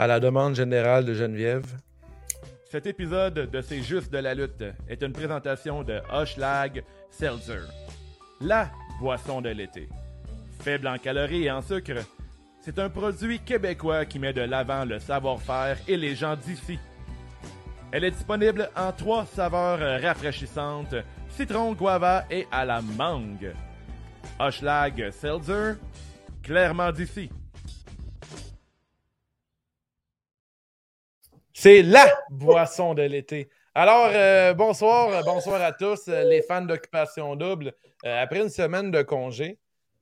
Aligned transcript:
à 0.00 0.06
la 0.06 0.18
demande 0.18 0.54
générale 0.54 1.04
de 1.04 1.12
Geneviève. 1.12 1.66
Cet 2.70 2.86
épisode 2.86 3.34
de 3.34 3.60
C'est 3.60 3.82
juste 3.82 4.10
de 4.10 4.16
la 4.16 4.32
lutte 4.32 4.64
est 4.88 5.02
une 5.02 5.12
présentation 5.12 5.82
de 5.82 6.00
Hoshlag 6.10 6.82
Seltzer, 7.10 7.60
la 8.40 8.70
boisson 8.98 9.42
de 9.42 9.50
l'été. 9.50 9.90
Faible 10.60 10.88
en 10.88 10.96
calories 10.96 11.44
et 11.44 11.50
en 11.50 11.60
sucre, 11.60 12.00
c'est 12.62 12.78
un 12.78 12.88
produit 12.88 13.40
québécois 13.40 14.06
qui 14.06 14.18
met 14.18 14.32
de 14.32 14.40
l'avant 14.40 14.86
le 14.86 15.00
savoir-faire 15.00 15.76
et 15.86 15.98
les 15.98 16.14
gens 16.14 16.34
d'ici. 16.34 16.78
Elle 17.92 18.04
est 18.04 18.12
disponible 18.12 18.70
en 18.74 18.92
trois 18.92 19.26
saveurs 19.26 20.00
rafraîchissantes, 20.00 20.94
citron, 21.28 21.74
guava 21.74 22.24
et 22.30 22.46
à 22.50 22.64
la 22.64 22.80
mangue. 22.80 23.52
Hoshlag 24.38 25.10
Seltzer, 25.10 25.74
clairement 26.42 26.90
d'ici. 26.90 27.30
C'est 31.62 31.82
LA 31.82 32.06
boisson 32.30 32.94
de 32.94 33.02
l'été. 33.02 33.50
Alors, 33.74 34.08
euh, 34.14 34.54
bonsoir, 34.54 35.22
bonsoir 35.24 35.60
à 35.60 35.72
tous, 35.72 36.08
euh, 36.08 36.24
les 36.24 36.40
fans 36.40 36.62
d'Occupation 36.62 37.36
Double. 37.36 37.74
Euh, 38.06 38.22
après 38.22 38.40
une 38.40 38.48
semaine 38.48 38.90
de 38.90 39.02
congé, 39.02 39.58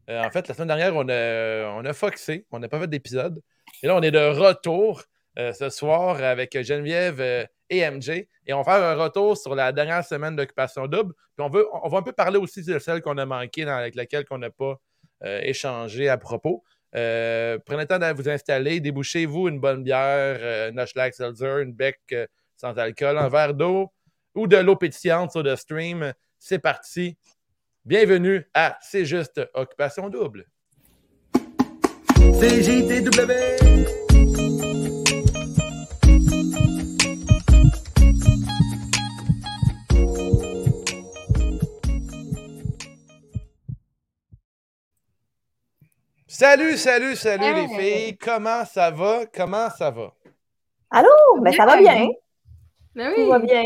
en 0.08 0.30
fait, 0.30 0.46
la 0.46 0.54
semaine 0.54 0.68
dernière, 0.68 0.94
on 0.94 1.08
a, 1.08 1.72
on 1.72 1.84
a 1.84 1.92
foxé, 1.94 2.46
on 2.52 2.60
n'a 2.60 2.68
pas 2.68 2.78
fait 2.78 2.86
d'épisode. 2.86 3.42
Et 3.82 3.88
là, 3.88 3.96
on 3.96 4.02
est 4.02 4.12
de 4.12 4.20
retour 4.20 5.02
ce 5.36 5.68
soir 5.68 6.22
avec 6.22 6.62
Geneviève 6.62 7.20
et 7.68 7.90
MJ. 7.90 8.10
Et 8.46 8.52
on 8.52 8.62
va 8.62 8.76
faire 8.76 8.84
un 8.84 8.94
retour 8.94 9.36
sur 9.36 9.56
la 9.56 9.72
dernière 9.72 10.04
semaine 10.04 10.36
d'Occupation 10.36 10.86
Double. 10.86 11.12
Puis 11.36 11.44
on, 11.44 11.48
veut, 11.50 11.66
on 11.72 11.88
va 11.88 11.98
un 11.98 12.02
peu 12.02 12.12
parler 12.12 12.38
aussi 12.38 12.62
de 12.62 12.78
celle 12.78 13.02
qu'on 13.02 13.18
a 13.18 13.26
manquée, 13.26 13.64
avec 13.64 13.96
laquelle 13.96 14.24
on 14.30 14.38
n'a 14.38 14.50
pas 14.50 14.76
échangé 15.24 16.08
à 16.08 16.18
propos. 16.18 16.62
Euh, 16.94 17.58
prenez 17.64 17.82
le 17.82 17.86
temps 17.86 17.98
de 17.98 18.12
vous 18.12 18.28
installer, 18.28 18.80
débouchez-vous 18.80 19.48
une 19.48 19.60
bonne 19.60 19.82
bière, 19.82 20.38
euh, 20.40 20.70
une 20.70 21.12
Seltzer, 21.12 21.60
une 21.60 21.72
bec 21.72 22.00
euh, 22.12 22.26
sans 22.56 22.76
alcool, 22.78 23.18
un 23.18 23.28
verre 23.28 23.54
d'eau 23.54 23.92
ou 24.34 24.46
de 24.46 24.56
l'eau 24.56 24.76
pétillante 24.76 25.32
sur 25.32 25.42
le 25.42 25.56
stream. 25.56 26.12
C'est 26.38 26.58
parti. 26.58 27.16
Bienvenue 27.84 28.46
à 28.54 28.78
C'est 28.80 29.04
juste 29.04 29.40
Occupation 29.54 30.08
Double. 30.08 30.46
CJTW. 32.40 34.07
Salut, 46.40 46.76
salut, 46.76 47.16
salut 47.16 47.52
les 47.52 47.66
filles. 47.66 48.16
Comment 48.16 48.64
ça 48.64 48.92
va? 48.92 49.26
Comment 49.26 49.68
ça 49.70 49.90
va? 49.90 50.12
Allô? 50.88 51.08
Ben, 51.40 51.52
ça 51.52 51.66
va 51.66 51.76
bien. 51.76 52.10
Ben 52.94 53.08
oui. 53.10 53.24
Tout 53.24 53.30
va 53.30 53.40
bien. 53.40 53.64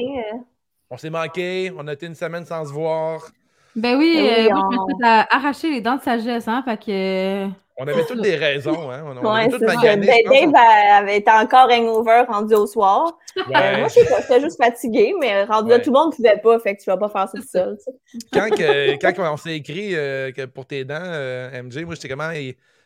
On 0.88 0.96
s'est 0.96 1.10
manqué. 1.10 1.70
On 1.76 1.86
a 1.86 1.92
été 1.92 2.06
une 2.06 2.14
semaine 2.14 2.46
sans 2.46 2.64
se 2.64 2.72
voir. 2.72 3.28
Ben 3.76 3.98
oui, 3.98 4.14
ben 4.16 4.46
euh, 4.46 4.54
moi, 4.54 4.68
je 4.72 4.76
me 4.78 4.86
suis 4.86 5.26
arraché 5.30 5.70
les 5.70 5.82
dents 5.82 5.96
de 5.96 6.00
sagesse, 6.00 6.48
hein, 6.48 6.62
fait 6.64 6.82
que... 6.82 7.46
On 7.78 7.86
avait 7.86 8.04
toutes 8.04 8.20
des 8.20 8.36
raisons, 8.36 8.90
hein. 8.90 9.02
On, 9.04 9.16
on 9.16 9.34
ouais, 9.34 9.48
toutes 9.48 9.62
magané, 9.62 10.24
Dave 10.24 10.52
avait 10.54 11.18
été 11.18 11.30
encore 11.30 11.70
hangover 11.70 12.24
rendu 12.28 12.54
au 12.54 12.66
soir. 12.66 13.18
Euh, 13.38 13.42
moi, 13.78 13.88
je 13.88 14.00
j'étais 14.00 14.40
juste 14.40 14.62
fatiguée, 14.62 15.14
mais 15.18 15.44
rendu 15.44 15.70
là, 15.70 15.78
tout 15.78 15.90
le 15.90 15.98
monde 15.98 16.12
ne 16.12 16.16
pouvait 16.16 16.36
pas, 16.36 16.58
fait 16.58 16.76
que 16.76 16.82
tu 16.82 16.90
vas 16.90 16.98
pas 16.98 17.08
faire 17.08 17.28
ça 17.28 17.38
tout 17.38 17.48
seul. 17.48 17.78
Quand, 18.32 18.48
quand 19.14 19.32
on 19.32 19.36
s'est 19.36 19.56
écrit 19.56 19.94
euh, 19.94 20.32
que 20.32 20.44
pour 20.44 20.66
tes 20.66 20.84
dents, 20.84 20.98
euh, 21.00 21.62
MJ, 21.62 21.84
moi, 21.84 21.94
j'étais 21.94 22.08
comment... 22.08 22.30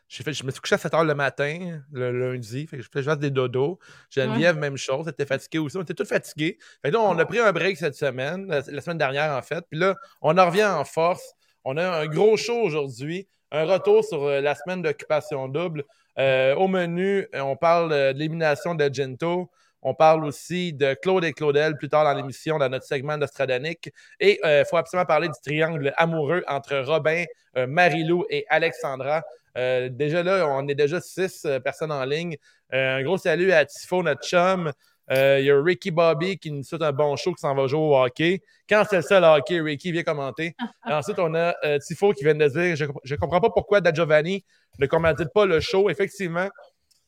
Fait, 0.09 0.33
je 0.33 0.45
me 0.45 0.53
suis 0.53 0.61
couché 0.61 0.77
à 0.77 0.79
7 0.79 0.93
h 0.93 1.05
le 1.05 1.15
matin, 1.15 1.81
le 1.93 2.13
lundi. 2.13 2.69
Fait 2.69 2.77
que 2.77 2.83
je 2.85 2.89
fais 2.93 3.03
juste 3.03 3.19
des 3.19 3.31
dodos. 3.31 3.81
Geneviève, 4.09 4.57
même 4.57 4.77
chose. 4.77 5.07
Elle 5.07 5.13
était 5.13 5.27
fatiguée 5.27 5.59
aussi. 5.59 5.77
On 5.77 5.83
était 5.83 5.95
tous 5.95 6.07
fatigués. 6.07 6.59
Fait 6.81 6.93
là, 6.93 7.01
on 7.01 7.19
a 7.19 7.27
pris 7.27 7.41
un 7.41 7.51
break 7.51 7.77
cette 7.77 7.97
semaine, 7.97 8.47
la, 8.47 8.63
semaine 8.63 8.99
dernière, 8.99 9.33
en 9.33 9.43
fait. 9.43 9.65
Puis 9.69 9.81
là, 9.81 9.97
on 10.23 10.39
en 10.39 10.47
revient 10.47 10.65
en 10.65 10.85
force. 10.85 11.35
On 11.65 11.77
a 11.77 11.85
un 11.85 12.07
gros 12.07 12.37
show 12.37 12.55
aujourd'hui. 12.55 13.27
Un 13.57 13.65
retour 13.65 14.05
sur 14.05 14.23
euh, 14.25 14.43
la 14.43 14.55
semaine 14.55 14.83
d'occupation 14.83 15.49
double. 15.49 15.83
Euh, 16.19 16.55
au 16.57 16.69
menu, 16.69 17.27
on 17.33 17.57
parle 17.57 17.91
euh, 17.91 18.13
de 18.13 18.19
l'élimination 18.19 18.75
de 18.75 18.91
Gento. 18.93 19.51
On 19.81 19.95
parle 19.95 20.27
aussi 20.27 20.75
de 20.75 20.93
Claude 20.93 21.25
et 21.25 21.33
Claudel 21.33 21.75
plus 21.79 21.89
tard 21.89 22.05
dans 22.05 22.13
l'émission, 22.13 22.59
dans 22.59 22.69
notre 22.69 22.85
segment 22.85 23.17
d'Ostradanique. 23.17 23.91
Et 24.21 24.39
il 24.45 24.65
faut 24.69 24.77
absolument 24.77 25.07
parler 25.07 25.29
du 25.29 25.41
triangle 25.43 25.95
amoureux 25.97 26.43
entre 26.49 26.77
Robin, 26.81 27.25
Marilou 27.55 28.25
et 28.29 28.45
Alexandra. 28.49 29.23
déjà 29.55 30.25
là, 30.25 30.49
on 30.49 30.67
est 30.67 30.75
déjà 30.75 31.01
six 31.01 31.47
personnes 31.63 31.93
en 31.93 32.05
ligne. 32.05 32.37
un 32.73 33.01
gros 33.05 33.17
salut 33.17 33.53
à 33.53 33.65
Tifo, 33.65 34.03
notre 34.03 34.27
chum. 34.27 34.73
Il 35.11 35.45
y 35.45 35.51
a 35.51 35.63
Ricky 35.63 35.91
Bobby 35.91 36.39
qui 36.39 36.51
nous 36.51 36.63
souhaite 36.65 36.83
un 36.83 36.93
bon 36.93 37.15
show 37.17 37.33
qui 37.33 37.41
s'en 37.41 37.55
va 37.55 37.67
jouer 37.67 37.81
au 37.81 37.97
hockey. 37.97 38.43
Quand 38.69 38.83
c'est 38.89 39.03
ça 39.03 39.21
le 39.21 39.27
hockey, 39.27 39.61
Ricky 39.61 39.93
vient 39.93 40.03
commenter. 40.03 40.55
ensuite, 40.85 41.19
on 41.21 41.33
a 41.35 41.55
euh, 41.65 41.79
Tifo 41.79 42.13
qui 42.13 42.25
vient 42.25 42.35
de 42.35 42.49
dire 42.49 42.77
Je 43.05 43.15
ne 43.15 43.19
comprends 43.19 43.41
pas 43.41 43.51
pourquoi 43.51 43.81
Da 43.81 43.93
Giovanni 43.93 44.45
ne 44.79 44.87
commandite 44.87 45.33
pas 45.33 45.47
le 45.47 45.61
show. 45.61 45.89
Effectivement. 45.89 46.49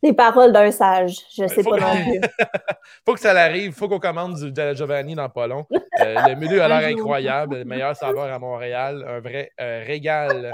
Les 0.00 0.12
paroles 0.12 0.52
d'un 0.52 0.70
sage. 0.70 1.16
Je 1.36 1.42
ne 1.42 1.48
sais 1.48 1.64
pas 1.64 1.76
non 1.76 2.04
plus. 2.04 2.20
faut 3.04 3.14
que 3.14 3.20
ça 3.20 3.32
l'arrive. 3.32 3.72
faut 3.72 3.88
qu'on 3.88 3.98
commande 3.98 4.36
du 4.36 4.52
Da 4.52 4.72
Giovanni 4.72 5.16
dans 5.16 5.28
pas 5.28 5.48
long. 5.48 5.66
Euh, 5.72 6.14
le 6.28 6.34
milieu 6.36 6.62
a 6.62 6.68
l'air 6.68 6.96
incroyable. 6.96 7.56
Le 7.58 7.64
meilleur 7.64 7.96
saveur 7.96 8.32
à 8.32 8.38
Montréal. 8.38 9.04
Un 9.08 9.18
vrai 9.18 9.50
euh, 9.60 9.82
régal. 9.84 10.52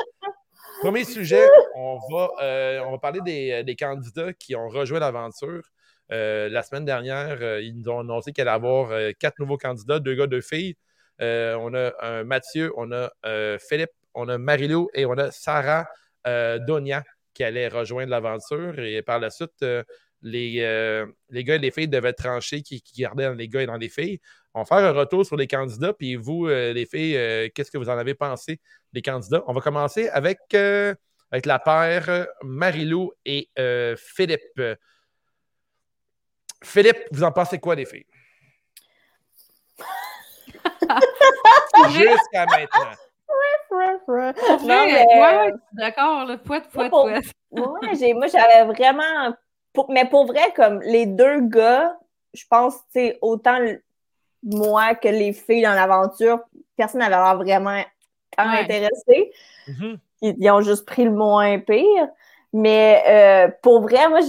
Premier 0.80 1.04
sujet, 1.04 1.46
on 1.76 1.98
va, 2.10 2.30
on 2.86 2.90
va 2.92 2.98
parler 2.98 3.20
des, 3.20 3.62
des, 3.62 3.76
candidats 3.76 4.32
qui 4.32 4.56
ont 4.56 4.68
rejoint 4.68 4.98
l'aventure. 4.98 5.62
La 6.10 6.62
semaine 6.62 6.84
dernière, 6.84 7.60
ils 7.60 7.74
nous 7.76 7.88
ont 7.88 8.00
annoncé 8.00 8.32
qu'il 8.32 8.42
allait 8.42 8.50
avoir 8.50 8.90
quatre 9.18 9.38
nouveaux 9.38 9.58
candidats, 9.58 9.98
deux 9.98 10.14
gars, 10.14 10.26
deux 10.26 10.40
filles. 10.40 10.76
Euh, 11.20 11.54
on 11.56 11.74
a 11.74 11.92
un 12.00 12.24
Mathieu, 12.24 12.72
on 12.76 12.90
a 12.92 13.12
euh, 13.24 13.58
Philippe, 13.58 13.92
on 14.14 14.28
a 14.28 14.38
Marilou 14.38 14.88
et 14.94 15.06
on 15.06 15.12
a 15.12 15.30
Sarah 15.30 15.86
euh, 16.26 16.58
Donia 16.58 17.04
qui 17.34 17.44
allait 17.44 17.68
rejoindre 17.68 18.10
l'aventure. 18.10 18.78
Et 18.78 19.02
par 19.02 19.18
la 19.18 19.30
suite, 19.30 19.64
les, 20.22 21.06
les 21.30 21.44
gars 21.44 21.56
et 21.56 21.58
les 21.58 21.70
filles 21.72 21.88
devaient 21.88 22.12
trancher 22.12 22.62
qui, 22.62 22.82
gardaient 22.96 23.24
dans 23.24 23.34
les 23.34 23.48
gars 23.48 23.62
et 23.62 23.66
dans 23.66 23.76
les 23.76 23.88
filles. 23.88 24.20
On 24.54 24.62
va 24.62 24.64
faire 24.66 24.78
un 24.78 24.92
retour 24.92 25.26
sur 25.26 25.36
les 25.36 25.48
candidats. 25.48 25.92
Puis 25.92 26.14
vous, 26.14 26.46
les 26.46 26.86
filles, 26.86 27.50
qu'est-ce 27.52 27.72
que 27.72 27.78
vous 27.78 27.88
en 27.88 27.98
avez 27.98 28.14
pensé 28.14 28.60
des 28.92 29.02
candidats? 29.02 29.42
On 29.48 29.52
va 29.52 29.60
commencer 29.60 30.08
avec, 30.10 30.38
avec 30.54 31.44
la 31.44 31.58
paire 31.58 32.28
Marilou 32.44 33.12
et 33.24 33.48
Philippe. 33.96 34.62
Philippe, 36.64 36.98
vous 37.12 37.22
en 37.22 37.32
pensez 37.32 37.58
quoi, 37.58 37.74
les 37.74 37.86
filles? 37.86 38.06
Jusqu'à 41.90 42.46
maintenant. 42.46 42.92
Non, 43.70 44.86
mais... 44.86 45.04
Ouais, 45.04 45.52
d'accord, 45.72 46.26
le 46.26 46.38
poète, 46.38 46.68
poète, 46.72 46.90
poète. 46.90 47.24
moi, 47.52 47.80
j'avais 47.92 48.64
vraiment. 48.64 49.34
mais 49.88 50.08
pour 50.08 50.26
vrai, 50.26 50.52
comme 50.54 50.80
les 50.82 51.06
deux 51.06 51.40
gars, 51.40 51.96
je 52.32 52.44
pense, 52.48 52.76
tu 52.94 53.14
autant 53.20 53.58
moi 54.42 54.94
que 54.94 55.08
les 55.08 55.32
filles 55.32 55.62
dans 55.62 55.74
l'aventure, 55.74 56.40
personne 56.76 57.00
n'avait 57.00 57.16
l'air 57.16 57.36
vraiment 57.36 57.82
intéressé. 58.36 59.32
Mm-hmm. 59.68 59.98
ils, 60.22 60.50
ont 60.50 60.60
juste 60.60 60.86
pris 60.86 61.04
le 61.04 61.12
moins 61.12 61.58
pire. 61.58 62.08
Mais 62.56 63.02
euh, 63.08 63.50
pour 63.62 63.82
vrai, 63.82 64.08
moi, 64.08 64.20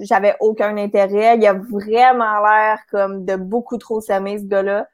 j'avais 0.00 0.34
aucun 0.40 0.76
intérêt. 0.76 1.36
Il 1.36 1.46
a 1.46 1.52
vraiment 1.54 2.40
l'air 2.40 2.80
comme 2.90 3.24
de 3.24 3.36
beaucoup 3.36 3.78
trop 3.78 4.00
s'aimer, 4.00 4.38
ce 4.38 4.44
gars-là. 4.44 4.88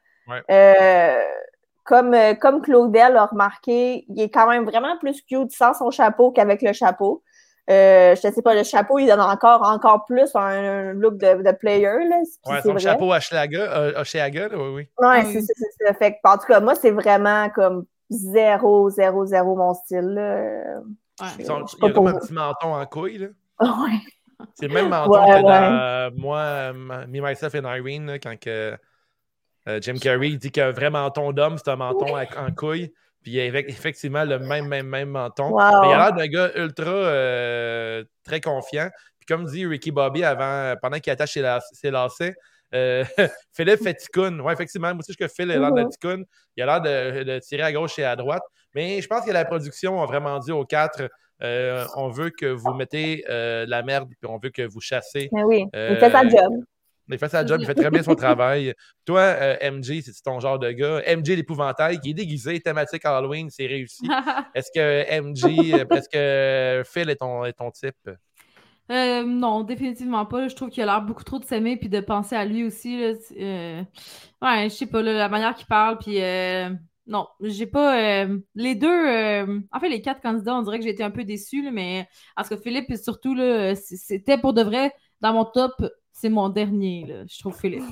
comme, 1.83 2.15
comme 2.39 2.61
Claudel 2.61 3.17
a 3.17 3.25
remarqué, 3.25 4.05
il 4.07 4.21
est 4.21 4.29
quand 4.29 4.47
même 4.47 4.65
vraiment 4.65 4.95
plus 4.99 5.23
cute 5.23 5.51
sans 5.51 5.73
son 5.73 5.89
chapeau 5.89 6.31
qu'avec 6.31 6.61
le 6.61 6.71
chapeau. 6.71 7.23
Euh, 7.71 8.15
je 8.21 8.27
ne 8.27 8.33
sais 8.33 8.41
pas, 8.41 8.53
le 8.53 8.63
chapeau, 8.63 8.99
il 8.99 9.07
donne 9.07 9.21
encore, 9.21 9.63
encore 9.63 10.05
plus 10.05 10.29
un, 10.35 10.93
look 10.93 11.17
de, 11.17 11.41
de 11.41 11.51
player. 11.51 12.05
Là, 12.07 12.17
ouais, 12.47 12.61
son 12.61 12.77
chapeau 12.77 13.13
Hochelaga, 13.13 13.59
euh, 13.59 14.03
oui, 14.53 14.69
oui. 14.75 14.87
Ouais, 14.99 15.23
c'est 15.25 15.41
ça. 15.41 15.93
Fait 15.93 16.19
en 16.23 16.37
tout 16.37 16.47
cas, 16.47 16.59
moi, 16.59 16.75
c'est 16.75 16.91
vraiment 16.91 17.49
comme 17.49 17.85
zéro, 18.09 18.89
zéro, 18.89 19.25
zéro 19.25 19.55
mon 19.55 19.73
style. 19.73 19.99
Là. 19.99 20.81
Il 21.39 21.45
y 21.45 21.49
a 21.49 21.91
comme 21.91 22.07
un 22.07 22.19
petit 22.19 22.33
menton 22.33 22.75
en 22.75 22.85
couille. 22.85 23.17
Là. 23.17 23.27
Ouais. 23.59 23.99
C'est 24.55 24.67
le 24.67 24.73
même 24.73 24.89
menton 24.89 25.25
que 25.25 25.41
dans 25.41 26.15
moi, 26.17 26.73
Me, 26.73 27.21
Myself 27.21 27.55
and 27.55 27.75
Irene, 27.75 28.19
quand 28.21 28.39
que, 28.39 28.77
euh, 29.67 29.79
Jim 29.81 29.95
Carrey 30.01 30.31
dit 30.31 30.51
qu'un 30.51 30.71
vrai 30.71 30.89
menton 30.89 31.31
d'homme, 31.31 31.57
c'est 31.57 31.69
un 31.69 31.75
menton 31.75 32.15
en 32.17 32.51
couille. 32.51 32.91
Puis 33.21 33.33
il 33.33 33.39
a 33.39 33.59
effectivement 33.59 34.23
le 34.23 34.39
même, 34.39 34.67
même, 34.67 34.87
même 34.87 35.09
menton. 35.09 35.55
Mais 35.55 35.89
il 35.89 35.93
a 35.93 35.97
l'air 35.97 36.13
d'un 36.13 36.27
gars 36.27 36.51
ultra 36.55 36.89
euh, 36.89 38.03
très 38.23 38.41
confiant. 38.41 38.89
Puis 39.19 39.27
comme 39.27 39.45
dit 39.45 39.65
Ricky 39.65 39.91
Bobby 39.91 40.23
avant, 40.23 40.75
pendant 40.81 40.99
qu'il 40.99 41.13
attache 41.13 41.33
ses, 41.33 41.91
lacets, 41.91 42.33
euh, 42.73 43.03
Philippe 43.53 43.83
fait 43.83 43.93
ticoun. 43.93 44.41
Ouais, 44.41 44.53
effectivement, 44.53 44.89
moi 44.89 44.99
aussi, 44.99 45.13
je 45.13 45.17
que 45.17 45.27
Phil 45.27 45.51
a 45.51 45.57
l'air 45.57 45.71
de 45.71 45.83
ticoun. 45.83 46.25
Il 46.57 46.63
a 46.63 46.65
l'air 46.65 46.81
de, 46.81 47.39
tirer 47.39 47.63
à 47.63 47.71
gauche 47.71 47.99
et 47.99 48.05
à 48.05 48.15
droite. 48.15 48.43
Mais 48.75 49.01
je 49.01 49.07
pense 49.07 49.25
que 49.25 49.31
la 49.31 49.45
production 49.45 50.01
a 50.01 50.05
vraiment 50.05 50.39
dit 50.39 50.51
aux 50.51 50.65
quatre 50.65 51.09
euh, 51.43 51.85
on 51.95 52.09
veut 52.09 52.29
que 52.29 52.45
vous 52.45 52.73
mettez 52.73 53.23
la 53.27 53.83
merde, 53.83 54.09
puis 54.09 54.29
on 54.29 54.37
veut 54.37 54.51
que 54.51 54.61
vous 54.61 54.81
chassez. 54.81 55.29
Mais 55.31 55.43
oui, 55.43 55.65
il 55.73 55.97
fait 55.97 56.11
sa 56.11 56.27
job. 56.27 56.63
Il 57.13 57.17
fait 57.17 57.29
sa 57.29 57.45
job, 57.45 57.59
il 57.59 57.65
fait 57.65 57.75
très 57.75 57.89
bien 57.89 58.03
son 58.03 58.15
travail. 58.15 58.73
Toi, 59.05 59.19
euh, 59.21 59.71
MJ, 59.71 60.01
c'est 60.01 60.23
ton 60.23 60.39
genre 60.39 60.59
de 60.59 60.71
gars. 60.71 61.01
MJ 61.15 61.29
l'épouvantail, 61.29 61.99
qui 61.99 62.11
est 62.11 62.13
déguisé, 62.13 62.59
thématique 62.59 63.03
Halloween, 63.03 63.49
c'est 63.49 63.65
réussi. 63.65 64.07
Est-ce 64.55 64.69
que 64.73 65.21
MJ, 65.21 65.73
euh, 65.73 65.85
est-ce 65.91 66.09
que 66.09 66.83
Phil 66.85 67.09
est 67.09 67.17
ton, 67.17 67.43
est 67.43 67.53
ton 67.53 67.71
type? 67.71 68.09
Euh, 68.89 69.23
non, 69.23 69.63
définitivement 69.63 70.25
pas. 70.25 70.47
Je 70.47 70.55
trouve 70.55 70.69
qu'il 70.69 70.83
a 70.83 70.85
l'air 70.85 71.01
beaucoup 71.01 71.23
trop 71.23 71.39
de 71.39 71.45
s'aimer 71.45 71.77
puis 71.77 71.89
de 71.89 71.99
penser 71.99 72.35
à 72.35 72.45
lui 72.45 72.63
aussi. 72.63 72.99
Là. 72.99 73.13
ouais, 74.41 74.63
je 74.69 74.75
sais 74.75 74.85
pas, 74.85 75.01
la 75.01 75.29
manière 75.29 75.55
qu'il 75.55 75.67
parle, 75.67 75.97
puis 75.97 76.17
non, 77.11 77.27
j'ai 77.41 77.67
pas. 77.67 78.25
les 78.55 78.75
deux, 78.75 79.65
en 79.71 79.79
fait, 79.79 79.89
les 79.89 80.01
quatre 80.01 80.21
candidats, 80.21 80.55
on 80.55 80.63
dirait 80.63 80.79
que 80.79 80.85
j'ai 80.85 80.91
été 80.91 81.03
un 81.03 81.11
peu 81.11 81.23
déçue, 81.23 81.69
mais 81.71 82.07
parce 82.35 82.49
que 82.49 82.57
Philippe, 82.57 82.95
surtout, 82.95 83.35
c'était 83.75 84.37
pour 84.39 84.53
de 84.53 84.63
vrai 84.63 84.91
dans 85.21 85.33
mon 85.33 85.45
top 85.45 85.73
c'est 86.21 86.29
mon 86.29 86.49
dernier, 86.49 87.05
là, 87.07 87.23
je 87.27 87.39
trouve, 87.39 87.57
Philippe. 87.59 87.83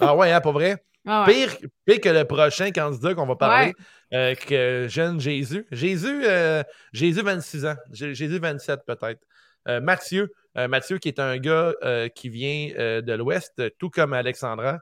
ah 0.00 0.16
ouais, 0.16 0.32
hein, 0.32 0.40
pour 0.40 0.52
vrai? 0.52 0.82
Ah 1.06 1.24
pire, 1.26 1.56
pire, 1.86 2.00
que 2.00 2.08
le 2.08 2.24
prochain 2.24 2.70
candidat 2.70 3.14
qu'on 3.14 3.26
va 3.26 3.36
parler, 3.36 3.72
euh, 4.12 4.34
que 4.34 4.86
jeune 4.88 5.18
Jésus. 5.18 5.66
Jésus, 5.70 6.22
euh, 6.24 6.62
Jésus 6.92 7.22
26 7.22 7.66
ans. 7.66 7.76
Jésus 7.90 8.38
27 8.38 8.80
peut-être. 8.86 9.20
Euh, 9.68 9.80
Mathieu, 9.80 10.32
Mathieu 10.54 10.98
qui 10.98 11.08
est 11.08 11.20
un 11.20 11.36
gars 11.38 11.72
qui 12.14 12.28
vient 12.28 13.00
de 13.02 13.12
l'Ouest, 13.12 13.62
tout 13.78 13.90
comme 13.90 14.12
Alexandra, 14.12 14.78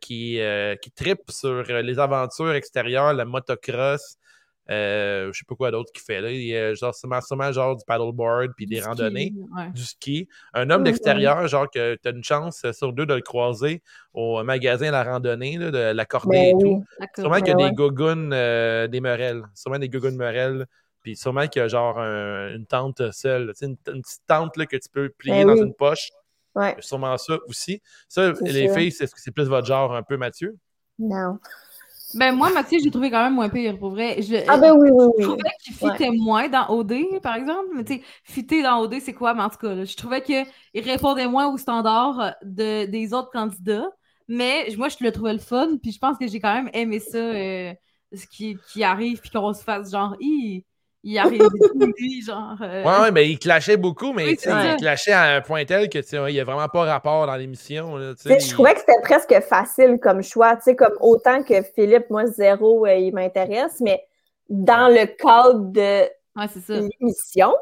qui, 0.00 0.40
qui 0.82 0.90
tripe 0.92 1.30
sur 1.30 1.62
les 1.62 1.98
aventures 1.98 2.54
extérieures, 2.54 3.12
la 3.12 3.24
motocross, 3.24 4.18
euh, 4.70 5.32
je 5.32 5.38
sais 5.38 5.44
pas 5.48 5.56
quoi 5.56 5.70
d'autre 5.72 5.90
qu'il 5.92 6.02
fait. 6.02 6.20
Là. 6.20 6.30
Il 6.30 6.56
a 6.56 6.74
genre, 6.74 6.94
sûrement, 6.94 7.52
genre 7.52 7.76
du 7.76 7.84
paddleboard 7.84 8.52
puis 8.56 8.66
des 8.66 8.80
randonnées, 8.80 9.34
du 9.74 9.82
ski. 9.82 10.28
Un 10.54 10.70
homme 10.70 10.84
d'extérieur, 10.84 11.46
genre 11.48 11.68
que 11.68 11.96
tu 11.96 12.08
as 12.08 12.12
une 12.12 12.22
chance 12.22 12.64
sur 12.72 12.92
deux 12.92 13.06
de 13.06 13.14
le 13.14 13.20
croiser 13.20 13.82
au 14.14 14.42
magasin 14.44 14.90
La 14.90 15.02
Randonnée, 15.02 15.56
là, 15.56 15.70
de 15.70 15.92
l'accorder 15.92 16.52
ben 16.52 16.56
et 16.56 16.62
tout. 16.62 16.84
Sûrement 17.16 17.38
qu'il 17.38 17.48
y 17.48 17.62
a 17.62 17.68
des 17.68 17.74
gogoons, 17.74 18.30
euh, 18.32 18.86
des 18.86 19.00
merelles. 19.00 19.42
Sûrement 19.54 19.78
des 19.78 19.88
gogoons 19.88 20.16
merelles. 20.16 20.66
Puis 21.02 21.16
sûrement 21.16 21.48
qu'il 21.48 21.62
y 21.62 21.64
a 21.64 21.68
genre 21.68 21.98
une 21.98 22.66
tente 22.66 23.10
seule. 23.10 23.52
Une, 23.62 23.76
une, 23.88 24.02
petite 24.02 24.22
tente 24.28 24.56
là, 24.56 24.66
que 24.66 24.76
tu 24.76 24.88
peux 24.88 25.08
plier 25.08 25.44
ben 25.44 25.56
dans 25.56 25.62
une 25.62 25.74
poche. 25.74 26.10
Ouais. 26.54 26.76
Sûrement 26.80 27.16
ça 27.16 27.38
aussi. 27.46 27.80
Ça, 28.08 28.32
les 28.42 28.68
filles, 28.72 28.92
c'est 28.92 29.30
plus 29.30 29.44
votre 29.44 29.66
genre 29.66 29.94
un 29.94 30.02
peu, 30.02 30.16
Mathieu? 30.16 30.56
Non. 30.98 31.38
Ben 32.14 32.32
moi, 32.34 32.50
Mathieu, 32.50 32.78
j'ai 32.82 32.90
trouvé 32.90 33.10
quand 33.10 33.22
même 33.22 33.34
moins 33.34 33.48
pire, 33.48 33.78
pour 33.78 33.90
vrai. 33.90 34.18
ah 34.48 34.58
ben 34.58 34.74
oui, 34.76 34.88
oui, 34.90 35.04
oui. 35.06 35.12
Je 35.18 35.26
trouvais 35.26 35.50
qu'il 35.62 35.74
fitait 35.74 36.10
moins 36.10 36.48
dans 36.48 36.68
OD, 36.68 37.20
par 37.22 37.36
exemple. 37.36 37.68
Mais 37.74 37.84
tu 37.84 37.94
sais, 37.94 38.02
fitter 38.24 38.62
dans 38.62 38.80
OD, 38.80 38.98
c'est 39.00 39.12
quoi? 39.12 39.32
Mais 39.34 39.42
en 39.42 39.48
tout 39.48 39.58
cas, 39.58 39.84
je 39.84 39.96
trouvais 39.96 40.22
qu'il 40.22 40.44
répondait 40.74 41.28
moins 41.28 41.46
aux 41.52 41.58
standards 41.58 42.34
de, 42.42 42.86
des 42.86 43.14
autres 43.14 43.30
candidats. 43.30 43.88
Mais 44.26 44.68
moi, 44.76 44.88
je 44.88 44.96
le 45.00 45.12
trouvais 45.12 45.32
le 45.32 45.38
fun. 45.38 45.76
Puis 45.80 45.92
je 45.92 45.98
pense 45.98 46.18
que 46.18 46.26
j'ai 46.26 46.40
quand 46.40 46.52
même 46.52 46.70
aimé 46.72 46.98
ça, 46.98 47.18
euh, 47.18 47.72
ce 48.12 48.26
qui, 48.26 48.56
qui 48.72 48.82
arrive, 48.82 49.20
puis 49.20 49.30
qu'on 49.30 49.52
se 49.52 49.62
fasse 49.62 49.92
genre, 49.92 50.16
il 51.02 51.18
arrive 51.18 51.48
lui, 51.98 52.22
genre. 52.22 52.56
Euh... 52.60 52.84
Ouais, 52.84 53.00
ouais, 53.00 53.10
mais 53.10 53.28
il 53.28 53.38
clashait 53.38 53.76
beaucoup, 53.76 54.12
mais 54.12 54.32
il 54.32 54.36
clashait 54.36 55.12
à 55.12 55.36
un 55.36 55.40
point 55.40 55.64
tel 55.64 55.88
que 55.88 55.98
il 56.28 56.32
n'y 56.32 56.40
a 56.40 56.44
vraiment 56.44 56.68
pas 56.68 56.84
rapport 56.84 57.26
dans 57.26 57.36
l'émission. 57.36 57.98
Je 57.98 58.52
trouvais 58.52 58.74
que 58.74 58.80
c'était 58.80 59.00
presque 59.02 59.40
facile 59.48 59.98
comme 60.00 60.22
choix, 60.22 60.56
tu 60.56 60.62
sais, 60.64 60.76
comme 60.76 60.96
autant 61.00 61.42
que 61.42 61.62
Philippe, 61.62 62.10
moi, 62.10 62.26
zéro, 62.26 62.86
euh, 62.86 62.94
il 62.94 63.14
m'intéresse, 63.14 63.80
mais 63.80 64.02
dans 64.48 64.88
le 64.88 65.06
cadre 65.06 65.70
de 65.70 66.08
l'émission, 66.68 67.54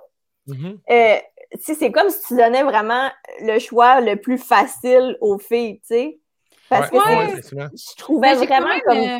mm-hmm. 0.49 0.79
euh, 0.91 1.19
c'est 1.61 1.93
comme 1.93 2.11
si 2.11 2.21
tu 2.27 2.37
donnais 2.37 2.65
vraiment 2.65 3.09
le 3.41 3.59
choix 3.59 4.01
le 4.01 4.17
plus 4.17 4.39
facile 4.39 5.17
aux 5.21 5.39
filles, 5.39 5.81
tu 5.81 5.87
sais. 5.87 6.19
Parce 6.69 6.91
que 6.91 6.97
je 6.97 7.97
trouvais 7.97 8.35
vraiment 8.35 8.79
comme. 8.87 8.99
Euh, 8.99 9.17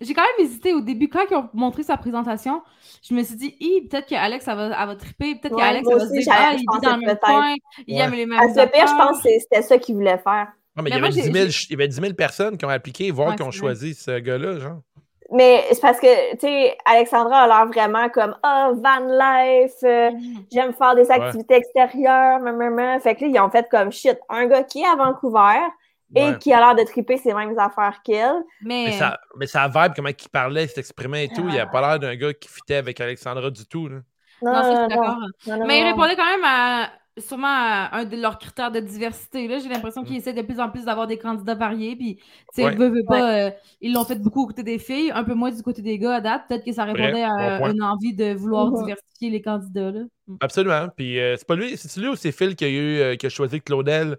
j'ai 0.00 0.14
quand 0.14 0.22
même 0.22 0.46
hésité 0.46 0.72
au 0.74 0.80
début, 0.80 1.08
quand 1.08 1.24
ils 1.30 1.36
ont 1.36 1.48
montré 1.52 1.82
sa 1.82 1.96
présentation, 1.96 2.62
je 3.02 3.14
me 3.14 3.22
suis 3.22 3.36
dit, 3.36 3.56
peut-être 3.88 4.06
qu'Alex, 4.06 4.46
elle 4.48 4.56
va, 4.56 4.66
elle 4.66 4.86
va 4.88 4.96
triper, 4.96 5.34
peut-être 5.36 5.56
qu'Alex, 5.56 5.88
va 5.88 6.00
se 6.00 6.12
dire, 6.12 6.26
ah, 6.30 6.52
il 6.52 6.58
vit 6.58 6.80
dans 6.82 6.96
le 6.96 7.06
même 7.06 7.18
coin, 7.18 7.54
il 7.86 8.00
aime 8.00 8.12
les 8.12 8.26
mêmes 8.26 8.38
À 8.38 8.48
ce 8.48 8.66
pire, 8.68 8.86
je 8.86 8.96
pense 8.96 9.22
que 9.22 9.28
c'était 9.38 9.62
ça 9.62 9.78
qu'il 9.78 9.94
voulait 9.94 10.18
faire. 10.18 10.48
Non, 10.76 10.82
mais, 10.82 10.90
il, 10.90 10.96
y 10.96 10.98
avait 10.98 11.10
10 11.10 11.22
000, 11.22 11.34
il 11.34 11.70
y 11.70 11.74
avait 11.74 11.88
10 11.88 12.00
000 12.00 12.14
personnes 12.14 12.56
qui 12.56 12.64
ont 12.64 12.70
appliqué, 12.70 13.10
voire 13.10 13.36
qui 13.36 13.42
ont 13.42 13.50
choisi 13.50 13.94
ce 13.94 14.18
gars-là, 14.18 14.58
genre. 14.58 14.80
Mais 15.32 15.64
c'est 15.70 15.80
parce 15.80 15.98
que, 15.98 16.32
tu 16.32 16.40
sais, 16.40 16.76
Alexandra 16.84 17.42
a 17.42 17.46
l'air 17.46 17.66
vraiment 17.66 18.10
comme 18.10 18.36
Ah, 18.42 18.70
oh, 18.70 18.74
van 18.76 19.06
life, 19.08 19.72
euh, 19.82 20.10
mm. 20.10 20.44
j'aime 20.52 20.72
faire 20.74 20.94
des 20.94 21.10
activités 21.10 21.54
extérieures, 21.54 22.40
Fait 23.02 23.14
que 23.14 23.24
là, 23.24 23.26
ils 23.28 23.40
ont 23.40 23.48
fait 23.48 23.66
comme 23.70 23.90
shit, 23.90 24.18
un 24.28 24.46
gars 24.46 24.62
qui 24.62 24.82
est 24.82 24.86
à 24.86 24.94
Vancouver, 24.94 25.58
et 26.14 26.38
qui 26.38 26.52
a 26.52 26.58
l'air 26.58 26.74
de 26.74 26.82
triper 26.84 27.16
ses 27.16 27.34
mêmes 27.34 27.58
affaires 27.58 28.00
qu'elle. 28.04 28.42
Mais... 28.60 28.86
mais, 28.86 28.92
ça, 28.92 29.20
mais 29.36 29.46
ça 29.46 29.68
vibe, 29.68 29.92
comment 29.96 30.08
il 30.08 30.28
parlait, 30.30 30.64
il 30.64 30.68
s'exprimait 30.68 31.26
et 31.26 31.28
tout. 31.28 31.48
Il 31.48 31.58
a 31.58 31.66
pas 31.66 31.80
l'air 31.80 31.98
d'un 31.98 32.14
gars 32.16 32.34
qui 32.34 32.48
fitait 32.48 32.76
avec 32.76 33.00
Alexandra 33.00 33.50
du 33.50 33.66
tout. 33.66 33.88
Là. 33.88 33.96
Non, 34.42 34.52
non, 34.52 34.62
ça, 34.62 34.70
je 34.70 34.78
suis 34.78 34.88
d'accord. 34.88 35.66
Mais 35.66 35.80
il 35.80 35.84
répondait 35.84 36.16
quand 36.16 36.26
même 36.26 36.44
à 36.44 36.90
sûrement 37.18 37.46
un 37.92 38.04
de 38.04 38.16
leurs 38.16 38.38
critères 38.38 38.70
de 38.70 38.80
diversité. 38.80 39.46
Là, 39.46 39.58
j'ai 39.58 39.68
l'impression 39.68 40.02
qu'ils 40.02 40.14
mm. 40.14 40.18
essaient 40.18 40.32
de 40.32 40.42
plus 40.42 40.60
en 40.60 40.70
plus 40.70 40.84
d'avoir 40.84 41.06
des 41.06 41.18
candidats 41.18 41.54
variés. 41.54 41.94
Puis, 41.94 42.16
tu 42.54 42.62
sais, 42.62 42.76
pas, 43.06 43.46
euh, 43.46 43.50
ils 43.80 43.92
l'ont 43.92 44.04
fait 44.04 44.20
beaucoup 44.20 44.44
au 44.44 44.46
côté 44.46 44.62
des 44.62 44.78
filles, 44.78 45.10
un 45.14 45.24
peu 45.24 45.34
moins 45.34 45.50
du 45.50 45.62
côté 45.62 45.82
des 45.82 45.98
gars 45.98 46.16
à 46.16 46.20
date. 46.20 46.42
Peut-être 46.48 46.64
que 46.64 46.72
ça 46.72 46.84
répondait 46.84 47.24
à 47.24 47.60
une 47.68 47.82
envie 47.82 48.14
de 48.14 48.32
vouloir 48.32 48.70
mm-hmm. 48.70 48.84
diversifier 48.84 49.30
les 49.30 49.42
candidats. 49.42 49.90
Là. 49.90 50.00
Mm. 50.26 50.36
Absolument. 50.40 50.86
Puis, 50.96 51.20
euh, 51.20 51.36
c'est 51.36 51.46
pas 51.46 51.56
lui, 51.56 51.76
c'est 51.76 52.00
lui 52.00 52.08
ou 52.08 52.16
c'est 52.16 52.32
Phil 52.32 52.56
qui 52.56 52.64
a, 52.64 52.68
eu, 52.68 53.00
euh, 53.00 53.16
qui 53.16 53.26
a 53.26 53.28
choisi 53.28 53.60
Claudel 53.60 54.16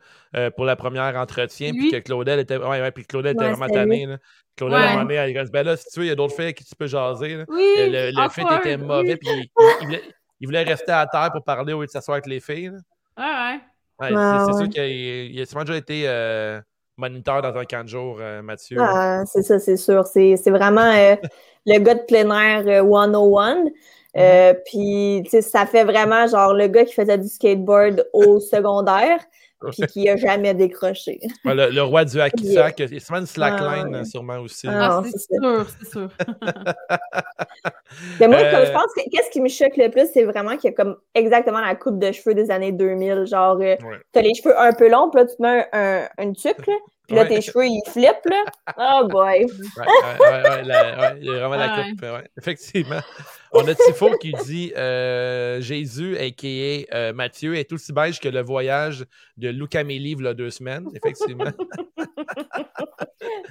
pour 0.56 0.66
la 0.66 0.76
première 0.76 1.16
entretien. 1.16 1.72
Puis 1.72 1.92
que 1.92 1.98
Claudel 1.98 2.40
était, 2.40 2.58
ouais, 2.58 2.82
ouais, 2.82 2.92
puis 2.92 3.06
Claudel 3.06 3.34
était 3.34 3.52
vraiment 3.52 3.68
tanné. 3.74 4.08
Claudel, 4.56 4.78
à 4.78 4.86
un 4.86 4.92
moment 4.92 5.02
donné, 5.04 5.16
elle 5.16 5.46
dit 5.46 5.52
Ben 5.52 5.64
là, 5.64 5.76
si 5.76 5.86
tu 5.92 6.00
veux, 6.00 6.06
il 6.06 6.10
y 6.10 6.12
a 6.12 6.16
d'autres 6.16 6.36
filles 6.36 6.54
qui 6.54 6.64
tu 6.64 6.76
peux 6.76 6.86
jaser. 6.86 7.38
Là. 7.38 7.46
Oui, 7.48 7.64
le 7.78 8.12
le 8.12 8.30
fait 8.30 8.44
était 8.60 8.78
mauvais. 8.78 9.18
Puis, 9.18 9.30
il, 9.32 9.50
il 9.90 10.00
voulait 10.46 10.64
rester 10.64 10.92
à 10.92 11.06
terre 11.08 11.32
pour 11.32 11.44
parler 11.44 11.74
au 11.74 11.82
lieu 11.82 11.88
de 11.88 11.92
s'asseoir 11.92 12.16
avec 12.16 12.28
les 12.28 12.40
filles. 12.40 12.72
Ouais, 13.18 13.60
ouais. 14.00 14.10
c'est 14.10 14.58
sûr 14.58 14.70
qu'il 14.70 15.42
a, 15.42 15.46
sûrement 15.46 15.64
déjà 15.64 15.78
été 15.78 16.04
euh, 16.06 16.60
moniteur 16.98 17.42
dans 17.42 17.56
un 17.56 17.66
camp 17.66 17.84
de 17.84 17.90
jour, 17.90 18.18
euh, 18.20 18.42
Mathieu. 18.42 18.78
Ah, 18.80 19.24
c'est 19.26 19.44
ça, 19.44 19.60
c'est 19.60 19.78
sûr. 19.78 20.06
C'est 20.06 20.50
vraiment 20.50 20.82
euh, 20.82 21.16
le 21.66 21.80
gars 21.80 21.96
de 21.96 22.04
plein 22.08 22.30
air 22.32 22.84
101. 22.84 23.66
Mm-hmm. 24.16 24.58
puis, 24.66 25.42
ça 25.42 25.66
fait 25.66 25.84
vraiment 25.84 26.28
genre 26.28 26.54
le 26.54 26.68
gars 26.68 26.86
qui 26.86 26.94
faisait 26.94 27.18
du 27.18 27.28
skateboard 27.28 28.08
au 28.14 28.40
secondaire 28.40 29.20
puis 29.72 29.88
qui 29.88 30.04
n'a 30.06 30.18
jamais 30.18 30.54
décroché. 30.54 31.20
le, 31.46 31.82
roi 31.82 32.06
du 32.06 32.20
hacky 32.20 32.54
sack, 32.54 32.76
c'est 32.78 33.00
sûrement 33.00 33.22
une 33.22 33.26
slackline, 33.26 33.96
ah, 33.96 34.06
sûrement 34.06 34.38
aussi. 34.40 34.68
Ah, 34.70 35.02
c'est 35.04 35.36
sûr, 35.36 35.68
c'est 35.80 35.90
sûr. 35.90 36.10
Mais 38.20 38.28
moi, 38.28 38.40
je 38.40 38.56
euh, 38.56 38.74
pense 38.74 38.94
que 38.96 39.10
qu'est-ce 39.12 39.30
qui 39.30 39.42
me 39.42 39.50
choque 39.50 39.78
le 39.78 39.90
plus, 39.90 40.08
c'est 40.14 40.24
vraiment 40.24 40.58
qu'il 40.58 40.72
y 40.72 40.74
a 40.74 40.76
comme 40.76 40.98
exactement 41.14 41.62
la 41.62 41.76
coupe 41.76 42.00
de 42.00 42.12
cheveux 42.12 42.34
des 42.34 42.52
années 42.52 42.72
2000. 42.72 43.26
Genre, 43.26 43.58
euh, 43.62 43.76
tu 44.14 44.20
as 44.20 44.22
les 44.22 44.34
cheveux 44.34 44.60
un 44.60 44.74
peu 44.74 44.90
longs, 44.90 45.10
puis 45.10 45.22
là, 45.22 45.28
tu 45.28 45.36
te 45.36 45.42
mets 45.42 45.68
un, 45.74 46.08
une 46.24 46.36
tuque, 46.36 46.68
là, 46.68 46.76
puis 47.08 47.16
là, 47.16 47.26
tes 47.26 47.42
cheveux, 47.42 47.66
ils 47.66 47.82
flippent, 47.88 48.30
là. 48.30 48.44
Oh 48.78 49.08
boy! 49.08 49.46
ouais, 49.46 49.46
ouais, 49.46 50.64
ouais, 50.64 51.18
il 51.20 51.26
y 51.26 51.30
a 51.30 51.48
vraiment 51.48 51.56
la 51.56 51.84
coupe, 51.84 52.06
effectivement. 52.38 53.02
On 53.54 53.68
a 53.68 53.76
Tifo 53.76 54.18
qui 54.18 54.34
dit 54.46 54.74
euh, 54.76 55.62
Jésus, 55.62 56.18
a.k.a. 56.18 56.96
Euh, 56.96 57.14
Mathieu, 57.14 57.56
est 57.56 57.72
aussi 57.72 57.94
beige 57.94 58.20
que 58.20 58.30
le 58.30 58.42
voyage 58.42 59.06
de 59.38 59.50
Luca 59.50 59.80
Amélie, 59.80 60.16
il 60.18 60.24
y 60.24 60.28
a 60.28 60.34
deux 60.34 60.50
semaines, 60.50 60.90
effectivement. 60.96 61.46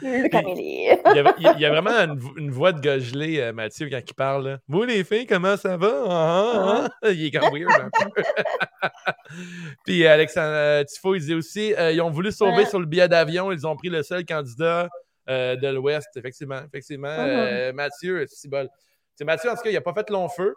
Luc 0.02 0.34
Amélie. 0.34 0.88
il, 0.88 1.16
y 1.16 1.18
a, 1.20 1.34
il 1.38 1.60
y 1.60 1.64
a 1.64 1.70
vraiment 1.70 1.90
une, 1.90 2.20
une 2.36 2.50
voix 2.50 2.72
de 2.72 2.80
gars 2.80 2.98
gelé, 2.98 3.38
euh, 3.38 3.52
Mathieu, 3.52 3.88
quand 3.88 4.00
il 4.04 4.14
parle. 4.14 4.48
là. 4.48 4.58
Vous, 4.68 4.82
les 4.82 5.04
filles, 5.04 5.26
comment 5.26 5.56
ça 5.56 5.76
va? 5.76 6.04
Ah, 6.08 6.52
ah, 6.54 6.88
ah. 7.02 7.10
Il 7.10 7.26
est 7.26 7.30
comme 7.30 7.52
weird 7.52 7.70
un 7.70 7.90
peu. 7.90 8.22
Puis 9.86 10.06
Alexandre 10.06 10.52
euh, 10.52 10.84
Tifo, 10.84 11.14
il 11.14 11.20
dit 11.22 11.34
aussi 11.34 11.74
euh, 11.74 11.92
ils 11.92 12.00
ont 12.00 12.10
voulu 12.10 12.32
sauver 12.32 12.66
sur 12.66 12.80
le 12.80 12.86
billet 12.86 13.08
d'avion, 13.08 13.52
ils 13.52 13.66
ont 13.66 13.76
pris 13.76 13.88
le 13.88 14.02
seul 14.02 14.24
candidat 14.24 14.88
de 15.28 15.68
l'Ouest. 15.68 16.08
Effectivement, 16.16 16.60
effectivement. 16.66 17.08
Euh, 17.08 17.72
Mathieu, 17.72 18.26
c'est 18.28 18.48
bol. 18.48 18.68
C'est 19.14 19.24
Mathieu, 19.24 19.50
en 19.50 19.54
tout 19.54 19.62
cas, 19.62 19.70
il 19.70 19.74
n'a 19.74 19.80
pas 19.80 19.92
fait 19.94 20.08
long 20.10 20.28
feu. 20.28 20.54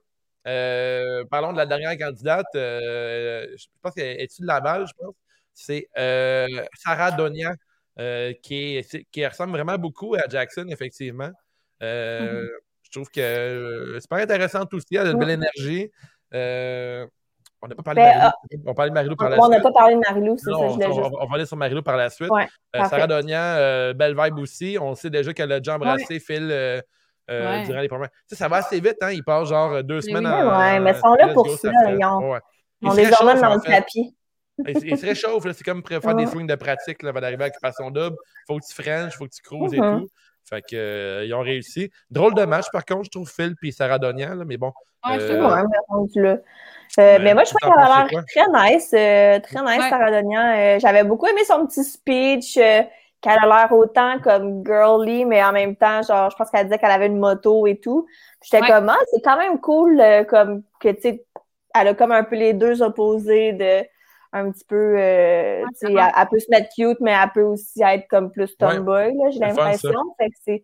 Euh, 0.48 1.24
parlons 1.30 1.52
de 1.52 1.58
la 1.58 1.66
dernière 1.66 1.98
candidate. 1.98 2.46
euh, 2.56 3.48
je 3.58 3.66
pense 3.82 3.94
qu'elle 3.96 4.20
est-tu 4.22 4.42
de 4.44 4.48
Laval, 4.48 4.86
je 4.88 4.94
pense? 4.98 5.14
C'est 5.54 5.88
euh, 5.98 6.48
Sarah 6.76 7.12
Donia, 7.12 7.54
qui, 8.42 8.78
est- 8.78 9.06
qui 9.12 9.26
ressemble 9.26 9.52
vraiment 9.54 9.78
beaucoup 9.78 10.16
à 10.16 10.22
Jackson, 10.30 10.66
effectivement. 10.70 11.32
Mhm. 11.82 12.50
Je 12.84 12.92
trouve 12.92 13.10
que 13.10 13.98
c'est 14.00 14.10
pas 14.10 14.22
intéressant 14.22 14.64
aussi. 14.72 14.96
Elle 14.96 15.08
a 15.08 15.12
une 15.12 15.20
belle 15.20 15.32
énergie. 15.32 15.92
On 17.62 17.68
n'a 17.68 17.76
pas 17.76 17.84
parlé 17.84 18.02
Ben, 18.02 18.14
de 18.14 18.20
Marilou. 18.20 18.64
On 18.68 18.74
parlait 18.76 18.90
de 18.92 18.94
Marilou 18.94 19.16
par 19.16 19.30
la 19.30 19.40
On 19.40 19.48
n'a 19.50 19.56
suite. 19.56 19.64
pas 19.64 19.72
parlé 19.72 19.96
de 19.96 20.00
Marilou, 20.08 20.38
c'est 20.38 20.52
ça, 20.52 20.58
on, 20.58 20.74
je 20.76 20.80
l'ai 20.80 20.86
on- 20.86 20.94
juste. 21.04 21.16
on 21.20 21.26
va 21.26 21.36
aller 21.36 21.46
sur 21.48 21.58
Marilou 21.58 21.82
par 21.82 21.98
la 21.98 22.10
suite. 22.12 22.30
Ouais. 22.30 22.48
Sarah 22.76 23.08
Donian, 23.08 23.38
euh, 23.40 23.94
belle 23.94 24.16
vibe 24.16 24.38
aussi. 24.38 24.78
On 24.80 24.94
sait 24.94 25.10
déjà 25.10 25.34
qu'elle 25.34 25.52
a 25.52 25.60
déjà 25.60 25.76
embrassé 25.76 26.20
Phil 26.20 26.52
euh, 27.30 27.34
euh, 27.42 27.50
Ouais. 27.60 27.64
durant 27.66 27.80
les 27.82 27.88
premiers. 27.88 28.08
Tu 28.08 28.14
sais, 28.30 28.36
ça 28.36 28.48
va 28.48 28.58
assez 28.58 28.80
vite, 28.80 28.98
hein? 29.02 29.12
Il 29.12 29.24
passe 29.24 29.50
genre 29.50 29.74
euh, 29.74 29.82
deux 29.82 30.02
semaines 30.02 30.26
oui. 30.28 30.32
en. 30.32 30.58
Ouais, 30.60 30.80
mais 30.80 30.92
ils 30.92 30.96
sont 31.00 31.14
là 31.16 31.28
pour 31.34 31.50
ça, 31.50 31.70
ils 31.90 32.06
ont- 32.06 32.20
Ouais, 32.20 32.30
ouais. 32.34 32.40
On 32.84 32.92
Il 32.94 32.98
les 33.06 33.14
emmène 33.16 33.42
dans 33.42 33.56
le 33.56 33.62
tapis. 33.62 34.16
Il, 34.68 34.78
il 34.88 34.98
se 34.98 35.06
réchauffe, 35.06 35.44
là. 35.46 35.54
c'est 35.54 35.64
comme 35.64 35.82
pour 35.84 36.02
faire 36.02 36.16
des 36.16 36.28
swings 36.28 36.48
de 36.48 36.56
pratique 36.56 37.02
là, 37.04 37.10
avant 37.10 37.20
d'arriver 37.20 37.44
à 37.44 37.48
l'occupation 37.48 37.90
double. 37.92 38.16
Faut 38.48 38.58
que 38.58 38.66
tu 38.66 38.74
freines, 38.74 39.10
faut 39.12 39.26
que 39.26 39.32
tu 39.36 39.42
cruises 39.42 39.74
et 39.74 39.80
Mhm. 39.82 40.02
tout. 40.02 40.08
Fait 40.48 40.62
que, 40.62 40.76
euh, 40.76 41.26
ils 41.26 41.34
ont 41.34 41.42
réussi. 41.42 41.90
Drôle 42.12 42.36
de 42.36 42.44
match, 42.46 42.66
par 42.72 42.86
contre, 42.86 43.06
je 43.06 43.10
trouve 43.10 43.30
Phil 43.30 43.56
puis 43.60 43.74
Sarah 43.74 43.98
Donian, 43.98 44.36
là, 44.36 44.46
mais 44.46 44.58
bon. 44.58 44.72
Ouais, 45.08 45.20
je 45.20 45.26
Euh, 45.26 45.42
là. 45.42 46.30
Euh, 46.30 46.38
Ouais, 46.98 47.20
mais 47.20 47.34
moi, 47.34 47.44
je 47.44 47.50
trouve 47.50 47.60
qu'elle 47.62 47.84
a 47.84 48.06
l'air 48.08 48.24
très 48.26 48.74
nice. 48.76 48.94
euh, 48.94 49.40
très 49.40 49.62
nice, 49.62 49.84
Ouais. 49.84 49.90
Sarah 49.90 50.12
Donian. 50.12 50.56
Euh, 50.56 50.80
J'avais 50.80 51.04
beaucoup 51.04 51.26
aimé 51.26 51.42
son 51.46 51.66
petit 51.66 51.84
speech, 51.84 52.58
euh, 52.58 52.84
qu'elle 53.26 53.40
a 53.44 53.48
l'air 53.48 53.72
autant 53.72 54.20
comme 54.20 54.64
girly, 54.66 55.26
mais 55.26 55.44
en 55.44 55.52
même 55.52 55.76
temps, 55.76 56.02
genre, 56.04 56.30
je 56.30 56.36
pense 56.38 56.52
qu'elle 56.52 56.66
disait 56.66 56.78
qu'elle 56.78 56.92
avait 56.92 57.08
une 57.08 57.18
moto 57.20 57.68
et 57.68 57.78
tout. 57.80 58.06
Puis 58.42 58.50
J'étais 58.52 58.64
Ouais. 58.64 58.70
comme, 58.70 58.90
ah, 58.90 58.98
c'est 59.14 59.22
quand 59.22 59.38
même 59.38 59.60
cool, 59.60 60.00
euh, 60.00 60.24
comme 60.24 60.64
que, 60.80 60.90
tu 60.90 61.02
sais, 61.02 61.26
elle 61.74 61.88
a 61.90 61.94
comme 61.96 62.12
un 62.12 62.24
peu 62.24 62.36
les 62.36 62.54
deux 62.54 62.82
opposés 62.84 63.54
de 63.54 63.84
un 64.34 64.52
petit 64.52 64.66
peu, 64.66 64.96
euh, 65.00 65.64
tu 65.80 65.88
sais, 65.88 65.94
elle, 65.94 66.12
elle 66.18 66.28
peut 66.30 66.40
se 66.40 66.52
mettre 66.52 66.70
cute, 66.76 67.00
mais 67.02 67.12
elle 67.12 67.32
peut 67.34 67.42
aussi 67.44 67.82
être 67.82 68.08
comme 68.10 68.32
plus 68.32 68.56
tomboy, 68.58 69.14
là, 69.16 69.30
j'ai 69.32 69.40
l'impression. 69.40 70.00
Fait 70.20 70.30
que 70.30 70.36
c'est, 70.44 70.64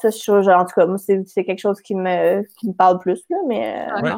ça, 0.00 0.10
je 0.10 0.22
trouve, 0.22 0.42
genre, 0.42 0.60
en 0.60 0.64
tout 0.66 0.74
cas, 0.76 0.86
moi, 0.86 0.98
c'est 0.98 1.26
c'est 1.26 1.44
quelque 1.44 1.58
chose 1.60 1.80
qui 1.80 1.94
me, 1.94 2.42
qui 2.60 2.68
me 2.68 2.74
parle 2.74 2.98
plus, 3.00 3.22
là, 3.30 3.38
mais, 3.48 3.86
euh, 3.90 4.16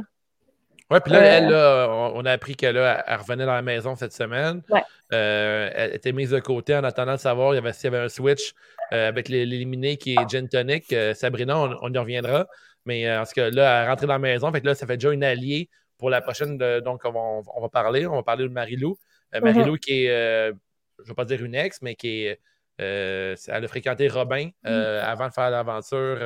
Ouais, 0.90 1.00
puis 1.00 1.12
là, 1.12 1.21
elle, 1.21 1.49
là, 1.50 1.87
on, 2.14 2.25
a 2.25 2.33
appris 2.33 2.57
qu'elle 2.57 2.78
revenait 2.78 3.45
dans 3.45 3.52
la 3.54 3.62
maison 3.62 3.95
cette 3.95 4.12
semaine. 4.14 4.62
Ouais. 4.71 4.83
Euh, 5.12 5.71
elle 5.75 5.95
était 5.95 6.12
mise 6.12 6.30
de 6.30 6.38
côté 6.40 6.75
en 6.75 6.83
attendant 6.85 7.12
de 7.14 7.21
savoir 7.21 7.52
il 7.52 7.57
y 7.57 7.59
avait, 7.59 7.73
s'il 7.75 7.92
y 7.92 7.95
avait 7.95 8.04
un 8.04 8.09
switch 8.09 8.52
euh, 8.92 9.09
avec 9.09 9.28
les- 9.28 9.45
l'éliminé 9.45 9.99
qui 9.99 10.14
est 10.14 10.28
Gin 10.30 10.49
Tonic. 10.49 10.90
Euh, 10.92 11.12
Sabrina, 11.14 11.59
on, 11.59 11.76
on 11.83 11.92
y 11.92 11.99
reviendra. 11.99 12.47
Mais 12.87 13.11
en 13.16 13.25
ce 13.26 13.35
cas, 13.35 13.50
là, 13.50 13.80
elle 13.80 13.85
est 13.87 13.88
rentrée 13.90 14.07
dans 14.07 14.14
la 14.14 14.18
maison. 14.18 14.50
Fait 14.50 14.62
que 14.62 14.66
là, 14.66 14.75
ça 14.75 14.87
fait 14.87 14.97
déjà 14.97 15.12
une 15.12 15.25
alliée 15.25 15.68
pour 15.99 16.09
la 16.09 16.23
prochaine. 16.23 16.57
de- 16.57 16.80
donc, 16.80 17.02
on 17.04 17.11
va, 17.12 17.50
on 17.54 17.61
va 17.61 17.68
parler. 17.68 18.07
On 18.07 18.14
va 18.16 18.23
parler 18.23 18.45
de 18.45 18.49
Marilou. 18.52 18.97
Euh, 19.35 19.40
Marilou 19.42 19.76
qui 19.76 20.07
est, 20.07 20.11
euh, 20.11 20.52
je 20.99 21.02
ne 21.02 21.09
vais 21.09 21.14
pas 21.14 21.26
dire 21.26 21.45
une 21.45 21.54
ex, 21.54 21.83
mais 21.83 21.95
qui 21.97 22.25
est. 22.25 22.40
euh, 22.80 23.37
elle 23.49 23.64
a 23.64 23.68
fréquenté 23.68 24.09
Robin 24.09 24.49
euh, 24.66 25.02
avant 25.04 25.28
de 25.28 25.33
faire 25.35 25.50
l'aventure 25.50 26.16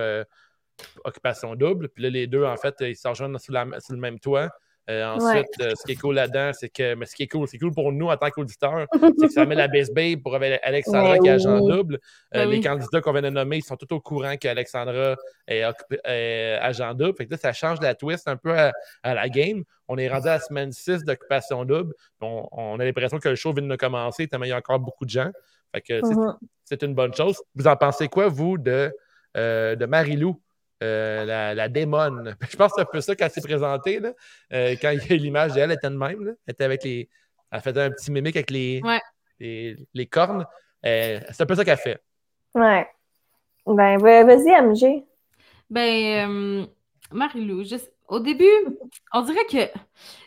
Occupation 1.05 1.55
Double. 1.55 1.89
Puis 1.89 2.03
là, 2.03 2.11
les 2.11 2.27
deux, 2.27 2.45
en 2.45 2.57
fait, 2.57 2.75
ils 2.81 2.97
se 2.97 3.07
rejoignent 3.09 3.39
sous, 3.39 3.53
la- 3.53 3.81
sous 3.81 3.93
le 3.93 3.99
même 4.01 4.19
toit. 4.19 4.49
Euh, 4.91 5.07
ensuite, 5.07 5.47
euh, 5.61 5.75
ce 5.77 5.85
qui 5.87 5.93
est 5.93 5.95
cool 6.01 6.17
là-dedans, 6.17 6.51
c'est 6.53 6.69
que. 6.69 6.95
Mais 6.97 7.07
ce 7.07 7.15
qui 7.15 7.23
est 7.23 7.29
cool, 7.29 7.47
c'est 7.47 7.57
cool 7.57 7.73
pour 7.73 7.93
nous 7.93 8.09
en 8.09 8.17
tant 8.17 8.31
qu'auditeurs, 8.31 8.87
c'est 8.93 9.27
que 9.29 9.33
ça 9.33 9.47
met 9.47 9.55
la 9.55 9.69
base 9.69 9.93
babe 9.93 10.21
pour 10.21 10.35
Alexandra 10.35 11.19
qui 11.19 11.29
est 11.29 11.31
agent 11.31 11.61
oui. 11.61 11.73
double. 11.73 11.95
Euh, 12.35 12.45
Ben 12.45 12.51
les 12.51 12.61
candidats 12.61 13.01
qu'on 13.01 13.13
vient 13.13 13.23
de 13.23 13.31
nommer, 13.31 13.59
ils 13.59 13.63
sont 13.65 13.77
tous 13.77 13.95
au 13.95 14.01
courant 14.01 14.37
qu'Alexandra 14.37 15.15
est, 15.47 15.63
est 16.05 16.59
agent 16.61 16.95
double. 16.95 17.15
Fait 17.17 17.27
que 17.27 17.31
là, 17.31 17.37
ça 17.37 17.53
change 17.53 17.81
la 17.81 17.95
twist 17.95 18.27
un 18.27 18.37
peu 18.37 18.59
à, 18.59 18.73
à 19.05 19.15
la 19.15 19.29
game. 19.29 19.63
On 19.87 19.99
est 19.99 20.09
rendu 20.09 20.27
à 20.27 20.33
la 20.33 20.41
semaine 20.41 20.73
6 20.73 21.05
d'occupation 21.05 21.65
double. 21.65 21.95
On, 22.21 22.49
on 22.51 22.81
a 22.81 22.85
l'impression 22.85 23.19
que 23.19 23.29
le 23.29 23.37
show 23.37 23.53
vient 23.53 23.65
de 23.65 23.77
commencer, 23.77 24.27
tellement 24.27 24.47
il 24.47 24.49
y 24.49 24.53
a 24.53 24.57
encore 24.57 24.81
beaucoup 24.81 25.05
de 25.05 25.11
gens. 25.11 25.31
Fait 25.73 25.81
que 25.81 26.01
c'est- 26.05 26.15
c'est 26.65 26.83
une 26.83 26.95
bonne 26.97 27.15
chose. 27.15 27.41
Vous 27.55 27.69
en 27.69 27.77
pensez 27.77 28.09
quoi, 28.09 28.27
vous, 28.27 28.59
de, 28.59 28.93
de 29.37 29.87
Marilou, 29.87 30.41
euh, 30.83 31.25
la, 31.25 31.55
la 31.55 31.69
démone? 31.69 32.37
Je 32.51 32.57
pense 32.57 32.73
que 32.73 32.77
c'est 32.77 32.83
un 32.83 32.91
peu 32.93 33.01
ça 33.01 33.15
qu'elle 33.17 33.31
s'est 33.31 33.41
présentée, 33.41 34.01
là. 34.01 34.13
Euh, 34.53 34.75
quand 34.83 34.91
il 34.91 34.99
y 34.99 35.13
a 35.13 35.17
eu 35.17 35.19
l'image 35.19 35.53
d'elle, 35.53 35.71
elle 35.71 35.77
était 35.77 35.89
de 35.91 35.97
même, 35.97 36.25
là. 36.25 36.33
Elle 36.47 36.53
était 36.53 36.65
avec 36.65 36.85
les. 36.85 37.09
Elle 37.51 37.61
faisait 37.61 37.83
un 37.83 37.91
petit 37.91 38.11
mimique 38.11 38.37
avec 38.37 38.51
les, 38.51 38.81
Ouais. 38.83 39.01
les, 39.39 39.77
les 39.95 40.07
cornes. 40.07 40.47
Euh, 40.85 41.21
c'est 41.31 41.43
un 41.43 41.47
peu 41.47 41.55
ça 41.55 41.65
qu'elle 41.65 41.77
fait. 41.79 42.01
Ouais. 42.55 42.87
Ben, 43.67 43.97
va- 43.99 44.25
vas-y, 44.25 44.51
MG. 44.51 45.05
Ben, 45.71 46.29
euh, 46.29 46.67
Marie-Lou, 47.13 47.63
je- 47.65 47.77
au 48.09 48.19
début, 48.21 48.45
on 49.13 49.23
dirait 49.23 49.45
que 49.51 49.79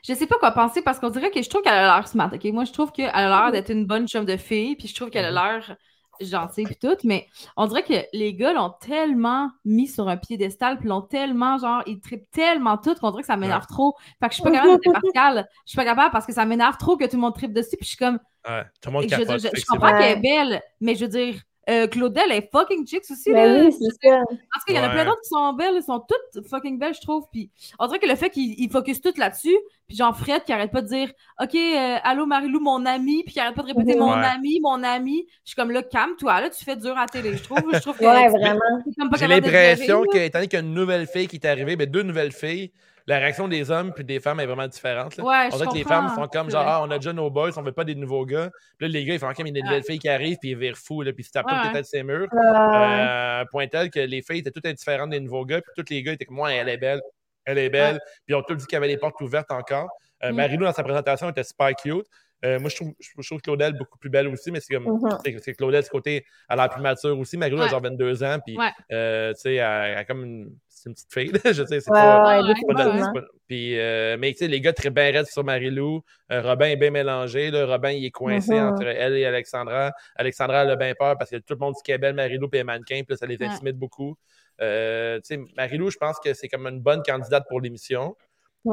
je 0.08 0.14
sais 0.14 0.26
pas 0.28 0.38
quoi 0.40 0.52
penser 0.52 0.82
parce 0.82 1.00
qu'on 1.00 1.10
dirait 1.10 1.30
que 1.32 1.42
je 1.42 1.50
trouve 1.50 1.62
qu'elle 1.62 1.74
a 1.74 1.96
l'air 1.98 2.08
smart. 2.08 2.32
ok? 2.34 2.44
Moi, 2.46 2.64
je 2.66 2.72
trouve 2.72 2.92
qu'elle 2.92 3.10
a 3.14 3.28
l'air 3.28 3.52
d'être 3.52 3.70
une 3.72 3.86
bonne 3.86 4.08
chum 4.08 4.26
de 4.26 4.38
fille, 4.38 4.76
puis 4.76 4.88
je 4.88 4.96
trouve 4.96 5.10
qu'elle 5.10 5.26
a 5.26 5.32
l'air 5.32 5.76
gentille 6.22 6.66
puis 6.66 6.76
tout, 6.76 6.96
mais 7.04 7.28
on 7.58 7.66
dirait 7.68 7.84
que 7.84 7.94
les 8.14 8.34
gars 8.34 8.54
l'ont 8.54 8.74
tellement 8.82 9.50
mis 9.66 9.88
sur 9.88 10.08
un 10.08 10.18
piédestal, 10.18 10.78
puis 10.78 10.88
l'ont 10.88 11.02
tellement, 11.02 11.58
genre, 11.58 11.82
ils 11.86 12.00
trippent 12.00 12.30
tellement 12.32 12.78
tout 12.78 12.96
qu'on 12.96 13.12
dirait 13.12 13.22
que 13.22 13.28
ça 13.28 13.38
m'énerve 13.38 13.66
trop. 13.68 13.96
Fait 14.20 14.28
que 14.28 14.32
je 14.34 14.36
suis 14.36 14.44
pas 14.44 14.52
capable 14.52 14.80
d'être 14.80 14.88
impartiale. 14.96 15.48
Je 15.66 15.70
suis 15.72 15.76
pas 15.78 15.86
capable 15.86 16.12
parce 16.12 16.26
que 16.26 16.34
ça 16.34 16.46
m'énerve 16.46 16.78
trop 16.78 16.98
que 16.98 17.06
tout 17.06 17.16
le 17.16 17.22
monde 17.22 17.36
trippe 17.36 17.54
dessus, 17.54 17.78
puis 17.78 17.86
je 17.86 17.90
suis 17.90 17.98
comme, 17.98 18.20
Ouais, 18.48 18.64
tout 18.82 18.90
le 18.90 18.94
monde 18.94 19.04
je, 19.04 19.10
capote. 19.10 19.40
je- 19.42 19.66
comprends 19.68 19.98
qu'elle 19.98 20.18
est 20.18 20.22
belle, 20.22 20.62
mais 20.80 20.96
je 20.96 21.06
veux 21.06 21.12
dire, 21.12 21.36
euh, 21.70 21.88
Claudel 21.88 22.32
est 22.32 22.50
fucking 22.52 22.86
chicks 22.88 23.06
aussi, 23.10 23.32
là. 23.32 23.46
Ben 23.48 23.66
oui, 23.66 23.72
c'est 23.72 24.08
ça. 24.10 24.22
Parce 24.54 24.66
qu'il 24.66 24.76
y 24.76 24.80
en 24.80 24.84
a 24.84 24.88
Ouais. 24.88 24.94
plein 24.94 25.06
d'autres 25.06 25.22
qui 25.22 25.30
sont 25.30 25.54
belles, 25.54 25.76
elles 25.76 25.84
sont 25.84 26.00
toutes 26.00 26.48
fucking 26.48 26.78
belles, 26.78 26.94
je 26.94 27.02
trouve. 27.02 27.24
Puis 27.32 27.50
on 27.80 27.88
dirait 27.88 28.00
que 28.00 28.08
le 28.08 28.16
fait 28.16 28.30
qu'ils 28.30 28.54
ils 28.60 28.70
focusent 28.70 29.02
tout 29.02 29.14
là-dessus, 29.18 29.56
puis 29.88 29.98
genre 29.98 30.16
Fred 30.18 30.44
qui 30.44 30.54
arrête 30.54 30.72
pas 30.72 30.82
de 30.82 30.88
dire 30.88 31.12
OK, 31.42 31.56
euh, 31.56 31.98
allô 32.04 32.26
Marilou, 32.26 32.60
mon 32.60 32.86
ami, 32.86 33.24
puis 33.24 33.34
qui 33.34 33.40
arrête 33.40 33.56
pas 33.56 33.64
de 33.64 33.68
répéter 33.68 33.98
mon 33.98 34.14
Ouais. 34.14 34.26
ami, 34.26 34.60
mon 34.62 34.84
ami. 34.84 35.26
Je 35.44 35.50
suis 35.50 35.56
comme 35.56 35.72
là, 35.72 35.82
calme-toi, 35.84 36.42
là, 36.42 36.50
tu 36.50 36.64
fais 36.64 36.76
dur 36.76 36.92
à 36.98 37.02
la 37.02 37.08
télé, 37.08 37.36
je 37.36 37.44
trouve. 37.44 37.60
Je 37.74 37.80
trouve 37.80 37.98
que 37.98 38.06
Ouais, 38.06 38.30
vraiment. 38.30 38.60
t'es 38.86 38.92
comme 39.00 39.10
pas 39.10 39.18
J'ai 39.18 39.28
l'impression 39.28 40.04
gérer, 40.04 40.08
que, 40.12 40.18
là. 40.18 40.24
étant 40.26 40.40
donné 40.40 40.48
qu'il 40.48 40.60
y 40.60 40.62
a 40.62 40.66
une 40.66 40.74
nouvelle 40.74 41.08
fille 41.08 41.28
qui 41.28 41.38
est 41.38 41.46
arrivée, 41.48 41.76
ben 41.76 41.90
deux 41.90 42.04
nouvelles 42.04 42.32
filles, 42.32 42.72
la 43.08 43.20
réaction 43.20 43.48
des 43.48 43.70
hommes 43.70 43.94
puis 43.94 44.04
des 44.04 44.20
femmes 44.20 44.40
est 44.40 44.46
vraiment 44.48 44.68
différente. 44.68 45.16
là. 45.18 45.24
Ouais, 45.24 45.50
on 45.54 45.58
dirait 45.58 45.68
que 45.70 45.74
les 45.78 45.84
femmes 45.84 46.10
sont 46.16 46.28
comme 46.28 46.50
genre, 46.50 46.66
ah, 46.68 46.82
on 46.84 46.90
a 46.90 46.98
déjà 46.98 47.14
nos 47.14 47.30
boys, 47.30 47.52
on 47.56 47.62
veut 47.62 47.72
pas 47.72 47.84
des 47.84 47.94
nouveaux 47.96 48.26
gars. 48.26 48.50
Puis 48.78 48.88
là, 48.88 48.94
les 48.94 49.06
gars, 49.06 49.14
ils 49.14 49.20
font, 49.20 49.30
OK, 49.30 49.38
mais 49.40 49.50
il 49.52 49.56
y 49.56 49.60
a 49.60 49.62
des 49.62 49.68
nouvelles 49.68 49.84
filles 49.84 50.00
qui 50.00 50.10
arrivent, 50.10 50.38
puis 50.42 50.50
ils 50.52 50.58
virent 50.58 50.78
fous, 50.78 51.02
là, 51.04 51.14
puis 51.14 51.22
ils 51.24 51.28
se 51.28 51.32
tapent 51.32 51.46
Ouais, 51.46 51.52
toutes 51.54 51.62
ouais. 51.64 51.68
les 51.70 51.74
têtes 51.74 51.86
ses 51.86 52.04
murs. 52.04 52.28
Euh, 52.34 53.46
point 53.52 53.68
tel 53.68 53.90
que 53.90 54.00
les 54.00 54.22
filles 54.22 54.40
étaient 54.40 54.52
toutes 54.52 54.66
indifférentes 54.66 55.10
des 55.12 55.20
nouveaux 55.20 55.46
gars, 55.46 55.62
puis 55.62 55.72
tous 55.76 55.92
les 55.94 56.02
gars 56.04 56.14
étaient 56.14 56.26
comme 56.26 56.38
moi, 56.38 56.52
elle 56.54 56.70
est 56.70 56.78
belle, 56.78 57.02
elle 57.46 57.58
est 57.58 57.70
belle. 57.70 58.00
Puis 58.26 58.34
ils 58.34 58.36
ont 58.36 58.42
tous 58.42 58.56
dit 58.56 58.66
qu'il 58.66 58.76
y 58.76 58.78
avait 58.78 58.88
les 58.88 58.98
portes 58.98 59.20
ouvertes 59.22 59.52
encore. 59.52 59.90
Euh, 60.24 60.32
Mm. 60.32 60.36
Marilou, 60.36 60.64
dans 60.66 60.74
sa 60.74 60.84
présentation, 60.84 61.30
était 61.30 61.44
super 61.44 61.76
cute. 61.76 62.06
Euh, 62.44 62.60
moi, 62.60 62.70
je 62.70 62.76
trouve, 62.76 62.94
je 63.00 63.28
trouve 63.28 63.42
Claudel 63.42 63.74
beaucoup 63.78 63.98
plus 63.98 64.10
belle 64.10 64.28
aussi, 64.28 64.52
mais 64.52 64.60
c'est 64.60 64.74
comme. 64.76 64.86
Mhm. 64.86 65.18
c'est- 65.24 65.40
C'est 65.44 65.54
Claudel, 65.54 65.84
ce 65.84 65.90
côté, 65.90 66.26
elle 66.50 66.60
a 66.60 66.64
l'air 66.64 66.70
plus 66.70 66.82
mature 66.82 67.18
aussi. 67.18 67.38
Marilou, 67.38 67.58
elle 67.58 67.62
a 67.64 67.66
Ouais. 67.66 67.72
genre 67.72 67.82
22 67.82 68.24
ans, 68.24 68.38
puis, 68.46 68.58
Ouais. 68.58 68.70
euh, 68.92 69.34
tu 69.34 69.42
sais, 69.42 69.56
elle, 69.56 69.92
elle 69.92 69.98
a 69.98 70.06
comme 70.06 70.24
une. 70.24 70.50
C'est 70.86 70.90
une 70.90 70.94
petite 70.94 71.14
fille, 71.14 71.32
je 71.54 71.66
sais, 71.66 71.80
c'est 71.80 71.90
Ouais, 71.92 71.98
pas. 72.00 72.42
ouais, 72.44 73.22
Puis, 73.48 73.80
euh, 73.80 74.18
mais 74.20 74.32
tu 74.34 74.38
sais, 74.40 74.48
les 74.48 74.62
gars 74.62 74.72
très 74.74 74.92
bien 74.92 75.12
raides 75.12 75.26
sur 75.26 75.44
Marilou. 75.44 76.04
Euh, 76.32 76.42
Robin 76.44 76.68
est 76.68 76.76
bien 76.76 76.92
mélangé. 76.92 77.50
Là. 77.50 77.66
Robin, 77.66 77.90
il 77.90 78.06
est 78.06 78.12
coincé 78.12 78.54
Mhm. 78.54 78.68
entre 78.70 78.84
elle 78.86 79.16
et 79.18 79.26
Alexandra. 79.26 79.92
Alexandra, 80.16 80.62
elle 80.64 80.70
a 80.70 80.76
bien 80.76 80.94
peur 80.94 81.18
parce 81.18 81.32
que 81.32 81.38
tout 81.38 81.54
le 81.56 81.58
monde 81.58 81.74
dit 81.74 81.82
qu'elle 81.84 81.96
est 81.96 82.00
belle, 82.00 82.14
Marilou, 82.16 82.48
puis 82.50 82.60
elle 82.60 82.62
est 82.62 82.64
mannequin. 82.66 82.98
Puis 82.98 83.06
là, 83.10 83.16
ça 83.18 83.26
les 83.26 83.38
Ouais. 83.38 83.48
intimide 83.48 83.78
beaucoup. 83.78 84.16
Euh, 84.62 85.18
tu 85.18 85.36
sais, 85.36 85.40
Marilou, 85.58 85.90
je 85.90 85.98
pense 85.98 86.20
que 86.20 86.34
c'est 86.36 86.48
comme 86.50 86.68
une 86.68 86.82
bonne 86.82 87.02
candidate 87.04 87.46
pour 87.50 87.62
l'émission. 87.62 88.16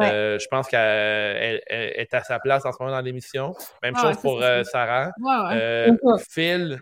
Euh, 0.02 0.38
je 0.38 0.47
pense 0.50 0.69
qu'elle 0.69 0.81
elle- 0.81 1.62
elle 1.66 1.92
est 1.97 2.14
à 2.14 2.23
sa 2.23 2.38
place 2.38 2.64
en 2.66 2.73
ce 2.73 2.76
moment 2.81 2.95
dans 2.95 3.00
l'émission. 3.02 3.54
Même 3.83 3.97
chose 3.97 4.16
pour. 4.19 4.42
Sarah. 4.64 5.11
Phil, 6.31 6.78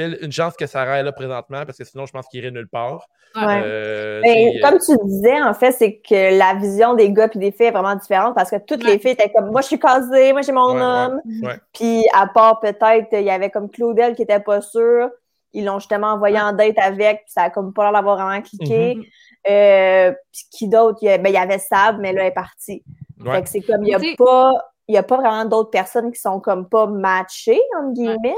Phil, 0.00 0.18
une 0.22 0.32
chance 0.32 0.54
que 0.56 0.66
Sarah 0.66 0.98
est 0.98 1.02
là 1.02 1.12
présentement 1.12 1.64
parce 1.64 1.78
que 1.78 1.84
sinon, 1.84 2.06
je 2.06 2.12
pense 2.12 2.26
qu'il 2.28 2.40
irait 2.40 2.50
nulle 2.50 2.68
part. 2.68 3.06
Ouais. 3.36 3.62
Euh, 3.64 4.20
Ben, 4.22 4.52
c'est- 4.54 4.60
comme 4.60 4.78
tu 4.78 5.06
disais, 5.06 5.40
en 5.42 5.54
fait, 5.54 5.72
c'est 5.72 5.98
que 5.98 6.36
la 6.38 6.54
vision 6.54 6.94
des 6.94 7.10
gars 7.12 7.28
et 7.32 7.38
des 7.38 7.52
filles 7.52 7.66
est 7.66 7.70
vraiment 7.70 7.94
différente 7.94 8.34
parce 8.34 8.50
que 8.50 8.56
toutes 8.56 8.82
Ouais. 8.84 8.92
les 8.92 8.98
filles 8.98 9.12
étaient 9.12 9.30
comme 9.30 9.50
moi, 9.50 9.60
je 9.60 9.66
suis 9.68 9.78
casée, 9.78 10.32
moi, 10.32 10.42
j'ai 10.42 10.52
mon 10.52 10.74
Ouais, 10.74 10.80
homme. 10.82 11.20
Ouais. 11.42 11.54
Puis, 11.72 12.04
à 12.14 12.26
part 12.26 12.60
peut-être, 12.60 13.08
il 13.12 13.22
y 13.22 13.30
avait 13.30 13.50
comme 13.50 13.70
Claudel 13.70 14.14
qui 14.14 14.22
était 14.22 14.40
pas 14.40 14.60
sûre. 14.60 15.10
ils 15.52 15.64
l'ont 15.64 15.80
justement 15.80 16.12
envoyé 16.12 16.40
en 16.40 16.52
date 16.52 16.78
avec, 16.78 17.22
puis 17.24 17.32
ça 17.32 17.42
a 17.42 17.50
comme 17.50 17.72
pas 17.72 17.82
l'air 17.82 17.92
d'avoir 17.94 18.14
vraiment 18.16 18.40
cliqué. 18.40 18.94
Mhm. 18.94 19.04
Euh, 19.50 20.12
puis 20.32 20.42
qui 20.52 20.68
d'autre? 20.68 20.98
Il 21.02 21.08
ben, 21.20 21.26
il 21.28 21.34
y 21.34 21.36
avait 21.38 21.58
Sab, 21.58 21.98
mais 21.98 22.12
là, 22.12 22.22
elle 22.22 22.28
est 22.28 22.30
partie. 22.30 22.84
Ouais. 23.24 23.32
Fait 23.34 23.42
que 23.42 23.48
c'est 23.48 23.60
comme, 23.62 23.82
il 23.82 23.88
y 23.88 23.94
a 23.96 23.98
pas, 24.16 24.52
il 24.86 24.94
y 24.94 24.96
a 24.98 25.02
pas 25.02 25.16
vraiment 25.16 25.44
d'autres 25.44 25.70
personnes 25.70 26.12
qui 26.12 26.20
sont 26.20 26.38
comme 26.38 26.68
pas 26.68 26.86
matchées, 26.86 27.60
entre 27.76 27.94
guillemets. 27.94 28.36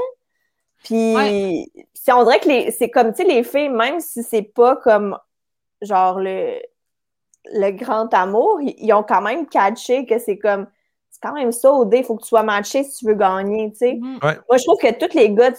Puis, 0.83 1.15
Ouais. 1.15 1.65
si 1.93 2.11
on 2.11 2.23
dirait 2.23 2.39
que 2.39 2.47
les, 2.49 2.71
c'est 2.71 2.89
comme, 2.89 3.13
tu 3.13 3.23
sais, 3.23 3.27
les 3.27 3.43
filles, 3.43 3.69
même 3.69 3.99
si 3.99 4.23
c'est 4.23 4.41
pas 4.41 4.75
comme, 4.77 5.17
genre, 5.81 6.19
le, 6.19 6.59
le 7.45 7.71
grand 7.71 8.13
amour, 8.13 8.59
ils, 8.61 8.75
ils 8.77 8.93
ont 8.93 9.03
quand 9.03 9.21
même 9.21 9.47
catché 9.47 10.05
que 10.05 10.19
c'est 10.19 10.37
comme, 10.37 10.67
c'est 11.09 11.21
quand 11.21 11.33
même 11.33 11.51
ça, 11.51 11.71
au 11.71 11.85
dé, 11.85 11.99
il 11.99 12.03
faut 12.03 12.15
que 12.15 12.23
tu 12.23 12.27
sois 12.29 12.43
matché 12.43 12.83
si 12.83 12.97
tu 12.99 13.05
veux 13.05 13.15
gagner, 13.15 13.71
tu 13.71 13.77
sais. 13.77 13.93
Mhm. 13.95 14.19
Moi, 14.21 14.57
je 14.57 14.63
trouve 14.63 14.79
que 14.79 14.93
tous 14.93 15.15
les 15.15 15.31
gars 15.31 15.51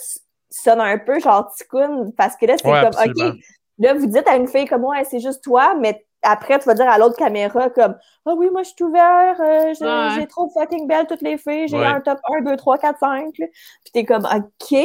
sonnent 0.50 0.80
un 0.80 0.98
peu 0.98 1.18
genre 1.20 1.52
ticoun 1.54 2.12
parce 2.16 2.36
que 2.36 2.46
là, 2.46 2.56
c'est 2.58 2.68
Ouais, 2.68 2.80
comme, 2.80 2.86
absolument. 2.94 3.30
OK, 3.30 3.36
là, 3.78 3.94
vous 3.94 4.06
dites 4.06 4.28
à 4.28 4.36
une 4.36 4.48
fille 4.48 4.66
comme, 4.66 4.84
ouais, 4.84 5.04
c'est 5.04 5.20
juste 5.20 5.42
toi, 5.42 5.74
mais 5.74 6.04
après, 6.24 6.58
tu 6.58 6.64
vas 6.66 6.74
dire 6.74 6.88
à 6.88 6.98
l'autre 6.98 7.16
caméra 7.16 7.70
comme, 7.70 7.96
ah 8.26 8.34
oui, 8.34 8.48
moi, 8.50 8.62
je 8.62 8.70
suis 8.70 8.82
ouvert, 8.84 9.36
euh, 9.40 9.72
j'ai 9.74 9.84
Ouais. 10.20 10.26
trop 10.26 10.48
fucking 10.50 10.86
belle 10.88 11.06
toutes 11.06 11.22
les 11.22 11.38
filles, 11.38 11.68
j'ai 11.68 11.76
Ouais. 11.78 11.86
un 11.86 12.00
top 12.00 12.18
1, 12.36 12.42
2, 12.42 12.56
3, 12.56 12.78
4, 12.78 12.98
5. 12.98 13.38
là. 13.38 13.46
Puis 13.84 13.92
t'es 13.92 14.04
comme, 14.04 14.24
OK, 14.26 14.78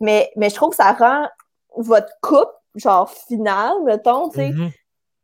mais, 0.00 0.30
mais 0.36 0.50
je 0.50 0.54
trouve 0.54 0.70
que 0.70 0.76
ça 0.76 0.92
rend 0.92 1.28
votre 1.76 2.12
couple, 2.22 2.52
genre, 2.76 3.10
finale, 3.10 3.74
mettons, 3.84 4.28
tu 4.28 4.36
sais, 4.38 4.50
Mhm. 4.50 4.70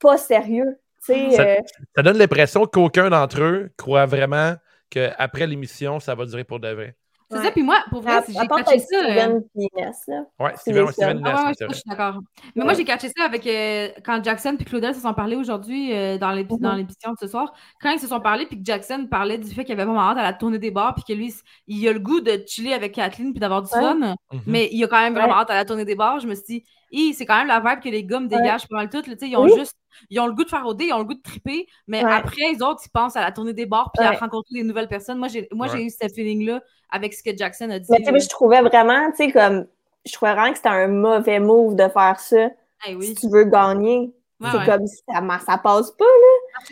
pas 0.01 0.17
sérieux. 0.17 0.79
Tu 1.07 1.13
sais, 1.15 1.31
Ça- 1.31 1.43
euh, 1.43 1.57
Ça 1.97 2.03
donne 2.03 2.19
l'impression 2.19 2.67
qu'aucun 2.67 3.09
d'entre 3.11 3.41
eux 3.43 3.71
croit 3.77 4.07
vraiment 4.07 4.55
qu'après 4.91 5.47
l'émission, 5.47 6.01
ça 6.01 6.15
va 6.15 6.27
durer 6.27 6.45
pour 6.45 6.59
de 6.61 6.69
vrai. 6.69 6.97
C'est 7.31 7.39
Ouais. 7.39 7.45
ça, 7.45 7.51
puis 7.53 7.63
moi, 7.63 7.77
pour 7.91 8.03
vrai, 8.03 8.17
à, 8.17 8.23
si 8.23 8.33
j'ai 8.33 8.39
catché 8.47 8.63
avec 8.67 8.81
ça. 8.81 8.97
euh, 8.97 9.11
Steven 9.13 9.43
puis 9.55 9.69
Inès, 9.77 10.03
là. 10.09 10.23
Ouais, 10.41 10.53
C'est 10.57 10.61
Steven. 10.73 10.85
Ness, 11.21 11.33
Ah 11.33 11.47
ouais, 11.47 11.55
ça, 11.55 11.67
je 11.69 11.75
suis 11.75 11.83
d'accord. 11.89 12.15
Mais 12.57 12.63
Ouais. 12.63 12.65
moi, 12.65 12.75
j'ai 12.75 12.85
catché 12.85 13.09
ça 13.17 13.25
avec 13.25 13.47
euh, 13.47 13.89
quand 14.05 14.25
Jackson 14.25 14.57
et 14.59 14.65
Claudel 14.65 14.95
se 14.95 15.01
sont 15.01 15.15
parlé 15.15 15.37
aujourd'hui 15.37 15.93
euh, 15.95 16.19
dans 16.19 16.35
Mhm. 16.35 16.59
dans 16.59 16.73
l'émission 16.75 17.13
de 17.13 17.17
ce 17.21 17.29
soir. 17.29 17.53
Quand 17.81 17.91
ils 17.93 18.01
se 18.01 18.09
sont 18.09 18.21
parlé, 18.21 18.47
puis 18.47 18.59
que 18.59 18.65
Jackson 18.65 19.07
parlait 19.09 19.39
du 19.39 19.49
fait 19.49 19.65
qu'il 19.65 19.75
avait 19.75 19.85
vraiment 19.85 20.01
hâte 20.11 20.19
à 20.19 20.23
la 20.23 20.33
tournée 20.33 20.59
des 20.59 20.73
bars, 20.73 20.95
puis 20.95 21.05
que 21.07 21.13
lui, 21.13 21.33
il 21.69 21.87
a 21.89 21.93
le 21.93 22.01
goût 22.01 22.21
de 22.21 22.43
chiller 22.47 22.75
avec 22.75 22.93
Kathleen 22.95 23.33
puis 23.33 23.39
d'avoir 23.41 23.63
du 23.63 23.73
Ouais. 23.73 23.81
fun, 23.81 23.95
Mhm. 24.33 24.41
mais 24.47 24.69
il 24.73 24.83
a 24.83 24.89
quand 24.89 25.01
même 25.01 25.15
vraiment 25.15 25.35
Ouais. 25.35 25.41
hâte 25.41 25.51
à 25.51 25.55
la 25.55 25.65
tournée 25.65 25.85
des 25.85 25.95
bars. 25.95 26.19
Je 26.19 26.27
me 26.27 26.35
suis 26.35 26.65
dit, 26.93 27.15
c'est 27.15 27.27
quand 27.27 27.37
même 27.39 27.47
la 27.47 27.61
vibe 27.61 27.81
que 27.81 27.89
les 27.89 28.03
gars 28.05 28.19
me 28.19 28.27
dégagent 28.27 28.67
pas 28.69 28.77
mal 28.77 28.91
tout. 28.91 29.03
là, 29.07 29.15
Ils 29.23 29.37
ont 29.37 29.45
Oui. 29.45 29.53
juste, 29.57 29.77
ils 30.11 30.19
ont 30.21 30.27
le 30.27 30.33
goût 30.33 30.45
de 30.45 30.49
faire 30.49 30.67
au 30.67 30.75
dé, 30.75 30.87
ils 30.87 30.93
ont 30.93 30.99
le 30.99 31.05
goût 31.05 31.15
de 31.15 31.23
triper, 31.23 31.67
mais 31.87 32.05
Ouais. 32.05 32.13
après, 32.13 32.53
les 32.53 32.63
autres, 32.63 32.81
ils 32.85 32.91
pensent 32.91 33.17
à 33.17 33.21
la 33.23 33.33
tournée 33.33 33.53
des 33.53 33.67
bars 33.67 33.91
puis 33.97 34.05
à 34.07 34.13
rencontrer 34.13 34.55
des 34.55 34.63
nouvelles 34.63 34.89
personnes. 34.89 35.19
Moi, 35.19 35.29
j'ai 35.29 35.49
moi, 35.53 35.67
j'ai 35.69 35.75
Ouais. 35.79 35.85
eu 35.85 35.91
ce 35.91 36.09
feeling-là 36.13 36.61
avec 36.91 37.13
ce 37.15 37.23
que 37.23 37.37
Jackson 37.37 37.71
a 37.71 37.79
dit. 37.79 37.87
Mais 37.91 37.99
tu 37.99 38.03
sais, 38.05 38.07
là. 38.07 38.13
moi, 38.13 38.21
je 38.21 38.29
trouvais 38.29 38.61
vraiment, 38.63 39.11
tu 39.11 39.17
sais, 39.17 39.33
comme, 39.33 39.67
je 40.07 40.13
trouvais 40.13 40.33
vraiment 40.33 40.51
que 40.51 40.57
c'était 40.57 40.69
un 40.71 40.89
mauvais 40.89 41.41
move 41.41 41.77
de 41.77 41.89
faire 41.89 42.19
ça. 42.19 42.49
Eh 42.89 42.95
oui. 42.95 43.07
Si 43.07 43.15
tu 43.17 43.29
veux 43.29 43.45
gagner, 43.45 44.13
Ouais, 44.41 44.49
c'est 44.53 44.57
ouais. 44.59 44.65
comme, 44.65 44.87
ça, 44.87 45.39
ça 45.47 45.59
passe 45.59 45.91
pas. 45.91 46.05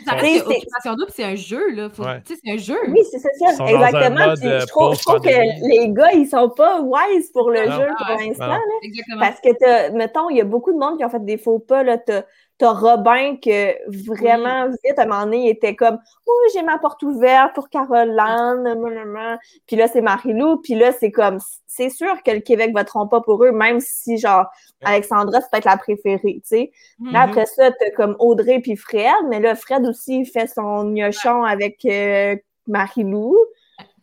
Ça 0.03 0.15
Ouais. 0.15 0.21
reste 0.21 0.43
que 0.45 0.49
C'est- 0.53 0.57
Occupation 0.57 0.93
Double, 0.95 1.11
c'est 1.13 1.23
un 1.23 1.35
jeu, 1.35 1.69
là. 1.75 1.83
Ouais. 1.99 2.21
Tu 2.25 2.33
sais, 2.33 2.39
c'est 2.43 2.51
un 2.51 2.57
jeu. 2.57 2.79
Oui, 2.87 2.99
c'est 3.11 3.19
ça, 3.19 3.29
Exactement. 3.67 4.33
Puis 4.35 4.47
euh, 4.47 4.59
je 4.61 4.65
trouve, 4.65 4.95
je 4.95 5.01
trouve 5.03 5.21
que 5.21 5.67
les 5.77 5.89
gars, 5.93 6.11
ils 6.13 6.27
sont 6.27 6.49
pas 6.49 6.81
wise 6.81 7.31
pour 7.31 7.51
le 7.51 7.65
Non. 7.67 7.75
jeu 7.77 7.85
pour 7.95 8.07
Ah 8.07 8.15
l'instant. 8.19 8.47
Là. 8.47 8.59
Exactement. 8.81 9.19
Parce 9.19 9.39
que, 9.39 9.91
mettons, 9.91 10.29
il 10.31 10.37
y 10.37 10.41
a 10.41 10.45
beaucoup 10.45 10.73
de 10.73 10.79
monde 10.79 10.97
qui 10.97 11.05
ont 11.05 11.09
fait 11.09 11.23
des 11.23 11.37
faux 11.37 11.59
pas. 11.59 11.83
Là. 11.83 11.99
T'as, 11.99 12.23
t'as 12.59 12.73
Robin 12.73 13.37
que 13.37 13.73
vraiment, 14.11 14.67
vite, 14.67 14.99
à 14.99 15.03
un 15.03 15.05
moment 15.05 15.23
donné, 15.23 15.45
il 15.45 15.49
était 15.49 15.75
comme 15.75 15.97
Oh, 16.27 16.41
j'ai 16.53 16.61
ma 16.61 16.77
porte 16.77 17.01
ouverte 17.01 17.55
pour 17.55 17.69
Caroline. 17.69 19.37
Puis 19.65 19.77
là, 19.77 19.87
c'est 19.87 20.01
Marie-Lou. 20.01 20.57
Puis 20.57 20.75
là, 20.75 20.91
c'est 20.91 21.09
comme 21.09 21.39
c'est 21.65 21.89
sûr 21.89 22.21
que 22.23 22.31
le 22.31 22.41
Québec 22.41 22.71
voteront 22.75 23.07
pas 23.07 23.21
pour 23.21 23.43
eux, 23.45 23.51
même 23.51 23.79
si, 23.79 24.17
genre, 24.17 24.45
Alexandra, 24.83 25.39
c'est 25.39 25.49
peut-être 25.49 25.65
la 25.65 25.77
préférée, 25.77 26.41
tu 26.41 26.41
sais. 26.43 26.71
Mhm. 26.99 27.13
Là, 27.13 27.21
après 27.21 27.45
ça, 27.45 27.71
t'as 27.71 27.91
comme 27.91 28.17
Audrey 28.19 28.59
puis 28.59 28.75
Fred, 28.75 29.13
mais 29.29 29.39
là, 29.39 29.55
Fred 29.55 29.85
aussi, 29.85 30.19
il 30.19 30.25
fait 30.25 30.47
son 30.47 30.83
gnochon 30.83 31.43
avec 31.43 31.85
euh, 31.85 32.35
Marie-Lou. 32.67 33.37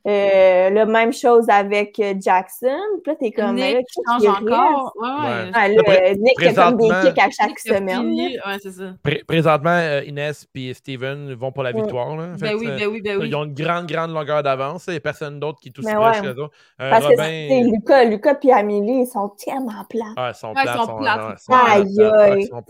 Euh, 0.07 0.71
la 0.71 0.87
même 0.87 1.12
chose 1.12 1.47
avec 1.49 1.99
euh, 1.99 2.14
Jackson. 2.21 2.79
Puis 3.03 3.12
là, 3.12 3.16
t'es 3.19 3.33
comme, 3.33 3.57
là, 3.57 3.75
Nick 3.75 3.87
qui 3.88 4.01
change 4.07 4.25
encore. 4.40 4.92
Ouais, 5.01 5.09
Ouais. 5.09 5.45
ouais. 5.45 5.51
Ah, 5.53 5.69
Nick 6.14 6.42
a 6.45 6.53
comme 6.55 6.77
des 6.77 6.88
kicks 6.88 7.19
à 7.19 7.29
chaque 7.31 7.59
semaine. 7.59 8.14
c'est 8.62 8.71
ça. 8.71 8.85
Pré- 9.03 9.25
présentement, 9.27 9.71
euh, 9.71 10.03
Inès 10.07 10.47
et 10.55 10.75
Steven 10.75 11.35
vont 11.35 11.51
pour 11.51 11.64
la 11.64 11.73
Ouais. 11.73 11.81
victoire. 11.83 12.14
Là. 12.16 12.29
En 12.35 12.38
fait, 12.38 12.47
Ben 12.47 12.55
oui, 12.57 12.66
ben 12.79 12.87
oui, 12.87 13.01
ben 13.03 13.19
oui. 13.19 13.29
Ils 13.29 13.35
ont 13.35 13.45
une 13.45 13.55
grande, 13.55 13.87
grande 13.87 14.12
longueur 14.12 14.45
d'avance. 14.45 14.85
Il 14.87 14.92
n'y 14.92 14.97
a 14.99 15.01
personne 15.01 15.40
d'autre 15.40 15.59
qui 15.61 15.71
est 15.71 15.79
aussi 15.79 15.88
Mais 15.88 15.95
proche 15.95 16.21
ouais. 16.21 16.23
que 16.35 16.40
eux. 16.40 16.49
Euh, 16.81 16.90
Parce 16.90 17.05
que 17.05 17.11
Robin, 17.11 17.71
Lucas, 17.73 18.05
Lucas 18.05 18.35
puis 18.37 18.53
Amélie, 18.53 19.01
ils 19.03 19.07
sont 19.07 19.29
tellement 19.45 19.85
plats. 19.90 20.05
ah, 20.16 20.31
ils 20.33 20.38
sont 20.38 20.49
Ouais, 20.49 20.55
ils 20.59 20.62
plates, 20.62 20.77
sont 20.77 20.87
sont- 20.87 20.97
plates. 20.99 21.21
ouais, 21.27 21.33
ils 21.35 21.38
sont 21.40 21.53
plates, 21.53 21.69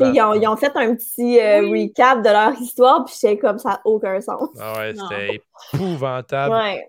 Aïe, 0.09 0.21
aïe. 0.21 0.39
ils 0.43 0.49
ont, 0.49 0.57
fait 0.57 0.73
un 0.75 0.95
petit 0.95 1.39
euh, 1.39 1.69
Oui. 1.69 1.89
recap 1.95 2.23
de 2.23 2.31
leur 2.31 2.53
histoire, 2.59 3.05
puis 3.05 3.15
c'est 3.15 3.37
comme 3.37 3.59
ça 3.59 3.69
n'a 3.71 3.81
aucun 3.85 4.21
sens. 4.23 4.49
Ah 4.59 4.73
ouais, 4.79 4.95
c'était 4.95 5.43
épouvantable. 5.75 6.55
Ouais. 6.55 6.89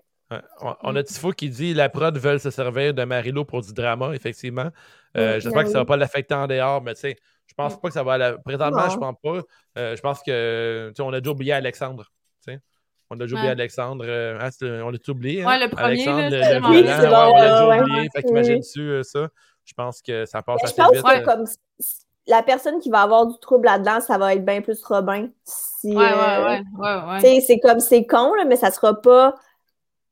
On, 0.60 0.74
on 0.82 0.96
a 0.96 1.02
Tifo 1.02 1.30
qui 1.32 1.48
dit 1.48 1.72
la 1.72 1.88
prod 1.88 2.16
veulent 2.18 2.40
se 2.40 2.50
servir 2.50 2.92
de 2.92 3.02
Marilo 3.04 3.44
pour 3.44 3.62
du 3.62 3.72
drama, 3.72 4.10
effectivement. 4.14 4.68
Euh, 5.16 5.34
J'espère 5.40 5.52
ben 5.54 5.64
que 5.64 5.70
ça 5.70 5.78
oui. 5.78 5.82
va 5.82 5.86
pas 5.86 5.96
l'affecter 5.96 6.34
en 6.34 6.46
dehors, 6.46 6.82
mais 6.82 6.94
tu 6.94 7.00
sais, 7.00 7.16
je 7.46 7.54
pense 7.54 7.74
Mm. 7.76 7.80
pas 7.80 7.88
que 7.88 7.94
ça 7.94 8.02
va. 8.02 8.18
la- 8.18 8.38
Présentement, 8.38 8.84
Non. 8.84 8.90
je 8.90 8.96
pense 8.98 9.14
pas. 9.22 9.40
Euh, 9.78 9.96
je 9.96 10.00
pense 10.02 10.22
que 10.22 10.92
tu 10.94 11.00
on 11.02 11.12
a 11.12 11.20
déjà 11.20 11.30
oublié 11.30 11.52
Alexandre. 11.54 12.04
tu. 12.46 12.52
On 13.10 13.14
a 13.16 13.20
déjà 13.20 13.34
oublié 13.36 13.48
Ouais. 13.48 13.52
Alexandre. 13.52 14.04
euh, 14.06 14.38
ah, 14.38 14.50
on 14.84 14.90
l'a 14.90 14.98
tout 14.98 15.12
oublié. 15.12 15.42
hein? 15.42 15.46
Ouais, 15.48 15.58
le 15.64 15.70
premier, 15.70 15.84
Alexandre, 16.06 16.20
là, 16.20 16.28
le, 16.28 16.36
le 16.36 16.44
vraiment- 16.44 16.70
violent, 16.72 16.88
Oui, 16.88 16.94
c'est 16.94 17.02
ouais, 17.02 17.08
bon, 17.08 17.16
on 17.16 17.36
l'a 17.36 17.42
déjà 17.48 17.68
ouais, 17.68 17.80
oublié. 17.80 18.00
ouais. 18.00 18.08
Fait 18.12 18.18
Oui. 18.18 18.24
qu'imagine-tu 18.26 18.80
euh, 18.80 19.02
ça? 19.02 19.28
Je 19.64 19.72
pense 19.74 20.02
que 20.02 20.26
ça 20.26 20.42
passe 20.42 20.58
je 20.60 20.66
assez 20.66 20.74
pense 20.76 20.92
vite. 20.92 21.02
que 21.02 21.24
comme 21.24 21.44
la 22.26 22.42
personne 22.42 22.78
qui 22.80 22.90
va 22.90 23.00
avoir 23.00 23.26
du 23.26 23.38
trouble 23.40 23.64
là-dedans, 23.64 24.00
ça 24.00 24.18
va 24.18 24.34
être 24.34 24.44
bien 24.44 24.60
plus 24.60 24.82
Robin. 24.84 25.28
Si, 25.44 25.88
Ouais, 25.88 26.04
ouais, 26.04 26.04
ouais, 26.04 26.62
ouais, 26.78 26.94
ouais. 27.08 27.16
Tu 27.20 27.20
sais, 27.22 27.40
c'est 27.40 27.58
comme, 27.60 27.80
c'est 27.80 28.04
con, 28.04 28.34
là, 28.34 28.44
mais 28.44 28.56
ça 28.56 28.70
sera 28.70 29.00
pas 29.00 29.34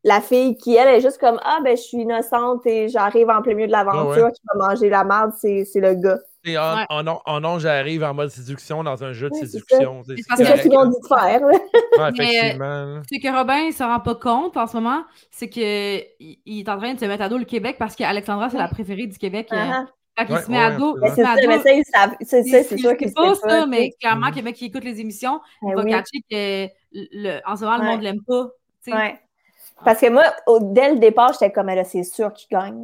la 0.08 0.20
fille 0.20 0.56
qui, 0.56 0.76
elle, 0.76 0.88
est 0.88 1.00
juste 1.00 1.18
comme, 1.18 1.38
ah, 1.44 1.58
ben, 1.64 1.76
je 1.76 1.82
suis 1.82 1.98
innocente 1.98 2.64
et 2.66 2.88
j'arrive 2.88 3.28
en 3.28 3.42
plein 3.42 3.54
milieu 3.54 3.66
de 3.66 3.72
l'aventure, 3.72 4.06
Ouais, 4.08 4.22
ouais. 4.22 4.32
qui 4.32 4.40
va 4.54 4.68
manger 4.68 4.88
la 4.88 5.02
merde, 5.04 5.32
c'est 5.38 5.64
c'est 5.64 5.80
le 5.80 5.94
gars. 5.94 6.18
Et 6.44 6.56
en, 6.56 6.76
Ouais. 6.76 6.86
en, 6.90 7.06
en, 7.08 7.20
en 7.26 7.40
non, 7.40 7.58
j'arrive 7.58 8.04
en 8.04 8.14
mode 8.14 8.28
séduction 8.30 8.84
dans 8.84 9.02
un 9.02 9.12
jeu 9.12 9.28
de 9.30 9.34
Oui, 9.34 9.40
séduction. 9.48 10.02
C'est 10.06 10.22
correct, 10.44 10.62
qu'ils 10.62 10.76
ont 10.78 10.84
dit 10.86 10.96
de 11.02 11.06
faire. 11.08 11.42
Ouais, 11.42 11.58
effectivement. 12.16 12.84
là. 12.84 13.02
C'est 13.10 13.18
que 13.18 13.36
Robin, 13.36 13.58
il 13.66 13.72
se 13.72 13.82
rend 13.82 13.98
pas 13.98 14.14
compte 14.14 14.56
en 14.56 14.68
ce 14.68 14.76
moment, 14.76 15.02
c'est 15.32 15.48
qu'il 15.48 16.04
il 16.20 16.60
est 16.60 16.68
en 16.68 16.78
train 16.78 16.94
de 16.94 17.00
se 17.00 17.04
mettre 17.04 17.24
à 17.24 17.28
dos 17.28 17.38
le 17.38 17.44
Québec 17.44 17.74
parce 17.78 17.96
qu'Alexandra, 17.96 18.48
c'est 18.48 18.58
la 18.58 18.68
préférée 18.68 19.06
du 19.08 19.18
Québec. 19.18 19.48
euh, 19.52 19.56
Ah, 19.58 19.84
ah. 19.86 20.24
Quand 20.28 20.36
il 20.36 20.44
se 20.44 20.50
met 20.50 20.56
ouais, 20.58 20.64
à 20.64 20.70
dos, 20.76 20.96
il 21.02 21.08
c'est 21.10 21.22
ça, 21.24 21.34
mais 21.46 21.56
ça, 21.56 21.62
c'est 21.64 21.78
il- 21.78 21.84
ça, 21.84 22.62
il 22.70 22.78
sûr 22.78 22.96
pas 23.44 23.66
mais 23.66 23.90
clairement, 24.00 24.28
Mhm. 24.28 24.34
Québec 24.34 24.54
qui 24.54 24.66
écoute 24.66 24.84
les 24.84 25.00
émissions, 25.00 25.40
il 25.62 25.70
Ben 25.70 25.74
va 25.76 25.82
oui. 25.82 25.90
catcher 25.90 26.20
que 26.30 27.50
en 27.50 27.56
ce 27.56 27.64
moment, 27.64 27.76
le 27.78 27.84
monde 27.84 28.02
l'aime 28.02 28.22
pas. 28.26 28.48
Ouais. 29.78 29.82
Parce 29.84 30.00
que 30.00 30.08
moi, 30.10 30.24
au- 30.46 30.60
dès 30.60 30.90
le 30.92 30.98
départ, 30.98 31.32
j'étais 31.32 31.50
comme, 31.52 31.66
là, 31.66 31.84
c'est 31.84 32.02
sûr 32.04 32.32
qu'il 32.32 32.48
gagne. 32.56 32.74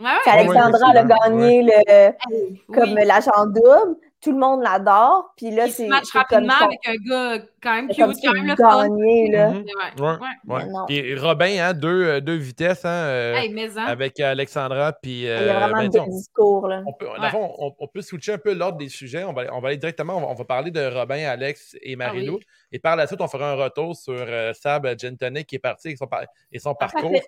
Ouais, 0.00 0.06
ouais. 0.06 0.10
Elle 0.26 0.32
a 0.32 0.42
effectivement, 0.42 1.04
gagné 1.04 1.62
le, 1.62 2.12
Oui. 2.30 2.62
comme 2.74 2.94
l'agent 2.96 3.46
double. 3.46 3.96
Tout 4.22 4.32
le 4.32 4.38
monde 4.38 4.60
l'adore. 4.62 5.32
Puis 5.36 5.50
là, 5.50 5.64
Il 5.66 5.70
se 5.70 5.76
c'est 5.78 5.86
match 5.88 6.10
comme 6.12 6.20
rapidement 6.22 6.54
avec 6.66 6.78
un 6.86 6.94
gars 7.08 7.44
quand 7.62 7.74
même 7.74 7.88
cute, 7.88 7.96
quand 8.22 8.32
même 8.34 8.46
le 8.46 8.56
fun. 8.56 8.82
gagnait, 8.88 9.28
là. 9.32 9.48
Ouais, 9.50 10.16
ouais. 10.46 10.64
ouais. 10.64 10.84
Puis 10.88 11.14
Robin, 11.18 11.56
hein, 11.58 11.72
deux, 11.72 12.04
euh, 12.04 12.20
deux 12.20 12.34
vitesses, 12.36 12.84
hein, 12.84 12.88
euh, 12.90 13.34
Hey, 13.36 13.48
mais 13.48 13.70
hein. 13.78 13.84
avec 13.86 14.20
Alexandra. 14.20 14.92
Puis, 14.92 15.20
Il 15.20 15.26
y 15.26 15.28
a 15.30 15.32
euh, 15.32 15.58
vraiment 15.58 15.78
ben, 15.82 15.88
deux 15.88 15.98
sais, 16.00 16.10
discours, 16.10 16.68
là. 16.68 16.82
on, 16.84 16.90
on 16.90 16.92
peut, 16.92 17.06
fond, 17.30 17.54
on, 17.58 17.74
on 17.78 17.86
peut 17.88 18.02
switcher 18.02 18.32
un 18.34 18.38
peu 18.38 18.52
l'ordre 18.52 18.76
des 18.78 18.88
sujets. 18.90 19.24
On 19.24 19.32
va, 19.32 19.44
on 19.54 19.60
va 19.60 19.68
aller 19.68 19.78
directement, 19.78 20.16
on 20.18 20.20
va, 20.20 20.26
on 20.28 20.34
va 20.34 20.44
parler 20.44 20.70
de 20.70 20.84
Robin, 20.86 21.24
Alex 21.26 21.76
et 21.80 21.96
Marilou. 21.96 22.34
Ah 22.34 22.38
oui. 22.40 22.46
Et 22.72 22.78
par 22.78 22.96
la 22.96 23.06
suite, 23.06 23.20
on 23.22 23.28
fera 23.28 23.52
un 23.52 23.54
retour 23.56 23.96
sur 23.96 24.12
euh, 24.16 24.52
Sab 24.52 24.86
Gentonic 25.00 25.46
qui 25.46 25.56
est 25.56 25.60
parti 25.60 25.88
avec 25.88 25.98
son, 25.98 26.06
par- 26.06 26.24
et 26.52 26.58
son 26.58 26.74
parcours. 26.74 27.10
parfait. 27.10 27.26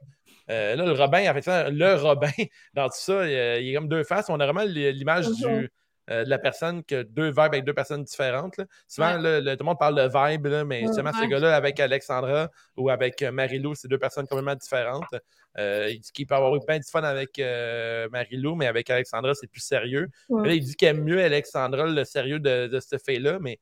Euh, 0.51 0.77
là, 0.77 0.85
le 0.85 0.93
Robin, 0.93 1.31
en 1.31 1.35
fait, 1.35 1.43
ça, 1.43 1.71
le 1.71 1.95
Robin, 1.95 2.29
dans 2.75 2.87
tout 2.87 2.97
ça, 2.97 3.25
il, 3.27 3.65
il 3.65 3.71
est 3.71 3.75
comme 3.75 3.89
deux 3.89 4.05
faces. 4.05 4.29
On 4.29 4.39
a 4.41 4.45
vraiment 4.45 4.65
l'image 4.67 5.29
Mhm. 5.29 5.35
du, 5.61 5.71
euh, 6.11 6.25
de 6.25 6.31
la 6.31 6.39
personne 6.39 6.83
que 6.83 7.03
deux 7.03 7.29
vibes 7.29 7.39
avec 7.39 7.65
deux 7.65 7.75
personnes 7.75 8.03
différentes. 8.05 8.57
là. 8.57 8.65
Souvent, 8.89 9.21
Ouais. 9.23 9.41
le- 9.41 9.53
tout 9.55 9.61
le 9.61 9.65
monde 9.67 9.79
parle 9.79 9.95
de 9.95 10.03
vibe, 10.03 10.47
là, 10.47 10.65
mais 10.65 10.81
Ouais. 10.81 10.87
justement, 10.89 11.13
ce 11.13 11.25
gars-là, 11.27 11.55
avec 11.55 11.79
Alexandra 11.81 12.49
ou 12.77 12.91
avec 12.91 13.23
euh, 13.23 13.31
Marilou, 13.31 13.75
c'est 13.75 13.89
deux 13.89 13.99
personnes 13.99 14.27
complètement 14.27 14.55
différentes. 14.57 15.15
Euh, 15.59 15.89
il 15.91 16.01
dit 16.01 16.11
qu'il 16.13 16.27
peut 16.27 16.35
avoir 16.35 16.55
eu 16.57 16.61
plein 16.61 16.79
de 16.79 16.85
fun 16.85 17.03
avec 17.05 17.39
euh, 17.39 18.09
Marilou, 18.11 18.55
mais 18.57 18.67
avec 18.67 18.91
Alexandra, 18.91 19.35
c'est 19.35 19.47
plus 19.47 19.61
sérieux. 19.61 20.09
Ouais. 20.29 20.43
Mais 20.43 20.49
Là, 20.49 20.55
il 20.55 20.61
dit 20.65 20.75
qu'il 20.75 20.89
aime 20.89 21.03
mieux 21.05 21.23
Alexandra, 21.23 21.87
le 21.87 22.05
sérieux 22.05 22.41
de, 22.41 22.67
de 22.67 22.81
cette 22.81 23.05
fille-là, 23.05 23.39
mais 23.41 23.59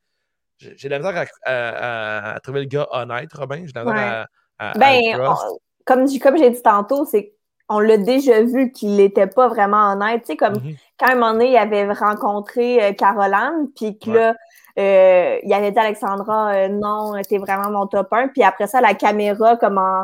j'ai 0.57 0.87
de 0.87 0.89
la 0.89 0.99
misère 0.99 1.17
à, 1.17 1.49
à- 1.49 2.29
à- 2.31 2.33
à 2.35 2.39
trouver 2.39 2.61
le 2.61 2.67
gars 2.67 2.87
honnête, 2.91 3.31
Robin. 3.33 3.63
J'ai 3.65 3.71
de 3.71 3.79
la 3.79 3.83
misère 3.85 4.27
à, 4.57 4.73
Ben, 4.77 4.99
on- 5.19 5.57
comme 5.85 6.07
j'ai 6.37 6.49
dit 6.51 6.61
tantôt, 6.61 7.05
c'est 7.05 7.33
on 7.73 7.79
l'a 7.79 7.97
déjà 7.97 8.41
vu 8.43 8.71
qu'il 8.71 8.95
n'était 8.97 9.27
pas 9.27 9.47
vraiment 9.47 9.91
honnête. 9.93 10.21
Tu 10.21 10.27
sais, 10.33 10.37
comme 10.37 10.53
Mhm. 10.55 10.75
quand 10.99 11.05
à 11.07 11.11
un 11.11 11.15
moment 11.15 11.31
donné, 11.33 11.51
il 11.51 11.57
avait 11.57 11.91
rencontré 11.93 12.83
euh, 12.83 12.93
Caroline, 12.93 13.69
puis 13.75 13.97
que 13.97 14.09
Ouais. 14.11 14.17
là, 14.19 14.35
euh, 14.79 15.37
il 15.43 15.53
avait 15.53 15.71
dit 15.71 15.79
à 15.79 15.83
Alexandra, 15.83 16.53
euh, 16.53 16.67
non, 16.67 17.13
t'es 17.27 17.37
vraiment 17.37 17.69
mon 17.71 17.87
top 17.87 18.07
1. 18.11 18.27
Puis 18.29 18.43
après 18.43 18.67
ça, 18.67 18.81
la 18.81 18.93
caméra, 18.93 19.57
comme 19.57 19.77
en, 19.77 20.03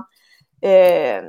euh, 0.65 1.21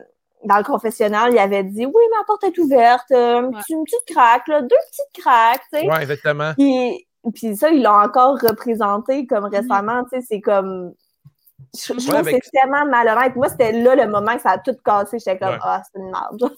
dans 0.44 0.56
le 0.58 0.64
confessionnal, 0.64 1.32
il 1.32 1.38
avait 1.38 1.64
dit 1.64 1.84
Oui, 1.86 2.02
ma 2.16 2.24
porte 2.26 2.44
est 2.44 2.56
ouverte, 2.58 3.10
euh, 3.12 3.38
un 3.38 3.50
petit- 3.50 3.72
une 3.74 3.84
petite 3.84 4.06
craque, 4.14 4.46
là, 4.48 4.62
deux 4.62 4.68
petites 4.90 5.22
craques, 5.24 5.62
tu 5.72 5.80
sais. 5.80 5.86
Ouais, 5.90 6.00
exactement. 6.02 6.52
Puis, 6.56 7.06
puis 7.34 7.56
ça, 7.56 7.70
ils 7.70 7.82
l'ont 7.82 7.90
encore 7.90 8.38
représenté 8.40 9.26
comme 9.26 9.44
récemment, 9.46 10.04
tu 10.04 10.20
sais, 10.20 10.26
c'est 10.28 10.40
comme. 10.40 10.92
Je, 11.74 11.80
je 11.86 11.92
Ouais, 11.92 11.98
trouve 11.98 12.14
avec- 12.16 12.40
que 12.40 12.44
c'est 12.44 12.60
tellement 12.60 12.86
malhonnête. 12.86 13.34
Moi, 13.36 13.48
c'était 13.48 13.72
là 13.72 13.94
le 13.94 14.06
moment 14.10 14.34
que 14.36 14.42
ça 14.42 14.50
a 14.52 14.58
tout 14.58 14.76
cassé. 14.84 15.18
J'étais 15.18 15.38
comme, 15.38 15.50
Ouais. 15.54 15.58
ah, 15.62 15.82
c'est 15.84 16.00
une 16.00 16.10
merde. 16.10 16.52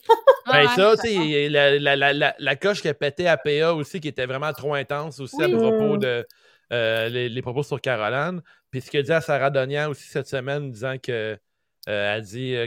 Ben, 0.47 0.69
ça, 0.69 0.93
tu 1.03 1.09
sais, 1.09 1.49
la, 1.49 1.79
la, 1.79 1.97
la, 1.97 2.13
la, 2.13 2.35
la 2.39 2.57
coche 2.57 2.83
qui 2.83 2.89
a 2.89 2.95
pété 2.95 3.27
à 3.29 3.37
PA 3.37 3.73
aussi, 3.75 4.01
qui 4.01 4.09
était 4.09 4.27
vraiment 4.27 4.53
trop 4.53 4.75
intense 4.75 5.19
aussi 5.21 5.37
Oui. 5.39 5.55
à 5.55 5.57
propos 5.59 5.97
de 5.97 6.27
euh, 6.73 7.09
les, 7.09 7.29
les 7.29 7.43
propos 7.43 7.63
sur 7.63 7.81
Caroline. 7.81 8.41
Puis 8.71 8.81
ce 8.83 8.97
a 8.97 9.03
dit 9.03 9.13
à 9.13 9.21
Sarah 9.21 9.51
Donian 9.51 9.89
aussi 9.91 10.09
cette 10.09 10.29
semaine, 10.29 10.71
disant 10.71 10.97
que. 11.03 11.39
Euh, 11.91 12.15
elle 12.17 12.23
dit. 12.23 12.55
euh, 12.55 12.67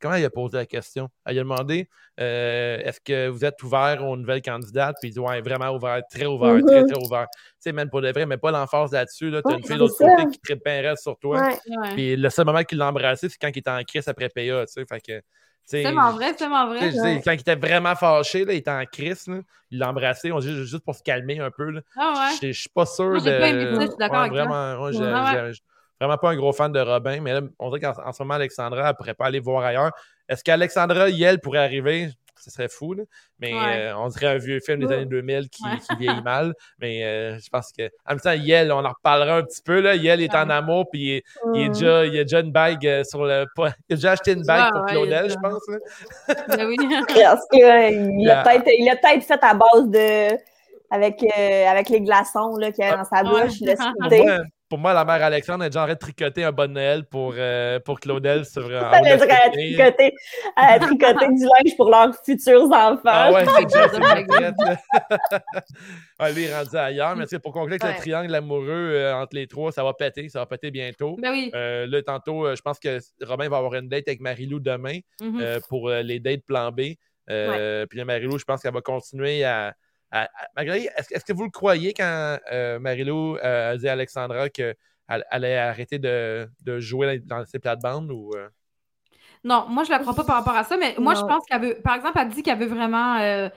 comment, 0.00 0.14
elle 0.14 0.24
a 0.24 0.30
posé 0.30 0.56
la 0.56 0.66
question? 0.66 1.08
Elle 1.26 1.38
a 1.38 1.42
demandé 1.42 1.88
euh, 2.20 2.78
est-ce 2.78 3.00
que 3.00 3.28
vous 3.28 3.44
êtes 3.44 3.60
ouvert 3.62 4.04
aux 4.06 4.16
nouvelles 4.16 4.42
candidates? 4.42 4.96
Puis 5.00 5.10
il 5.10 5.12
dit 5.12 5.18
ouais, 5.18 5.40
vraiment 5.40 5.70
ouvert, 5.70 6.00
très 6.08 6.26
ouvert, 6.26 6.60
très, 6.64 6.82
Mhm. 6.82 6.88
très 6.92 7.04
ouvert. 7.06 7.26
Tu 7.34 7.38
sais, 7.58 7.72
même 7.72 7.90
pour 7.90 8.00
de 8.00 8.10
vrai, 8.12 8.24
mais 8.26 8.36
pas 8.36 8.50
l'emphase 8.52 8.92
là-dessus. 8.92 9.30
Là. 9.30 9.42
T'as 9.42 9.50
Ouais, 9.50 9.56
une 9.58 9.64
fille 9.64 9.74
de 9.74 9.80
l'autre 9.80 9.96
côté 9.98 10.26
qui 10.32 10.38
tripe 10.40 10.64
bien 10.64 10.80
raide 10.82 10.98
sur 10.98 11.18
toi. 11.18 11.40
Ouais. 11.40 11.58
Ouais. 11.76 11.88
Puis 11.94 12.16
le 12.16 12.30
seul 12.30 12.44
moment 12.46 12.62
qu'il 12.62 12.78
l'a 12.78 12.88
embrassé, 12.88 13.28
c'est 13.28 13.38
quand 13.40 13.48
il 13.52 13.58
était 13.58 13.70
en 13.70 13.82
crise 13.82 14.06
après 14.08 14.28
PA. 14.28 14.40
Tu 14.66 14.72
sais, 14.72 14.84
fait 14.86 15.00
que. 15.00 15.12
tu 15.18 15.18
sais, 15.18 15.22
C'est 15.64 15.82
tellement 15.82 16.12
vrai, 16.12 16.26
c'est 16.28 16.36
tellement 16.36 16.70
tu 16.72 16.76
vrai. 16.78 16.90
dis, 16.90 17.22
quand 17.24 17.32
il 17.32 17.40
était 17.40 17.56
vraiment 17.56 17.96
fâché, 17.96 18.44
là, 18.44 18.52
il 18.52 18.58
était 18.58 18.70
en 18.70 18.84
crise, 18.84 19.26
là, 19.26 19.40
il 19.70 19.78
l'a 19.78 19.88
embrassé, 19.90 20.30
on 20.30 20.38
dit 20.38 20.54
juste, 20.64 20.84
pour 20.84 20.94
se 20.94 21.02
calmer 21.02 21.40
un 21.40 21.50
peu. 21.50 21.70
Là. 21.70 21.80
Ah 21.96 22.12
ouais. 22.40 22.48
Je, 22.52 22.52
suis 22.60 22.68
pas 22.68 22.86
sûr 22.86 23.06
Moi, 23.10 23.20
de. 23.20 23.24
pas 23.38 23.48
aimé 23.48 23.64
je 23.80 23.86
suis 23.86 23.96
d'accord 23.98 24.10
Ouais, 24.22 24.28
avec 24.28 24.32
toi. 24.32 24.44
vraiment, 24.44 24.90
ouais, 26.00 26.06
Ouais, 26.06 26.10
ouais. 26.10 26.16
vraiment 26.16 26.18
pas 26.18 26.30
un 26.30 26.36
gros 26.36 26.52
fan 26.52 26.72
de 26.72 26.80
Robin, 26.80 27.20
mais 27.20 27.32
là, 27.34 27.40
on 27.58 27.70
dirait 27.70 27.80
qu'en 27.92 28.02
en 28.06 28.12
ce 28.12 28.22
moment, 28.22 28.34
Alexandra, 28.34 28.88
elle 28.90 28.94
pourrait 28.96 29.14
pas 29.14 29.26
aller 29.26 29.40
voir 29.40 29.64
ailleurs. 29.64 29.90
Est-ce 30.28 30.42
qu'Alexandra 30.44 31.08
Yel 31.10 31.40
pourrait 31.40 31.58
arriver? 31.60 32.08
Ce 32.36 32.50
serait 32.50 32.68
fou, 32.68 32.92
là. 32.94 33.04
mais 33.38 33.54
Ouais. 33.54 33.60
euh, 33.76 33.96
on 33.96 34.08
dirait 34.08 34.26
un 34.26 34.36
vieux 34.38 34.58
film 34.60 34.80
des 34.80 34.86
Ouais. 34.86 34.94
années 34.96 35.06
2000 35.06 35.48
qui, 35.48 35.62
Ouais. 35.64 35.78
qui 35.78 35.96
vieillit 35.96 36.20
mal. 36.22 36.52
Mais 36.78 37.02
euh, 37.04 37.38
je 37.38 37.48
pense 37.48 37.70
que. 37.72 37.84
En 38.06 38.10
même 38.10 38.20
temps, 38.20 38.32
Yel, 38.32 38.70
on 38.72 38.84
en 38.84 38.88
reparlera 38.92 39.36
un 39.38 39.42
petit 39.44 39.62
peu. 39.62 39.80
Là. 39.80 39.94
Yel 39.94 40.20
est 40.20 40.34
en 40.34 40.48
Ouais. 40.48 40.54
amour, 40.54 40.84
puis 40.90 41.00
il, 41.00 41.10
est- 41.16 41.22
il 41.54 41.60
est 41.62 41.68
déjà, 41.68 42.04
il 42.04 42.18
a 42.18 42.22
déjà 42.24 42.40
une 42.40 42.50
bague 42.52 42.86
euh, 42.86 43.02
sur 43.04 43.24
le. 43.24 43.46
Il 43.88 43.94
a 43.94 43.96
déjà 43.96 44.10
acheté 44.12 44.32
une 44.32 44.42
bague 44.42 44.64
Ouais, 44.64 44.70
pour 44.72 44.80
ouais, 44.82 44.90
a 44.90 44.94
Claudel, 44.94 45.30
je 45.30 45.36
pense. 45.36 45.62
là. 45.68 46.34
Ben 46.58 46.66
oui. 46.66 46.76
Parce 47.24 47.46
que, 47.50 47.56
euh, 47.62 48.10
il 48.18 48.24
Yeah. 48.26 48.40
a 48.40 48.42
peut-être 48.44 48.64
il 48.78 48.88
a 48.90 48.96
peut-être 48.96 49.22
fait 49.24 49.40
à 49.42 49.54
base 49.54 49.88
de. 49.88 50.36
Avec, 50.90 51.22
euh, 51.24 51.66
avec 51.66 51.88
les 51.88 52.00
glaçons 52.02 52.56
là, 52.56 52.70
qu'il 52.72 52.84
y 52.84 52.86
avait 52.86 52.96
dans 52.98 53.04
sa 53.04 53.22
Ouais. 53.22 53.44
bouche, 53.46 53.60
le 53.62 53.74
squidé. 53.74 54.22
moi, 54.22 54.38
pour 54.68 54.78
moi, 54.78 54.92
la 54.94 55.04
mère 55.04 55.22
Alexandre 55.22 55.64
a 55.64 55.68
déjà 55.68 55.82
arrêté 55.82 55.94
de 55.94 56.00
tricoter 56.12 56.44
un 56.44 56.52
bon 56.52 56.72
Noël 56.72 57.04
pour, 57.04 57.34
euh, 57.36 57.78
pour 57.80 58.00
Claudel 58.00 58.44
sur 58.44 58.62
en 58.62 58.66
haut 58.66 58.70
Elle 58.70 59.18
de 59.18 59.22
a 59.22 59.26
la 59.26 59.40
cheminée. 59.52 59.74
tricoté, 59.76 60.14
elle 60.56 60.64
a 60.74 60.78
tricoté 60.78 61.26
du 61.28 61.44
linge 61.44 61.76
pour 61.76 61.90
leurs 61.90 62.14
futurs 62.24 62.64
enfants. 62.64 63.00
Ah 63.04 63.32
ouais, 63.32 63.44
c'est 63.44 63.74
là. 64.40 64.76
Ah, 66.18 66.30
lui, 66.30 66.44
il 66.44 66.48
est 66.50 66.56
rendu 66.56 66.76
ailleurs. 66.76 67.16
Mais 67.16 67.26
pour 67.42 67.52
conclure 67.52 67.72
avec 67.74 67.82
Ouais. 67.84 67.92
le 67.92 67.98
triangle 67.98 68.34
amoureux 68.34 68.68
euh, 68.70 69.14
entre 69.14 69.34
les 69.36 69.46
trois, 69.46 69.72
ça 69.72 69.82
va 69.84 69.92
péter. 69.94 70.28
Ça 70.28 70.38
va 70.40 70.46
péter 70.46 70.70
bientôt. 70.70 71.16
Ben 71.20 71.30
oui. 71.32 71.50
Euh, 71.54 71.86
là, 71.86 72.02
tantôt, 72.02 72.46
euh, 72.46 72.56
je 72.56 72.62
pense 72.62 72.78
que 72.78 72.98
Robin 73.22 73.48
va 73.48 73.58
avoir 73.58 73.74
une 73.74 73.88
date 73.88 74.08
avec 74.08 74.20
Marilou 74.20 74.60
demain 74.60 74.98
Mhm. 75.20 75.40
euh, 75.40 75.60
pour 75.68 75.88
euh, 75.88 76.02
les 76.02 76.20
dates 76.20 76.44
plan 76.46 76.70
B. 76.70 76.80
Euh, 77.30 77.86
Puis 77.86 77.98
là, 77.98 78.04
Marilou, 78.04 78.38
je 78.38 78.44
pense 78.44 78.62
qu'elle 78.62 78.74
va 78.74 78.80
continuer 78.80 79.44
à. 79.44 79.74
Est-ce, 80.14 81.24
que 81.24 81.32
vous 81.32 81.44
le 81.44 81.50
croyez 81.50 81.92
quand 81.94 82.38
euh, 82.52 82.78
Marilou 82.78 83.36
euh, 83.36 83.72
a 83.72 83.76
dit 83.76 83.88
à 83.88 83.92
Alexandra 83.92 84.48
qu'elle 84.48 84.76
elle 85.08 85.24
allait 85.30 85.58
arrêter 85.58 85.98
de, 85.98 86.48
de 86.62 86.80
jouer 86.80 87.18
dans 87.20 87.44
ses 87.44 87.58
plates-bandes 87.58 88.10
ou. 88.12 88.32
euh? 88.36 88.48
Non, 89.44 89.66
moi, 89.68 89.84
je 89.84 89.90
la 89.90 89.98
crois 89.98 90.14
pas 90.14 90.24
par 90.24 90.36
rapport 90.36 90.56
à 90.56 90.64
ça, 90.64 90.76
mais 90.76 90.94
moi, 90.98 91.14
je 91.14 91.22
pense 91.24 91.44
qu'elle 91.46 91.60
veut. 91.62 91.80
Par 91.82 91.94
exemple, 91.96 92.18
elle 92.20 92.28
dit 92.30 92.42
qu'elle 92.42 92.58
veut 92.58 92.66
vraiment. 92.66 93.16
euh, 93.18 93.48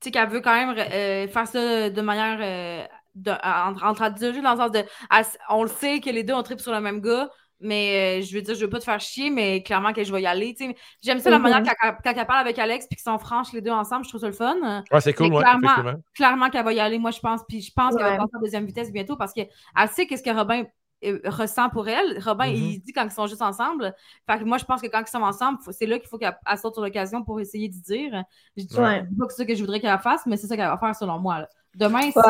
tu 0.00 0.06
sais, 0.06 0.10
qu'elle 0.10 0.28
veut 0.28 0.40
quand 0.40 0.54
même 0.54 0.76
euh, 0.78 1.28
faire 1.28 1.46
ça 1.48 1.90
de 1.90 2.00
manière. 2.02 2.38
euh, 2.42 2.86
de, 3.16 3.30
entre, 3.44 3.84
entre 3.84 4.02
adultes, 4.02 4.42
dans 4.42 4.52
le 4.54 4.58
sens 4.58 4.72
de. 4.72 4.78
elle- 5.10 5.26
on 5.50 5.62
le 5.64 5.68
sait 5.70 6.00
que 6.00 6.10
les 6.10 6.24
deux 6.24 6.34
ont 6.34 6.42
trip 6.42 6.60
sur 6.60 6.72
le 6.72 6.80
même 6.80 7.00
gars, 7.00 7.30
mais 7.60 8.20
euh, 8.20 8.24
je 8.24 8.34
veux 8.34 8.42
dire, 8.42 8.54
je 8.54 8.60
veux 8.64 8.70
pas 8.70 8.78
te 8.78 8.84
faire 8.84 9.00
chier, 9.00 9.30
mais 9.30 9.62
clairement 9.62 9.92
que 9.92 10.04
je 10.04 10.12
vais 10.12 10.22
y 10.22 10.26
aller. 10.26 10.54
tu 10.54 10.66
sais. 10.66 10.76
J'aime 11.02 11.18
ça 11.20 11.30
la 11.30 11.38
Mhm. 11.38 11.42
manière 11.50 11.74
quand, 11.80 11.92
quand 12.04 12.12
elle 12.16 12.26
parle 12.26 12.40
avec 12.40 12.58
Alex 12.58 12.86
puis 12.86 12.96
qu'ils 12.96 13.04
sont 13.10 13.18
franches 13.18 13.52
les 13.52 13.60
deux 13.60 13.70
ensemble, 13.70 14.04
je 14.04 14.10
trouve 14.10 14.20
ça 14.20 14.26
le 14.26 14.32
fun. 14.32 14.82
Ouais, 14.90 15.00
c'est 15.00 15.12
cool, 15.14 15.32
ouais, 15.32 15.40
clairement, 15.42 15.94
clairement 16.14 16.50
qu'elle 16.50 16.64
va 16.64 16.72
y 16.72 16.80
aller, 16.80 16.98
moi, 16.98 17.10
je 17.10 17.20
pense. 17.20 17.40
Puis 17.48 17.60
je 17.62 17.72
pense 17.74 17.94
qu'elle 17.96 18.04
va 18.06 18.16
passer 18.18 18.36
en 18.36 18.40
deuxième 18.40 18.66
vitesse 18.66 18.90
bientôt 18.92 19.16
parce 19.16 19.32
qu'elle 19.32 19.48
sait 19.92 20.06
qu'est-ce 20.06 20.22
que 20.22 20.30
Robin 20.36 20.64
euh, 21.04 21.20
ressent 21.26 21.68
pour 21.68 21.86
elle. 21.88 22.18
Robin, 22.24 22.46
il 22.46 22.80
dit 22.80 22.92
quand 22.92 23.04
ils 23.04 23.10
sont 23.10 23.26
juste 23.26 23.42
ensemble. 23.42 23.94
Fait 24.30 24.38
que 24.38 24.44
moi, 24.44 24.56
je 24.56 24.64
pense 24.64 24.80
que 24.80 24.86
quand 24.86 25.02
ils 25.06 25.10
sont 25.10 25.20
ensemble, 25.22 25.58
faut- 25.62 25.72
c'est 25.72 25.84
là 25.86 25.98
qu'il 25.98 26.08
faut 26.08 26.16
qu'elle 26.16 26.34
elle 26.50 26.56
saute 26.58 26.72
sur 26.74 26.82
l'occasion 26.82 27.22
pour 27.22 27.40
essayer 27.40 27.68
d'y 27.68 27.82
dire. 27.82 28.22
Je 28.56 28.64
dis 28.64 28.74
Ouais. 28.78 29.02
pas 29.18 29.26
que 29.26 29.32
c'est 29.32 29.42
ça 29.42 29.44
que 29.44 29.54
je 29.54 29.60
voudrais 29.60 29.80
qu'elle 29.80 29.98
fasse, 29.98 30.24
mais 30.24 30.38
c'est 30.38 30.46
ça 30.46 30.56
qu'elle 30.56 30.66
va 30.68 30.78
faire 30.78 30.94
selon 30.96 31.18
moi. 31.18 31.40
là. 31.40 31.48
Demain, 31.74 32.10
si 32.10 32.16
Ouais. 32.18 32.24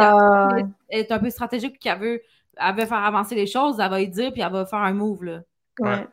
elle, 0.59 0.67
elle 0.89 1.01
est 1.01 1.13
un 1.13 1.19
peu 1.21 1.31
stratégique 1.31 1.75
et 1.77 1.79
qu'elle 1.79 1.99
veut, 2.01 2.23
elle 2.57 2.75
veut 2.77 2.87
faire 2.87 3.05
avancer 3.05 3.35
les 3.35 3.47
choses, 3.47 3.79
elle 3.81 3.91
va 3.91 4.01
y 4.01 4.09
dire 4.09 4.33
puis 4.33 4.43
elle 4.43 4.53
va 4.53 4.65
faire 4.67 4.81
un 4.81 4.93
move. 4.93 5.25
Là. 5.25 5.41
Ouais. 5.81 5.89
Ouais. 5.89 6.07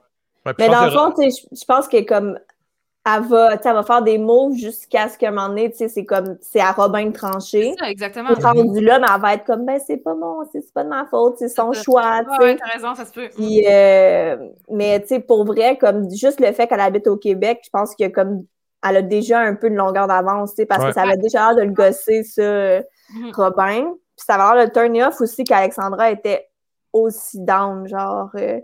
Ouais, 0.45 0.54
puis 0.54 0.67
Mais 0.67 0.69
dans 0.69 0.86
le 0.86 0.91
fond, 0.91 1.12
tu 1.17 1.30
sais, 1.30 1.47
je 1.51 1.65
pense 1.65 1.88
que 1.88 2.01
comme 2.04 2.39
elle 3.04 3.23
va, 3.23 3.58
tu 3.58 3.63
sais, 3.63 3.69
elle 3.69 3.75
va 3.75 3.84
faire 3.84 4.01
des 4.04 4.17
moves 4.19 4.54
jusqu'à 4.56 5.10
ce 5.10 5.17
qu'à 5.17 5.30
un 5.30 5.32
moment 5.32 5.49
donné, 5.49 5.71
tu 5.71 5.77
sais, 5.77 5.88
c'est 5.88 6.06
comme 6.06 6.38
c'est 6.41 6.60
à 6.60 6.71
Robin 6.71 7.08
de 7.08 7.12
trancher. 7.12 7.73
C'est 7.77 7.84
ça, 7.84 7.89
exactement. 7.89 8.30
Puis 8.34 8.43
rendu 8.43 8.80
là, 8.82 8.99
mais 8.99 9.08
elle 9.13 9.21
va 9.21 9.34
être 9.34 9.43
comme 9.45 9.65
ben 9.65 9.80
c'est 9.86 9.97
pas 9.97 10.13
mon, 10.13 10.43
c'est 10.51 10.71
pas 10.73 10.84
de 10.84 10.89
ma 10.89 11.06
faute, 11.08 11.36
c'est 11.39 11.49
son 11.49 11.73
ça. 11.73 11.82
choix, 11.82 12.21
tu 12.23 12.43
Ouais, 12.43 12.56
t'as 12.58 12.67
raison, 12.73 12.93
ça 12.95 13.06
se 13.06 13.12
peut. 13.12 13.27
Puis, 13.36 13.65
euh, 13.67 14.38
mais 14.69 14.99
tu 15.01 15.08
sais, 15.08 15.19
pour 15.19 15.45
vrai, 15.45 15.77
comme 15.77 16.10
juste 16.12 16.39
le 16.39 16.51
fait 16.54 16.67
qu'elle 16.67 16.80
habite 16.80 17.08
au 17.08 17.17
Québec, 17.17 17.62
je 17.63 17.69
pense 17.71 17.95
que 17.95 18.08
comme 18.08 18.45
elle 18.88 18.97
a 18.97 19.01
déjà 19.04 19.39
un 19.39 19.54
peu 19.56 19.69
de 19.69 19.75
longueur 19.75 20.08
d'avance, 20.08 20.54
parce 20.67 20.82
Ouais. 20.84 20.89
que 20.89 20.93
ça 20.95 21.01
avait 21.04 21.17
déjà 21.17 21.47
l'air 21.54 21.56
de 21.56 21.62
le 21.69 21.71
gosser, 21.73 22.23
ça, 22.23 22.82
Mhm. 23.13 23.32
Robin. 23.36 23.93
Puis 24.21 24.25
ça 24.27 24.38
va 24.38 24.53
l'air 24.55 24.67
de 24.67 24.71
turn 24.71 25.01
off 25.01 25.19
aussi 25.19 25.43
qu'Alexandra 25.43 26.12
était 26.12 26.47
aussi 26.93 27.39
down, 27.39 27.88
genre. 27.88 28.29
euh, 28.36 28.60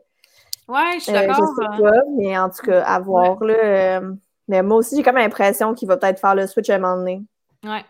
Ouais, 0.68 0.96
je 0.96 1.04
suis 1.04 1.12
euh, 1.12 1.28
d'accord. 1.28 1.36
je 1.36 1.64
sais 1.64 1.82
pas, 1.82 2.00
mais 2.18 2.38
en 2.38 2.50
tout 2.50 2.66
cas, 2.66 2.84
à 2.84 3.00
voir, 3.00 3.42
là. 3.42 3.54
euh, 3.64 4.14
mais 4.48 4.62
moi 4.62 4.78
aussi, 4.78 4.98
j'ai 4.98 5.04
comme 5.04 5.16
l'impression 5.16 5.74
qu'il 5.74 5.88
va 5.88 5.98
peut-être 5.98 6.20
faire 6.20 6.36
le 6.36 6.46
switch 6.46 6.70
à 6.70 6.76
un 6.76 6.80
moment 6.80 6.98
donné. 6.98 7.22
Ouais. 7.64 7.84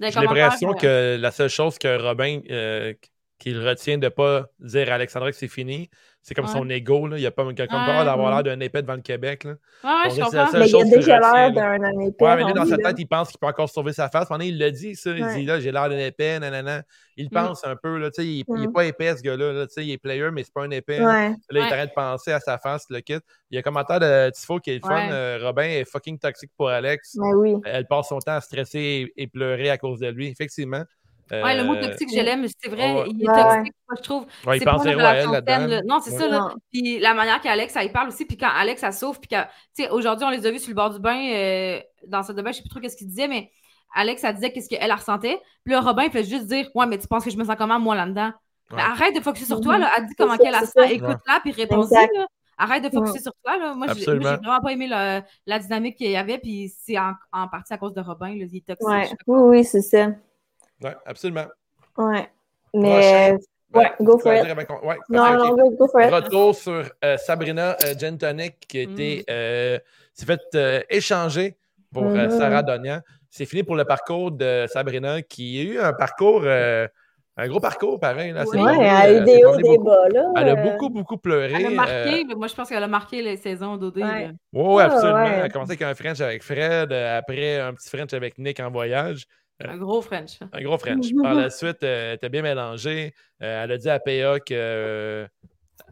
J'ai 0.00 0.10
l'impression 0.10 0.74
que 0.74 1.16
la 1.18 1.30
seule 1.30 1.48
chose 1.48 1.78
que 1.78 2.02
Robin 2.02 2.40
euh, 2.50 2.92
qu'il 3.38 3.64
retient 3.64 3.98
de 3.98 4.08
pas 4.08 4.46
dire 4.58 4.90
à 4.90 4.96
Alexandra 4.96 5.30
que 5.30 5.36
c'est 5.36 5.48
fini, 5.48 5.90
c'est 6.26 6.34
comme 6.34 6.46
Ouais. 6.46 6.50
son 6.52 6.68
ego. 6.70 7.06
Là. 7.06 7.18
Il 7.18 7.26
a 7.26 7.30
pas, 7.30 7.42
a 7.42 7.44
comme 7.44 7.56
Ouais. 7.58 8.04
d'avoir 8.04 8.30
l'air 8.30 8.42
d'un 8.42 8.58
épée 8.60 8.80
devant 8.80 8.94
le 8.94 9.02
Québec. 9.02 9.44
Là. 9.44 9.50
Ouais, 9.84 9.90
je 10.04 10.08
que 10.08 10.14
c'est 10.14 10.20
la 10.36 10.44
comprends. 10.46 10.58
Mais 10.58 10.68
il 10.70 10.76
a 10.76 10.84
déjà 10.96 11.20
l'air 11.20 11.52
d'un 11.52 11.82
un 11.84 11.98
épais. 12.00 12.24
Ouais, 12.24 12.36
mais 12.36 12.44
lui, 12.44 12.52
dans 12.54 12.64
sa 12.64 12.76
là. 12.78 12.88
tête, 12.88 12.96
il 12.98 13.06
pense 13.06 13.28
qu'il 13.28 13.38
peut 13.38 13.46
encore 13.46 13.68
sauver 13.68 13.92
sa 13.92 14.08
face. 14.08 14.26
Pendant 14.28 14.42
il 14.44 14.58
l'a 14.58 14.70
dit, 14.70 14.96
ça. 14.96 15.10
Il 15.10 15.22
Ouais. 15.22 15.34
dit, 15.36 15.44
là, 15.44 15.60
j'ai 15.60 15.70
l'air 15.70 15.88
d'un 15.90 15.98
épais, 15.98 16.40
nanana. 16.40 16.82
Il 17.18 17.26
Mm. 17.26 17.30
pense 17.30 17.64
un 17.64 17.76
peu, 17.76 17.98
là. 17.98 18.10
Tu 18.10 18.22
sais, 18.22 18.26
il, 18.26 18.44
il 18.56 18.64
est 18.64 18.66
Mm. 18.68 18.72
pas 18.72 18.84
épais, 18.86 19.14
ce 19.16 19.22
gars-là. 19.22 19.52
Là, 19.52 19.66
tu 19.66 19.74
sais, 19.74 19.84
il 19.84 19.92
est 19.92 19.98
player, 19.98 20.30
mais 20.32 20.42
c'est 20.44 20.52
pas 20.54 20.62
un 20.64 20.70
épais. 20.70 20.98
Là, 20.98 21.06
Ouais. 21.06 21.28
Là, 21.28 21.36
il 21.50 21.58
Ouais. 21.58 21.62
arrête 21.72 21.90
de 21.90 21.94
penser 21.94 22.32
à 22.32 22.40
sa 22.40 22.56
face, 22.58 22.86
le 22.88 23.00
kit. 23.00 23.18
Il 23.50 23.54
y 23.54 23.56
a 23.56 23.60
un 23.60 23.62
commentaire 23.62 24.00
de 24.00 24.30
Tifo 24.30 24.58
qui 24.60 24.70
est 24.70 24.74
le 24.76 24.80
fun. 24.80 25.10
Euh, 25.12 25.38
Robin 25.42 25.62
est 25.64 25.84
fucking 25.84 26.18
toxique 26.18 26.50
pour 26.56 26.70
Alex. 26.70 27.16
Mais 27.20 27.34
oui. 27.34 27.54
Elle 27.66 27.86
passe 27.86 28.08
son 28.08 28.18
temps 28.18 28.32
à 28.32 28.40
stresser 28.40 29.12
et, 29.16 29.22
et 29.22 29.26
pleurer 29.26 29.68
à 29.68 29.76
cause 29.78 30.00
de 30.00 30.08
lui. 30.08 30.28
Effectivement. 30.28 30.82
Ouais, 31.30 31.56
le 31.56 31.64
mot 31.64 31.74
Euh, 31.74 31.80
toxique, 31.88 32.08
je 32.14 32.20
l'aime, 32.20 32.46
c'est 32.62 32.68
vrai, 32.70 33.04
il 33.08 33.22
est 33.22 33.28
Ouais, 33.28 33.34
toxique, 33.42 33.74
moi, 33.88 33.96
je 33.96 34.02
trouve. 34.02 34.26
ouais, 34.46 34.56
il 34.58 34.60
c'est 34.62 34.68
à 34.68 34.76
elle 34.84 34.96
relation 34.96 35.32
saine. 35.46 35.82
Non, 35.86 36.00
c'est 36.00 36.10
Ouais. 36.12 36.18
ça, 36.18 36.28
là. 36.28 36.54
Puis 36.72 36.98
la 36.98 37.14
manière 37.14 37.40
qu'Alex, 37.40 37.74
elle 37.76 37.92
parle 37.92 38.08
aussi, 38.08 38.24
puis 38.26 38.36
quand 38.36 38.50
Alex, 38.54 38.82
elle 38.82 38.92
sauve, 38.92 39.18
puis 39.20 39.28
que, 39.28 39.42
tu 39.42 39.84
sais, 39.84 39.90
aujourd'hui, 39.90 40.26
on 40.26 40.30
les 40.30 40.46
a 40.46 40.50
vus 40.50 40.58
sur 40.58 40.68
le 40.70 40.74
bord 40.74 40.90
du 40.90 41.00
bain, 41.00 41.16
euh, 41.34 41.80
dans 42.06 42.22
cette 42.22 42.36
de 42.36 42.42
bain, 42.42 42.50
je 42.52 42.56
sais 42.56 42.62
plus 42.62 42.68
trop 42.68 42.80
qu'est-ce 42.80 42.96
qu'il 42.96 43.06
disait, 43.08 43.28
mais 43.28 43.50
Alex, 43.94 44.22
elle 44.24 44.34
disait 44.34 44.52
qu'est-ce 44.52 44.68
qu'elle 44.68 44.80
elle 44.82 44.92
ressentait. 44.92 45.40
Puis 45.64 45.72
là, 45.72 45.80
Robin, 45.80 46.02
il 46.04 46.10
fait 46.10 46.24
juste 46.24 46.46
dire, 46.46 46.68
ouais, 46.74 46.86
mais 46.86 46.98
tu 46.98 47.06
penses 47.08 47.24
que 47.24 47.30
je 47.30 47.36
me 47.36 47.44
sens 47.44 47.54
comment, 47.56 47.78
moi, 47.78 47.94
là-dedans? 47.94 48.32
Ouais. 48.72 48.80
arrête 48.80 49.14
de 49.14 49.20
focuser 49.20 49.44
sur 49.46 49.60
toi, 49.60 49.76
là. 49.78 49.90
Elle 49.96 50.06
dit 50.06 50.14
comment 50.16 50.36
qu'elle 50.36 50.52
la 50.52 50.60
sent, 50.62 50.94
écoute-la, 50.94 51.40
puis 51.42 51.52
réponds-y, 51.52 51.94
Exact. 51.94 52.10
là. 52.16 52.26
Arrête 52.56 52.82
de 52.84 52.88
focuser 52.88 53.18
sur 53.20 53.32
toi, 53.44 53.56
là. 53.58 53.74
Moi, 53.74 53.88
j'ai 53.94 54.04
vraiment 54.04 54.60
pas 54.60 54.72
aimé 54.72 54.86
le- 54.88 55.20
la 55.46 55.58
dynamique 55.58 55.96
qu'il 55.96 56.10
y 56.10 56.16
avait, 56.16 56.38
puis 56.38 56.72
c'est 56.80 56.98
en, 56.98 57.12
en 57.32 57.46
partie 57.48 57.72
à 57.74 57.78
cause 57.78 57.92
de 57.94 58.00
Robin, 58.00 58.28
là. 58.30 58.46
Il 58.50 58.56
est 58.56 58.66
toxique. 58.66 59.16
Oui, 59.26 59.40
oui, 59.58 59.64
c'est 59.64 59.82
ça. 59.82 60.08
Ouais, 60.84 60.94
absolument. 61.06 61.46
Ouais. 61.96 62.28
Prochain. 62.72 62.74
Mais 62.74 63.36
ouais, 63.74 63.92
go 64.00 64.18
for 64.18 64.34
it. 64.34 64.42
ouais, 64.44 64.96
Non, 65.08 65.32
non, 65.38 65.56
go, 65.56 65.70
go 65.78 65.88
for 65.88 66.00
it. 66.02 66.10
Retour 66.12 66.54
sur 66.54 66.82
euh, 67.04 67.16
Sabrina 67.16 67.76
euh, 67.84 67.94
Gentonic 67.98 68.60
qui 68.68 68.78
a 68.78 68.82
été, 68.82 69.18
Mm. 69.20 69.22
euh, 69.30 69.78
s'est 70.12 70.26
fait 70.26 70.40
euh, 70.54 70.80
échanger 70.90 71.56
pour 71.92 72.04
euh, 72.04 72.26
Mhm. 72.28 72.30
Sarah 72.38 72.62
Donian. 72.62 73.00
C'est 73.30 73.46
fini 73.46 73.62
pour 73.64 73.76
le 73.76 73.84
parcours 73.84 74.30
de 74.30 74.66
Sabrina 74.68 75.22
qui 75.22 75.58
a 75.60 75.62
eu 75.62 75.78
un 75.80 75.92
parcours, 75.92 76.42
euh, 76.44 76.86
un 77.36 77.48
gros 77.48 77.58
parcours 77.60 77.98
pareil. 77.98 78.30
Là, 78.32 78.44
Oui. 78.46 78.60
Elle 78.60 78.86
a 78.86 79.12
eu 79.12 79.24
des 79.24 79.44
hauts, 79.44 79.56
des 79.56 79.62
beaucoup. 79.64 79.84
bas, 79.84 80.08
là. 80.08 80.24
Elle 80.36 80.48
a 80.50 80.54
beaucoup, 80.56 80.88
beaucoup 80.90 81.16
pleuré. 81.18 81.52
Elle 81.52 81.66
a 81.66 81.68
euh, 81.68 81.74
marqué, 81.74 82.24
là. 82.28 82.34
moi 82.36 82.46
je 82.48 82.54
pense 82.54 82.68
qu'elle 82.68 82.82
a 82.82 82.86
marqué 82.88 83.22
les 83.22 83.36
saisons 83.36 83.76
d'OD. 83.76 83.96
Oui, 83.96 84.02
ouais, 84.02 84.82
Ah, 84.82 84.84
absolument. 84.86 85.22
ouais. 85.24 85.30
Elle 85.38 85.42
a 85.42 85.48
commencé 85.48 85.72
avec 85.72 85.82
un 85.82 85.94
French 85.94 86.20
avec 86.20 86.42
Fred, 86.44 86.92
après 86.92 87.58
un 87.60 87.74
petit 87.74 87.88
French 87.88 88.12
avec 88.12 88.38
Nick 88.38 88.60
en 88.60 88.70
voyage. 88.70 89.24
Un 89.60 89.76
gros 89.76 90.02
French. 90.02 90.38
Un 90.52 90.62
gros 90.62 90.78
French. 90.78 91.06
Par 91.22 91.34
la 91.34 91.50
suite, 91.50 91.82
euh, 91.82 92.10
elle 92.10 92.14
était 92.16 92.28
bien 92.28 92.42
mélangée. 92.42 93.14
Euh, 93.42 93.64
elle 93.64 93.72
a 93.72 93.78
dit 93.78 93.88
à 93.88 94.00
PA 94.00 94.40
qu'elle 94.40 95.30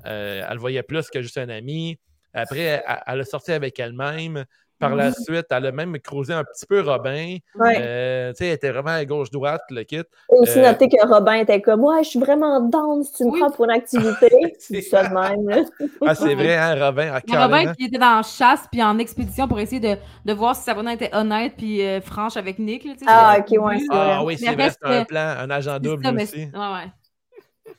le 0.04 0.58
voyait 0.58 0.82
plus 0.82 1.08
que 1.08 1.22
juste 1.22 1.38
un 1.38 1.48
ami. 1.48 1.98
Après, 2.34 2.60
elle, 2.60 2.82
elle 3.06 3.20
a 3.20 3.24
sorti 3.24 3.52
avec 3.52 3.78
elle-même. 3.78 4.44
Par 4.88 4.96
la 4.96 5.12
suite, 5.12 5.46
elle 5.50 5.66
a 5.66 5.72
même 5.72 5.98
creusé 5.98 6.32
un 6.34 6.44
petit 6.44 6.66
peu 6.66 6.80
Robin. 6.80 7.36
Ouais. 7.54 7.76
Euh, 7.80 8.30
tu 8.32 8.36
sais, 8.38 8.46
elle 8.48 8.54
était 8.54 8.70
vraiment 8.70 8.90
à 8.90 9.04
gauche-droite, 9.04 9.62
le 9.70 9.84
kit. 9.84 9.96
Et 9.96 10.04
aussi 10.30 10.58
Euh, 10.58 10.62
noter 10.70 10.88
que 10.88 11.06
Robin 11.06 11.34
était 11.34 11.60
comme 11.60 11.82
Ouais, 11.84 12.02
je 12.04 12.10
suis 12.10 12.18
vraiment 12.18 12.60
down 12.60 13.02
si 13.02 13.12
tu 13.14 13.24
me 13.24 13.30
Oui. 13.30 13.40
prends 13.40 13.50
pour 13.50 13.64
une 13.64 13.70
activité. 13.70 14.28
C'est 14.58 14.82
ça 14.82 15.04
de 15.08 15.14
même. 15.14 15.64
Ah, 16.06 16.14
c'est 16.14 16.34
vrai, 16.34 16.56
hein, 16.56 16.74
Robin? 16.86 17.10
Ah, 17.14 17.20
Il 17.26 17.32
y 17.32 17.36
a 17.36 17.46
Robin 17.46 17.72
qui 17.74 17.84
était 17.86 17.98
dans 17.98 18.22
chasse 18.22 18.66
puis 18.70 18.82
en 18.82 18.98
expédition 18.98 19.48
pour 19.48 19.58
essayer 19.60 19.80
de, 19.80 19.96
de 20.24 20.32
voir 20.32 20.54
si 20.56 20.62
Sabrina 20.62 20.92
était 20.94 21.10
honnête 21.14 21.54
puis 21.56 21.80
euh, 21.86 22.00
franche 22.00 22.36
avec 22.36 22.58
Nick. 22.58 22.84
Là, 22.84 22.92
Ah, 23.06 23.36
ok, 23.38 23.46
ouais, 23.62 23.74
c'est 23.78 23.84
but. 23.84 23.88
Ah 23.92 24.16
vrai. 24.16 24.24
oui, 24.24 24.36
Mais 24.40 24.46
c'est 24.48 24.54
vrai, 24.54 24.64
reste 24.64 24.78
c'est 24.82 24.96
un 24.98 25.04
plan, 25.04 25.34
un 25.38 25.50
agent 25.50 25.78
double 25.80 26.04
ça, 26.04 26.12
mais 26.12 26.22
aussi. 26.24 26.32
c'est- 26.32 26.58
ouais, 26.58 26.72
ouais. 26.74 26.90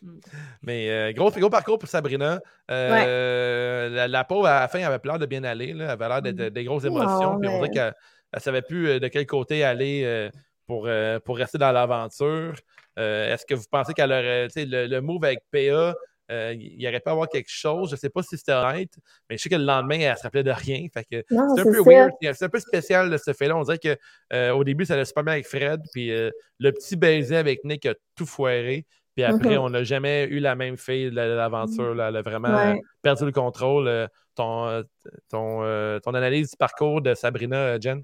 Mais 0.62 0.89
euh, 0.89 1.13
gros, 1.13 1.32
gros 1.32 1.49
parcours 1.49 1.77
pour 1.79 1.89
Sabrina. 1.89 2.41
Euh, 2.71 3.89
la, 3.89 4.08
la 4.08 4.23
pauvre, 4.23 4.47
à 4.47 4.62
la 4.62 4.67
fin, 4.67 4.82
avait 4.82 4.99
peur 4.99 5.19
de 5.19 5.25
bien 5.25 5.43
aller. 5.43 5.73
Là. 5.73 5.86
Elle 5.86 5.89
avait 5.91 6.08
l'air 6.08 6.21
d'être 6.21 6.53
des 6.53 6.63
grosses 6.63 6.86
émotions. 6.86 7.34
Non, 7.34 7.39
puis 7.39 7.49
on 7.49 7.58
dirait 7.58 7.69
qu'elle 7.69 7.93
ne 8.34 8.39
savait 8.39 8.62
plus 8.62 8.88
euh, 8.88 8.99
de 8.99 9.08
quel 9.08 9.25
côté 9.25 9.63
aller 9.63 10.03
euh, 10.06 10.29
pour, 10.67 10.88
pour 11.25 11.38
rester 11.38 11.58
dans 11.58 11.71
l'aventure. 11.71 12.53
Est-ce 12.97 13.45
que 13.45 13.56
vous 13.56 13.65
pensez 13.69 13.93
qu'elle 13.93 14.12
aurait. 14.12 14.47
Le, 14.56 14.88
le 14.88 15.01
move 15.01 15.23
avec 15.25 15.39
PA, 15.51 15.95
il 16.29 16.82
y 16.82 16.88
aurait 16.88 16.99
pas 17.01 17.12
à 17.12 17.13
avoir 17.13 17.27
quelque 17.27 17.49
chose? 17.49 17.89
Je 17.89 17.95
ne 17.95 17.99
sais 17.99 18.10
pas 18.10 18.23
si 18.23 18.38
c'était 18.38 18.53
honnête, 18.53 18.93
mais 19.29 19.38
je 19.38 19.43
sais 19.43 19.49
que 19.49 19.56
le 19.56 19.65
lendemain, 19.65 19.99
elle 19.99 20.17
se 20.17 20.23
rappelait 20.23 20.43
de 20.43 20.51
rien. 20.51 20.88
C'est 20.93 21.25
un 21.38 21.63
peu 21.63 21.73
ça. 21.73 21.89
weird. 21.89 22.12
C'est 22.21 22.43
un 22.43 22.49
peu 22.49 22.60
spécial 22.60 23.10
de 23.10 23.17
ce 23.17 23.34
fait-là. 23.34 23.58
On 23.58 23.63
dirait 23.63 23.77
que 23.77 23.97
euh, 24.32 24.51
au 24.51 24.63
début, 24.63 24.86
ça 24.86 24.93
allait 24.93 25.06
super 25.06 25.23
bien 25.23 25.34
avec 25.34 25.47
Fred. 25.47 25.82
Puis 25.91 26.10
le 26.10 26.71
petit 26.71 26.95
baiser 26.95 27.36
avec 27.36 27.63
Nick 27.65 27.86
a 27.86 27.93
tout 28.15 28.25
foiré. 28.25 28.86
Puis 29.15 29.23
après, 29.23 29.58
Mhm. 29.58 29.63
on 29.63 29.69
n'a 29.69 29.84
jamais 29.84 30.26
eu 30.26 30.39
la 30.39 30.56
même 30.56 30.78
fille 30.78 31.12
de 31.12 31.15
l'aventure. 31.15 31.91
Elle 32.02 32.15
a 32.15 32.21
vraiment 32.21 32.56
Ouais. 32.56 32.78
euh, 32.78 32.82
perdu 33.02 33.26
le 33.26 33.32
contrôle. 33.32 33.88
Euh, 33.88 34.08
ton, 34.36 34.65
euh, 34.67 34.82
ton, 35.30 35.63
euh, 35.63 35.99
ton 35.99 36.13
analyse 36.15 36.52
du 36.52 36.58
parcours 36.58 37.02
de 37.02 37.13
Sabrina, 37.13 37.80
Jen? 37.80 38.04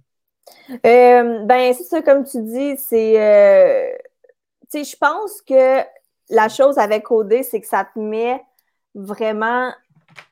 Euh, 0.85 1.45
ben, 1.45 1.73
c'est 1.73 1.83
ça, 1.83 2.01
comme 2.01 2.23
tu 2.23 2.41
dis, 2.43 2.77
c'est. 2.77 3.19
euh, 3.19 3.91
tu 4.71 4.83
sais, 4.83 4.91
je 4.91 4.97
pense 4.97 5.41
que 5.41 5.79
la 6.29 6.49
chose 6.49 6.77
avec 6.77 7.09
OD, 7.09 7.41
c'est 7.43 7.59
que 7.61 7.67
ça 7.67 7.85
te 7.91 7.97
met 7.99 8.39
vraiment, 8.93 9.73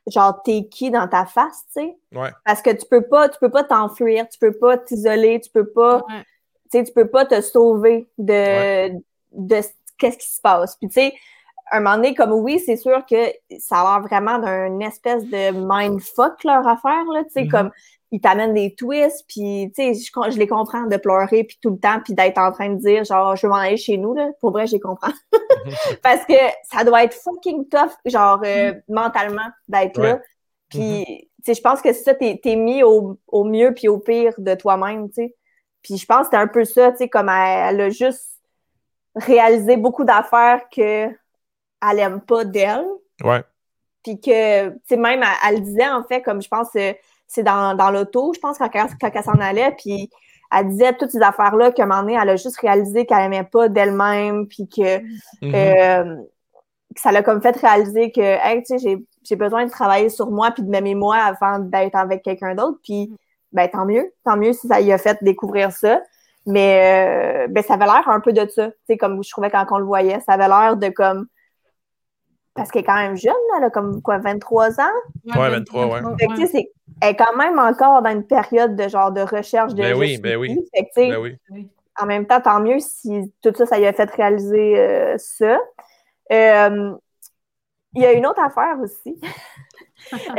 genre, 0.08 0.42
t'es 0.44 0.68
qui 0.70 0.92
dans 0.92 1.08
ta 1.08 1.26
face, 1.26 1.66
tu 1.74 1.82
sais. 1.82 1.98
Ouais. 2.14 2.30
Parce 2.46 2.62
que 2.62 2.70
tu 2.72 2.86
peux 2.90 3.02
pas, 3.08 3.30
tu 3.30 3.40
peux 3.40 3.50
pas 3.50 3.64
t'enfuir, 3.64 4.28
tu 4.30 4.38
peux 4.40 4.54
pas 4.54 4.78
t'isoler, 4.78 5.42
tu 5.42 5.50
peux 5.50 5.66
pas, 5.68 5.98
Ouais. 6.08 6.24
tu 6.72 6.78
sais, 6.80 6.84
tu 6.84 6.94
peux 6.94 7.08
pas 7.08 7.26
te 7.26 7.42
sauver 7.42 8.08
de, 8.20 8.90
de 9.32 9.62
ce- 9.62 9.70
qu'est-ce 9.98 10.18
qui 10.18 10.30
se 10.30 10.42
passe? 10.42 10.76
Puis, 10.78 10.88
tu 10.90 10.96
sais, 10.96 11.14
un 11.72 11.80
moment 11.82 11.96
donné, 11.98 12.16
comme 12.16 12.32
oui, 12.32 12.60
c'est 12.60 12.78
sûr 12.78 13.06
que 13.06 13.16
ça 13.60 13.82
a 13.82 14.00
l'air 14.00 14.08
vraiment 14.08 14.40
d'un 14.40 14.80
espèce 14.80 15.24
de 15.26 15.52
mindfuck, 15.52 16.44
leur 16.44 16.66
affaire, 16.68 17.04
là, 17.14 17.24
tu 17.26 17.32
sais, 17.32 17.44
Mhm. 17.44 17.50
comme 17.52 17.72
ils 18.12 18.22
t'amènent 18.22 18.54
des 18.54 18.74
twists, 18.74 19.26
puis, 19.28 19.70
tu 19.76 19.94
sais, 19.94 19.94
je, 19.94 20.32
je 20.32 20.38
les 20.40 20.48
comprends 20.48 20.84
de 20.84 20.96
pleurer, 20.96 21.44
puis 21.44 21.58
tout 21.62 21.72
le 21.72 21.78
temps, 21.78 22.00
puis 22.02 22.14
d'être 22.14 22.38
en 22.38 22.54
train 22.54 22.70
de 22.70 22.78
dire, 22.80 23.04
genre, 23.04 23.36
je 23.36 23.46
veux 23.46 23.50
m'en 23.52 23.58
aller 23.58 23.76
chez 23.76 23.98
nous, 23.98 24.14
là. 24.14 24.30
Pour 24.40 24.52
vrai, 24.52 24.66
je 24.66 24.74
les 24.74 24.80
comprends. 24.80 25.12
Parce 26.04 26.24
que 26.26 26.34
ça 26.72 26.86
doit 26.86 27.04
être 27.04 27.14
fucking 27.16 27.68
tough, 27.68 27.92
genre, 28.06 28.40
euh, 28.46 28.74
mentalement, 28.88 29.48
d'être 29.68 30.00
là. 30.00 30.22
Puis, 30.70 31.04
tu 31.44 31.44
sais, 31.46 31.54
je 31.54 31.62
pense 31.62 31.82
que 31.82 31.92
c'est 31.92 32.04
ça, 32.04 32.14
t'es 32.14 32.40
t'es 32.42 32.56
mis 32.56 32.82
au, 32.84 33.18
au 33.28 33.44
mieux 33.44 33.74
puis 33.74 33.90
au 33.90 33.98
pire 34.00 34.34
de 34.38 34.54
toi-même, 34.56 35.10
tu 35.10 35.16
sais. 35.16 35.36
Puis 35.82 35.98
je 35.98 36.06
pense 36.06 36.20
que 36.20 36.26
c'était 36.26 36.38
un 36.38 36.48
peu 36.48 36.64
ça, 36.66 36.92
tu 36.92 36.98
sais, 37.00 37.10
comme 37.10 37.28
elle, 37.30 37.76
elle 37.76 37.82
a 37.82 37.90
juste 37.90 38.37
réalisé 39.18 39.78
beaucoup 39.78 40.04
d'affaires 40.04 40.62
que 40.70 41.08
elle 41.90 42.00
aime 42.00 42.22
pas 42.22 42.44
d'elle. 42.46 42.86
Ouais. 43.24 43.44
Puis 44.04 44.20
que, 44.20 44.70
tu 44.70 44.80
sais, 44.86 44.98
même, 44.98 45.22
elle, 45.22 45.30
elle 45.48 45.56
le 45.56 45.62
disait, 45.62 45.88
en 45.88 46.04
fait, 46.04 46.22
comme 46.22 46.42
je 46.42 46.48
pense, 46.48 46.70
euh, 46.76 46.94
c'est 47.28 47.44
dans, 47.44 47.76
dans 47.76 47.92
l'auto, 47.92 48.32
je 48.34 48.40
pense, 48.40 48.58
quand, 48.58 48.70
elle- 48.74 48.98
quand 49.00 49.12
elle 49.14 49.24
s'en 49.24 49.34
allait, 49.40 49.72
puis 49.78 50.10
elle 50.52 50.70
disait 50.70 50.94
toutes 50.94 51.12
ces 51.12 51.22
affaires-là 51.22 51.72
qu'à 51.72 51.84
un 51.84 51.88
moment 51.88 52.02
donné, 52.02 52.18
elle 52.22 52.30
a 52.30 52.36
juste 52.38 52.58
réalisé 52.60 53.06
qu'elle 53.06 53.20
aimait 53.26 53.44
pas 53.44 53.68
d'elle-même, 53.68 54.48
puis 54.48 54.68
que, 54.70 55.00
Mhm. 55.00 55.54
euh, 55.54 56.16
que 56.96 57.02
ça 57.02 57.12
l'a 57.12 57.22
comme 57.22 57.42
fait 57.42 57.56
réaliser 57.58 58.12
que, 58.12 58.22
hey, 58.22 58.64
tu 58.64 58.78
sais, 58.78 58.80
j'ai, 58.80 59.06
j'ai 59.24 59.36
besoin 59.36 59.66
de 59.66 59.70
travailler 59.70 60.10
sur 60.10 60.32
moi 60.32 60.52
puis 60.52 60.64
de 60.64 60.70
m'aimer 60.70 60.96
moi 60.96 61.18
avant 61.18 61.60
d'être 61.60 61.96
avec 61.96 62.24
quelqu'un 62.24 62.56
d'autre. 62.56 62.80
Puis, 62.84 63.14
ben, 63.52 63.68
tant 63.68 63.86
mieux. 63.86 64.14
Tant 64.24 64.38
mieux 64.38 64.54
si 64.54 64.68
ça 64.68 64.80
y 64.80 64.92
a 64.94 64.98
fait 64.98 65.18
découvrir 65.22 65.72
ça. 65.72 66.02
Mais, 66.48 67.44
euh, 67.44 67.48
ben, 67.50 67.62
ça 67.62 67.74
avait 67.74 67.86
l'air 67.86 68.08
un 68.08 68.22
peu 68.22 68.32
de 68.32 68.48
ça. 68.50 68.70
Tu 68.70 68.78
sais, 68.88 68.98
comme 68.98 69.22
je 69.22 69.30
trouvais 69.30 69.52
quand 69.52 69.66
on 69.70 69.78
le 69.80 69.86
voyait, 69.86 70.22
ça 70.22 70.34
avait 70.34 70.48
l'air 70.48 70.78
de 70.78 70.88
comme. 70.88 71.28
Parce 72.54 72.72
qu'elle 72.72 72.84
est 72.84 72.86
quand 72.86 72.96
même 72.96 73.18
jeune, 73.18 73.34
elle 73.58 73.66
a 73.66 73.70
comme 73.70 74.02
quoi, 74.02 74.18
23 74.18 74.80
ans? 74.80 74.84
Ouais, 75.26 75.50
23, 75.50 75.88
ouais. 75.88 76.02
Fait 76.18 76.28
que, 76.28 76.34
tu 76.36 76.42
sais, 76.42 76.48
c'est- 76.48 76.72
elle 77.02 77.10
est 77.10 77.16
quand 77.16 77.36
même 77.36 77.60
encore 77.60 78.02
dans 78.02 78.10
une 78.10 78.26
période 78.26 78.76
de 78.76 78.88
genre 78.88 79.12
de 79.12 79.22
recherche 79.22 79.74
de. 79.76 79.82
Ben 79.84 79.94
oui, 79.96 80.18
ben 80.18 80.38
oui. 80.38 80.58
Fait 80.74 80.86
que, 80.86 81.12
Ben 81.12 81.38
oui. 81.52 81.70
en 82.00 82.06
même 82.06 82.26
temps, 82.26 82.40
tant 82.42 82.62
mieux 82.62 82.80
si 82.80 83.32
tout 83.44 83.54
ça, 83.54 83.66
ça 83.66 83.78
lui 83.78 83.86
a 83.86 83.94
fait 83.94 84.10
réaliser 84.10 84.80
euh, 84.80 85.18
ça. 85.18 85.60
Euh, 86.32 86.94
il 87.94 88.02
y 88.02 88.06
a 88.06 88.14
une 88.14 88.26
autre 88.26 88.42
affaire 88.42 88.78
aussi. 88.82 89.20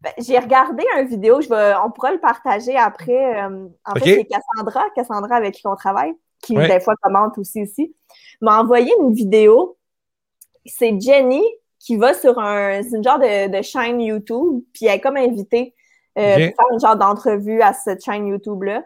Ben, 0.00 0.12
j'ai 0.18 0.38
regardé 0.38 0.84
une 0.96 1.06
vidéo, 1.06 1.40
je 1.40 1.48
vais, 1.48 1.72
on 1.84 1.90
pourra 1.90 2.12
le 2.12 2.20
partager 2.20 2.76
après. 2.76 3.42
euh, 3.44 3.66
en 3.84 3.94
fait, 3.94 4.04
c'est 4.14 4.24
Cassandra, 4.26 4.84
Cassandra 4.94 5.34
avec 5.36 5.54
qui 5.54 5.66
on 5.66 5.74
travaille, 5.74 6.14
qui 6.40 6.56
Ouais. 6.56 6.68
des 6.68 6.80
fois 6.80 6.94
commente 7.02 7.36
aussi 7.38 7.62
ici, 7.62 7.94
m'a 8.40 8.60
envoyé 8.60 8.92
une 9.00 9.12
vidéo. 9.12 9.76
C'est 10.66 11.00
Jenny 11.00 11.42
qui 11.80 11.96
va 11.96 12.14
sur 12.14 12.38
un, 12.38 12.82
c'est 12.82 12.96
une 12.96 13.02
genre 13.04 13.18
de, 13.18 13.48
de 13.56 13.62
chaîne 13.62 14.00
YouTube, 14.00 14.62
puis 14.72 14.86
elle 14.86 14.96
est 14.96 15.00
comme 15.00 15.16
invitée 15.16 15.74
euh, 16.18 16.34
pour 16.34 16.56
faire 16.56 16.72
une 16.72 16.80
genre 16.80 16.96
d'entrevue 16.96 17.60
à 17.62 17.72
cette 17.72 18.04
chaîne 18.04 18.26
YouTube-là. 18.28 18.84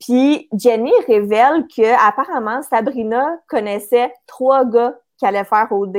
Puis 0.00 0.48
Jenny 0.52 0.92
révèle 1.06 1.66
que 1.74 2.06
apparemment 2.06 2.62
Sabrina 2.62 3.38
connaissait 3.48 4.12
trois 4.26 4.64
gars 4.64 4.98
qui 5.18 5.26
allaient 5.26 5.44
faire 5.44 5.68
OD. 5.70 5.96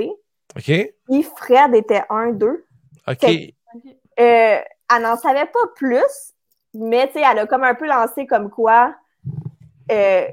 OK. 0.57 0.93
Puis 1.09 1.23
Fred 1.38 1.73
était 1.75 2.03
un 2.09 2.31
d'eux. 2.31 2.65
OK. 3.07 3.25
Euh, 4.19 4.60
elle 4.95 5.01
n'en 5.01 5.17
savait 5.17 5.45
pas 5.45 5.67
plus, 5.75 6.34
mais 6.73 7.08
tu 7.08 7.13
sais, 7.13 7.23
elle 7.30 7.39
a 7.39 7.45
comme 7.45 7.63
un 7.63 7.75
peu 7.75 7.88
lancé 7.88 8.25
comme 8.28 8.49
quoi 8.49 8.95
euh, 9.91 10.25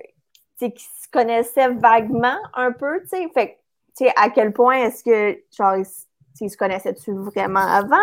qu'ils 0.59 0.79
se 0.79 1.09
connaissaient 1.11 1.68
vaguement 1.71 2.38
un 2.55 2.73
peu, 2.73 3.01
tu 3.03 3.09
sais. 3.09 3.29
Fait 3.35 3.49
que, 3.49 3.53
tu 3.97 4.05
sais, 4.05 4.12
à 4.16 4.31
quel 4.31 4.53
point 4.53 4.85
est-ce 4.85 5.03
que, 5.03 5.38
genre, 5.57 5.77
ils, 5.77 6.51
se 6.51 6.57
connaissaient-tu 6.57 7.12
vraiment 7.12 7.61
avant? 7.61 7.97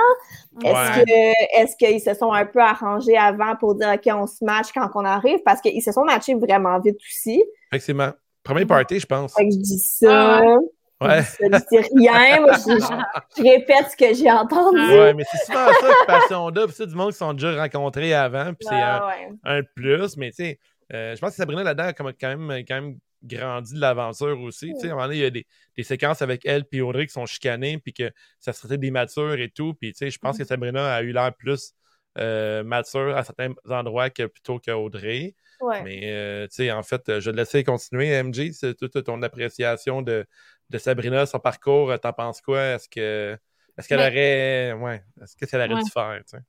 Est-ce 0.63 1.00
Ouais. 1.00 1.06
que 1.06 1.62
est-ce 1.62 1.76
qu'ils 1.78 2.02
se 2.02 2.13
sont 2.13 2.32
un 2.32 2.46
peu 2.46 2.60
arrangés 2.60 3.18
avant 3.18 3.56
pour 3.56 3.76
dire 3.76 3.94
OK, 3.94 4.13
on 4.13 4.28
se 4.28 4.44
match 4.44 4.72
quand 4.74 4.89
on 4.96 5.06
arrive? 5.06 5.39
Parce 5.44 5.62
qu'ils 5.62 5.82
se 5.82 5.92
sont 5.92 6.04
matchés 6.06 6.36
vraiment 6.36 6.80
vite 6.80 6.98
aussi. 6.98 7.44
Effectivement. 7.72 8.12
Premier 8.44 8.65
party, 8.65 9.00
je 9.00 9.06
pense. 9.06 9.34
Fait 9.34 9.46
que 9.46 9.52
je 9.52 9.58
dis 9.58 9.80
ça. 9.80 10.38
Ah 10.38 10.42
Ouais. 10.42 10.58
Ça, 11.01 11.21
je 11.21 11.97
rien. 11.97 12.41
Moi, 12.41 12.53
je, 12.53 12.79
je- 12.79 13.38
je 13.38 13.43
répète 13.43 13.91
ce 13.91 13.95
que 13.97 14.13
j'ai 14.13 14.29
entendu. 14.31 14.79
Ouais, 14.79 15.13
mais 15.13 15.23
c'est 15.31 15.45
souvent 15.45 15.67
ça 15.67 15.88
que 15.88 16.05
Passion 16.05 16.51
Double, 16.51 16.73
c'est 16.73 16.88
du 16.88 16.95
monde 16.95 17.12
qui 17.12 17.17
sont 17.17 17.33
déjà 17.33 17.55
rencontrés 17.62 18.13
avant, 18.13 18.53
puis 18.53 18.67
c'est 18.69 18.75
un, 18.75 19.07
ouais. 19.07 19.29
un 19.43 19.62
plus, 19.75 20.17
mais 20.17 20.31
tu 20.31 20.38
sais, 20.43 20.59
euh, 20.93 21.15
je 21.15 21.21
pense 21.21 21.31
que 21.31 21.35
Sabrina 21.38 21.63
là-dedans 21.63 21.85
a 21.85 21.93
quand 21.93 22.03
même, 22.38 22.65
quand 22.67 22.81
même 22.81 22.97
grandi 23.23 23.73
de 23.75 23.79
l'aventure 23.81 24.39
aussi. 24.41 24.73
Tu 24.73 24.79
sais, 24.81 24.88
à 24.88 24.91
un 24.91 24.95
moment 24.95 25.05
donné, 25.07 25.17
il 25.17 25.21
y 25.21 25.25
a 25.25 25.29
des, 25.29 25.45
des 25.77 25.83
séquences 25.83 26.21
avec 26.21 26.45
elle 26.45 26.65
puis 26.65 26.81
Audrey 26.81 27.05
qui 27.05 27.13
sont 27.13 27.25
chicanées, 27.25 27.77
puis 27.77 27.93
que 27.93 28.12
ça 28.39 28.53
se 28.53 28.59
traitait 28.59 28.77
des 28.77 28.91
matures 28.91 29.39
et 29.39 29.49
tout, 29.49 29.73
puis 29.75 29.91
tu 29.93 29.97
sais, 29.99 30.09
je 30.12 30.19
pense 30.19 30.38
que 30.38 30.43
Sabrina 30.43 30.93
a 30.95 31.01
eu 31.01 31.12
l'air 31.12 31.33
plus 31.33 31.73
euh, 32.17 32.63
mature 32.63 33.15
à 33.15 33.23
certains 33.23 33.53
endroits 33.69 34.09
que 34.09 34.25
plutôt 34.25 34.59
qu'Audrey. 34.59 35.35
Ouais. 35.62 35.83
Mais 35.83 35.99
euh, 36.05 36.47
tu 36.47 36.55
sais, 36.55 36.71
en 36.71 36.83
fait, 36.83 37.01
je 37.19 37.29
vais 37.29 37.31
te 37.33 37.38
laisser 37.38 37.63
continuer, 37.63 38.21
MJ, 38.23 38.51
c'est 38.53 38.75
toute 38.75 39.03
ton 39.03 39.21
appréciation 39.21 40.01
de, 40.01 40.25
de 40.69 40.77
Sabrina, 40.77 41.25
son 41.25 41.39
parcours, 41.39 41.99
t'en 41.99 42.13
penses 42.13 42.41
quoi? 42.41 42.62
Est-ce 42.75 42.89
que 42.89 43.38
est-ce 43.77 43.88
qu'elle 43.88 43.99
Ben- 43.99 44.01
aurait 44.01 44.73
ouais, 44.73 45.03
est-ce 45.21 45.36
que 45.38 45.45
qu'elle 45.45 45.62
aurait 45.62 45.69
Ouais. 45.75 45.84
dû 45.84 45.89
faire? 45.89 46.21
tu 46.25 46.38
sais? 46.38 46.43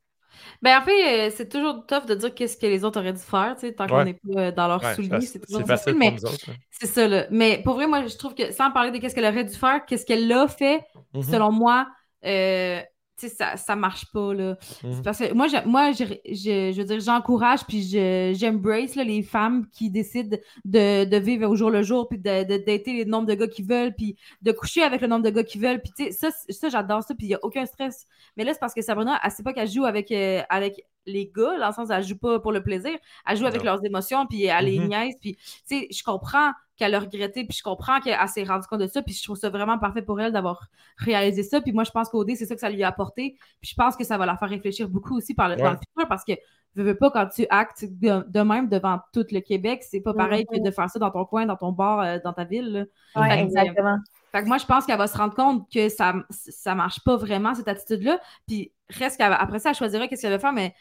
Ben, 0.62 0.78
en 0.78 0.82
fait, 0.84 1.28
euh, 1.28 1.30
c'est 1.34 1.48
toujours 1.48 1.86
tough 1.86 2.06
de 2.06 2.14
dire 2.14 2.34
qu'est-ce 2.34 2.56
que 2.56 2.66
les 2.66 2.84
autres 2.84 3.00
auraient 3.00 3.12
dû 3.12 3.18
faire, 3.20 3.54
tu 3.56 3.62
sais, 3.66 3.72
tant 3.74 3.88
qu'on 3.88 4.02
n'est 4.02 4.14
pas 4.14 4.40
euh, 4.48 4.52
dans 4.52 4.68
leur 4.68 4.84
Ouais, 4.84 4.94
souliers. 4.94 5.26
c'est 5.26 5.40
toujours 5.40 5.64
facile 5.66 5.96
mais 5.98 6.16
hein. 6.48 6.56
c'est 6.70 6.86
ça, 6.86 7.08
là. 7.08 7.26
Mais 7.30 7.62
pour 7.62 7.74
vrai, 7.74 7.86
moi, 7.86 8.06
je 8.06 8.16
trouve 8.16 8.34
que 8.34 8.52
sans 8.52 8.70
parler 8.70 8.90
de 8.90 8.98
qu'est-ce 8.98 9.14
qu'elle 9.14 9.24
aurait 9.26 9.44
dû 9.44 9.54
faire, 9.54 9.84
qu'est-ce 9.86 10.06
qu'elle 10.06 10.30
a 10.32 10.48
fait, 10.48 10.84
Mhm, 11.14 11.20
selon 11.20 11.52
moi, 11.52 11.88
euh, 12.24 12.80
tu 13.20 13.28
sais, 13.28 13.34
ça, 13.34 13.56
ça 13.56 13.76
marche 13.76 14.06
pas, 14.12 14.32
là. 14.34 14.56
mhm. 14.82 15.02
Parce 15.02 15.18
que 15.18 15.32
moi, 15.34 15.46
j'ai- 15.48 15.64
moi 15.66 15.92
je, 15.92 16.04
je, 16.26 16.72
je 16.72 16.76
veux 16.78 16.84
dire, 16.84 17.00
j'encourage 17.00 17.60
puis 17.66 17.82
je- 17.82 18.34
j'embrace 18.38 18.94
là, 18.96 19.04
les 19.04 19.22
femmes 19.22 19.66
qui 19.72 19.90
décident 19.90 20.36
de, 20.64 21.04
de 21.04 21.16
vivre 21.18 21.48
au 21.48 21.54
jour 21.56 21.70
le 21.70 21.82
jour 21.82 22.08
puis 22.08 22.18
de, 22.18 22.44
de 22.44 22.56
dater 22.64 23.04
le 23.04 23.10
nombre 23.10 23.26
de 23.26 23.34
gars 23.34 23.48
qu'ils 23.48 23.66
veulent 23.66 23.94
puis 23.94 24.16
de 24.42 24.52
coucher 24.52 24.82
avec 24.82 25.00
le 25.00 25.06
nombre 25.08 25.24
de 25.24 25.30
gars 25.30 25.44
qu'ils 25.44 25.60
veulent. 25.60 25.80
Puis, 25.82 25.92
tu 25.96 26.04
sais, 26.04 26.12
ça, 26.12 26.30
ça 26.48 26.68
j'adore 26.68 27.02
ça 27.02 27.14
puis 27.14 27.26
il 27.26 27.30
n'y 27.30 27.34
a 27.34 27.40
aucun 27.42 27.66
stress. 27.66 28.06
Mais 28.36 28.44
là, 28.44 28.52
c'est 28.54 28.60
parce 28.60 28.74
que 28.74 28.82
Sabrina, 28.82 29.20
elle 29.22 29.30
sait 29.30 29.42
pas 29.42 29.52
qu'elle 29.52 29.70
joue 29.70 29.84
avec, 29.84 30.10
euh, 30.12 30.40
avec 30.48 30.86
les 31.06 31.30
gars, 31.34 31.58
dans 31.58 31.68
le 31.68 31.72
sens 31.72 31.88
où 31.88 31.92
elle 31.92 32.02
joue 32.04 32.18
pas 32.18 32.40
pour 32.40 32.52
le 32.52 32.62
plaisir, 32.62 32.92
elle 33.26 33.36
joue 33.36 33.46
avec 33.46 33.60
Non. 33.64 33.72
leurs 33.72 33.84
émotions 33.84 34.26
puis 34.26 34.44
elle 34.44 34.64
les 34.66 34.78
Mhm. 34.78 34.88
niaise. 34.88 35.14
Puis, 35.20 35.36
tu 35.36 35.42
sais, 35.64 35.88
je 35.90 36.02
comprends 36.02 36.52
qu'elle 36.76 36.94
a 36.94 37.00
regretté 37.00 37.44
puis 37.44 37.56
je 37.56 37.62
comprends 37.62 38.00
qu'elle 38.00 38.18
s'est 38.28 38.44
rendue 38.44 38.66
compte 38.66 38.80
de 38.80 38.86
ça 38.86 39.02
puis 39.02 39.14
je 39.14 39.22
trouve 39.22 39.36
ça 39.36 39.50
vraiment 39.50 39.78
parfait 39.78 40.02
pour 40.02 40.20
elle 40.20 40.32
d'avoir 40.32 40.66
réalisé 40.98 41.42
ça. 41.42 41.60
Puis 41.60 41.72
moi, 41.72 41.84
je 41.84 41.90
pense 41.90 42.08
qu'OD, 42.08 42.30
c'est 42.36 42.46
ça 42.46 42.54
que 42.54 42.60
ça 42.60 42.70
lui 42.70 42.82
a 42.82 42.88
apporté. 42.88 43.36
Puis 43.60 43.70
je 43.70 43.74
pense 43.74 43.96
que 43.96 44.04
ça 44.04 44.16
va 44.18 44.26
la 44.26 44.36
faire 44.36 44.48
réfléchir 44.48 44.88
beaucoup 44.88 45.16
aussi 45.16 45.34
par 45.34 45.48
le, 45.48 45.56
dans 45.56 45.70
le 45.72 45.76
futur 45.76 46.08
parce 46.08 46.24
que 46.24 46.32
veux, 46.74 46.84
veux 46.84 46.96
pas 46.96 47.10
quand 47.10 47.26
tu 47.28 47.46
actes 47.50 47.84
de, 47.84 48.24
de 48.28 48.40
même 48.40 48.68
devant 48.68 49.00
tout 49.12 49.24
le 49.30 49.40
Québec, 49.40 49.82
c'est 49.88 50.00
pas 50.00 50.14
pareil 50.14 50.46
que 50.46 50.58
de 50.62 50.70
faire 50.70 50.88
ça 50.88 50.98
dans 50.98 51.10
ton 51.10 51.24
coin, 51.24 51.44
dans 51.46 51.56
ton 51.56 51.72
bar, 51.72 52.00
euh, 52.00 52.18
dans 52.22 52.32
ta 52.32 52.44
ville. 52.44 52.72
là. 53.14 53.20
Ouais, 53.20 53.28
Fait 53.30 53.36
que, 53.38 53.42
exactement. 53.44 53.96
Fait 54.32 54.42
que 54.42 54.46
moi, 54.46 54.58
je 54.58 54.64
pense 54.66 54.86
qu'elle 54.86 54.96
va 54.96 55.08
se 55.08 55.18
rendre 55.18 55.34
compte 55.34 55.68
que 55.72 55.88
ça, 55.88 56.14
ça 56.30 56.76
marche 56.76 57.02
pas 57.02 57.16
vraiment, 57.16 57.52
cette 57.56 57.66
attitude-là. 57.66 58.20
Puis 58.46 58.70
reste 58.88 59.16
qu'elle- 59.18 59.32
après 59.32 59.58
ça, 59.58 59.70
elle 59.70 59.74
choisira 59.74 60.06
qu'est-ce 60.06 60.22
qu'elle 60.22 60.32
veut 60.32 60.38
faire, 60.38 60.52
mais 60.52 60.72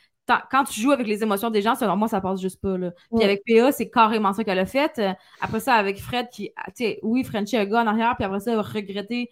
quand 0.51 0.63
tu 0.65 0.79
joues 0.81 0.91
avec 0.91 1.07
les 1.07 1.23
émotions 1.23 1.49
des 1.49 1.61
gens, 1.61 1.75
selon 1.75 1.95
moi, 1.95 2.07
ça 2.07 2.21
passe 2.21 2.39
juste 2.41 2.61
pas. 2.61 2.77
Là. 2.77 2.91
Puis 2.91 3.19
Mm. 3.19 3.21
avec 3.21 3.43
PA, 3.45 3.71
c'est 3.71 3.89
carrément 3.89 4.33
ça 4.33 4.43
qu'elle 4.43 4.59
a 4.59 4.65
fait. 4.65 4.99
Euh, 4.99 5.13
Après 5.41 5.59
ça, 5.59 5.73
avec 5.75 5.99
Fred, 5.99 6.29
qui, 6.29 6.51
ah, 6.55 6.65
tu 6.67 6.83
sais, 6.85 6.99
oui, 7.03 7.23
Frenchie 7.23 7.57
a 7.57 7.61
un 7.61 7.65
gars 7.65 7.81
en 7.83 7.87
arrière, 7.87 8.15
puis 8.15 8.25
après 8.25 8.39
ça, 8.39 8.61
regretter, 8.61 9.29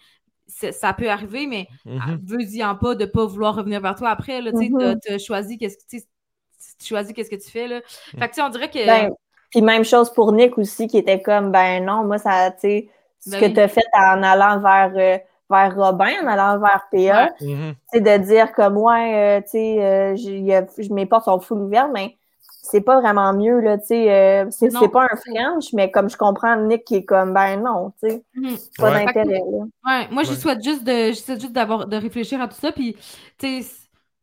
ça 0.47 0.93
peut 0.93 1.09
arriver, 1.09 1.45
mais 1.47 1.67
Mhm. 1.85 2.19
veux-y 2.23 2.63
en 2.63 2.75
pas 2.75 2.95
de 2.95 3.05
pas 3.05 3.25
vouloir 3.25 3.55
revenir 3.55 3.81
vers 3.81 3.95
toi 3.95 4.09
après. 4.09 4.41
Là, 4.41 4.51
tu 4.51 4.57
sais, 4.59 4.69
Mhm. 4.69 4.79
t'as- 4.79 4.95
t'as 4.95 5.17
choisi 5.17 5.57
qu'est-ce 5.57 5.77
que 5.77 5.83
tu 5.89 6.85
choisis 6.87 7.13
qu'est-ce 7.13 7.29
que 7.29 7.35
tu 7.43 7.49
fais. 7.49 7.67
Là. 7.67 7.81
Fait 7.85 8.17
que, 8.17 8.25
tu 8.27 8.33
sais, 8.35 8.41
on 8.41 8.49
dirait 8.49 8.69
que. 8.69 8.85
Ben, 8.85 9.09
puis 9.51 9.61
même 9.61 9.83
chose 9.83 10.11
pour 10.13 10.31
Nick 10.31 10.57
aussi, 10.57 10.87
qui 10.87 10.97
était 10.97 11.21
comme, 11.21 11.51
ben 11.51 11.83
non, 11.83 12.03
moi, 12.05 12.17
ça, 12.17 12.51
tu 12.51 12.59
sais, 12.61 12.89
ce 13.19 13.31
Ben 13.31 13.39
que 13.39 13.45
oui. 13.45 13.53
tu 13.53 13.59
as 13.59 13.67
fait 13.67 13.81
en 13.93 14.21
allant 14.23 14.59
vers, 14.59 14.91
euh, 14.95 15.17
vers 15.49 15.75
Robin, 15.75 16.11
en 16.23 16.27
allant 16.27 16.59
vers 16.59 16.87
PA, 16.91 17.29
Mhm. 17.41 17.75
c'est 17.91 18.01
de 18.01 18.17
dire 18.25 18.51
comme, 18.53 18.77
ouais, 18.77 19.39
euh, 19.39 19.41
tu 19.41 19.49
sais, 19.51 19.77
euh, 20.15 20.65
mes 20.91 21.05
portes 21.05 21.25
sont 21.25 21.39
full 21.39 21.59
ouvertes, 21.59 21.91
mais 21.93 22.17
c'est 22.61 22.81
pas 22.81 22.99
vraiment 22.99 23.33
mieux, 23.33 23.59
là, 23.61 23.77
tu 23.77 23.87
sais, 23.87 24.11
euh, 24.11 24.45
c'est 24.51 24.69
pas 24.91 25.03
un 25.09 25.15
French, 25.15 25.71
mais 25.73 25.89
comme 25.89 26.09
je 26.09 26.17
comprends 26.17 26.55
Nick 26.57 26.83
qui 26.83 26.95
est 26.95 27.05
comme, 27.05 27.33
ben 27.33 27.61
non, 27.61 27.93
tu 28.03 28.09
sais, 28.09 28.23
Mhm. 28.35 28.57
pas 28.77 28.91
Ouais. 28.91 29.05
d'intérêt, 29.05 29.41
là. 29.51 29.65
Ouais, 29.85 30.07
moi, 30.11 30.23
je 30.23 30.33
souhaite 30.33 30.61
juste 30.63 30.83
de, 30.83 31.09
je 31.09 31.13
souhaite 31.13 31.39
juste 31.39 31.53
d'avoir, 31.53 31.87
de 31.87 31.95
réfléchir 31.95 32.41
à 32.41 32.47
tout 32.47 32.57
ça. 32.59 32.71
Puis, 32.73 32.95
tu 33.37 33.63
sais, 33.63 33.69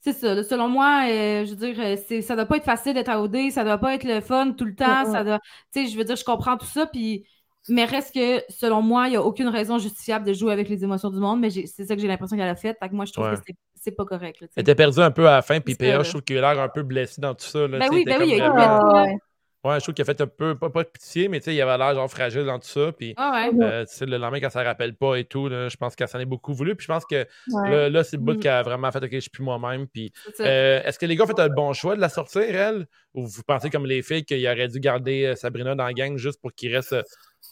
c'est 0.00 0.12
ça. 0.12 0.42
Selon 0.42 0.68
moi, 0.68 1.04
euh, 1.08 1.46
je 1.46 1.54
veux 1.54 1.72
dire, 1.72 1.98
c'est, 2.06 2.20
ça 2.20 2.36
doit 2.36 2.44
pas 2.44 2.58
être 2.58 2.64
facile 2.64 2.92
d'être 2.92 3.08
à 3.08 3.22
OD, 3.22 3.50
ça 3.50 3.64
doit 3.64 3.78
pas 3.78 3.94
être 3.94 4.04
le 4.04 4.20
fun 4.20 4.52
tout 4.52 4.66
le 4.66 4.74
temps. 4.74 5.06
Ça 5.06 5.24
doit, 5.24 5.38
tu 5.72 5.84
sais, 5.86 5.90
je 5.90 5.96
veux 5.96 6.04
dire, 6.04 6.16
je 6.16 6.24
comprends 6.24 6.58
tout 6.58 6.66
ça. 6.66 6.84
Puis, 6.86 7.24
mais 7.68 7.84
reste 7.84 8.14
que, 8.14 8.42
selon 8.52 8.82
moi, 8.82 9.06
il 9.08 9.10
n'y 9.12 9.16
a 9.16 9.22
aucune 9.22 9.48
raison 9.48 9.78
justifiable 9.78 10.26
de 10.26 10.32
jouer 10.32 10.52
avec 10.52 10.68
les 10.68 10.84
émotions 10.84 11.10
du 11.10 11.18
monde. 11.18 11.40
Mais 11.40 11.50
c'est 11.50 11.84
ça 11.86 11.94
que 11.94 12.00
j'ai 12.00 12.08
l'impression 12.08 12.36
qu'elle 12.36 12.48
a 12.48 12.56
fait. 12.56 12.76
Fait 12.80 12.88
que 12.88 12.94
moi, 12.94 13.04
je 13.04 13.12
trouve 13.12 13.26
Ouais. 13.26 13.36
que 13.36 13.52
c'est, 13.74 13.92
pas 13.92 14.04
correct. 14.04 14.40
là. 14.40 14.46
Elle 14.56 14.62
était 14.62 14.74
perdue 14.74 15.00
un 15.00 15.10
peu 15.10 15.28
à 15.28 15.32
la 15.36 15.42
fin, 15.42 15.60
puis 15.60 15.74
PA, 15.74 16.02
je 16.02 16.08
trouve 16.10 16.22
qu'il 16.22 16.38
a 16.38 16.40
l'air 16.54 16.62
un 16.62 16.68
peu 16.68 16.82
blessé 16.82 17.20
dans 17.20 17.34
tout 17.34 17.44
ça. 17.44 17.66
Là, 17.66 17.78
Ben 17.78 17.88
oui, 17.92 18.04
ben 18.04 18.16
oui, 18.20 18.32
il 18.36 18.40
a 18.42 18.48
comme 18.48 18.56
été 18.58 18.66
vraiment- 18.66 19.02
blessé. 19.02 19.18
Ouais. 19.64 19.76
Je 19.76 19.80
trouve 19.84 19.94
qu'il 19.94 20.02
a 20.02 20.04
fait 20.04 20.20
un 20.20 20.26
peu, 20.26 20.54
pas, 20.56 20.68
pas 20.70 20.82
de 20.84 20.88
pitié, 20.88 21.28
mais 21.28 21.40
tu 21.40 21.46
sais, 21.46 21.54
il 21.54 21.60
avait 21.62 21.76
l'air 21.78 21.94
genre 21.94 22.10
fragile 22.10 22.44
dans 22.44 22.58
tout 22.58 22.68
ça. 22.68 22.92
Puis 22.92 23.14
Ah 23.16 23.48
ouais. 23.52 23.64
Euh, 23.64 23.84
le 24.02 24.16
lendemain, 24.18 24.40
quand 24.40 24.50
ça 24.50 24.60
ne 24.60 24.66
rappelle 24.66 24.94
pas 24.94 25.16
et 25.16 25.24
tout, 25.24 25.48
là, 25.48 25.68
je 25.68 25.76
pense 25.76 25.96
qu'elle 25.96 26.08
s'en 26.08 26.18
est 26.20 26.24
beaucoup 26.26 26.52
voulu. 26.54 26.76
Puis 26.76 26.84
je 26.86 26.92
pense 26.92 27.04
que 27.06 27.26
Ouais. 27.50 27.70
là, 27.70 27.88
là, 27.90 28.04
c'est 28.04 28.16
le 28.16 28.22
bout 28.22 28.34
Mhm. 28.34 28.40
qu'elle 28.40 28.52
a 28.52 28.62
vraiment 28.62 28.92
fait, 28.92 29.02
OK, 29.02 29.08
je 29.12 29.20
suis 29.20 29.30
plus 29.30 29.42
moi-même. 29.42 29.86
Puis 29.88 30.12
euh, 30.40 30.80
est-ce 30.84 30.98
que 30.98 31.06
les 31.06 31.16
gars 31.16 31.24
ont 31.24 31.28
fait 31.28 31.40
un 31.40 31.48
bon 31.48 31.72
choix 31.72 31.96
de 31.96 32.00
la 32.00 32.08
sortir, 32.08 32.42
elle? 32.42 32.86
Ou 33.14 33.26
vous 33.26 33.42
pensez 33.46 33.70
comme 33.70 33.86
les 33.86 34.02
filles 34.02 34.24
qu'il 34.24 34.46
aurait 34.46 34.68
dû 34.68 34.80
garder 34.80 35.24
euh, 35.26 35.34
Sabrina 35.34 35.74
dans 35.74 35.84
la 35.86 35.92
gang 35.92 36.16
juste 36.16 36.40
pour 36.42 36.52
qu'il 36.52 36.74
reste 36.74 36.94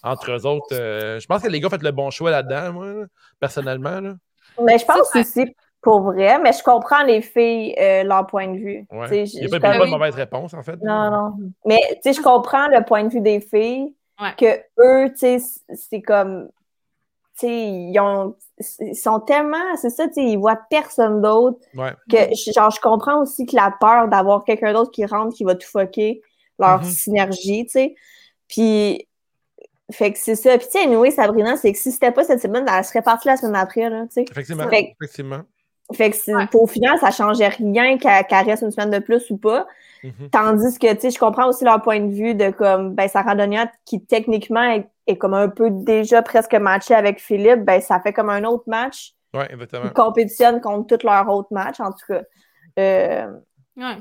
entre 0.03 0.33
eux 0.33 0.47
autres 0.47 0.67
euh, 0.73 1.21
Je 1.21 1.27
pense 1.27 1.43
que 1.43 1.49
les 1.49 1.61
gars 1.61 1.69
ont 1.69 1.71
fait 1.71 1.83
le 1.83 1.93
bon 1.93 2.11
choix 2.11 2.31
là-dedans, 2.31 2.73
moi, 2.73 2.93
personnellement. 3.41 4.01
Là. 4.01 4.15
Mais 4.61 4.79
je 4.79 4.85
pense 4.85 5.15
aussi 5.15 5.55
pour 5.83 6.01
vrai, 6.03 6.39
mais 6.39 6.53
je 6.53 6.63
comprends 6.63 7.03
les 7.03 7.21
filles, 7.21 7.75
euh, 7.79 8.05
leur 8.05 8.27
point 8.27 8.47
de 8.49 8.57
vue. 8.59 8.87
Il 8.91 8.97
n'y 8.97 9.03
a 9.05 9.09
pas, 9.09 9.15
il 9.17 9.43
y 9.51 9.55
a 9.57 9.61
pas 9.61 9.85
de 9.87 9.91
mauvaise 9.91 10.15
réponse, 10.15 10.55
en 10.55 10.63
fait. 10.63 10.77
Non, 10.83 11.11
non. 11.11 11.33
Mais 11.67 11.81
tu 11.97 11.99
sais, 12.05 12.13
je 12.13 12.23
comprends 12.23 12.69
le 12.69 12.85
point 12.85 13.05
de 13.05 13.09
vue 13.13 13.21
des 13.21 13.41
filles 13.41 13.93
Ouais. 14.21 14.35
que 14.39 14.61
eux, 14.81 15.11
tu 15.11 15.19
sais, 15.19 15.39
c- 15.41 15.61
c'est 15.75 16.01
comme. 16.03 16.49
Tu 17.41 17.47
sais, 17.47 17.69
ils, 17.69 17.99
ont- 17.99 18.37
ils 18.81 18.95
sont 18.95 19.19
tellement. 19.21 19.75
C'est 19.77 19.91
ça, 19.91 20.07
tu 20.07 20.15
sais, 20.15 20.25
ils 20.25 20.37
voient 20.39 20.61
personne 20.71 21.21
d'autre. 21.21 21.59
Ouais. 21.75 21.93
Que, 22.11 22.19
je- 22.35 22.53
genre, 22.53 22.71
je 22.71 22.81
comprends 22.81 23.21
aussi 23.21 23.47
que 23.47 23.57
la 23.57 23.75
peur 23.81 24.07
d'avoir 24.09 24.45
quelqu'un 24.45 24.73
d'autre 24.75 24.93
qui 24.93 25.05
rentre, 25.07 25.35
qui 25.35 25.43
va 25.43 25.55
tout 25.57 25.67
fucker 25.69 26.21
leur 26.59 26.79
Mhm. 26.83 26.85
synergie, 26.85 27.65
tu 27.67 27.71
sais. 27.73 27.95
Puis. 28.49 29.09
Fait 29.91 30.11
que 30.13 30.19
c'est 30.19 30.37
ça. 30.37 30.57
Puis, 30.57 30.67
tu 30.69 30.79
sais, 30.79 30.85
anyway, 30.85 31.11
Sabrina, 31.11 31.57
c'est 31.57 31.71
que 31.73 31.79
si 31.79 31.93
c'était 31.93 32.13
pas 32.13 32.25
cette 32.25 32.41
semaine, 32.41 32.65
elle 32.73 32.85
serait 32.85 33.03
partie 33.03 33.29
la 33.29 33.37
semaine 33.37 33.57
après, 33.57 33.91
là, 33.91 34.05
tu 34.05 34.13
sais. 34.13 34.25
Effectivement. 34.31 34.67
Fait- 34.69 34.95
Effectivement. 35.03 35.41
Fait 35.93 36.11
que 36.11 36.17
Ouais. 36.37 36.47
au 36.55 36.67
final, 36.67 36.99
ça 36.99 37.11
changeait 37.11 37.49
rien 37.49 37.99
qu'elle 37.99 38.45
reste 38.47 38.63
une 38.63 38.71
semaine 38.71 38.91
de 38.91 38.99
plus 38.99 39.31
ou 39.31 39.37
pas. 39.37 39.67
Mhm. 40.03 40.31
Tandis 40.31 40.79
que, 40.79 40.93
tu 40.95 41.01
sais, 41.01 41.11
je 41.11 41.19
comprends 41.19 41.49
aussi 41.49 41.65
leur 41.65 41.81
point 41.83 42.01
de 42.01 42.13
vue 42.13 42.35
de 42.35 42.51
comme, 42.51 42.95
ben, 42.95 43.09
Sarah 43.09 43.35
Donia, 43.37 43.71
qui 43.85 44.05
techniquement 44.05 44.63
est, 44.65 44.89
est 45.07 45.17
comme 45.17 45.35
un 45.35 45.49
peu 45.49 45.71
déjà 45.71 46.23
presque 46.23 46.55
matché 46.55 46.95
avec 46.95 47.21
Philippe, 47.21 47.65
ben, 47.65 47.81
ça 47.81 48.01
fait 48.01 48.13
comme 48.13 48.31
un 48.31 48.43
autre 48.45 48.65
match. 48.67 49.13
Ouais, 49.33 49.47
exactement. 49.51 49.85
Ils 49.87 49.93
compétitionnent 49.93 50.61
contre 50.61 50.97
tous 50.97 51.07
leurs 51.07 51.29
autres 51.29 51.53
matchs, 51.53 51.81
en 51.81 51.91
tout 51.93 52.07
cas. 52.09 52.23
Euh, 52.79 53.27
Ouais. 53.77 53.97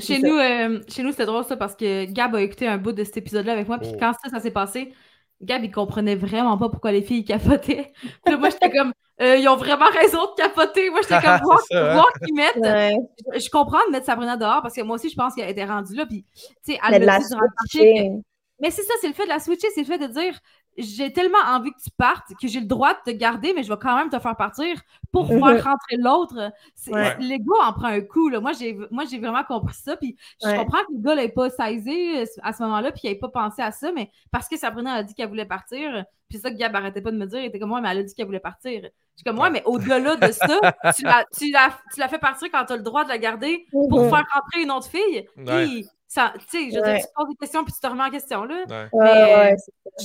Chez 0.00 0.18
nous, 0.20 0.34
euh, 0.36 0.80
chez 0.88 1.02
nous, 1.02 1.10
c'était 1.12 1.26
drôle 1.26 1.44
ça 1.44 1.56
parce 1.56 1.74
que 1.76 2.04
Gab 2.06 2.34
a 2.34 2.40
écouté 2.42 2.66
un 2.66 2.78
bout 2.78 2.92
de 2.92 3.04
cet 3.04 3.16
épisode-là 3.16 3.52
avec 3.52 3.68
moi. 3.68 3.78
Puis 3.78 3.90
Oh. 3.94 3.96
quand 3.98 4.12
ça, 4.22 4.28
ça 4.30 4.40
s'est 4.40 4.50
passé, 4.50 4.92
Gab, 5.40 5.62
il 5.62 5.70
comprenait 5.70 6.16
vraiment 6.16 6.58
pas 6.58 6.68
pourquoi 6.68 6.92
les 6.92 7.02
filles 7.02 7.24
capotaient. 7.24 7.92
Puis 8.00 8.32
là, 8.32 8.36
moi, 8.36 8.50
j'étais 8.50 8.70
comme, 8.70 8.92
euh, 9.20 9.36
ils 9.36 9.48
ont 9.48 9.56
vraiment 9.56 9.86
raison 9.86 10.22
de 10.22 10.34
capoter. 10.36 10.90
Moi, 10.90 11.00
j'étais 11.02 11.20
comme, 11.20 11.40
voir, 11.44 11.60
hein? 11.72 11.92
voir 11.92 12.08
qu'ils 12.24 12.34
mettent. 12.34 12.56
Ouais. 12.56 12.96
Je, 13.34 13.40
je 13.40 13.50
comprends 13.50 13.78
de 13.86 13.92
mettre 13.92 14.06
Sabrina 14.06 14.36
dehors 14.36 14.62
parce 14.62 14.74
que 14.74 14.82
moi 14.82 14.96
aussi, 14.96 15.08
je 15.10 15.16
pense 15.16 15.34
qu'elle 15.34 15.48
était 15.48 15.64
rendue 15.64 15.94
là. 15.94 16.06
Puis, 16.06 16.24
tu 16.34 16.72
sais, 16.72 16.78
Mais 16.90 16.96
elle 16.96 17.04
la 17.04 17.18
dit 17.18 17.28
durant 17.28 17.42
le. 17.42 18.22
Mais 18.60 18.72
c'est 18.72 18.82
ça, 18.82 18.94
c'est 19.00 19.06
le 19.06 19.14
fait 19.14 19.24
de 19.24 19.28
la 19.28 19.38
switcher, 19.38 19.68
c'est 19.72 19.82
le 19.82 19.86
fait 19.86 19.98
de 19.98 20.08
dire 20.08 20.36
j'ai 20.78 21.12
tellement 21.12 21.38
envie 21.46 21.72
que 21.72 21.82
tu 21.82 21.90
partes 21.90 22.32
que 22.40 22.46
j'ai 22.46 22.60
le 22.60 22.66
droit 22.66 22.94
de 22.94 23.12
te 23.12 23.16
garder, 23.16 23.52
mais 23.52 23.62
je 23.62 23.68
vais 23.68 23.78
quand 23.80 23.96
même 23.96 24.10
te 24.10 24.18
faire 24.18 24.36
partir 24.36 24.80
pour 25.12 25.28
faire 25.28 25.40
rentrer 25.64 25.96
l'autre. 25.98 26.52
Ouais. 26.88 27.16
L'ego 27.18 27.54
en 27.62 27.72
prend 27.72 27.88
un 27.88 28.00
coup. 28.00 28.28
Là. 28.28 28.40
Moi, 28.40 28.52
j'ai 28.52 28.78
moi, 28.90 29.04
j'ai 29.10 29.18
vraiment 29.18 29.44
compris 29.44 29.74
ça. 29.74 29.96
Puis 29.96 30.16
je 30.42 30.48
Ouais. 30.48 30.56
comprends 30.56 30.78
que 30.84 30.92
le 30.92 31.00
gars 31.02 31.14
l'ait 31.14 31.28
pas 31.30 31.50
saisi 31.50 32.16
euh, 32.16 32.24
à 32.42 32.52
ce 32.52 32.62
moment-là, 32.64 32.92
puis 32.92 33.00
qu'il 33.02 33.10
n'ait 33.10 33.18
pas 33.18 33.28
pensé 33.28 33.62
à 33.62 33.72
ça, 33.72 33.90
mais 33.92 34.10
parce 34.30 34.48
que 34.48 34.56
Sabrina 34.58 34.92
a 34.94 35.02
dit 35.02 35.14
qu'elle 35.14 35.28
voulait 35.28 35.46
partir, 35.46 36.04
puis 36.28 36.38
ça 36.38 36.50
que 36.50 36.56
Gab 36.56 36.74
arrêtait 36.76 37.00
pas 37.02 37.10
de 37.10 37.16
me 37.18 37.26
dire, 37.26 37.40
il 37.40 37.46
était 37.46 37.58
comme 37.58 37.70
moi, 37.70 37.80
mais 37.80 37.88
elle 37.90 37.98
a 37.98 38.02
dit 38.02 38.14
qu'elle 38.14 38.26
voulait 38.26 38.40
partir. 38.40 38.88
Je 39.18 39.22
suis 39.22 39.24
comme 39.24 39.36
moi, 39.36 39.50
mais 39.50 39.62
au-delà 39.64 39.98
de 40.16 40.30
ça, 40.32 40.46
tu 40.96 41.02
l'as 41.02 41.24
tu 41.36 41.50
l'as- 41.50 41.76
tu 41.92 41.98
l'as 41.98 42.06
fait 42.08 42.18
partir 42.20 42.48
quand 42.52 42.64
tu 42.66 42.72
as 42.74 42.76
le 42.76 42.82
droit 42.84 43.02
de 43.02 43.08
la 43.08 43.18
garder 43.18 43.66
pour 43.72 44.04
Mhm. 44.04 44.10
faire 44.10 44.24
rentrer 44.32 44.62
une 44.62 44.70
autre 44.70 44.86
fille. 44.88 45.26
Ouais. 45.36 45.64
Puis, 45.66 45.86
ça, 46.06 46.32
tu 46.38 46.44
sais, 46.46 46.70
je 46.70 46.76
veux 46.76 46.82
Ouais. 46.82 46.98
dire, 46.98 47.04
tu 47.06 47.12
poses 47.16 47.28
des 47.28 47.34
questions 47.34 47.64
puis 47.64 47.72
tu 47.74 47.80
te 47.80 47.86
remets 47.88 48.04
en 48.04 48.10
question, 48.10 48.44
là. 48.44 48.54
Ouais. 48.68 48.88
Ouais, 48.92 49.04
Mais, 49.04 49.34
ouais, 49.50 49.56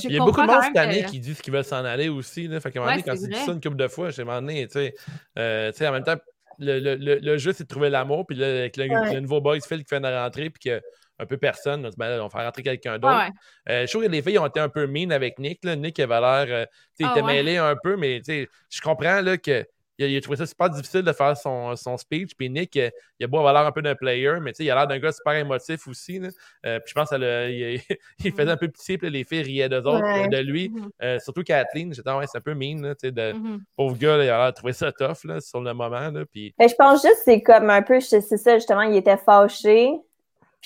Je 0.02 0.08
Il 0.08 0.14
y 0.14 0.18
a 0.20 0.24
beaucoup 0.24 0.42
de 0.42 0.46
monde 0.48 0.62
cette 0.64 0.76
année 0.76 1.02
que- 1.04 1.10
qui 1.10 1.20
disent 1.20 1.40
qu'ils 1.40 1.52
veulent 1.52 1.64
s'en 1.64 1.84
aller 1.84 2.08
aussi. 2.08 2.48
Là. 2.48 2.58
Fait 2.58 2.72
qu'à 2.72 2.80
un 2.80 2.82
moment 2.82 2.96
Ouais, 2.96 3.02
donné, 3.02 3.16
quand 3.16 3.22
c'est 3.22 3.28
tu 3.28 3.34
dis 3.38 3.44
ça 3.46 3.52
une 3.52 3.60
couple 3.60 3.76
de 3.76 3.86
fois, 3.86 4.10
j'ai 4.10 4.22
demandé, 4.22 4.66
tu 4.66 4.72
sais, 4.72 4.94
euh, 5.38 5.70
tu 5.70 5.78
sais, 5.78 5.86
en 5.86 5.92
même 5.92 6.02
temps, 6.02 6.16
le, 6.58 6.80
le, 6.80 6.96
le, 6.96 7.14
le 7.20 7.38
jeu, 7.38 7.52
c'est 7.52 7.62
de 7.64 7.68
trouver 7.68 7.90
l'amour. 7.90 8.26
Puis 8.26 8.36
là, 8.36 8.46
avec 8.48 8.76
le, 8.76 8.88
Ouais. 8.88 9.14
le 9.14 9.20
nouveau 9.20 9.40
boys 9.40 9.60
Phil 9.60 9.78
qui 9.84 9.88
fait 9.88 10.00
de 10.00 10.06
rentrer, 10.06 10.50
puis 10.50 10.70
que 10.70 10.82
un 11.18 11.26
peu 11.26 11.36
personne, 11.36 11.80
on 11.84 11.86
se 11.86 11.90
dit, 11.90 11.96
ben 11.98 12.08
là, 12.08 12.20
on 12.20 12.24
va 12.24 12.30
faire 12.30 12.44
rentrer 12.44 12.62
quelqu'un 12.62 12.98
d'autre. 12.98 13.16
Ouais, 13.16 13.24
ouais. 13.24 13.30
Euh, 13.72 13.86
je 13.86 13.90
trouve 13.92 14.04
que 14.04 14.10
les 14.10 14.22
filles 14.22 14.38
ont 14.38 14.46
été 14.46 14.60
un 14.60 14.68
peu 14.68 14.86
mean 14.86 15.10
avec 15.10 15.38
Nick. 15.38 15.64
Là. 15.64 15.76
Nick 15.76 15.98
avait 16.00 16.20
l'air. 16.20 16.46
euh, 16.48 16.64
tu 16.64 16.70
sais, 16.70 16.76
il 17.00 17.06
Ah, 17.06 17.10
était 17.12 17.22
ouais. 17.22 17.32
mêlé 17.34 17.56
un 17.56 17.76
peu, 17.82 17.96
mais 17.96 18.18
tu 18.18 18.24
sais, 18.32 18.48
je 18.70 18.80
comprends 18.80 19.20
là, 19.20 19.36
que. 19.38 19.64
Il 19.96 20.04
a, 20.04 20.08
il 20.08 20.16
a 20.16 20.20
trouvé 20.20 20.36
ça 20.36 20.44
super 20.44 20.68
difficile 20.70 21.02
de 21.02 21.12
faire 21.12 21.36
son, 21.36 21.76
son 21.76 21.96
speech. 21.96 22.32
Puis 22.36 22.50
Nick, 22.50 22.76
euh, 22.76 22.90
il 23.20 23.24
a 23.24 23.26
beau 23.28 23.38
avoir 23.38 23.54
l'air 23.54 23.62
un 23.64 23.70
peu 23.70 23.80
d'un 23.80 23.94
player, 23.94 24.40
mais 24.42 24.50
tu 24.52 24.56
sais, 24.56 24.64
il 24.64 24.70
a 24.72 24.74
l'air 24.74 24.88
d'un 24.88 24.98
gars 24.98 25.12
super 25.12 25.34
émotif 25.34 25.86
aussi. 25.86 26.18
là. 26.18 26.30
Euh, 26.66 26.80
puis 26.80 26.88
je 26.88 26.94
pense 26.94 27.10
qu'il 27.10 27.20
il 28.24 28.32
faisait 28.32 28.50
un 28.50 28.56
peu 28.56 28.66
pitié, 28.66 28.98
puis 28.98 29.06
là, 29.06 29.12
les 29.12 29.22
filles 29.22 29.42
riaient 29.42 29.68
d'eux 29.68 29.82
autres, 29.86 30.02
Ouais. 30.02 30.26
de 30.26 30.38
lui. 30.38 30.70
Mhm. 30.70 30.88
Euh, 31.00 31.20
surtout 31.20 31.44
Kathleen, 31.44 31.94
j'étais, 31.94 32.10
ah 32.10 32.18
ouais, 32.18 32.26
c'est 32.26 32.38
un 32.38 32.40
peu 32.40 32.54
mean, 32.54 32.82
là, 32.82 32.96
tu 32.96 33.06
sais, 33.06 33.12
de 33.12 33.34
Mhm. 33.34 33.60
pauvre 33.76 33.96
gars, 33.96 34.16
là, 34.16 34.24
il 34.24 34.30
a 34.30 34.38
l'air 34.38 34.50
de 34.50 34.56
trouver 34.56 34.72
ça 34.72 34.90
tough 34.90 35.22
là, 35.22 35.40
sur 35.40 35.60
le 35.60 35.72
moment. 35.72 36.10
Là, 36.10 36.24
puis, 36.28 36.52
Mais 36.58 36.66
je 36.66 36.74
pense 36.74 37.00
juste 37.00 37.14
que 37.18 37.22
c'est 37.26 37.42
comme 37.42 37.70
un 37.70 37.82
peu, 37.82 38.00
c'est 38.00 38.20
c'est 38.20 38.36
ça, 38.36 38.54
justement, 38.56 38.82
il 38.82 38.96
était 38.96 39.16
fâché, 39.16 39.92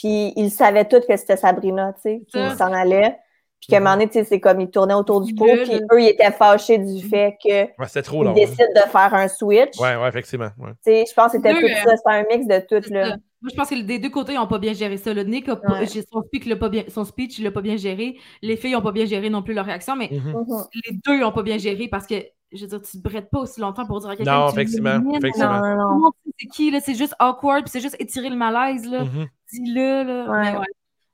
puis 0.00 0.32
il 0.36 0.48
savait 0.50 0.84
tout 0.84 1.00
que 1.00 1.16
c'était 1.16 1.36
Sabrina, 1.36 1.92
tu 1.94 2.02
sais, 2.02 2.22
il 2.32 2.56
s'en 2.56 2.72
allait. 2.72 3.16
Puis 3.60 3.66
qu'à 3.70 3.78
un 3.78 3.80
moment 3.80 3.94
donné, 3.94 4.06
tu 4.06 4.12
sais, 4.12 4.22
c'est 4.24 4.38
comme 4.38 4.60
il 4.60 4.70
tournait 4.70 4.94
autour 4.94 5.20
du 5.20 5.34
pot, 5.34 5.44
puis 5.64 5.80
eux, 5.92 6.00
ils 6.00 6.10
étaient 6.10 6.30
fâchés 6.30 6.78
du 6.78 7.02
fait 7.02 7.36
que 7.44 7.48
ouais, 7.64 8.02
trop 8.04 8.22
ils 8.22 8.26
long. 8.26 8.30
hein. 8.30 8.34
décident 8.34 8.64
de 8.76 8.88
faire 8.88 9.12
un 9.12 9.26
switch. 9.26 9.76
Ouais, 9.80 9.96
ouais, 9.96 10.08
effectivement. 10.08 10.50
Ouais. 10.58 10.70
Tu 10.86 10.92
sais, 10.92 11.04
je 11.08 11.12
pense 11.12 11.32
que 11.32 11.38
c'était 11.38 11.52
tout 11.54 11.66
euh, 11.66 11.74
ça, 11.84 11.96
c'était 11.96 12.10
un 12.10 12.24
mix 12.30 12.46
de 12.46 12.60
tout, 12.60 12.92
là. 12.92 13.08
ça. 13.10 13.16
Moi, 13.42 13.50
je 13.52 13.56
pense 13.56 13.68
que 13.70 13.82
des 13.82 13.98
deux 13.98 14.10
côtés, 14.10 14.34
ils 14.34 14.36
n'ont 14.36 14.46
pas 14.46 14.60
bien 14.60 14.74
géré 14.74 14.96
ça. 14.96 15.12
Le 15.12 15.24
Nick, 15.24 15.48
a 15.48 15.54
Ouais. 15.54 15.86
son 15.86 16.22
speech, 16.22 16.46
l'a 16.46 16.54
pas 16.54 16.68
bien, 16.68 16.84
son 16.88 17.04
speech, 17.04 17.38
il 17.40 17.44
l'a 17.44 17.50
pas 17.50 17.60
bien 17.60 17.76
géré. 17.76 18.16
Les 18.42 18.56
filles 18.56 18.72
n'ont 18.74 18.80
pas 18.80 18.92
bien 18.92 19.06
géré 19.06 19.28
non 19.28 19.42
plus 19.42 19.54
leur 19.54 19.64
réaction, 19.66 19.96
mais 19.96 20.08
Mhm. 20.12 20.34
Mhm. 20.48 20.64
les 20.74 20.96
deux 21.04 21.18
n'ont 21.20 21.32
pas 21.32 21.42
bien 21.42 21.58
géré 21.58 21.88
parce 21.88 22.06
que, 22.06 22.14
je 22.52 22.62
veux 22.62 22.66
dire, 22.68 22.80
tu 22.82 22.96
ne 22.96 23.02
brettes 23.02 23.30
pas 23.30 23.40
aussi 23.40 23.60
longtemps 23.60 23.86
pour 23.86 24.00
dire 24.00 24.10
à 24.10 24.16
quelqu'un 24.16 24.32
Non, 24.32 24.46
que 24.48 24.52
tu 24.54 24.60
effectivement, 24.60 25.14
effectivement. 25.14 25.60
Non, 25.60 25.76
non, 25.76 25.76
Tout 25.76 25.78
non. 25.82 25.94
le 25.94 26.00
monde 26.00 26.12
sait 26.24 26.32
c'est 26.40 26.46
qui, 26.46 26.70
là, 26.70 26.80
c'est 26.80 26.94
juste 26.94 27.14
awkward, 27.18 27.62
puis 27.64 27.70
c'est 27.70 27.80
juste 27.80 27.96
étirer 27.98 28.30
le 28.30 28.36
malaise, 28.36 28.84
là. 28.88 29.04
Mhm. 29.04 29.26
Dis-le, 29.52 30.02
là. 30.04 30.30
Ouais. 30.30 30.52
Mais, 30.52 30.58
ouais. 30.58 30.66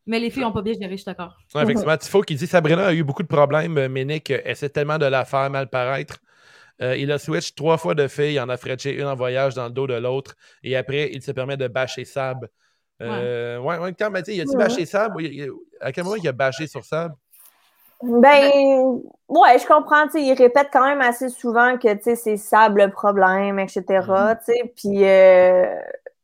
Mais 0.06 0.20
les 0.20 0.30
filles 0.30 0.42
n'ont 0.42 0.52
pas 0.52 0.60
bien 0.62 0.74
géré, 0.74 0.90
je 0.92 0.96
suis 0.96 1.04
d'accord. 1.06 1.34
Ouais, 1.54 1.62
effectivement, 1.62 1.96
Tifo 1.96 2.20
qui 2.20 2.34
dit 2.34 2.46
Sabrina 2.46 2.88
a 2.88 2.92
eu 2.92 3.02
beaucoup 3.02 3.22
de 3.22 3.28
problèmes, 3.28 3.78
euh, 3.78 3.88
mais 3.88 4.04
Nick 4.04 4.30
euh, 4.30 4.40
essaie 4.44 4.68
tellement 4.68 4.98
de 4.98 5.06
la 5.06 5.24
faire 5.24 5.48
mal 5.50 5.70
paraître. 5.70 6.18
Euh, 6.82 6.96
il 6.96 7.10
a 7.10 7.18
switch 7.18 7.54
trois 7.54 7.78
fois 7.78 7.94
de 7.94 8.06
filles, 8.06 8.34
il 8.34 8.40
en 8.40 8.48
a 8.48 8.56
fretché 8.56 8.94
une 9.00 9.06
en 9.06 9.14
voyage 9.14 9.54
dans 9.54 9.64
le 9.64 9.70
dos 9.70 9.86
de 9.86 9.94
l'autre, 9.94 10.34
et 10.62 10.76
après, 10.76 11.10
il 11.12 11.22
se 11.22 11.30
permet 11.32 11.56
de 11.56 11.68
bâcher 11.68 12.04
Sab. 12.04 12.46
Euh, 13.00 13.58
ouais, 13.58 13.78
ouais, 13.78 13.94
quand 13.98 14.10
m'a 14.10 14.22
dit, 14.22 14.34
il 14.34 14.40
a-tu 14.40 14.50
Ouais. 14.50 14.64
bâché 14.64 14.84
Sab? 14.84 15.14
À 15.80 15.92
quel 15.92 16.04
moment 16.04 16.16
il 16.16 16.28
a 16.28 16.32
bâché 16.32 16.66
sur 16.66 16.84
Sab? 16.84 17.12
Ben, 18.04 19.00
ouais, 19.28 19.58
je 19.58 19.66
comprends, 19.66 20.04
tu 20.06 20.12
sais, 20.12 20.22
il 20.22 20.34
répète 20.34 20.68
quand 20.72 20.86
même 20.86 21.00
assez 21.00 21.28
souvent 21.28 21.76
que, 21.78 21.92
tu 21.94 22.02
sais, 22.02 22.16
c'est 22.16 22.36
Sab 22.36 22.76
le 22.76 22.90
problème, 22.90 23.58
etc., 23.58 23.82
Mhm. 23.88 24.38
tu 24.44 24.52
sais, 24.52 24.72
puis, 24.76 25.04
euh, 25.04 25.64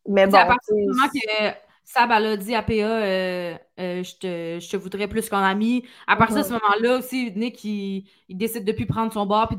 mais 0.09 0.31
sais, 0.31 0.37
à 0.37 0.43
bon, 0.45 0.49
partir 0.49 0.77
du 0.77 0.87
moment 0.87 1.09
que 1.09 1.51
Sab, 1.85 2.11
elle 2.13 2.27
a 2.27 2.37
dit 2.37 2.55
à 2.55 2.63
PA 2.63 2.73
euh, 2.73 3.55
euh, 3.81 4.03
je, 4.05 4.15
te, 4.15 4.59
je, 4.61 4.71
te, 4.71 4.77
voudrais 4.77 5.09
plus 5.09 5.29
qu'un 5.29 5.43
ami. 5.43 5.85
À 6.07 6.17
partir 6.17 6.37
de 6.37 6.43
ce 6.43 6.53
moment-là 6.53 6.99
aussi, 6.99 7.33
Nick, 7.35 7.65
il, 7.65 8.07
il, 8.29 8.37
décide 8.37 8.65
de 8.65 8.73
plus 8.73 8.87
prendre 8.87 9.13
son 9.13 9.27
bord 9.27 9.49
puis 9.49 9.59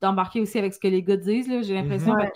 d'embarquer 0.00 0.40
aussi 0.40 0.58
avec 0.58 0.72
ce 0.72 0.78
que 0.78 0.86
les 0.86 1.02
gars 1.02 1.16
disent, 1.16 1.48
j'ai 1.66 1.74
l'impression. 1.74 2.14
Mhm. 2.14 2.28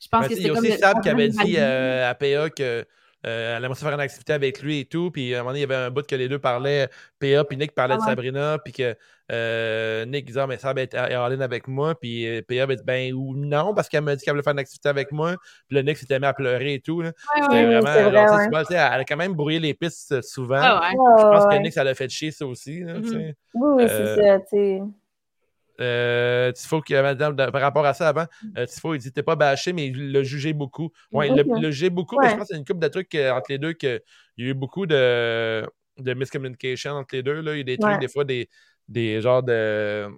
Je 0.00 0.08
pense 0.08 0.22
ben, 0.22 0.28
que 0.28 0.34
c'est 0.34 0.48
comme. 0.48 0.64
Il 0.64 0.68
y 0.68 0.72
a 0.72 0.74
aussi 0.74 0.80
Sab 0.80 1.02
qui 1.02 1.08
avait 1.08 1.28
dit 1.28 1.56
euh, 1.58 2.10
à 2.10 2.14
PA 2.14 2.48
que. 2.50 2.86
Euh, 3.24 3.56
elle 3.56 3.64
aimerait 3.64 3.78
faire 3.78 3.94
une 3.94 4.00
activité 4.00 4.32
avec 4.32 4.62
lui 4.62 4.80
et 4.80 4.84
tout. 4.84 5.10
Puis 5.10 5.34
à 5.34 5.38
un 5.38 5.40
moment 5.40 5.50
donné, 5.50 5.60
il 5.60 5.62
y 5.62 5.72
avait 5.72 5.86
un 5.86 5.90
bout 5.90 6.06
que 6.06 6.16
les 6.16 6.28
deux 6.28 6.38
parlaient, 6.38 6.88
PA, 7.20 7.44
puis 7.44 7.56
Nick 7.56 7.72
parlait 7.72 7.96
de 7.96 8.00
ah 8.02 8.06
Sabrina, 8.06 8.58
puis 8.64 8.72
que 8.72 8.96
euh, 9.30 10.04
Nick 10.04 10.26
disait, 10.26 10.40
ah, 10.40 10.46
mais 10.46 10.58
ça 10.58 10.72
va 10.72 10.80
être 10.82 10.94
all 10.94 11.40
avec 11.40 11.68
moi. 11.68 11.94
Puis 11.94 12.26
euh, 12.26 12.42
PA 12.46 12.64
avait 12.64 12.76
dit, 12.76 12.82
ben 12.84 13.12
ou 13.14 13.34
non, 13.36 13.74
parce 13.74 13.88
qu'elle 13.88 14.02
m'a 14.02 14.16
dit 14.16 14.24
qu'elle 14.24 14.34
voulait 14.34 14.42
faire 14.42 14.52
une 14.52 14.58
activité 14.58 14.88
avec 14.88 15.12
moi. 15.12 15.36
Puis 15.68 15.76
le 15.76 15.82
Nick 15.82 15.98
s'était 15.98 16.18
mis 16.18 16.26
à 16.26 16.34
pleurer 16.34 16.74
et 16.74 16.80
tout. 16.80 17.02
C'était 17.02 17.64
vraiment. 17.64 17.82
Vrai, 17.82 18.64
elle 18.70 18.76
a 18.76 19.04
quand 19.04 19.16
même 19.16 19.34
brouillé 19.34 19.60
les 19.60 19.74
pistes 19.74 20.12
euh, 20.12 20.22
souvent. 20.22 20.60
Ah 20.60 20.90
Je 20.92 21.22
pense 21.22 21.46
que 21.46 21.62
Nick, 21.62 21.72
ça 21.72 21.84
l'a 21.84 21.94
fait 21.94 22.08
chier, 22.08 22.30
ça 22.32 22.46
aussi. 22.46 22.80
Là, 22.80 22.98
mm-hmm. 22.98 23.34
Oui, 23.54 23.84
c'est 23.86 24.16
ça, 24.16 24.38
tu 24.40 24.46
sais. 24.50 24.82
Euh, 25.82 26.52
Tifo, 26.52 26.80
qui, 26.80 26.94
par 26.94 27.60
rapport 27.60 27.84
à 27.84 27.92
ça 27.92 28.08
avant, 28.08 28.26
euh, 28.56 28.66
Tifo, 28.66 28.94
il 28.94 28.98
dit 28.98 29.12
T'es 29.12 29.22
pas 29.22 29.36
bâché, 29.36 29.72
mais 29.72 29.86
il 29.86 30.12
l'a 30.12 30.22
jugé 30.22 30.52
beaucoup. 30.52 30.92
Ouais, 31.10 31.28
il 31.28 31.34
l'a 31.34 31.70
jugé 31.70 31.90
beaucoup, 31.90 32.18
mais 32.20 32.30
je 32.30 32.36
pense 32.36 32.46
qu'il 32.46 32.54
y 32.54 32.58
a 32.58 32.60
une 32.60 32.64
couple 32.64 32.80
de 32.80 32.88
trucs 32.88 33.14
entre 33.14 33.50
les 33.50 33.58
deux 33.58 33.72
qu'il 33.72 34.00
y 34.38 34.44
a 34.44 34.50
eu 34.50 34.54
beaucoup 34.54 34.86
de, 34.86 35.68
de 35.98 36.14
miscommunication 36.14 36.92
entre 36.92 37.16
les 37.16 37.22
deux. 37.22 37.40
Là. 37.40 37.54
Il 37.54 37.58
y 37.58 37.60
a 37.60 37.64
des 37.64 37.78
trucs, 37.78 37.98
des 37.98 38.08
fois, 38.08 38.24
des, 38.24 38.48
des 38.88 39.20
genres 39.20 39.42
de. 39.42 40.08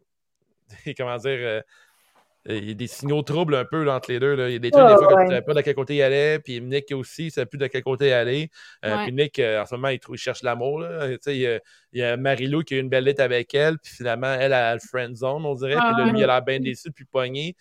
comment 0.97 1.17
dire. 1.17 1.63
Euh, 2.49 2.59
il 2.59 2.69
y 2.69 2.71
a 2.73 2.75
des 2.75 2.87
signaux 2.87 3.23
troubles 3.23 3.55
un 3.55 3.65
peu 3.65 3.91
entre 3.91 4.11
les 4.11 4.21
deux. 4.21 4.35
Là. 4.35 4.49
Il 4.49 4.53
y 4.53 4.57
a 4.57 4.59
des 4.59 4.71
trucs, 4.71 4.87
des 4.87 4.95
fois, 4.95 5.07
que 5.07 5.15
tu 5.15 5.25
ne 5.25 5.29
savais 5.31 5.43
pas 5.43 5.55
de 5.55 5.61
quel 5.63 5.75
côté 5.75 5.97
il 5.97 6.03
allait. 6.03 6.39
Puis 6.39 6.61
Nick 6.61 6.93
aussi, 6.93 7.27
ne 7.27 7.31
savait 7.31 7.47
plus 7.47 7.59
de 7.59 7.67
quel 7.67 7.83
côté 7.83 8.09
il 8.09 8.13
allait. 8.13 8.51
Euh, 8.85 9.05
puis 9.05 9.13
Nick, 9.13 9.39
euh, 9.39 9.63
en 9.63 9.67
ce 9.67 9.75
moment, 9.75 9.89
il, 9.89 9.99
trouve, 9.99 10.17
il 10.17 10.19
cherche 10.19 10.43
l'amour. 10.43 10.85
Il, 11.27 11.37
y 11.37 11.47
a, 11.47 11.61
il 11.93 12.01
y 12.01 12.03
a 12.03 12.17
Marilou 12.17 12.63
qui 12.63 12.75
a 12.75 12.79
une 12.79 12.89
belle 12.89 13.05
lettre 13.05 13.23
avec 13.23 13.55
elle. 13.55 13.79
Puis 13.79 13.95
finalement, 13.95 14.33
elle 14.35 14.53
a 14.53 14.75
le 14.75 14.81
friend 14.81 15.17
zone, 15.17 15.45
on 15.47 15.55
dirait. 15.55 15.77
puis 15.77 16.11
lui, 16.11 16.21
il 16.21 16.25
a 16.25 16.27
l'air 16.27 16.43
bien 16.43 16.61
déçu, 16.61 16.91
puis 16.93 17.05
pogné. 17.05 17.57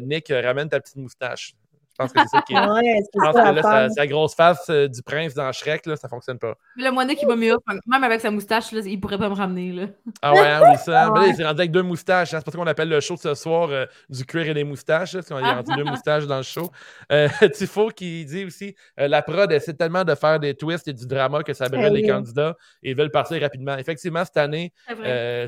Nick, 0.00 0.28
ramène 0.28 0.68
ta 0.68 0.80
petite 0.80 0.96
moustache. 0.96 1.54
Je 1.96 2.02
pense 2.02 2.12
que 2.12 2.20
c'est 2.22 2.28
ça 2.28 2.42
qui 2.42 2.54
est. 2.54 2.56
je 2.56 3.20
pense 3.20 3.36
que 3.36 3.54
là, 3.54 3.88
sa, 3.88 4.06
grosse 4.08 4.34
face 4.34 4.66
euh, 4.68 4.88
du 4.88 5.00
prince 5.00 5.32
dans 5.32 5.52
Shrek, 5.52 5.86
là, 5.86 5.94
ça 5.94 6.08
fonctionne 6.08 6.40
pas. 6.40 6.54
Le 6.74 6.90
moineau 6.90 7.14
qui 7.14 7.24
va 7.24 7.36
mieux, 7.36 7.54
même 7.86 8.02
avec 8.02 8.20
sa 8.20 8.32
moustache, 8.32 8.72
là, 8.72 8.80
il 8.84 8.98
pourrait 8.98 9.18
pas 9.18 9.28
me 9.28 9.34
ramener. 9.34 9.70
Là. 9.70 9.86
Ah 10.20 10.32
ouais, 10.32 10.40
hein, 10.40 10.60
oui, 10.64 10.76
ça. 10.84 11.08
Mais 11.14 11.20
là, 11.20 11.26
il 11.28 11.36
s'est 11.36 11.44
rendu 11.44 11.60
avec 11.60 11.70
deux 11.70 11.84
moustaches. 11.84 12.34
Hein. 12.34 12.38
C'est 12.38 12.44
pour 12.44 12.52
ça 12.52 12.58
qu'on 12.58 12.66
appelle 12.66 12.88
le 12.88 12.98
show 12.98 13.14
de 13.14 13.20
ce 13.20 13.34
soir 13.34 13.68
euh, 13.70 13.86
du 14.08 14.26
cuir 14.26 14.48
et 14.48 14.54
des 14.54 14.64
moustaches. 14.64 15.12
parce 15.12 15.28
qu'on 15.28 15.36
a 15.36 15.54
rendu 15.54 15.72
deux 15.76 15.84
moustaches 15.88 16.26
dans 16.26 16.38
le 16.38 16.42
show. 16.42 16.68
Euh, 17.12 17.28
Tifo 17.54 17.90
qui 17.90 18.24
dit 18.24 18.44
aussi 18.44 18.74
la 18.96 19.22
prod 19.22 19.50
essaie 19.52 19.74
tellement 19.74 20.02
de 20.02 20.16
faire 20.16 20.40
des 20.40 20.54
twists 20.54 20.88
et 20.88 20.92
du 20.92 21.06
drama 21.06 21.44
que 21.44 21.52
ça 21.52 21.68
brûle 21.68 21.92
les 21.92 22.08
candidats 22.08 22.56
et 22.82 22.94
veulent 22.94 23.12
partir 23.12 23.40
rapidement. 23.40 23.76
Effectivement, 23.76 24.24
cette 24.24 24.36
année, 24.36 24.72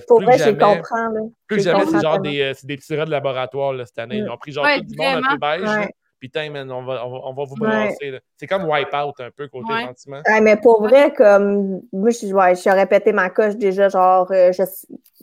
pour 0.06 0.22
vrai, 0.22 0.38
je 0.38 0.50
comprends. 0.50 1.12
Plus 1.48 1.56
que 1.56 1.62
jamais, 1.62 1.86
c'est 1.86 2.00
genre 2.00 2.20
des, 2.20 2.52
des 2.62 2.76
petits 2.76 2.96
rats 2.96 3.04
de 3.04 3.10
laboratoire 3.10 3.72
là, 3.72 3.84
cette 3.84 3.98
année. 3.98 4.18
Ils 4.18 4.30
ont 4.30 4.36
pris 4.36 4.52
genre 4.52 4.66
tout 4.76 4.84
du 4.84 4.96
monde 4.96 5.24
un 5.24 5.32
peu 5.32 5.38
beige. 5.38 5.88
Putain, 6.20 6.50
man, 6.50 6.70
on 6.72 6.82
va, 6.84 7.06
on 7.06 7.34
va, 7.34 7.44
vous 7.44 7.56
brasser. 7.56 8.18
C'est 8.36 8.46
comme 8.46 8.64
Wipeout 8.64 9.12
un 9.18 9.30
peu 9.30 9.48
côté 9.48 9.72
ouais. 9.72 9.84
sentiment. 9.84 10.22
mais 10.42 10.56
pour 10.56 10.82
vrai, 10.82 11.12
comme 11.12 11.82
moi, 11.92 12.10
je, 12.10 12.32
ouais, 12.32 12.54
je 12.54 12.70
répété 12.70 13.12
ma 13.12 13.30
coche 13.30 13.56
déjà, 13.56 13.88
genre, 13.88 14.30
euh, 14.32 14.50
je, 14.52 14.62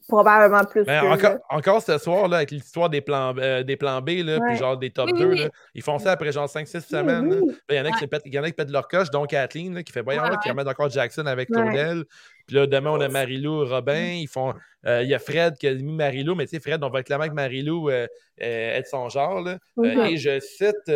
probablement 0.07 0.63
plus. 0.65 0.83
Mais 0.85 0.99
encore, 0.99 1.37
encore, 1.49 1.81
ce 1.81 1.97
soir, 1.97 2.27
là, 2.27 2.37
avec 2.37 2.51
l'histoire 2.51 2.89
des 2.89 3.01
plans, 3.01 3.33
euh, 3.37 3.63
des 3.63 3.77
plans 3.77 4.01
B, 4.01 4.09
là, 4.23 4.39
puis 4.39 4.57
genre 4.57 4.77
des 4.77 4.89
top 4.89 5.11
2, 5.13 5.33
là, 5.33 5.49
ils 5.73 5.81
font 5.81 5.99
ça 5.99 6.11
après 6.11 6.31
genre 6.31 6.47
5-6 6.47 6.81
semaines. 6.81 7.41
Il 7.69 7.75
y, 7.75 7.79
en 7.79 7.85
a 7.85 7.91
qui 7.91 8.07
pètent, 8.07 8.23
y 8.25 8.39
en 8.39 8.43
a 8.43 8.47
qui 8.47 8.53
pètent 8.53 8.71
leur 8.71 8.87
coche, 8.87 9.09
donc 9.09 9.29
Kathleen, 9.29 9.75
là, 9.75 9.83
qui 9.83 9.91
fait 9.91 10.01
voyons, 10.01 10.23
qui 10.41 10.49
remet 10.49 10.67
encore 10.67 10.89
Jackson 10.89 11.25
avec 11.25 11.49
Claudel. 11.49 12.03
Puis 12.47 12.55
là, 12.57 12.67
demain, 12.67 12.91
on 12.91 13.01
a 13.01 13.07
Marilou, 13.07 13.65
Robin. 13.65 14.13
Ils 14.15 14.27
font. 14.27 14.53
Euh, 14.85 15.01
il 15.01 15.09
y 15.09 15.13
a 15.13 15.19
Fred 15.19 15.57
qui 15.57 15.67
a 15.67 15.73
mis 15.73 15.95
Marilou, 15.95 16.35
mais 16.35 16.45
tu 16.45 16.51
sais, 16.51 16.59
Fred, 16.59 16.83
on 16.83 16.89
va 16.89 17.03
clairement 17.03 17.27
que 17.27 17.33
Marilou 17.33 17.89
euh, 17.89 18.05
est 18.37 18.81
de 18.81 18.87
son 18.87 19.07
genre. 19.09 19.41
Là. 19.41 19.57
et 19.83 20.17
je 20.17 20.39
cite, 20.39 20.91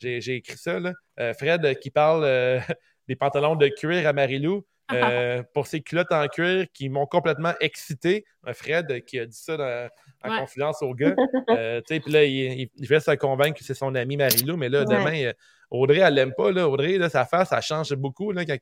j'ai 0.00 0.34
écrit 0.36 0.56
ça, 0.56 0.80
là, 0.80 0.92
Fred 1.34 1.78
qui 1.80 1.90
parle 1.90 2.26
des 3.08 3.16
pantalons 3.16 3.56
de 3.56 3.68
cuir 3.68 4.06
à 4.06 4.12
Marilou. 4.12 4.64
Euh, 4.92 5.42
pour 5.52 5.66
ces 5.66 5.80
culottes 5.80 6.12
en 6.12 6.28
cuir 6.28 6.66
qui 6.72 6.88
m'ont 6.88 7.06
complètement 7.06 7.52
excité. 7.60 8.24
Fred 8.52 9.04
qui 9.04 9.18
a 9.18 9.26
dit 9.26 9.36
ça 9.36 9.90
en 10.22 10.38
confidence 10.38 10.82
au 10.82 10.94
gars. 10.94 11.14
Euh, 11.50 11.80
puis 11.86 12.00
là, 12.06 12.24
il, 12.24 12.68
il, 12.76 12.86
fait 12.86 13.00
se 13.00 13.12
convaincre 13.12 13.58
que 13.58 13.64
c'est 13.64 13.74
son 13.74 13.94
ami 13.94 14.16
Marilou, 14.16 14.56
mais 14.56 14.68
là, 14.68 14.84
demain, 14.84 15.32
Audrey, 15.70 15.98
elle 15.98 16.14
l'aime 16.14 16.32
pas. 16.36 16.52
Là. 16.52 16.68
Audrey, 16.68 16.98
là, 16.98 17.08
sa 17.08 17.24
face, 17.24 17.48
ça 17.48 17.60
change 17.60 17.94
beaucoup 17.94 18.32
là, 18.32 18.44
quand 18.44 18.56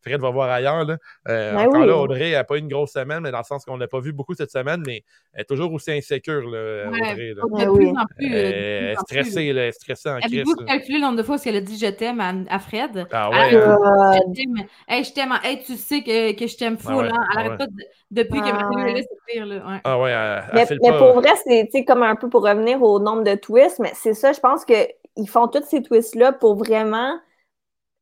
Fred 0.00 0.20
va 0.20 0.30
voir 0.30 0.50
ailleurs. 0.50 0.84
Là. 0.84 0.96
Euh, 1.28 1.54
ben 1.54 1.68
encore 1.68 1.86
là, 1.86 1.96
Audrey 1.96 2.32
n'a 2.32 2.44
pas 2.44 2.56
eu 2.56 2.60
une 2.60 2.68
grosse 2.68 2.92
semaine, 2.92 3.20
mais 3.20 3.30
dans 3.30 3.38
le 3.38 3.44
sens 3.44 3.64
qu'on 3.64 3.76
l'a 3.76 3.88
pas 3.88 4.00
vu 4.00 4.12
beaucoup 4.12 4.34
cette 4.34 4.50
semaine, 4.50 4.82
mais 4.86 5.02
elle 5.32 5.42
est 5.42 5.44
toujours 5.44 5.72
aussi 5.72 5.92
insécure, 5.92 6.48
là, 6.48 6.88
Audrey. 6.88 7.34
Là. 7.34 7.42
Oui. 7.70 7.88
en 7.88 8.04
plus, 8.16 8.26
elle 8.26 8.34
est 8.34 8.94
stressée, 8.96 9.46
elle 9.46 9.58
est 9.58 9.72
stressée 9.72 10.08
en 10.08 10.18
crise. 10.18 10.32
Avez-vous 10.32 10.54
calculé 10.66 10.98
le 10.98 11.02
nombre 11.02 11.18
de 11.18 11.22
fois 11.22 11.38
qu'elle 11.38 11.56
a 11.56 11.60
dit 11.60 11.78
je 11.78 11.86
t'aime 11.86 12.20
à, 12.48 12.58
Fred? 12.58 13.06
Ah 13.12 13.30
ouais. 13.30 13.48
Elle 13.50 13.56
hein. 13.56 14.18
je 14.28 14.34
t'aime. 14.34 14.66
Hey, 14.88 15.04
je 15.04 15.12
t'aime. 15.12 15.34
Hey, 15.42 15.62
tu 15.62 15.76
sais 15.76 16.02
que, 16.02 16.36
que 16.36 16.46
je 16.46 16.56
t'aime 16.56 16.78
fou. 16.78 16.98
Ah 17.00 17.02
là. 17.02 17.12
Elle 17.12 17.42
n'arrête 17.42 17.58
pas 17.58 17.66
de, 17.66 17.72
depuis 18.10 18.40
que 18.40 18.46
ah 18.48 18.68
Marie 18.72 19.00
est 19.00 19.08
pire. 19.26 19.46
Là. 19.46 19.80
Ah 19.84 19.98
ouais, 19.98 20.12
mais, 20.54 20.66
mais 20.82 20.98
pour 20.98 21.12
vrai, 21.14 21.30
c'est 21.44 21.84
comme 21.84 22.02
un 22.02 22.16
peu 22.16 22.28
pour 22.28 22.42
revenir 22.42 22.82
au 22.82 22.98
nombre 22.98 23.24
de 23.24 23.34
twists, 23.34 23.78
mais 23.78 23.92
c'est 23.94 24.14
ça, 24.14 24.32
je 24.32 24.40
pense 24.40 24.64
qu'ils 25.16 25.28
font 25.28 25.48
tous 25.48 25.64
ces 25.64 25.82
twists-là 25.82 26.32
pour 26.32 26.56
vraiment 26.56 27.18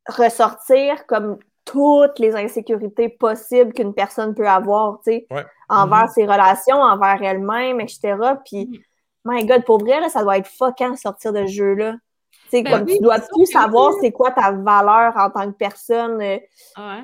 ressortir 0.07 1.05
comme 1.07 1.37
toutes 1.63 2.19
les 2.19 2.35
insécurités 2.35 3.09
possibles 3.09 3.73
qu'une 3.73 3.93
personne 3.93 4.35
peut 4.35 4.47
avoir, 4.47 4.99
tu 5.03 5.13
sais, 5.13 5.27
envers 5.67 6.05
mm-hmm. 6.05 6.13
ses 6.13 6.23
relations, 6.25 6.75
envers 6.75 7.21
elle-même, 7.23 7.81
etc. 7.81 8.15
Puis, 8.45 8.65
mm-hmm. 8.65 8.79
my 9.25 9.45
God, 9.45 9.65
pour 9.65 9.79
vrai, 9.79 10.07
ça 10.09 10.21
doit 10.21 10.37
être 10.37 10.47
fuckant 10.47 10.95
sortir 10.95 11.33
de 11.33 11.47
ce 11.47 11.51
jeu-là. 11.51 11.95
Tu 12.43 12.49
sais, 12.49 12.61
ben 12.61 12.71
comme 12.71 12.85
tu 12.85 12.99
dois 12.99 13.19
plus 13.19 13.47
savoir 13.47 13.93
c'est 13.99 14.11
quoi 14.11 14.29
ta 14.29 14.51
valeur 14.51 15.13
en 15.17 15.31
tant 15.31 15.51
que 15.51 15.57
personne. 15.57 16.21
Euh. 16.21 16.37
Ah 16.75 16.97
ouais. 16.97 17.03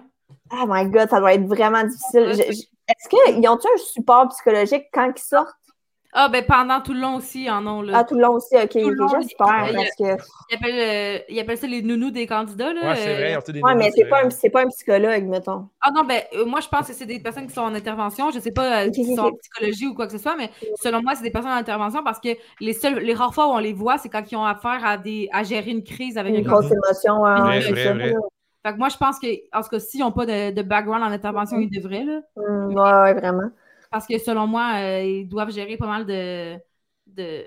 Oh 0.53 0.65
my 0.67 0.85
God, 0.85 1.09
ça 1.09 1.19
doit 1.19 1.33
être 1.33 1.47
vraiment 1.47 1.83
difficile. 1.83 2.67
Est-ce 2.87 3.09
qu'ils 3.09 3.47
ont-tu 3.47 3.67
un 3.67 3.77
support 3.77 4.27
psychologique 4.29 4.85
quand 4.93 5.11
ils 5.15 5.21
sortent? 5.21 5.55
Ah, 6.13 6.27
ben 6.27 6.43
pendant 6.45 6.81
tout 6.81 6.93
le 6.93 6.99
long 6.99 7.15
aussi, 7.15 7.49
en 7.49 7.65
ont. 7.65 7.81
Là. 7.81 7.99
Ah, 7.99 8.03
tout 8.03 8.15
le 8.15 8.21
long 8.21 8.33
aussi, 8.33 8.55
ok. 8.55 8.71
Super. 8.71 9.29
parce 9.37 9.95
que... 9.97 10.21
ils, 10.49 10.55
appellent, 10.55 11.19
euh, 11.19 11.19
ils, 11.29 11.39
appellent, 11.39 11.57
ça 11.57 11.67
les 11.67 11.81
nounous 11.81 12.11
des 12.11 12.27
candidats. 12.27 12.73
Là, 12.73 12.89
ouais, 12.89 12.95
c'est 12.95 13.13
vrai. 13.13 13.37
Ils 13.47 13.53
des 13.53 13.61
ouais, 13.61 13.75
mais 13.75 13.91
c'est 13.91 14.05
pas, 14.05 14.23
un, 14.23 14.49
pas 14.49 14.61
un 14.63 14.67
psychologue, 14.67 15.23
mettons. 15.23 15.69
Ah 15.81 15.91
non, 15.91 16.03
ben 16.03 16.21
euh, 16.35 16.45
moi, 16.45 16.59
je 16.59 16.67
pense 16.67 16.87
que 16.87 16.93
c'est 16.93 17.05
des 17.05 17.19
personnes 17.19 17.47
qui 17.47 17.53
sont 17.53 17.61
en 17.61 17.73
intervention. 17.73 18.29
Je 18.31 18.39
sais 18.39 18.51
pas 18.51 18.83
euh, 18.83 18.89
si 18.93 19.15
sont 19.15 19.21
en 19.21 19.31
psychologie 19.31 19.87
ou 19.87 19.93
quoi 19.93 20.05
que 20.05 20.11
ce 20.11 20.17
soit, 20.17 20.35
mais 20.35 20.49
selon 20.81 21.01
moi, 21.01 21.15
c'est 21.15 21.23
des 21.23 21.31
personnes 21.31 21.51
en 21.51 21.55
intervention 21.55 22.03
parce 22.03 22.19
que 22.19 22.29
les, 22.59 22.73
seuls, 22.73 22.99
les 22.99 23.13
rares 23.13 23.33
fois 23.33 23.47
où 23.47 23.51
on 23.51 23.59
les 23.59 23.73
voit, 23.73 23.97
c'est 23.97 24.09
quand 24.09 24.29
ils 24.29 24.35
ont 24.35 24.45
affaire 24.45 24.83
à, 24.83 24.97
des, 24.97 25.29
à 25.31 25.43
gérer 25.43 25.71
une 25.71 25.83
crise 25.83 26.17
avec 26.17 26.35
une 26.35 26.45
grosse 26.45 26.71
émotion. 26.71 27.25
Hein, 27.25 27.43
vrai, 27.45 27.59
vrai, 27.59 27.93
vrai. 27.93 28.13
Fait 28.63 28.73
que 28.73 28.77
moi, 28.77 28.89
je 28.89 28.97
pense 28.97 29.17
que, 29.17 29.27
en 29.57 29.61
tout 29.63 29.69
cas, 29.69 29.79
s'ils 29.79 30.01
n'ont 30.01 30.11
pas 30.11 30.25
de, 30.25 30.51
de, 30.51 30.61
background 30.61 31.03
en 31.03 31.11
intervention, 31.11 31.57
mm. 31.57 31.63
ils 31.63 31.81
devraient. 31.81 32.03
Là. 32.03 32.21
Mm, 32.35 32.75
ouais, 32.75 33.01
ouais, 33.01 33.13
vraiment. 33.13 33.49
Parce 33.91 34.07
que 34.07 34.17
selon 34.17 34.47
moi, 34.47 34.79
ils 35.01 35.27
doivent 35.27 35.51
gérer 35.51 35.77
pas 35.77 35.87
mal 35.87 36.05
de 36.05 36.57
de. 37.07 37.43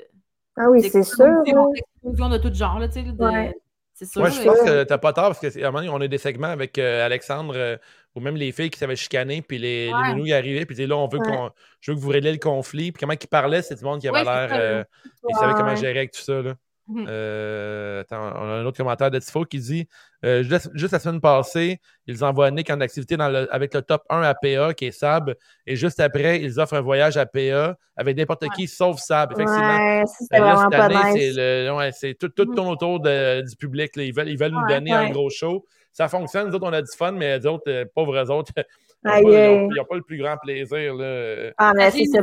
Ah 0.56 0.70
oui, 0.70 0.82
c'est 0.82 1.02
sûr. 1.02 1.42
de 1.42 2.38
tout 2.38 2.54
genre, 2.54 2.78
là, 2.78 2.88
tu 2.88 3.02
sais. 3.02 3.54
C'est 3.96 4.06
sûr. 4.06 4.22
Moi, 4.22 4.30
je 4.30 4.42
pense 4.42 4.60
que 4.60 4.82
t'as 4.82 4.98
pas 4.98 5.12
tort 5.12 5.28
parce 5.28 5.38
qu'à 5.38 5.48
un 5.60 5.70
moment 5.70 5.78
donné, 5.78 5.88
on 5.88 6.00
a 6.00 6.08
des 6.08 6.18
segments 6.18 6.48
avec 6.48 6.78
euh, 6.78 7.06
Alexandre 7.06 7.54
euh, 7.56 7.76
ou 8.16 8.20
même 8.20 8.36
les 8.36 8.50
filles 8.50 8.70
qui 8.70 8.78
savaient 8.78 8.96
chicaner, 8.96 9.40
puis 9.40 9.58
les, 9.58 9.88
ouais. 9.92 10.08
les 10.08 10.14
nounous 10.14 10.32
arrivaient, 10.32 10.66
puis 10.66 10.74
là, 10.84 10.96
on 10.96 11.06
veut 11.06 11.20
qu'on, 11.20 11.50
je 11.80 11.92
veux 11.92 11.96
que 11.96 12.02
vous 12.02 12.08
réglez 12.08 12.32
le 12.32 12.38
conflit. 12.38 12.90
Puis 12.90 13.00
comment 13.00 13.12
ils 13.12 13.28
parlaient, 13.28 13.62
c'est 13.62 13.76
du 13.76 13.84
monde 13.84 14.00
qui 14.00 14.08
avait 14.08 14.24
l'air. 14.24 14.48
Euh, 14.52 14.84
ils 15.28 15.36
savaient 15.36 15.54
comment 15.54 15.76
gérer 15.76 15.98
avec 15.98 16.10
tout 16.10 16.20
ça. 16.20 16.42
Là. 16.42 16.54
Mhm. 16.86 17.06
Euh, 17.08 18.00
attends, 18.02 18.20
on 18.20 18.48
a 18.48 18.52
un 18.52 18.64
autre 18.66 18.76
commentaire 18.76 19.10
de 19.10 19.18
Tifo 19.18 19.44
qui 19.44 19.58
dit 19.58 19.88
euh, 20.24 20.42
juste, 20.42 20.92
la 20.92 20.98
semaine 20.98 21.20
passée, 21.20 21.80
ils 22.06 22.22
envoient 22.22 22.50
Nick 22.50 22.68
en 22.70 22.80
activité 22.80 23.16
dans 23.16 23.28
le, 23.28 23.52
avec 23.54 23.72
le 23.72 23.80
top 23.80 24.02
1 24.10 24.20
à 24.20 24.34
PA 24.34 24.74
qui 24.74 24.86
est 24.86 24.90
Sab, 24.90 25.34
et 25.66 25.76
juste 25.76 26.00
après, 26.00 26.42
ils 26.42 26.60
offrent 26.60 26.74
un 26.74 26.82
voyage 26.82 27.16
à 27.16 27.24
PA 27.24 27.76
avec 27.96 28.16
n'importe 28.16 28.44
qui 28.50 28.68
sauf 28.68 28.98
Sab. 28.98 29.32
Effectivement, 29.32 29.76
ouais, 29.76 30.02
c'est 30.06 30.40
euh, 30.40 30.56
cette 30.56 30.80
année, 30.80 31.86
nice. 31.86 31.96
c'est 31.98 32.14
tout, 32.14 32.28
tout 32.28 32.44
mhm. 32.44 32.54
tourne 32.54 32.68
autour 32.68 33.00
de, 33.00 33.40
du 33.40 33.56
public. 33.56 33.92
Ils 33.96 34.12
veulent, 34.12 34.28
ils 34.28 34.38
veulent 34.38 34.52
nous 34.52 34.66
donner 34.68 34.92
un 34.92 35.10
gros 35.10 35.30
show. 35.30 35.64
Ça 35.92 36.08
fonctionne. 36.08 36.48
Nous 36.48 36.54
autres, 36.54 36.66
on 36.66 36.72
a 36.72 36.82
du 36.82 36.96
fun, 36.96 37.12
mais 37.12 37.38
les 37.38 37.46
autres, 37.46 37.84
pauvres 37.94 38.30
autres, 38.30 38.52
ils 39.04 39.68
n'ont 39.74 39.84
pas, 39.84 39.96
le 39.96 40.02
plus 40.02 40.18
grand 40.18 40.36
plaisir. 40.36 40.94
Là. 40.94 41.52
Ah, 41.56 41.72
mais 41.74 41.90
c'est 41.90 42.20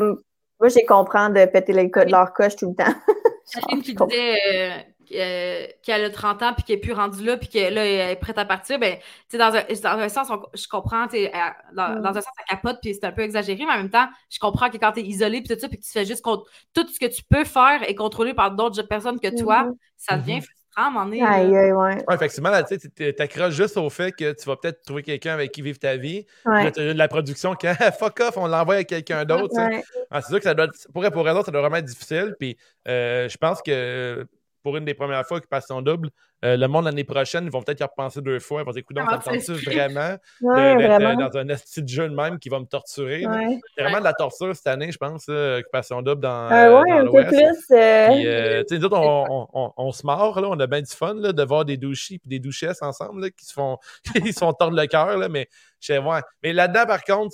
moi, 0.62 0.68
j'ai 0.70 0.86
compris 0.86 1.18
de 1.18 1.46
péter 1.48 1.74
les, 1.74 1.90
leur 2.08 2.34
coche 2.34 2.56
tout 2.56 2.70
le 2.70 2.76
temps. 2.76 2.94
Catherine 3.52 3.82
qui 3.82 3.94
disait 3.96 4.38
euh, 4.54 4.78
euh, 5.14 5.68
qu'elle 5.84 6.06
a 6.06 6.10
30 6.10 6.44
ans 6.44 6.54
puis 6.54 6.64
qu'elle 6.64 6.76
n'est 6.78 6.82
plus 6.82 6.94
rendue 6.94 7.24
là 7.24 7.38
puis 7.38 7.48
qu'elle 7.50 7.78
est 7.78 8.16
prête 8.18 8.38
à 8.38 8.46
partir, 8.46 8.80
ben, 8.80 8.98
dans 9.34 9.54
un, 9.56 9.64
dans 9.84 10.00
un 10.00 10.10
sens, 10.10 10.28
je 10.54 10.68
comprends, 10.68 11.06
dans, 11.08 12.02
dans, 12.02 12.10
un 12.10 12.22
sens, 12.22 12.34
ça 12.38 12.44
capote 12.48 12.80
puis 12.82 12.94
c'est 12.94 13.06
un 13.06 13.12
peu 13.12 13.22
exagéré, 13.22 13.66
mais 13.66 13.74
en 13.74 13.78
même 13.78 13.90
temps, 13.90 14.08
je 14.30 14.40
comprends 14.40 14.70
que 14.70 14.78
quand 14.78 14.94
tu 14.94 15.02
es 15.02 15.04
isolé 15.04 15.42
puis 15.42 15.54
tout 15.54 15.60
ça, 15.60 15.68
puis 15.68 15.78
que 15.78 15.84
tu 15.84 15.92
fais 15.92 16.06
juste 16.06 16.24
tout 16.24 16.88
ce 16.88 17.00
que 17.00 17.08
tu 17.08 17.24
peux 17.24 17.44
faire 17.44 17.88
est 17.88 17.96
contrôlé 17.96 18.34
par 18.34 18.52
d'autres 18.52 18.84
personnes 18.84 19.20
que 19.20 19.38
toi, 19.38 19.64
mm-hmm. 19.64 19.76
ça 19.98 20.18
devient 20.18 20.42
mm-hmm. 20.78 20.82
à 20.82 20.88
un 20.88 20.90
moment 20.90 21.06
donné. 21.06 21.24
Aïe, 21.24 21.56
aïe, 21.56 21.72
ouais. 21.72 22.04
Ouais, 22.08 22.16
effectivement, 22.16 22.50
là, 22.50 22.64
tu 22.64 22.80
sais, 22.80 22.90
tu 22.90 23.14
t'accroches 23.14 23.54
juste 23.54 23.78
au 23.78 23.90
fait 23.90 24.12
que 24.12 24.34
tu 24.34 24.46
vas 24.46 24.56
peut-être 24.56 24.82
trouver 24.84 25.04
quelqu'un 25.04 25.34
avec 25.34 25.52
qui 25.52 25.62
vivre 25.62 25.80
ta 25.80 25.98
vie. 25.98 26.26
Ouais. 26.46 26.66
Là, 26.66 26.72
tu 26.72 26.80
as 26.80 26.94
de 26.94 26.98
la 26.98 27.08
production 27.08 27.56
qui 27.56 27.68
fuck 28.00 28.20
off, 28.20 28.38
on 28.38 28.48
l'envoie 28.48 28.76
à 28.76 28.84
quelqu'un 28.84 29.26
d'autre. 29.26 29.56
Ouais. 29.56 29.84
Ah, 30.10 30.22
c'est 30.22 30.30
sûr 30.30 30.38
que 30.38 30.44
ça 30.44 30.54
doit 30.54 30.66
être, 30.66 30.88
pour 30.94 31.04
pour 31.12 31.26
raison, 31.26 31.44
ça 31.44 31.52
doit 31.52 31.62
vraiment 31.62 31.78
être 31.78 31.86
difficile. 31.86 32.36
Puis 32.40 32.58
euh, 32.88 33.28
je 33.30 33.38
pense 33.38 33.62
que 33.62 34.26
pour 34.64 34.78
une 34.78 34.86
des 34.86 34.94
premières 34.94 35.26
fois 35.26 35.38
Occupation 35.38 35.82
Double, 35.82 36.10
euh, 36.44 36.58
le 36.58 36.68
monde 36.68 36.86
l'année 36.86 37.04
prochaine, 37.04 37.46
ils 37.46 37.52
vont 37.52 37.62
peut-être 37.62 37.80
y 37.80 37.84
repenser 37.84 38.22
deux 38.22 38.40
fois. 38.40 38.62
Ils 38.62 38.66
vont 38.66 38.72
dire, 38.72 38.80
écoute, 38.82 38.98
ça 38.98 39.04
me 39.04 39.10
ça 39.10 39.32
tente 39.32 39.42
se 39.42 39.54
fait? 39.54 39.72
vraiment 39.72 40.18
Ouais, 40.42 40.78
d'être 40.78 41.02
euh, 41.02 41.16
dans 41.16 41.38
un 41.38 41.50
esti 41.50 41.84
de 41.84 41.88
jeu 41.88 42.10
de 42.10 42.16
même 42.16 42.40
qui 42.40 42.50
va 42.50 42.60
me 42.60 42.66
torturer. 42.66 43.26
Ouais. 43.26 43.60
C'est 43.76 43.84
vraiment 43.84 44.00
de 44.00 44.04
la 44.04 44.14
torture 44.14 44.56
cette 44.56 44.68
année, 44.68 44.92
je 44.92 44.98
pense, 44.98 45.28
là, 45.28 45.58
Occupation 45.60 46.02
Double 46.02 46.22
dans, 46.22 46.52
euh, 46.52 46.82
ouais, 46.82 46.90
dans 46.90 46.96
un 46.96 47.00
peu 47.02 47.06
l'Ouest. 47.06 47.30
plus. 47.30 47.76
euh, 47.76 48.10
euh, 48.26 48.64
nous 48.72 48.86
autres, 48.86 48.98
on, 48.98 49.26
on, 49.30 49.48
on, 49.54 49.74
on 49.78 49.92
se 49.92 50.06
mord, 50.06 50.40
là, 50.42 50.48
on 50.50 50.60
a 50.60 50.68
bien 50.68 50.82
du 50.82 50.92
fun 50.92 51.14
là, 51.16 51.32
de 51.32 51.44
voir 51.44 51.66
des 51.66 51.78
douchis 51.78 52.16
et 52.26 52.30
des 52.30 52.40
douchesses 52.40 52.82
ensemble 52.82 53.22
là, 53.22 53.30
qui 53.30 53.46
se 53.46 53.54
font 53.54 53.78
ils 54.16 54.34
se 54.34 54.40
font 54.40 54.54
tordre 54.54 54.76
le 54.76 54.88
cœur, 54.88 55.18
mais 55.30 55.48
je 55.80 55.94
sais, 55.94 55.98
ouais. 56.00 56.20
Mais 56.44 56.54
là-dedans, 56.54 56.86
par 56.86 57.04
contre. 57.04 57.32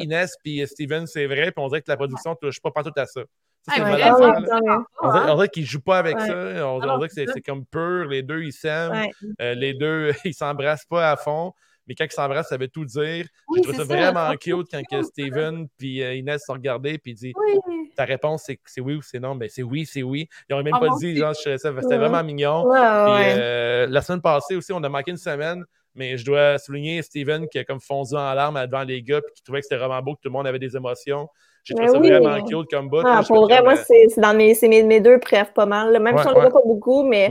Inès 0.00 0.34
et 0.44 0.66
Steven, 0.66 1.06
c'est 1.06 1.26
vrai, 1.26 1.52
puis 1.52 1.62
on 1.64 1.68
dirait 1.68 1.82
que 1.82 1.90
la 1.90 1.96
production 1.96 2.30
ne 2.30 2.36
touche 2.36 2.60
pas 2.60 2.70
partout 2.70 2.92
à 2.96 3.06
ça. 3.06 3.22
Ah, 3.70 3.80
ouais, 3.84 4.02
ah 4.02 4.16
ouais. 4.16 4.26
On 5.02 5.12
dirait, 5.12 5.44
hein? 5.44 5.46
qu'ils 5.48 5.64
jouent 5.66 5.80
pas 5.80 5.98
avec 5.98 6.16
Ouais. 6.16 6.26
ça. 6.26 6.34
On, 6.66 6.80
Ah 6.82 6.94
on 6.94 6.98
dirait 6.98 7.08
que 7.08 7.32
c'est 7.32 7.40
comme 7.42 7.64
pur. 7.64 8.06
Les 8.08 8.22
deux, 8.22 8.42
ils 8.42 8.52
s'aiment. 8.52 8.92
Ouais. 8.92 9.10
Euh, 9.40 9.54
les 9.54 9.72
deux, 9.74 10.12
ils 10.24 10.34
s'embrassent 10.34 10.84
pas 10.86 11.10
à 11.12 11.16
fond. 11.16 11.52
Mais 11.88 11.94
quand 11.96 12.04
ils 12.04 12.12
s'embrassent, 12.12 12.48
ça 12.48 12.56
veut 12.56 12.68
tout 12.68 12.84
dire. 12.84 13.26
Oui, 13.48 13.58
J'ai 13.64 13.72
trouvé 13.72 13.78
ça 13.78 13.84
vraiment 13.84 14.32
cute 14.36 14.66
quand 14.70 14.82
que. 14.88 15.02
Steven 15.02 15.66
puis 15.78 16.02
euh, 16.02 16.14
Inès 16.14 16.40
se 16.40 16.46
sont 16.46 16.52
regardés 16.52 16.96
puis 16.98 17.12
dit 17.14 17.32
Oui. 17.36 17.58
ta 17.96 18.04
réponse 18.04 18.44
c'est 18.46 18.58
c'est 18.64 18.80
oui 18.80 18.94
ou 18.94 19.02
c'est 19.02 19.18
non? 19.18 19.34
Ben 19.34 19.48
c'est 19.50 19.64
oui, 19.64 19.84
c'est 19.84 20.02
oui. 20.04 20.28
Ils 20.48 20.54
n'ont 20.56 20.62
même 20.62 20.74
Ah, 20.76 20.80
pas 20.80 20.88
dit 21.00 21.16
genre 21.16 21.34
je- 21.34 21.56
ça- 21.56 21.72
c'était 21.80 21.86
Ouais. 21.86 21.98
vraiment 21.98 22.22
mignon. 22.22 22.62
Puis, 22.64 22.72
euh, 22.80 23.86
la 23.88 24.00
semaine 24.00 24.22
passée 24.22 24.54
aussi, 24.56 24.72
on 24.72 24.82
a 24.84 24.88
manqué 24.88 25.10
une 25.10 25.16
semaine, 25.16 25.64
mais 25.96 26.16
je 26.16 26.24
dois 26.24 26.58
souligner 26.58 27.02
Steven 27.02 27.48
qui 27.48 27.58
a 27.58 27.64
comme 27.64 27.80
fondu 27.80 28.14
en 28.14 28.32
larmes 28.32 28.64
devant 28.64 28.84
les 28.84 29.02
gars 29.02 29.20
puis 29.20 29.34
qui 29.34 29.42
trouvait 29.42 29.60
que 29.60 29.66
c'était 29.66 29.76
vraiment 29.78 30.00
beau, 30.02 30.14
que 30.14 30.20
tout 30.22 30.28
le 30.28 30.32
monde 30.34 30.46
avait 30.46 30.60
des 30.60 30.76
émotions. 30.76 31.28
J'ai 31.64 31.74
trouvé 31.74 31.86
Ben 31.86 31.92
ça 31.92 32.00
oui. 32.00 32.10
vraiment 32.10 32.44
cute 32.44 32.70
comme 32.70 32.88
bout. 32.88 33.02
Ah, 33.04 33.22
pour 33.26 33.44
vrai, 33.46 33.62
moi, 33.62 33.76
c'est 33.76 34.06
c'est 34.08 34.20
dans 34.20 34.34
mes, 34.34 34.54
c'est 34.54 34.68
mes, 34.68 34.82
mes 34.82 35.00
deux 35.00 35.18
préf 35.20 35.52
pas 35.54 35.66
mal. 35.66 35.92
là. 35.92 35.98
Même 36.00 36.14
Ouais, 36.16 36.22
si 36.22 36.28
on 36.28 36.30
ne 36.32 36.36
ouais. 36.36 36.40
voit 36.50 36.60
pas 36.60 36.66
beaucoup, 36.66 37.04
mais 37.04 37.30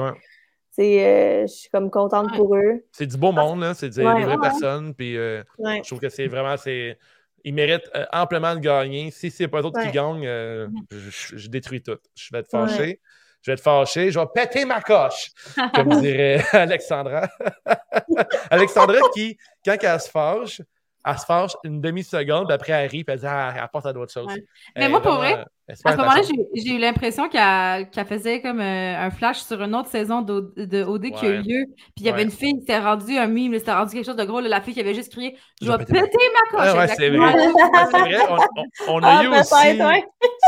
euh, 0.79 1.41
je 1.41 1.47
suis 1.47 1.69
comme 1.69 1.89
contente 1.91 2.31
Ouais. 2.31 2.37
pour 2.37 2.55
eux. 2.55 2.83
C'est 2.91 3.05
du 3.07 3.17
beau 3.17 3.31
monde, 3.31 3.59
là. 3.61 3.73
C'est 3.73 3.89
des, 3.89 4.05
Ouais, 4.05 4.15
des 4.15 4.23
vraies 4.23 4.35
ouais. 4.35 4.41
personnes. 4.41 4.93
Puis 4.95 5.17
euh, 5.17 5.43
Ouais. 5.57 5.81
je 5.83 5.89
trouve 5.89 5.99
que 5.99 6.09
c'est 6.09 6.27
vraiment. 6.27 6.55
c'est 6.57 6.97
Ils 7.43 7.53
méritent 7.53 7.89
euh, 7.95 8.05
amplement 8.13 8.53
de 8.55 8.59
gagner. 8.59 9.11
Si 9.11 9.31
c'est 9.31 9.47
pas 9.47 9.59
eux 9.61 9.65
autres 9.65 9.81
qui 9.81 9.91
gagnent, 9.91 10.25
euh, 10.25 10.67
je, 10.91 10.97
je- 11.09 11.37
je 11.37 11.49
détruis 11.49 11.81
tout. 11.81 11.97
Je 12.15 12.29
vais 12.31 12.39
être 12.39 12.49
fâché. 12.51 12.99
Je 13.41 13.49
vais 13.49 13.53
être 13.55 13.63
fâché. 13.63 14.11
Je 14.11 14.19
vais 14.19 14.25
péter 14.33 14.63
ma 14.65 14.79
coche, 14.81 15.31
comme 15.73 15.89
dirait 16.01 16.41
Alexandra. 16.53 17.27
Alexandra 18.49 18.97
qui, 19.13 19.37
quand 19.65 19.75
elle 19.81 19.99
se 19.99 20.09
fâche, 20.09 20.61
elle 21.05 21.17
se 21.17 21.25
fâche 21.25 21.51
une 21.63 21.81
demi-seconde, 21.81 22.45
puis 22.47 22.53
après 22.53 22.73
elle 22.73 22.89
rit, 22.89 23.03
puis 23.03 23.13
elle 23.13 23.19
dit 23.19 23.25
Ah, 23.27 23.53
elle 23.55 23.61
à 23.83 23.93
d'autres 23.93 24.11
choses. 24.13 24.27
Ouais. 24.27 24.43
Mais 24.77 24.87
moi, 24.89 25.01
pour 25.01 25.13
vraiment- 25.15 25.35
vrai, 25.35 25.45
À 25.69 25.75
ce 25.75 25.97
moment-là, 25.97 26.21
j'ai 26.55 26.71
eu 26.75 26.77
l'impression 26.79 27.29
qu'elle 27.29 28.05
faisait 28.05 28.41
comme 28.41 28.59
euh, 28.59 28.97
un 28.97 29.09
flash 29.09 29.37
sur 29.39 29.61
une 29.61 29.73
autre 29.73 29.87
saison 29.89 30.21
de 30.21 30.83
OD 30.83 31.11
qui 31.11 31.25
a 31.25 31.29
eu 31.29 31.37
lieu. 31.41 31.65
Puis 31.75 31.93
il 31.97 32.05
y 32.05 32.09
avait 32.09 32.17
Ouais. 32.19 32.23
une 32.25 32.31
fille 32.31 32.53
qui 32.55 32.59
s'était 32.61 32.79
rendue 32.79 33.17
un 33.17 33.27
mime, 33.27 33.57
c'était 33.57 33.71
rendu 33.73 33.93
quelque 33.93 34.05
chose 34.05 34.15
de 34.17 34.25
gros. 34.25 34.41
là, 34.41 34.49
la 34.49 34.61
fille 34.61 34.73
qui 34.73 34.81
avait 34.81 34.93
juste 34.93 35.11
crié 35.11 35.37
Je 35.61 35.71
vais 35.71 35.77
péter 35.77 35.93
ma 36.01 36.57
coche. 36.57 36.75
Ah 36.77 36.87
c'est 36.87 37.09
vrai. 37.09 37.17
Vrai. 37.17 38.17
On, 38.29 38.35
on- 38.35 38.95
on 38.95 39.03
a 39.03 39.07
Ah, 39.19 39.23
eu 39.23 39.27
aussi. 39.27 39.53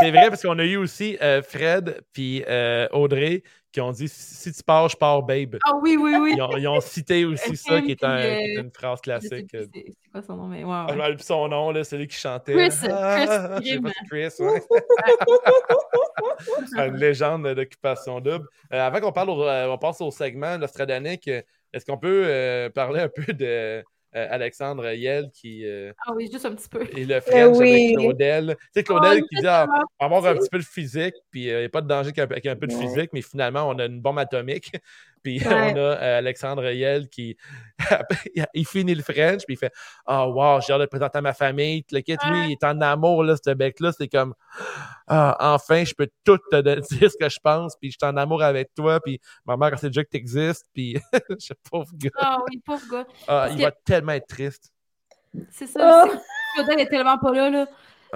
C'est 0.00 0.10
vrai 0.10 0.28
parce 0.28 0.42
qu'on 0.42 0.58
a 0.58 0.64
eu 0.64 0.76
aussi 0.76 1.16
euh, 1.22 1.42
Fred 1.42 2.00
puis 2.12 2.44
euh, 2.48 2.86
Audrey 2.92 3.42
qui 3.74 3.80
ont 3.80 3.90
dit 3.90 4.06
si 4.08 4.52
tu 4.52 4.62
pars, 4.62 4.88
je 4.88 4.96
pars, 4.96 5.20
babe. 5.22 5.56
Ah 5.66 5.72
oui, 5.82 5.96
oui, 6.00 6.14
oui. 6.14 6.34
Ils 6.36 6.42
ont, 6.42 6.56
ils 6.56 6.68
ont 6.68 6.80
cité 6.80 7.24
aussi 7.24 7.56
ça, 7.56 7.80
qui 7.82 7.90
est, 7.90 8.04
un- 8.04 8.16
Puis, 8.18 8.26
euh, 8.26 8.36
qui 8.38 8.44
est 8.44 8.60
une 8.60 8.70
phrase 8.70 9.00
classique. 9.00 9.48
plus 9.50 9.68
c'est 9.74 10.10
quoi 10.12 10.22
son 10.22 10.36
nom, 10.36 10.46
mais 10.46 10.62
ouais. 10.62 10.94
Ouais. 10.96 11.16
son 11.18 11.48
nom, 11.48 11.72
là, 11.72 11.82
celui 11.82 12.06
qui 12.06 12.16
chantait. 12.16 12.52
Chris, 12.54 12.88
Ah, 12.88 13.58
Chris 13.60 13.80
Chris, 14.08 14.28
ouais. 14.38 14.62
une 16.86 16.96
légende 16.96 17.46
d'occupation 17.48 18.20
double. 18.20 18.46
Euh, 18.72 18.80
avant 18.86 19.00
qu'on 19.00 19.12
parle, 19.12 19.30
au- 19.30 19.42
euh, 19.44 19.66
on 19.68 19.78
passe 19.78 20.00
au 20.00 20.10
segment 20.10 20.56
Nostradanique, 20.58 21.28
euh, 21.28 21.42
est-ce 21.72 21.84
qu'on 21.84 21.98
peut 21.98 22.22
euh, 22.26 22.70
parler 22.70 23.00
un 23.00 23.08
peu 23.08 23.32
de 23.32 23.82
euh, 24.16 24.26
Alexandre 24.30 24.92
Yel 24.92 25.30
qui 25.32 25.66
euh, 25.66 25.92
Ah 26.06 26.12
oui, 26.14 26.28
juste 26.30 26.46
un 26.46 26.54
petit 26.54 26.68
peu. 26.68 26.82
est 26.82 27.04
le 27.08 27.20
French 27.20 27.56
oui. 27.58 27.70
avec 27.94 27.96
Claudel? 27.98 28.56
Tu 28.58 28.66
sais, 28.74 28.82
Claudel 28.84 29.20
Oh, 29.22 29.26
qui 29.28 29.40
dit 29.40 29.46
ah, 29.46 29.66
avoir 29.98 30.24
un 30.26 30.34
petit. 30.36 30.48
peu 30.50 30.58
de 30.58 30.64
physique, 30.64 31.14
puis 31.30 31.44
il 31.46 31.56
n'y 31.58 31.64
a 31.64 31.68
pas 31.68 31.80
de 31.80 31.88
danger 31.88 32.12
qu'un- 32.12 32.22
avec 32.24 32.46
un 32.46 32.56
peu 32.56 32.66
de 32.66 32.72
physique, 32.72 33.10
mais 33.12 33.22
finalement, 33.22 33.68
on 33.68 33.78
a 33.78 33.86
une 33.86 34.00
bombe 34.00 34.18
atomique. 34.18 34.72
Puis 35.24 35.38
Ouais. 35.38 35.72
on 35.72 35.76
a 35.76 35.78
euh, 35.78 36.18
Alexandre 36.18 36.70
Yel 36.70 37.08
qui 37.08 37.34
il 38.54 38.66
finit 38.66 38.94
le 38.94 39.02
French, 39.02 39.44
puis 39.46 39.54
il 39.54 39.56
fait 39.56 39.72
Ah, 40.04 40.28
wow, 40.28 40.60
j'ai 40.60 40.74
hâte 40.74 40.80
de 40.80 40.84
te 40.84 40.90
présenter 40.90 41.16
à 41.16 41.22
ma 41.22 41.32
famille. 41.32 41.82
Le 41.90 42.00
kid, 42.00 42.18
lui, 42.28 42.48
il 42.48 42.52
est 42.52 42.64
en 42.64 42.78
amour, 42.82 43.24
là, 43.24 43.34
ce 43.42 43.50
bec-là. 43.54 43.92
C'est 43.96 44.08
comme 44.08 44.34
Ah, 45.06 45.54
enfin, 45.54 45.82
je 45.84 45.94
peux 45.94 46.08
tout 46.24 46.36
te 46.50 46.60
dire 47.00 47.10
ce 47.10 47.16
que 47.16 47.28
je 47.30 47.38
pense, 47.42 47.74
puis 47.76 47.90
je 47.90 47.96
suis 47.98 48.06
en 48.10 48.18
amour 48.18 48.42
avec 48.42 48.74
toi, 48.74 49.00
puis 49.00 49.18
ma 49.46 49.56
mère, 49.56 49.70
elle 49.72 49.78
sait 49.78 49.86
déjà 49.86 50.04
que 50.04 50.10
tu 50.10 50.18
existes, 50.18 50.66
puis 50.74 50.98
je 51.30 51.36
sais 51.38 51.54
pauvre 51.70 51.90
gars. 51.94 52.10
Ah 52.18 52.38
oui, 52.50 52.60
pauvre 52.64 52.84
gars. 52.90 53.06
Ah, 53.26 53.48
il 53.50 53.56
que- 53.56 53.62
va 53.62 53.70
tellement 53.70 54.03
être 54.12 54.26
triste. 54.28 54.72
C'est 55.50 55.66
ça. 55.66 56.04
Oh. 56.06 56.10
Claudel 56.54 56.80
est 56.80 56.88
tellement 56.88 57.18
pas 57.18 57.32
là. 57.32 57.50
là. 57.50 57.66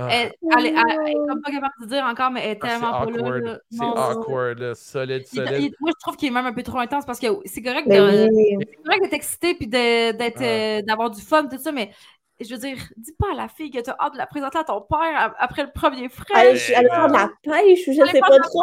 Ah, 0.01 0.07
Elle, 0.13 0.33
elle, 0.57 0.67
est- 0.67 0.69
elle- 0.69 0.99
elle 1.03 1.09
est 1.09 1.15
comme 1.29 1.43
pas 1.43 1.51
capable 1.51 1.73
de 1.81 1.87
dire 1.87 2.05
encore, 2.05 2.31
mais 2.31 2.45
elle 2.45 2.51
est 2.53 2.59
ah, 2.63 2.67
c'est 2.67 2.79
tellement 2.79 2.93
pas 2.93 3.05
là. 3.07 3.11
awkward. 3.19 3.43
là. 3.45 3.59
C'est 3.71 3.85
awkward, 3.85 4.59
là, 4.61 4.75
solide, 4.77 5.27
solide. 5.27 5.53
il- 5.61 5.75
moi, 5.81 5.91
je 5.93 6.01
trouve 6.01 6.17
qu'il 6.17 6.29
est 6.29 6.31
même 6.31 6.47
un 6.47 6.53
peu 6.53 6.63
trop 6.63 6.79
intense 6.79 7.05
parce 7.05 7.19
que 7.19 7.27
c'est 7.47 7.63
correct 7.63 7.89
Ben 7.89 8.29
d'être 8.29 9.13
excité 9.13 9.55
puis 9.55 9.69
Ah. 9.73 10.43
euh, 10.45 10.83
d'avoir 10.83 11.11
du 11.11 11.21
fun, 11.21 11.49
tout 11.49 11.59
ça, 11.59 11.73
mais 11.73 11.91
je 12.41 12.55
veux 12.55 12.61
dire, 12.61 12.77
dis 12.97 13.13
pas 13.19 13.33
à 13.33 13.35
la 13.37 13.49
fille 13.49 13.73
que 13.73 13.81
tu 13.81 13.91
as 13.91 13.97
hâte 13.99 14.13
de 14.13 14.19
la 14.19 14.27
présenter 14.27 14.59
à 14.59 14.63
ton 14.65 14.81
père 14.83 15.35
après 15.37 15.65
le 15.65 15.71
premier 15.73 16.05
Elle, 16.05 16.11
frère. 16.11 16.37
elle 16.45 16.57
fait 16.59 16.81
de 16.83 17.13
la 17.13 17.31
pêche 17.43 17.89
ou 17.89 17.93
je 17.93 18.09
sais 18.13 18.21
pas 18.21 18.39
trop. 18.39 18.63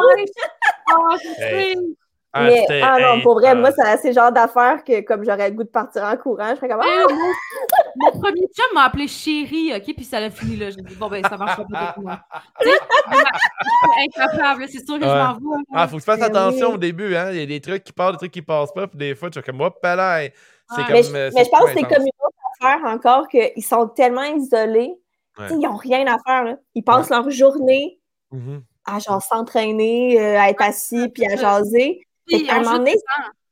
Ah, 0.88 1.16
je 1.22 1.42
Hey. 1.44 1.96
Ah, 2.36 2.42
mais, 2.68 2.82
ah 2.82 2.96
non, 3.00 3.22
pour 3.22 3.34
vrai, 3.34 3.48
ah, 3.50 3.54
moi, 3.54 3.70
c'est 4.00 4.12
genre 4.12 4.30
d'affaire 4.32 4.84
que 4.84 5.00
comme 5.02 5.24
j'aurais 5.24 5.48
le 5.50 5.56
goût 5.56 5.64
de 5.64 5.68
partir 5.68 6.02
en 6.04 6.16
courant, 6.16 6.50
je 6.50 6.56
serais 6.56 6.68
comme 6.68 6.80
Ah! 6.82 7.06
Eh, 7.08 7.12
mon, 7.12 8.12
mon 8.12 8.20
premier 8.20 8.46
chum 8.54 8.66
m'a 8.74 8.84
appelé 8.84 9.08
chérie, 9.08 9.72
ok, 9.74 9.94
puis 9.96 10.04
ça 10.04 10.20
l'a 10.20 10.30
fini 10.30 10.56
là. 10.56 10.70
J'ai 10.70 10.82
dit, 10.82 10.94
bon, 10.96 11.08
ben, 11.08 11.22
ça 11.28 11.36
marche 11.36 11.56
pas 11.70 11.92
pour 11.94 12.02
moi. 12.04 12.20
Suis 12.60 14.04
incapable, 14.22 14.64
c'est 14.68 14.84
sûr 14.86 14.98
que 14.98 15.04
je 15.04 15.08
m'en 15.10 15.32
vais. 15.34 15.62
Ah, 15.74 15.88
faut 15.88 15.96
que 15.96 16.02
tu 16.02 16.06
fasses 16.06 16.20
Ben 16.20 16.26
attention 16.26 16.68
oui. 16.68 16.74
au 16.74 16.78
début, 16.78 17.14
hein. 17.16 17.30
Il 17.32 17.38
y 17.38 17.42
a 17.42 17.46
des 17.46 17.60
trucs 17.60 17.84
qui 17.84 17.92
passent, 17.92 18.12
des 18.12 18.18
trucs 18.18 18.32
qui 18.32 18.42
passent 18.42 18.72
pas, 18.72 18.86
puis 18.86 18.98
des 18.98 19.14
fois, 19.14 19.30
tu 19.30 19.38
es 19.38 19.42
comme, 19.42 19.60
hop, 19.60 19.78
là, 19.82 20.20
c'est 20.22 20.32
Ouais. 20.78 20.84
comme. 20.84 20.92
Mais 20.94 21.02
je, 21.02 21.14
euh, 21.14 21.30
mais 21.34 21.44
je 21.44 21.50
pense 21.50 21.64
que 21.64 21.70
c'est 21.74 21.82
comme 21.82 22.02
une 22.02 22.20
autre 22.24 22.36
affaire 22.60 22.90
encore 22.90 23.28
qu'ils 23.28 23.64
sont 23.64 23.88
tellement 23.88 24.24
isolés. 24.24 24.94
Ouais. 25.38 25.46
Ils 25.50 25.58
n'ont 25.58 25.76
rien 25.76 26.06
à 26.06 26.16
faire. 26.26 26.44
là. 26.44 26.56
Ils 26.74 26.82
passent 26.82 27.10
leur 27.10 27.28
journée 27.30 27.98
Mhm. 28.32 28.62
à 28.86 28.98
genre 28.98 29.22
s'entraîner, 29.22 30.20
euh, 30.20 30.40
à 30.40 30.48
être 30.50 30.62
assis 30.62 31.08
puis 31.10 31.24
à 31.26 31.36
jaser. 31.36 32.00
Qu'à 32.28 32.54
un 32.56 32.60
moment 32.62 32.78
donné. 32.78 32.94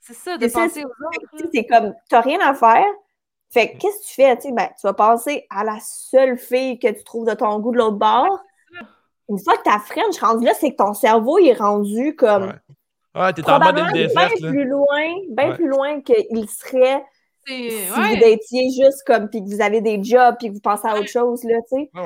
C'est 0.00 0.14
ça, 0.14 0.36
de 0.36 0.48
ça, 0.48 0.60
penser 0.60 0.84
aux 0.84 0.88
autres. 0.88 1.48
c'est 1.52 1.64
comme, 1.64 1.94
t'as 2.10 2.20
rien 2.20 2.38
à 2.40 2.52
faire. 2.54 2.84
Fait 3.50 3.72
que 3.72 3.78
qu'est-ce 3.78 3.98
que 4.00 4.06
tu 4.08 4.14
fais? 4.14 4.36
Tu 4.36 4.42
sais, 4.48 4.52
ben, 4.52 4.66
tu 4.78 4.86
vas 4.86 4.92
passer 4.92 5.46
à 5.48 5.64
la 5.64 5.78
seule 5.80 6.36
fille 6.36 6.78
que 6.78 6.88
tu 6.88 7.04
trouves 7.04 7.26
de 7.26 7.34
ton 7.34 7.58
goût 7.60 7.72
de 7.72 7.78
l'autre 7.78 7.96
bord. 7.96 8.42
Une 9.30 9.38
fois 9.38 9.56
que 9.56 9.62
ta 9.62 9.78
French 9.78 10.18
rendu 10.20 10.44
là, 10.44 10.52
c'est 10.58 10.72
que 10.72 10.76
ton 10.76 10.92
cerveau 10.92 11.38
il 11.38 11.48
est 11.48 11.54
rendu 11.58 12.14
comme 12.16 12.44
Ouais. 12.48 13.22
Ouais, 13.22 13.32
t'es 13.32 13.42
en 13.48 13.52
mode 13.60 13.60
probablement 13.76 13.92
bien 13.92 14.08
là. 14.12 14.28
plus 14.50 14.64
loin, 14.64 15.14
bien 15.30 15.48
Ouais. 15.50 15.54
plus 15.54 15.68
loin 15.68 16.00
qu'il 16.02 16.50
serait 16.50 17.04
si 17.46 17.52
ouais. 17.52 18.16
vous 18.16 18.24
étiez 18.26 18.70
juste 18.70 19.02
comme 19.06 19.28
puis 19.28 19.40
que 19.42 19.46
vous 19.48 19.60
avez 19.60 19.80
des 19.80 20.02
jobs 20.02 20.36
puis 20.38 20.48
que 20.48 20.54
vous 20.54 20.60
pensez 20.60 20.86
à 20.88 20.94
autre 20.96 21.08
chose 21.08 21.42
là, 21.44 21.56
tu 21.68 21.76
sais. 21.82 21.90
Oh 21.94 22.00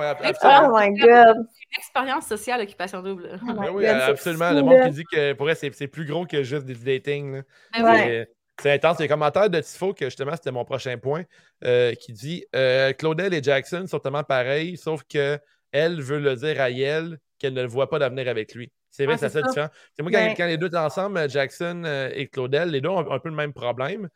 my 0.76 0.98
god. 0.98 1.36
une 1.36 1.78
expérience 1.78 2.26
sociale 2.26 2.60
occupation 2.62 3.02
double. 3.02 3.38
Oh 3.42 3.46
my 3.46 3.54
Ben 3.66 3.70
oui, 3.72 3.84
God, 3.84 3.94
absolument. 4.08 4.48
fou, 4.50 4.54
Le 4.56 4.62
monde 4.62 4.72
là. 4.74 4.86
qui 4.88 4.94
dit 4.94 5.04
que 5.04 5.32
pour 5.34 5.48
elle, 5.50 5.56
c'est 5.56 5.74
c'est 5.74 5.86
plus 5.88 6.06
gros 6.06 6.26
que 6.26 6.42
juste 6.42 6.64
du 6.66 6.74
dating. 6.74 7.32
là. 7.36 7.42
Ben 7.74 7.84
Ouais. 7.84 8.18
oui. 8.28 8.34
C'est- 8.60 8.72
intense. 8.72 8.96
Il 8.98 9.02
y 9.02 9.04
a 9.04 9.06
un 9.06 9.08
commentaire 9.08 9.48
de 9.50 9.60
Tifo, 9.60 9.94
que 9.94 10.06
justement, 10.06 10.32
c'était 10.32 10.50
mon 10.50 10.64
prochain 10.64 10.98
point, 10.98 11.22
euh, 11.64 11.94
qui 11.94 12.12
dit 12.12 12.44
euh, 12.56 12.92
Claudel 12.92 13.32
et 13.32 13.40
Jackson 13.42 13.84
sont 13.86 14.00
tellement 14.00 14.24
pareils, 14.24 14.76
sauf 14.76 15.02
que 15.08 15.38
elle 15.70 16.00
veut 16.02 16.18
le 16.18 16.34
dire 16.34 16.60
à 16.60 16.68
Yel 16.70 17.18
qu'elle 17.38 17.52
ne 17.54 17.62
le 17.62 17.68
voit 17.68 17.88
pas 17.88 18.00
d'avenir 18.00 18.26
avec 18.28 18.54
lui. 18.54 18.72
C'est 18.90 19.04
vrai, 19.04 19.14
Ah, 19.14 19.18
c'est 19.18 19.28
ça 19.28 19.40
ça. 19.42 19.46
différent. 19.46 19.68
C'est 19.94 20.02
moi, 20.02 20.10
quand, 20.10 20.18
Ouais. 20.18 20.34
quand 20.36 20.46
les 20.46 20.56
deux 20.56 20.66
étaient 20.66 20.76
ensemble, 20.78 21.30
Jackson 21.30 21.82
euh, 21.84 22.10
et 22.14 22.26
Claudel, 22.26 22.70
les 22.70 22.80
deux 22.80 22.88
ont 22.88 23.08
un 23.12 23.18
peu 23.20 23.28
le 23.28 23.36
même 23.36 23.52
problème. 23.52 24.08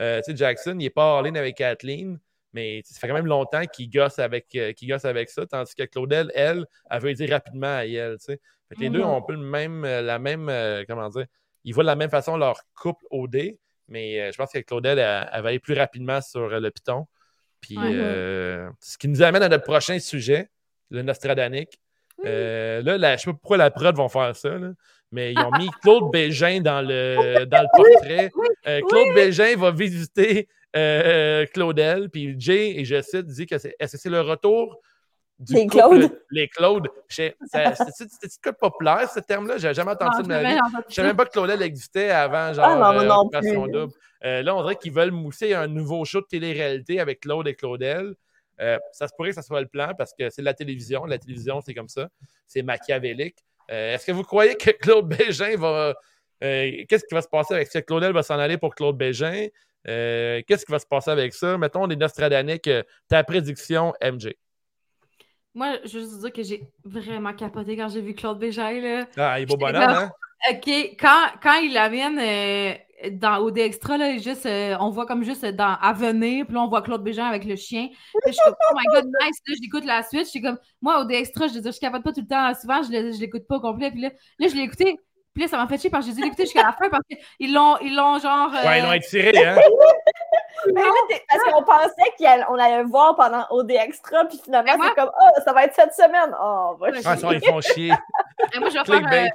Euh, 0.00 0.20
tu 0.24 0.30
sais, 0.32 0.36
Jackson, 0.36 0.72
il 0.72 0.78
n'est 0.84 0.90
pas 0.90 1.18
all-in 1.18 1.34
avec 1.34 1.56
Kathleen, 1.56 2.18
mais 2.52 2.82
ça 2.84 2.98
fait 3.00 3.08
quand 3.08 3.14
même 3.14 3.26
longtemps 3.26 3.64
qu'il 3.66 3.90
gosse 3.90 4.18
avec, 4.18 4.46
euh, 4.54 4.72
gosse 4.82 5.04
avec 5.04 5.28
ça, 5.28 5.46
tandis 5.46 5.74
que 5.74 5.82
Claudel, 5.84 6.30
elle, 6.34 6.64
elle 6.90 7.00
veut 7.02 7.12
dire 7.14 7.30
rapidement 7.30 7.76
à 7.76 7.84
Yel. 7.84 8.16
tu 8.18 8.24
sais. 8.24 8.40
Fait 8.68 8.74
que 8.76 8.80
les 8.80 8.90
deux 8.90 8.98
Mhm. 9.00 9.04
ont 9.06 9.16
un 9.16 9.22
peu 9.22 9.32
le 9.32 9.38
même, 9.38 9.84
euh, 9.84 10.02
la 10.02 10.18
même, 10.18 10.48
euh, 10.48 10.84
comment 10.86 11.08
dire, 11.08 11.26
ils 11.64 11.72
voient 11.74 11.84
de 11.84 11.88
la 11.88 11.96
même 11.96 12.10
façon 12.10 12.36
leur 12.36 12.60
couple 12.74 13.04
OD, 13.10 13.56
mais 13.88 14.20
euh, 14.20 14.30
je 14.32 14.36
pense 14.36 14.52
que 14.52 14.58
Claudel, 14.60 14.98
elle, 14.98 15.28
elle 15.32 15.42
va 15.42 15.48
aller 15.48 15.58
plus 15.58 15.74
rapidement 15.74 16.20
sur 16.20 16.48
le 16.48 16.70
piton. 16.70 17.06
Puis, 17.60 17.74
ce 17.76 18.98
qui 18.98 19.08
nous 19.08 19.22
amène 19.22 19.42
à 19.42 19.48
notre 19.48 19.64
prochain 19.64 19.98
sujet, 19.98 20.48
le 20.90 21.02
Nostradanique. 21.02 21.80
Là, 22.22 22.80
la- 22.98 23.16
je 23.16 23.22
sais 23.22 23.30
pas 23.30 23.34
pourquoi 23.36 23.56
la 23.56 23.70
prod 23.70 23.94
vont 23.96 24.08
faire 24.08 24.34
ça, 24.36 24.50
là, 24.50 24.70
mais 25.10 25.32
ils 25.32 25.38
ont 25.40 25.50
mis 25.58 25.68
Claude 25.82 26.10
Bégin 26.12 26.60
dans 26.60 26.82
le, 26.82 27.44
dans 27.46 27.62
le 27.62 27.68
portrait. 27.76 28.30
Euh, 28.66 28.80
Claude 28.88 29.14
Bégin 29.14 29.56
va 29.56 29.70
visiter 29.70 30.48
euh, 30.76 31.46
Claudel, 31.46 32.10
puis 32.10 32.34
Jay, 32.38 32.78
et 32.78 32.84
je 32.84 33.00
cite, 33.00 33.26
dit 33.26 33.46
que 33.46 33.58
c'est 33.58 33.74
est-ce 33.78 33.92
que 33.92 33.98
c'est 33.98 34.10
le 34.10 34.20
retour 34.20 34.78
du 35.38 35.54
Les 35.54 35.66
couple- 35.66 35.78
Claude. 35.78 36.18
Les 36.30 36.48
Claude. 36.48 36.88
C'est 37.08 37.34
populaire, 38.60 39.08
ce 39.08 39.20
terme-là? 39.20 39.56
J'ai 39.58 39.72
jamais 39.72 39.92
entendu 39.92 40.22
de 40.22 40.28
ma 40.28 40.42
vie. 40.42 40.58
Je 40.88 40.94
savais 40.94 41.08
même 41.08 41.16
pas 41.16 41.24
que 41.26 41.30
Claudel 41.30 41.62
existait 41.62 42.10
avant, 42.10 42.52
genre, 42.52 42.64
Ah, 42.66 42.92
non, 42.92 43.00
euh, 43.00 43.52
non. 43.54 43.66
Double. 43.66 43.92
Euh, 44.24 44.42
là, 44.42 44.56
on 44.56 44.62
dirait 44.62 44.74
qu'ils 44.76 44.92
veulent 44.92 45.12
mousser 45.12 45.54
un 45.54 45.68
nouveau 45.68 46.04
show 46.04 46.20
de 46.20 46.26
télé-réalité 46.26 46.98
avec 46.98 47.20
Claude 47.20 47.46
et 47.46 47.54
Claudel. 47.54 48.14
Euh, 48.60 48.76
ça 48.90 49.06
se 49.06 49.12
pourrait 49.14 49.28
que 49.28 49.36
ça 49.36 49.42
soit 49.42 49.60
le 49.60 49.68
plan 49.68 49.92
parce 49.96 50.12
que 50.12 50.28
c'est 50.30 50.42
de 50.42 50.44
la 50.44 50.54
télévision. 50.54 51.04
La 51.04 51.18
télévision, 51.18 51.60
c'est 51.60 51.74
comme 51.74 51.88
ça. 51.88 52.08
C'est 52.48 52.62
machiavélique. 52.62 53.36
Euh, 53.70 53.94
Est-ce 53.94 54.06
que 54.06 54.12
vous 54.12 54.22
croyez 54.24 54.54
que 54.56 54.70
Claude 54.80 55.08
Bégin 55.08 55.56
va. 55.56 55.94
euh, 56.44 56.70
Qu'est-ce 56.88 57.04
qui 57.04 57.14
va 57.14 57.22
se 57.22 57.28
passer 57.28 57.54
avec 57.54 57.68
ça? 57.68 57.82
Claudel 57.82 58.12
va 58.12 58.22
s'en 58.22 58.38
aller 58.38 58.58
pour 58.58 58.74
Claude 58.74 58.96
Bégin. 58.96 59.46
Euh, 59.86 60.40
Qu'est-ce 60.46 60.64
qui 60.66 60.72
va 60.72 60.78
se 60.78 60.86
passer 60.86 61.10
avec 61.10 61.34
ça? 61.34 61.56
Mettons 61.58 61.86
les 61.86 61.96
Nostradaniques, 61.96 62.70
ta 63.08 63.22
prédiction, 63.24 63.92
MJ. 64.02 64.34
Moi, 65.54 65.76
je 65.84 65.98
veux 65.98 66.04
juste 66.04 66.20
dire 66.20 66.32
que 66.32 66.42
j'ai 66.42 66.62
vraiment 66.84 67.32
capoté 67.32 67.76
quand 67.76 67.88
j'ai 67.88 68.00
vu 68.00 68.14
Claude 68.14 68.38
Bégin, 68.38 68.80
là. 68.80 69.06
Ah, 69.16 69.38
il 69.40 69.42
est 69.42 69.46
beau 69.46 69.56
bonhomme, 69.56 69.82
hein? 69.82 70.10
OK, 70.50 70.68
quand, 71.00 71.26
quand 71.42 71.54
il 71.60 71.72
l'amène 71.74 72.18
euh, 72.18 72.74
dans 73.12 73.38
OD 73.38 73.58
Extra, 73.58 73.96
là, 73.96 74.16
juste, 74.18 74.44
euh, 74.46 74.76
on 74.80 74.90
voit 74.90 75.06
comme 75.06 75.22
juste 75.22 75.44
dans 75.46 75.76
À 75.80 75.92
venir, 75.92 76.44
puis 76.46 76.54
là, 76.54 76.62
on 76.62 76.68
voit 76.68 76.82
Claude 76.82 77.02
Bégin 77.02 77.26
avec 77.26 77.44
le 77.44 77.56
chien. 77.56 77.88
Puis 77.88 78.20
je 78.26 78.32
suis 78.32 78.40
comme, 78.44 78.54
oh 78.70 78.74
my 78.76 78.84
god, 78.94 79.04
nice. 79.22 79.38
Là, 79.46 79.54
j'écoute 79.62 79.84
la 79.84 80.02
suite. 80.02 80.24
Je 80.24 80.30
suis 80.30 80.42
comme, 80.42 80.58
moi, 80.82 81.00
OD 81.00 81.12
Extra, 81.12 81.46
je 81.46 81.54
veux 81.54 81.60
dire, 81.60 81.72
je 81.72 81.78
capote 81.80 82.02
pas 82.02 82.12
tout 82.12 82.20
le 82.22 82.26
temps. 82.26 82.52
Souvent, 82.60 82.82
je 82.82 83.20
l'écoute 83.20 83.46
pas 83.46 83.56
au 83.56 83.60
complet. 83.60 83.90
Puis 83.90 84.00
là, 84.00 84.10
là 84.38 84.48
je 84.48 84.54
l'ai 84.54 84.62
écouté. 84.62 84.98
Puis 85.34 85.44
là, 85.44 85.48
ça 85.48 85.56
m'a 85.56 85.68
fait 85.68 85.78
chier 85.78 85.90
parce 85.90 86.04
que 86.04 86.10
j'ai 86.10 86.16
dû 86.16 86.22
l'écouter 86.22 86.44
jusqu'à 86.44 86.64
la 86.64 86.72
fin 86.72 86.88
parce 86.90 87.04
qu'ils 87.06 87.54
l'ont, 87.54 87.76
ils 87.80 87.94
l'ont 87.94 88.18
genre. 88.18 88.50
euh, 88.52 88.66
Ouais, 88.66 88.80
ils 88.80 88.84
l'ont 88.84 88.92
étiré, 88.92 89.30
hein? 89.46 89.56
Mais 90.74 90.80
là, 90.82 90.90
t'es- 91.08 91.22
Parce 91.28 91.44
qu'on 91.44 91.62
pensait 91.62 92.46
qu'on 92.46 92.54
allait 92.58 92.82
le 92.82 92.88
voir 92.88 93.14
pendant 93.14 93.46
OD 93.50 93.70
Extra, 93.70 94.24
puis 94.24 94.40
finalement, 94.42 94.72
c'est 94.82 94.94
comme, 94.96 95.10
oh, 95.14 95.40
ça 95.44 95.52
va 95.52 95.64
être 95.64 95.74
cette 95.74 95.94
semaine. 95.94 96.34
Oh, 96.42 96.76
va 96.80 96.88
Ah, 96.88 96.92
chier. 96.92 97.02
ça, 97.22 97.32
ils 97.32 97.44
font 97.48 97.60
chier. 97.60 97.92
Et 98.54 98.58
moi, 98.58 98.68
je 98.70 98.78
vais 98.78 98.84
faire, 98.84 98.84
Clickbait. 98.84 99.26
euh, 99.26 99.28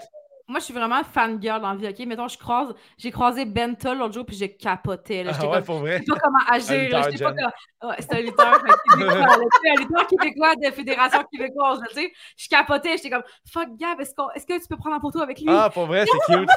moi, 0.45 0.59
je 0.59 0.65
suis 0.65 0.73
vraiment 0.73 1.01
fangirl 1.05 1.61
dans 1.61 1.71
la 1.71 1.75
vie, 1.75 1.87
OK? 1.87 1.99
Mettons, 2.05 2.27
je 2.27 2.37
croise, 2.37 2.73
j'ai 2.97 3.11
croisé 3.11 3.45
Benta 3.45 3.93
l'autre 3.93 4.13
jour, 4.13 4.25
puis 4.25 4.35
j'ai 4.35 4.53
capoté. 4.53 5.23
Là. 5.23 5.31
Ah 5.33 5.45
ouais, 5.45 5.51
comme, 5.53 5.63
pour 5.63 5.75
je 5.77 5.81
vrai. 5.81 5.99
sais 5.99 6.05
pas 6.05 6.19
comment 6.21 6.39
agir. 6.49 6.73
Un 6.73 6.89
là. 6.89 7.01
Je 7.09 7.17
sais 7.17 7.23
pas 7.23 7.29
Jen. 7.29 7.37
comment... 7.37 7.89
Ouais, 7.89 7.95
c'est 7.99 8.13
un 8.13 8.21
lutteur 8.21 8.61
québécois, 8.63 9.23
un 9.23 9.75
lutteur 9.79 10.07
québécois 10.07 10.55
de 10.55 10.71
Fédération 10.71 11.23
québécoise. 11.31 11.79
tu 11.89 11.95
sais. 11.95 12.11
Je 12.37 12.47
capotais, 12.49 12.97
j'étais 12.97 13.09
comme 13.09 13.23
Fuck 13.49 13.69
Gab, 13.77 13.99
est-ce, 14.01 14.11
est-ce 14.35 14.45
que 14.45 14.61
tu 14.61 14.67
peux 14.67 14.75
prendre 14.77 14.97
en 14.97 14.99
photo 14.99 15.21
avec 15.21 15.39
lui? 15.39 15.47
Ah, 15.49 15.69
pour 15.73 15.85
vrai, 15.85 16.05
c'est 16.05 16.33
cute. 16.37 16.49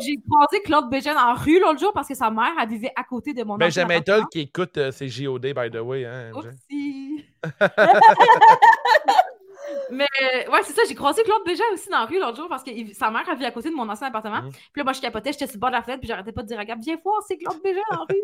J'ai 0.00 0.16
croisé 0.28 0.62
Claude 0.64 0.88
Bégin 0.88 1.16
en 1.16 1.34
rue 1.34 1.60
l'autre 1.60 1.78
jour 1.78 1.92
parce 1.92 2.08
que 2.08 2.14
sa 2.14 2.30
mère, 2.30 2.52
elle 2.60 2.68
vivait 2.68 2.92
à 2.96 3.04
côté 3.04 3.34
de 3.34 3.44
mon 3.44 3.58
Benjamin 3.58 4.00
ancien 4.00 4.02
Toll 4.02 4.24
qui 4.30 4.40
écoute 4.40 4.76
euh, 4.78 4.90
c'est 4.90 5.08
JOD, 5.08 5.42
by 5.42 5.70
the 5.70 5.80
way. 5.80 6.06
Hein, 6.06 6.30
MJ? 6.34 7.22
Mais 9.90 10.06
ouais, 10.50 10.60
c'est 10.64 10.72
ça, 10.72 10.82
j'ai 10.88 10.94
croisé 10.94 11.22
Claude 11.22 11.42
Bégin 11.44 11.64
aussi 11.72 11.88
dans 11.88 12.00
la 12.00 12.04
rue 12.06 12.18
l'autre 12.18 12.36
jour 12.36 12.48
parce 12.48 12.62
que 12.62 12.70
il- 12.70 12.94
sa 12.94 13.10
mère 13.10 13.22
elle 13.30 13.38
vit 13.38 13.44
à 13.44 13.50
côté 13.50 13.70
de 13.70 13.74
mon 13.74 13.88
ancien 13.88 14.08
appartement. 14.08 14.42
Mhm. 14.42 14.50
Puis 14.50 14.78
là, 14.80 14.84
moi, 14.84 14.92
je 14.92 15.00
capotais, 15.00 15.32
j'étais 15.32 15.46
sur 15.46 15.56
le 15.56 15.60
bord 15.60 15.70
de 15.70 15.76
la 15.76 15.82
fenêtre, 15.82 16.00
puis 16.00 16.08
j'arrêtais 16.08 16.32
pas 16.32 16.42
de 16.42 16.48
dire 16.48 16.58
à 16.58 16.64
Gab, 16.64 16.80
viens 16.80 16.96
voir, 17.04 17.22
c'est 17.26 17.36
Claude 17.38 17.60
Bégin 17.62 17.80
dans 17.90 17.98
la 17.98 18.04
rue. 18.08 18.22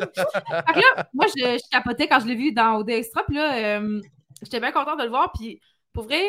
fait 0.66 0.72
que 0.74 0.78
là, 0.80 1.07
moi, 1.14 1.26
je, 1.28 1.43
je 1.43 1.70
capotais 1.70 2.09
quand 2.09 2.20
je 2.20 2.26
l'ai 2.26 2.34
vu 2.34 2.53
dans 2.53 2.76
OD 2.78 2.91
Extra, 2.91 3.22
puis 3.24 3.36
là, 3.36 3.78
euh, 3.78 4.01
j'étais 4.43 4.61
bien 4.61 4.72
contente 4.72 4.99
de 4.99 5.05
le 5.05 5.11
voir, 5.11 5.32
puis 5.32 5.61
pour 5.93 6.05
vrai, 6.05 6.22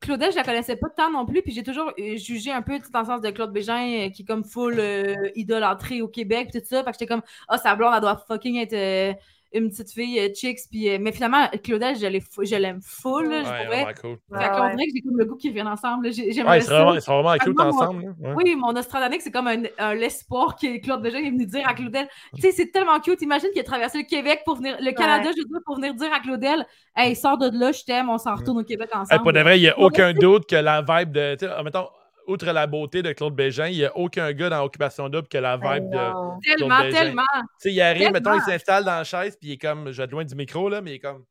Claudette, 0.00 0.32
je 0.32 0.36
la 0.36 0.44
connaissais 0.44 0.76
pas 0.76 0.88
tant 0.90 1.10
non 1.10 1.24
plus, 1.24 1.42
puis 1.42 1.52
j'ai 1.52 1.62
toujours 1.62 1.90
euh, 1.98 2.16
jugé 2.16 2.52
un 2.52 2.60
peu 2.62 2.78
tout 2.78 2.90
dans 2.90 3.00
le 3.00 3.06
sens 3.06 3.20
de 3.22 3.30
Claude 3.30 3.52
Bégin, 3.52 4.06
euh, 4.06 4.10
qui 4.10 4.22
est 4.22 4.24
comme 4.26 4.44
full 4.44 4.78
euh, 4.78 5.14
idolâtré 5.34 6.02
au 6.02 6.08
Québec, 6.08 6.48
puis 6.52 6.60
tout 6.60 6.66
ça. 6.68 6.84
Fait 6.84 6.90
que 6.90 6.98
j'étais 6.98 7.06
comme, 7.06 7.22
ah, 7.48 7.56
sa 7.58 7.74
blonde, 7.74 7.92
elle 7.94 8.02
doit 8.02 8.22
fucking 8.28 8.56
être 8.58 8.74
euh, 8.74 9.14
une 9.58 9.70
petite 9.70 9.90
fille 9.92 10.18
euh, 10.20 10.28
chicks, 10.34 10.60
puis 10.70 10.88
euh, 10.90 10.98
mais 11.00 11.12
finalement, 11.12 11.46
Claudette, 11.62 11.96
je 11.96 12.44
je 12.44 12.56
l'aime 12.56 12.80
full, 12.82 13.28
là, 13.28 13.42
je 13.42 13.48
Ouais, 13.50 13.64
pourrais. 13.64 13.82
vraiment 13.82 13.92
cool. 14.00 14.16
Fait 14.38 14.60
Ouais, 14.60 14.70
dirait 14.76 14.86
que 14.86 14.92
j'ai 14.94 15.02
comme 15.02 15.18
le 15.18 15.24
goût 15.24 15.36
qu'ils 15.36 15.50
reviennent 15.50 15.66
ensemble. 15.68 16.06
là. 16.06 16.10
J'ai- 16.12 16.24
Ouais, 16.26 16.32
J'aimerais 16.32 16.58
ils 16.58 16.62
sont 16.62 16.72
vraiment, 16.74 16.94
ils 16.94 17.00
sont 17.02 17.22
vraiment 17.22 17.38
cute 17.38 17.56
Vraiment, 17.56 17.70
ensemble. 17.76 18.14
Oui, 18.36 18.54
mon 18.56 18.72
Nostradanique, 18.72 19.22
c'est 19.22 19.30
comme 19.30 19.46
un, 19.48 19.62
un 19.78 19.94
l'espoir 19.94 20.56
que 20.56 20.78
Claude 20.80 21.02
Bégin 21.02 21.18
est 21.18 21.30
venu 21.30 21.46
dire 21.46 21.66
à 21.68 21.74
Claudel. 21.74 22.08
Tu 22.34 22.40
sais, 22.42 22.52
c'est 22.52 22.70
tellement 22.72 23.00
cute. 23.00 23.22
Imagine 23.22 23.48
qu'il 23.50 23.60
a 23.60 23.64
traversé 23.64 23.98
le 23.98 24.04
Québec 24.04 24.42
pour 24.44 24.56
venir, 24.56 24.76
le 24.80 24.92
Canada, 24.92 25.30
je 25.36 25.38
veux 25.42 25.48
dire, 25.48 25.60
pour 25.64 25.76
venir 25.76 25.94
dire 25.94 26.12
à 26.12 26.20
Claudel 26.20 26.66
Hey, 26.96 27.14
sors 27.14 27.36
de 27.38 27.50
là, 27.58 27.72
je 27.72 27.82
t'aime, 27.84 28.08
on 28.08 28.18
s'en 28.18 28.34
retourne 28.34 28.58
au 28.58 28.64
Québec 28.64 28.88
Hey, 28.92 29.00
ensemble. 29.00 29.22
pour 29.22 29.32
de 29.32 29.40
vrai, 29.40 29.58
il 29.58 29.62
n'y 29.62 29.68
a 29.68 29.78
aucun 29.78 30.12
doute 30.12 30.46
que 30.48 30.56
la 30.56 30.80
vibe 30.82 31.12
de. 31.12 31.34
tu 31.38 31.46
sais, 31.46 31.62
Mettons, 31.62 31.88
outre 32.26 32.46
la 32.52 32.66
beauté 32.66 33.02
de 33.02 33.12
Claude 33.12 33.34
Bégin, 33.34 33.68
il 33.68 33.76
n'y 33.78 33.84
a 33.84 33.96
aucun 33.96 34.32
gars 34.32 34.48
dans 34.50 34.62
Occupation 34.64 35.08
Double 35.08 35.28
que 35.28 35.38
la 35.38 35.56
Ben 35.56 35.74
vibe 35.74 35.90
de. 35.90 35.96
non. 35.96 36.38
tellement, 36.42 36.76
Claude 36.76 36.82
Bégin. 36.86 36.98
tellement. 36.98 37.22
Tu 37.34 37.40
sais, 37.58 37.72
il 37.72 37.80
arrive, 37.80 37.98
Tellement. 38.02 38.12
mettons, 38.12 38.34
il 38.34 38.40
s'installe 38.42 38.84
dans 38.84 38.96
la 38.96 39.04
chaise, 39.04 39.36
puis 39.40 39.50
il 39.50 39.52
est 39.54 39.58
comme. 39.58 39.90
Je 39.92 39.96
vais 39.98 40.04
être 40.04 40.10
loin 40.12 40.24
du 40.24 40.34
micro, 40.34 40.68
là, 40.68 40.80
mais 40.80 40.92
il 40.92 40.94
est 40.94 40.98
comme. 41.00 41.24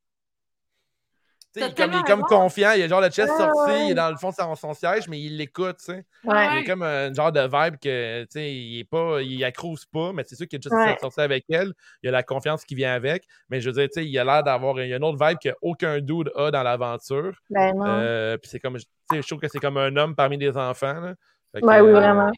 Il 1.55 1.63
est 1.63 1.77
comme, 1.77 1.91
il 1.93 1.99
est 1.99 2.03
comme 2.03 2.21
confiant, 2.23 2.71
il 2.75 2.83
a 2.83 2.87
genre 2.87 3.01
le 3.01 3.09
chest 3.09 3.31
Ouais, 3.31 3.37
sorti, 3.37 3.71
ouais. 3.71 3.85
il 3.87 3.91
est 3.91 3.95
dans 3.95 4.09
le 4.09 4.17
fond 4.17 4.29
de 4.29 4.35
son, 4.35 4.55
son 4.55 4.73
siège, 4.73 5.07
mais 5.07 5.19
il 5.19 5.37
l'écoute, 5.37 5.77
tu 5.77 5.85
sais. 5.85 6.05
Ouais. 6.23 6.47
Il 6.53 6.57
est 6.59 6.63
comme 6.65 6.83
un 6.83 7.13
genre 7.13 7.31
de 7.31 7.41
vibe 7.41 7.77
que, 7.81 8.23
tu 8.23 8.27
sais, 8.31 8.53
il 8.53 8.79
est 8.79 8.83
pas, 8.83 9.21
il 9.21 9.43
accrouse 9.43 9.85
pas, 9.85 10.11
mais 10.13 10.23
c'est 10.25 10.35
sûr 10.35 10.47
qu'il 10.47 10.59
est 10.59 10.63
juste 10.63 10.99
sorti 11.01 11.21
avec 11.21 11.45
elle. 11.49 11.73
Il 12.03 12.09
a 12.09 12.11
la 12.11 12.23
confiance 12.23 12.65
qui 12.65 12.75
vient 12.75 12.93
avec. 12.93 13.23
Mais 13.49 13.61
je 13.61 13.69
veux 13.69 13.73
dire, 13.73 13.87
tu 13.87 14.01
sais, 14.01 14.05
il 14.07 14.19
a 14.19 14.23
l'air 14.23 14.43
d'avoir 14.43 14.79
il 14.81 14.89
y 14.89 14.93
a 14.93 14.97
une 14.97 15.03
autre 15.03 15.23
vibe 15.25 15.37
qu'aucun 15.41 15.99
dude 16.01 16.31
a 16.35 16.51
dans 16.51 16.63
l'aventure. 16.63 17.33
Ben. 17.49 17.73
Euh, 17.85 18.37
puis 18.37 18.49
c'est 18.49 18.59
comme, 18.59 18.77
tu 18.77 18.83
sais, 19.11 19.21
je 19.21 19.27
trouve 19.27 19.39
que 19.39 19.47
c'est 19.47 19.59
comme 19.59 19.77
un 19.77 19.95
homme 19.97 20.15
parmi 20.15 20.37
des 20.37 20.55
enfants, 20.57 20.99
là. 20.99 21.13
Que, 21.53 21.65
Ouais, 21.65 21.79
oui, 21.79 21.89
euh, 21.91 21.93
vraiment. 21.93 22.31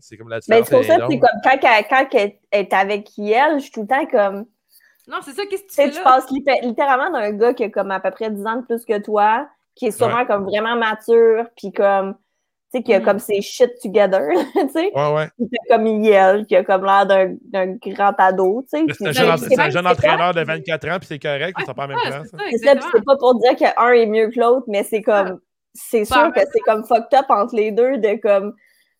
c'est 0.00 0.16
comme 0.16 0.28
la 0.28 0.40
Mais 0.48 0.60
différence. 0.62 0.68
c'est 0.68 0.74
pour 0.74 0.84
ça 0.84 1.06
c'est 1.08 1.18
comme 1.20 1.30
quand 1.44 2.08
elle 2.12 2.32
est 2.50 2.72
avec 2.72 3.08
elle, 3.18 3.58
je 3.58 3.62
suis 3.62 3.70
tout 3.70 3.82
le 3.82 3.86
temps 3.86 4.04
comme. 4.06 4.46
Non, 5.08 5.18
c'est 5.22 5.32
ça, 5.32 5.42
qu'est-ce 5.46 5.62
que 5.62 5.68
tu 5.68 5.74
Tu 5.74 5.74
sais, 5.74 5.90
fais 5.90 5.96
tu 5.98 6.02
passes 6.02 6.30
litté- 6.30 6.60
littéralement 6.62 7.10
d'un 7.10 7.32
gars 7.32 7.52
qui 7.54 7.64
a 7.64 7.68
comme 7.70 7.90
à 7.90 8.00
peu 8.00 8.10
près 8.10 8.30
10 8.30 8.46
ans 8.46 8.56
de 8.56 8.62
plus 8.66 8.84
que 8.84 8.98
toi, 8.98 9.48
qui 9.74 9.86
est 9.86 9.90
sûrement 9.90 10.24
comme 10.26 10.44
vraiment 10.44 10.76
mature, 10.76 11.46
puis 11.56 11.72
comme. 11.72 12.14
Tu 12.72 12.78
sais, 12.78 12.82
qui 12.82 12.92
a 12.94 12.98
Mm. 13.00 13.04
comme 13.04 13.18
ses 13.20 13.40
shit 13.40 13.70
together, 13.80 14.20
tu 14.54 14.68
sais. 14.70 14.90
Ouais, 14.94 15.14
ouais. 15.14 15.28
Qui 15.36 15.48
fait 15.48 15.68
comme 15.74 15.86
Yel, 15.86 16.44
qui 16.46 16.56
a 16.56 16.64
comme 16.64 16.84
l'air 16.84 17.06
d'un 17.06 17.76
grand 17.86 18.14
ado, 18.18 18.64
tu 18.68 18.78
sais. 18.78 18.84
C'est 18.98 19.06
un 19.06 19.70
jeune, 19.70 19.86
un 19.86 19.90
entraîneur 19.90 20.34
de 20.34 20.42
24 20.42 20.88
ans, 20.88 20.96
puis 20.98 21.06
c'est 21.06 21.18
correct, 21.20 21.54
ils 21.56 21.60
Ouais, 21.60 21.66
sont 21.66 21.74
pas 21.74 21.84
en 21.84 21.88
même 21.88 21.98
ça, 21.98 22.10
c'est 22.10 22.10
ça, 22.10 22.22
C'est 22.22 22.28
ça, 22.30 22.36
puis 22.38 22.54
exactement. 22.56 22.90
c'est 22.94 23.04
pas 23.04 23.16
pour 23.16 23.34
dire 23.40 23.56
qu'un 23.56 23.92
est 23.92 24.06
mieux 24.06 24.30
que 24.30 24.40
l'autre, 24.40 24.64
mais 24.68 24.82
c'est 24.82 25.02
comme. 25.02 25.38
C'est 25.74 26.04
sûr 26.04 26.32
que 26.32 26.40
c'est 26.52 26.60
comme 26.60 26.84
fucked 26.84 27.12
up 27.18 27.26
entre 27.28 27.54
les 27.54 27.70
deux, 27.72 27.98
de 27.98 28.16
comme. 28.20 28.54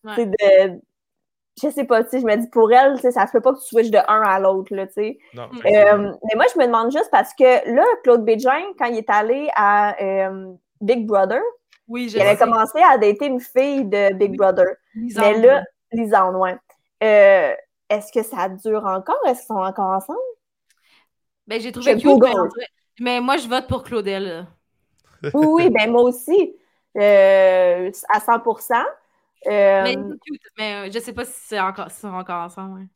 Tu 0.09 0.15
sais, 0.15 0.27
de. 0.27 0.81
Je 1.63 1.71
sais 1.71 1.85
pas, 1.85 2.03
tu 2.03 2.11
sais, 2.11 2.21
je 2.21 2.27
me 2.27 2.37
dis 2.37 2.49
pour 2.49 2.73
elle, 2.73 2.95
tu 2.97 3.03
sais, 3.03 3.13
ça 3.13 3.27
se 3.27 3.33
peut 3.33 3.41
pas 3.41 3.53
que 3.53 3.61
tu 3.61 3.67
switches 3.67 3.91
de 3.91 3.99
un 4.09 4.23
à 4.23 4.41
l'autre, 4.41 4.75
là, 4.75 4.87
tu 4.87 4.95
sais. 4.95 5.19
Non, 5.35 5.49
Mm. 5.53 5.59
Euh, 5.67 6.13
mais 6.25 6.35
moi, 6.35 6.47
je 6.53 6.59
me 6.59 6.67
demande 6.67 6.91
juste 6.91 7.11
parce 7.13 7.33
que 7.33 7.75
là, 7.75 7.85
Claude 8.03 8.25
Bégin, 8.25 8.61
quand 8.79 8.87
il 8.87 8.97
est 8.99 9.11
allé 9.11 9.49
à 9.55 9.95
euh, 10.03 10.53
Big 10.81 11.07
Brother, 11.07 11.41
Oui, 11.87 12.11
il 12.13 12.21
avait 12.21 12.37
commencé 12.37 12.79
à 12.83 12.99
dater 12.99 13.27
une 13.27 13.41
fille 13.41 13.85
de 13.85 14.15
Big 14.15 14.33
Oui. 14.33 14.37
Brother. 14.37 14.67
Lisande. 14.95 15.25
Mais 15.25 15.39
là, 15.47 15.63
Lisande, 15.93 16.37
ouais. 16.37 16.57
Euh, 17.03 17.55
Est-ce 17.89 18.11
que 18.13 18.23
ça 18.25 18.49
dure 18.49 18.85
encore? 18.85 19.21
Est-ce 19.27 19.41
qu'ils 19.41 19.47
sont 19.49 19.55
encore 19.63 19.91
ensemble? 19.91 20.19
Ben, 21.47 21.61
j'ai 21.61 21.71
trouvé 21.71 21.93
Je 21.93 21.99
cute, 21.99 22.23
mais, 22.59 22.67
mais 23.01 23.21
moi, 23.21 23.37
je 23.37 23.49
vote 23.49 23.69
pour 23.69 23.83
Claudel. 23.85 24.47
Oui, 25.35 25.71
ben 25.71 25.91
moi 25.91 26.03
aussi. 26.03 26.57
Euh, 26.97 27.91
à 28.09 28.21
100 28.21 28.35
euh, 28.35 28.39
Mais 29.47 29.95
c'est 29.95 30.19
cute, 30.21 30.43
mais 30.59 30.89
euh, 30.89 30.91
je 30.93 30.99
sais 30.99 31.13
pas 31.13 31.25
si 31.25 31.33
c'est 31.35 31.61
encore, 31.61 31.91
si 31.91 31.99
ils 31.99 32.01
sont 32.03 32.09
encore 32.15 32.43
ensemble. 32.43 32.87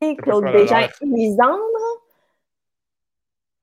et 0.00 0.16
Claude 0.16 0.44
Bégin 0.44 0.88
Lisandre, 1.02 1.58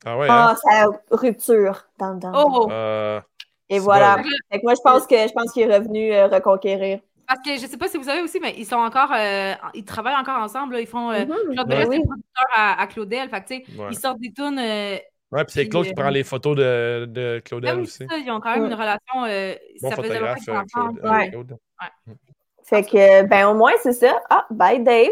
Ah 0.06 0.18
ouais, 0.18 0.30
hein? 0.30 0.50
ah, 0.52 0.56
ça 0.56 0.88
rupture. 1.12 1.88
Dans, 1.98 2.16
dans, 2.16 2.32
Oh! 2.36 2.70
Euh, 2.72 3.22
Et 3.70 3.80
voilà. 3.80 4.18
bon. 4.18 4.24
Fait 4.52 4.60
que 4.60 4.64
moi, 4.64 4.74
je 4.76 4.82
pense 4.82 5.08
que 5.08 5.16
je 5.16 5.34
pense 5.34 5.52
qu'il 5.52 5.64
est 5.64 5.76
revenu 5.78 6.14
euh, 6.14 6.28
reconquérir. 6.28 7.00
Parce 7.28 7.40
que 7.42 7.56
je 7.58 7.66
sais 7.66 7.78
pas 7.78 7.88
si 7.88 7.98
vous 7.98 8.04
savez 8.04 8.22
aussi, 8.22 8.40
mais 8.40 8.54
ils 8.58 8.66
sont 8.68 8.76
encore. 8.76 9.12
euh, 9.12 9.54
ils 9.74 9.84
travaillent 9.84 10.16
encore 10.16 10.40
ensemble. 10.42 10.74
là. 10.74 10.82
Ils 10.82 10.88
font. 10.88 11.10
euh, 11.10 11.26
Mhm. 11.26 11.54
Claude 11.54 11.68
Ouais. 11.70 11.76
Bégin, 11.76 11.82
c'est 11.82 11.90
Oui. 11.90 11.98
le 11.98 12.04
producteur 12.04 12.46
à, 12.56 12.82
à 12.82 12.88
Claudel. 12.88 13.30
Fait 13.30 13.42
que, 13.42 13.48
tu 13.48 13.56
sais, 13.56 13.78
ouais. 13.80 13.88
ils 13.92 13.98
sortent 13.98 14.20
des 14.20 14.32
tunes. 14.32 14.60
euh, 14.60 14.98
Ouais, 15.32 15.44
puis 15.44 15.54
c'est 15.54 15.68
Claude 15.68 15.86
qui 15.86 15.92
euh, 15.92 15.96
prend 15.96 16.10
les 16.12 16.24
photos 16.24 16.56
de, 16.56 17.06
de 17.10 17.42
Claudel 17.44 17.76
même 17.76 17.84
aussi. 17.84 18.06
ça, 18.08 18.18
ils 18.18 18.30
ont 18.30 18.40
quand 18.40 18.52
même 18.52 18.62
Ouais. 18.62 18.68
une 18.68 18.74
relation. 18.76 19.26
euh, 19.26 19.56
Bon 19.82 19.90
ça 19.90 19.96
faisait 19.96 20.20
longtemps 20.20 20.36
qu'ils 20.36 20.54
euh, 20.54 20.62
ensemble. 20.62 21.60
Ouais. 21.82 22.16
Fait 22.64 22.84
que, 22.84 23.24
ben, 23.24 23.50
au 23.50 23.54
moins, 23.54 23.74
c'est 23.82 23.94
ça. 23.94 24.22
Ah, 24.30 24.46
bye, 24.50 24.84
Dave. 24.84 25.12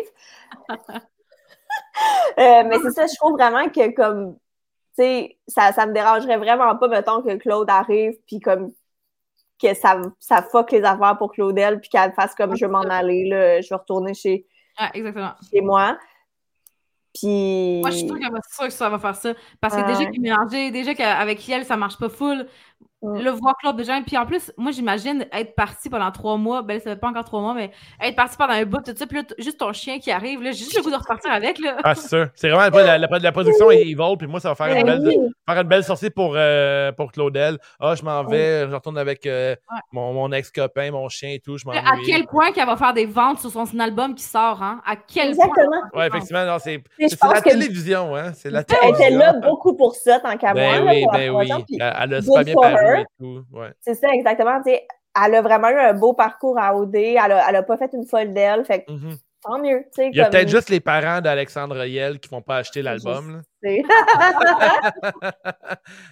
Euh, 2.39 2.63
mais 2.67 2.77
c'est 2.81 2.91
ça, 2.91 3.05
je 3.07 3.15
trouve 3.17 3.33
vraiment 3.33 3.67
que, 3.69 3.93
comme, 3.93 4.35
tu 4.97 5.03
sais, 5.03 5.37
ça, 5.47 5.71
ça 5.73 5.85
me 5.85 5.93
dérangerait 5.93 6.37
vraiment 6.37 6.75
pas, 6.75 6.87
mettons, 6.87 7.21
que 7.21 7.35
Claude 7.35 7.69
arrive, 7.69 8.13
puis 8.27 8.39
comme, 8.39 8.71
que 9.61 9.73
ça, 9.73 10.01
ça 10.19 10.41
fuck 10.41 10.71
les 10.71 10.83
affaires 10.83 11.17
pour 11.17 11.31
Claudel, 11.31 11.79
puis 11.79 11.89
qu'elle 11.89 12.13
fasse 12.13 12.33
comme, 12.35 12.55
je 12.55 12.65
veux 12.65 12.71
m'en 12.71 12.81
aller, 12.81 13.27
là, 13.27 13.61
je 13.61 13.69
vais 13.69 13.75
retourner 13.75 14.13
chez, 14.13 14.47
exactement. 14.93 15.33
chez 15.51 15.61
moi. 15.61 15.97
Puis. 17.13 17.79
Moi, 17.81 17.91
je 17.91 17.97
suis 17.97 18.07
sûre, 18.07 18.65
que 18.65 18.73
ça 18.73 18.89
va 18.89 18.97
faire 18.97 19.15
ça. 19.15 19.33
Parce 19.61 19.75
que 19.75 19.81
Ouais. 19.81 19.87
déjà 19.87 20.05
qu'il 20.09 20.21
mélangeait, 20.21 20.71
déjà 20.71 20.95
qu'avec 20.95 21.47
elle, 21.47 21.65
ça 21.65 21.77
marche 21.77 21.97
pas 21.97 22.09
full. 22.09 22.47
Le 23.05 23.29
voir 23.31 23.55
Claude 23.57 23.75
Bégin. 23.75 24.01
Puis 24.03 24.17
en 24.17 24.25
plus, 24.25 24.51
moi, 24.57 24.71
j'imagine 24.71 25.25
être 25.33 25.55
parti 25.55 25.89
pendant 25.89 26.09
trois 26.11 26.37
mois. 26.37 26.61
Ben, 26.61 26.79
ça 26.79 26.91
fait 26.91 26.95
pas 26.95 27.09
encore 27.09 27.25
trois 27.25 27.41
mois, 27.41 27.53
mais 27.53 27.69
être 28.01 28.15
parti 28.15 28.37
pendant 28.37 28.53
un 28.53 28.63
bout, 28.65 28.77
tout 28.77 28.93
ça. 28.95 29.05
Puis 29.05 29.17
là, 29.17 29.23
juste 29.39 29.57
ton 29.59 29.73
chien 29.73 29.99
qui 29.99 30.09
arrive, 30.09 30.41
là, 30.41 30.51
j'ai 30.51 30.59
juste 30.63 30.77
le 30.77 30.83
goût 30.83 30.89
de 30.89 30.95
repartir 30.95 31.29
avec. 31.33 31.59
Là. 31.59 31.75
Ah, 31.83 31.95
c'est 31.95 32.07
sûr. 32.07 32.27
C'est 32.33 32.49
vraiment 32.49 32.77
la, 32.77 32.97
la- 32.97 33.07
la 33.19 33.31
production 33.33 33.69
est 33.71 33.81
evil, 33.81 34.15
puis 34.17 34.27
moi, 34.27 34.39
ça 34.39 34.49
va 34.49 34.55
faire 34.55 34.67
une 34.67 34.83
Ben 34.85 34.99
belle, 35.03 35.07
oui. 35.19 35.29
faire 35.49 35.61
une 35.61 35.67
belle 35.67 35.83
sortie 35.83 36.09
pour, 36.11 36.33
euh, 36.37 36.93
pour 36.93 37.11
Claudel. 37.11 37.57
Ah, 37.79 37.93
je 37.95 38.03
m'en 38.03 38.23
vais, 38.23 38.69
je 38.69 38.73
retourne 38.73 38.97
avec 38.97 39.25
euh, 39.25 39.51
Ouais. 39.71 39.79
mon, 39.91 40.13
mon 40.13 40.31
ex-copain, 40.31 40.91
mon 40.91 41.09
chien 41.09 41.31
et 41.31 41.39
tout. 41.39 41.57
Je 41.57 41.65
m'en 41.65 41.73
à 41.73 41.97
quel 42.05 42.25
point 42.25 42.51
qu'elle 42.53 42.67
va 42.67 42.77
faire 42.77 42.93
des 42.93 43.05
ventes 43.05 43.39
sur 43.39 43.51
son 43.51 43.65
album 43.79 44.15
qui 44.15 44.23
sort, 44.23 44.63
hein? 44.63 44.81
À 44.85 44.95
quel 44.95 45.35
point? 45.35 45.47
Exactement. 45.47 45.81
Ouais, 45.93 46.07
effectivement, 46.07 46.45
non, 46.45 46.57
c'est 46.59 46.81
la 46.99 47.41
que- 47.41 47.49
télévision, 47.49 48.15
hein? 48.15 48.31
C'est 48.33 48.49
la 48.49 48.59
Elle 48.59 48.63
était 48.63 48.93
télévision. 48.95 49.17
là 49.19 49.33
beaucoup 49.33 49.75
pour 49.75 49.93
ça, 49.95 50.21
tant 50.21 50.37
qu'à 50.37 50.53
moi. 50.53 50.63
Ben 50.63 50.85
oui, 50.87 51.05
ben 51.11 51.29
oui. 51.31 51.49
Elle 51.69 52.13
a 52.13 52.21
super 52.21 52.43
bien 52.45 52.53
tout. 53.19 53.43
Ouais. 53.51 53.71
C'est 53.81 53.95
ça, 53.95 54.09
exactement. 54.13 54.59
elle 54.65 55.35
a 55.35 55.41
vraiment 55.41 55.69
eu 55.69 55.77
un 55.79 55.93
beau 55.93 56.13
parcours 56.13 56.57
à 56.59 56.75
OD. 56.75 56.95
Elle 56.95 57.17
a, 57.17 57.49
elle 57.49 57.55
a 57.57 57.63
pas 57.63 57.77
fait 57.77 57.91
une 57.93 58.05
folle 58.05 58.33
d'elle. 58.33 58.65
Fait 58.65 58.83
que 58.83 58.91
Mhm. 58.91 59.15
tant 59.43 59.59
mieux. 59.59 59.85
Il 59.97 60.15
y 60.15 60.19
a 60.21 60.23
comme- 60.25 60.31
peut-être 60.31 60.49
juste 60.49 60.69
les 60.69 60.79
parents 60.79 61.21
d'Alexandre 61.21 61.75
Riel 61.75 62.19
qui 62.19 62.29
ne 62.29 62.37
vont 62.37 62.41
pas 62.41 62.57
acheter 62.57 62.81
l'album. 62.81 63.41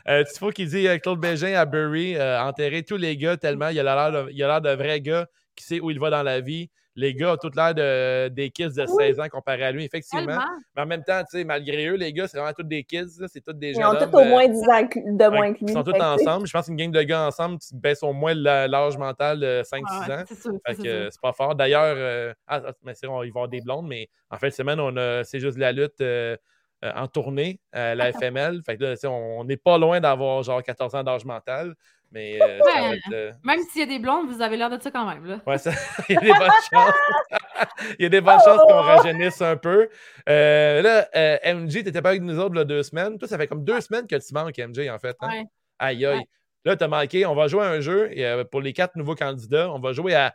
euh, 0.07 0.23
tu 0.23 0.39
faut 0.39 0.49
qu'il 0.51 0.67
dit 0.69 0.87
euh, 0.87 0.97
Claude 0.97 1.19
Bégin 1.19 1.53
à 1.55 1.65
Bury, 1.65 2.15
euh, 2.15 2.41
enterrer 2.41 2.83
tous 2.83 2.97
les 2.97 3.17
gars 3.17 3.37
tellement 3.37 3.69
il 3.69 3.79
a 3.79 3.83
l'air 3.83 4.11
de, 4.25 4.31
il 4.31 4.43
a 4.43 4.47
l'air 4.47 4.61
de 4.61 4.69
vrai 4.71 5.01
gars 5.01 5.25
qui 5.55 5.63
sait 5.65 5.79
où 5.79 5.91
il 5.91 5.99
va 5.99 6.09
dans 6.09 6.23
la 6.23 6.39
vie. 6.41 6.69
Les 6.95 7.13
gars 7.15 7.33
ont 7.33 7.37
tout 7.37 7.49
l'air 7.55 7.73
de, 7.73 8.27
des 8.27 8.49
kids 8.49 8.73
de 8.75 8.85
16 8.85 9.19
ans 9.19 9.29
comparé 9.29 9.63
à 9.63 9.71
lui, 9.71 9.85
effectivement. 9.85 10.25
Tellement. 10.25 10.41
Mais 10.75 10.81
en 10.81 10.85
même 10.85 11.03
temps, 11.03 11.21
malgré 11.45 11.87
eux, 11.87 11.95
les 11.95 12.11
gars, 12.11 12.27
c'est 12.27 12.37
vraiment 12.37 12.53
tous 12.53 12.63
des 12.63 12.83
kids. 12.83 13.05
là, 13.19 13.27
C'est 13.29 13.41
tous 13.41 13.53
des 13.53 13.69
Ils 13.69 13.75
jeunes 13.75 13.85
ont 13.85 13.95
tous 13.95 14.13
au 14.15 14.19
euh, 14.19 14.25
moins 14.25 14.47
10 14.47 14.59
ans 14.63 14.81
de 15.05 15.27
moins 15.29 15.53
que 15.53 15.59
lui. 15.59 15.65
Ils 15.69 15.73
sont 15.73 15.83
tous 15.83 15.93
ensemble. 16.01 16.47
Je 16.47 16.51
pense 16.51 16.65
qu'une 16.65 16.75
gang 16.75 16.91
de 16.91 17.01
gars 17.03 17.27
ensemble, 17.27 17.59
tu 17.59 17.73
baisses 17.75 18.03
au 18.03 18.11
moins 18.11 18.33
la- 18.33 18.67
l'âge 18.67 18.97
mental 18.97 19.39
de 19.39 19.61
5-6 19.63 19.83
Ah 19.87 20.05
ouais, 20.07 20.13
ans. 20.15 20.23
c'est 20.27 20.41
sûr. 20.41 20.51
Fait 20.65 20.73
c'est 20.75 20.83
que 20.83 21.01
sûr. 21.03 21.13
c'est 21.13 21.21
pas 21.21 21.33
fort. 21.33 21.55
D'ailleurs, 21.55 21.95
euh, 21.97 22.33
ah, 22.47 22.61
ah, 22.67 22.71
mais 22.83 22.93
c'est 22.93 23.07
vrai, 23.07 23.15
on- 23.15 23.23
ils 23.23 23.31
vont 23.31 23.39
avoir 23.39 23.49
des 23.49 23.61
blondes, 23.61 23.87
mais 23.87 24.09
en 24.29 24.37
fin 24.37 24.47
de 24.49 24.53
semaine, 24.53 24.79
on 24.79 24.95
a 24.97 25.23
C'est 25.23 25.39
juste 25.39 25.57
la 25.57 25.71
lutte 25.71 26.01
euh, 26.01 26.35
euh, 26.83 26.91
en 26.95 27.07
tournée 27.07 27.59
à 27.71 27.95
la 27.95 28.11
FML. 28.11 28.61
Fait 28.65 28.75
que 28.75 28.83
là, 28.83 28.95
on 29.09 29.43
n'est 29.45 29.55
pas 29.57 29.77
loin 29.77 29.99
d'avoir 30.01 30.41
genre 30.43 30.61
14 30.63 30.95
ans 30.95 31.03
d'âge 31.03 31.23
mental. 31.25 31.75
Mais 32.13 32.41
euh, 32.41 32.59
ça 32.59 32.71
va 32.73 32.89
Ouais. 32.89 32.97
être, 32.97 33.13
euh, 33.13 33.31
Même 33.43 33.59
s'il 33.71 33.79
y 33.79 33.83
a 33.83 33.87
des 33.87 33.99
blondes, 33.99 34.29
vous 34.29 34.41
avez 34.41 34.57
l'air 34.57 34.69
de 34.69 34.77
ça 34.81 34.91
quand 34.91 35.05
même. 35.07 35.25
Là. 35.25 35.39
ouais, 35.47 35.57
ça- 35.57 35.71
il 36.09 36.15
y 36.15 36.17
a 36.17 36.21
des 36.21 36.33
bonnes 36.33 36.49
chances. 36.71 36.93
il 37.99 38.03
y 38.03 38.05
a 38.05 38.09
des 38.09 38.21
bonnes 38.21 38.39
chances 38.43 38.61
qu'on 38.67 38.81
rajeunisse 38.81 39.41
un 39.41 39.55
peu. 39.55 39.87
Euh, 40.27 40.81
là, 40.81 41.07
euh, 41.15 41.37
MJ, 41.55 41.83
t'étais 41.83 42.01
pas 42.01 42.09
avec 42.09 42.21
nous 42.21 42.37
autres 42.39 42.55
là, 42.55 42.65
deux 42.65 42.83
semaines. 42.83 43.17
Toi, 43.17 43.27
ça 43.27 43.37
fait 43.37 43.47
comme 43.47 43.63
deux 43.63 43.79
semaines 43.81 44.07
que 44.07 44.15
tu 44.15 44.33
manques, 44.33 44.57
MJ, 44.57 44.89
en 44.89 44.99
fait. 44.99 45.15
hein? 45.21 45.29
Ouais. 45.29 45.43
Aïe, 45.79 46.05
aïe. 46.05 46.23
Là, 46.65 46.75
t'as 46.75 46.87
manqué. 46.87 47.25
On 47.25 47.33
va 47.33 47.47
jouer 47.47 47.63
à 47.63 47.69
un 47.69 47.79
jeu. 47.79 48.09
Et, 48.11 48.43
pour 48.51 48.61
les 48.61 48.73
quatre 48.73 48.95
nouveaux 48.95 49.15
candidats, 49.15 49.71
on 49.71 49.79
va 49.79 49.93
jouer 49.93 50.13
à 50.13 50.33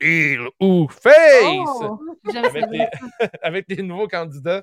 Heal 0.00 0.46
ou 0.60 0.88
Face 0.88 1.14
Oh! 1.42 1.98
J'aime 2.32 2.44
avec, 2.44 2.64
avec 3.42 3.68
des 3.68 3.82
nouveaux 3.82 4.08
candidats. 4.08 4.62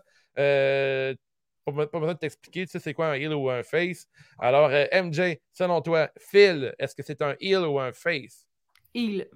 Pas, 1.66 1.72
be- 1.72 1.88
pas 1.88 2.00
besoin 2.00 2.14
de 2.14 2.20
t'expliquer, 2.20 2.66
tu 2.66 2.72
sais, 2.72 2.80
c'est 2.80 2.94
quoi 2.94 3.08
un 3.08 3.16
heal 3.16 3.34
ou 3.34 3.50
un 3.50 3.64
face? 3.64 4.08
Alors, 4.40 4.70
euh, 4.70 4.86
MJ, 4.92 5.40
selon 5.52 5.82
toi, 5.82 6.10
Phil, 6.18 6.74
est-ce 6.80 6.96
que 6.96 7.04
c'est 7.04 7.22
un 7.22 7.36
heal 7.40 7.60
ou 7.66 7.80
un 7.80 7.92
face? 7.94 8.46
Il. 8.94 9.28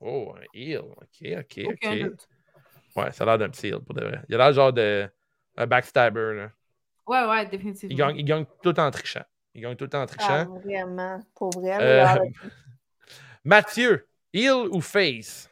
Oh, 0.00 0.34
un 0.36 0.44
heal. 0.54 0.78
OK, 0.80 1.36
OK, 1.38 1.60
OK. 1.66 1.98
doute. 2.00 2.28
Ouais, 2.96 3.12
ça 3.12 3.24
a 3.24 3.26
l'air 3.26 3.38
d'un 3.38 3.48
petit 3.50 3.68
heal, 3.68 3.80
pour 3.80 3.94
de 3.94 4.02
vrai. 4.04 4.20
Il 4.28 4.34
a 4.34 4.38
l'air 4.38 4.52
genre 4.52 4.72
de 4.72 5.08
un 5.56 5.66
backstabber, 5.66 6.34
là. 6.36 6.50
Ouais, 7.06 7.24
ouais, 7.24 7.46
définitivement. 7.46 7.94
Il 7.94 7.96
gagne, 7.96 8.16
il 8.18 8.24
gagne 8.24 8.44
tout 8.62 8.68
le 8.68 8.74
temps 8.74 8.86
en 8.86 8.90
trichant. 8.90 9.24
Il 9.54 9.62
gagne 9.62 9.76
tout 9.76 9.84
le 9.84 9.90
temps 9.90 10.02
en 10.02 10.06
Ah, 10.06 10.44
trichant. 10.44 10.60
vraiment, 10.64 11.20
pour 11.34 11.52
vrai. 11.60 11.80
Euh, 11.80 12.06
Mathieu, 13.44 14.06
heal 14.32 14.68
ou 14.70 14.80
face? 14.80 15.48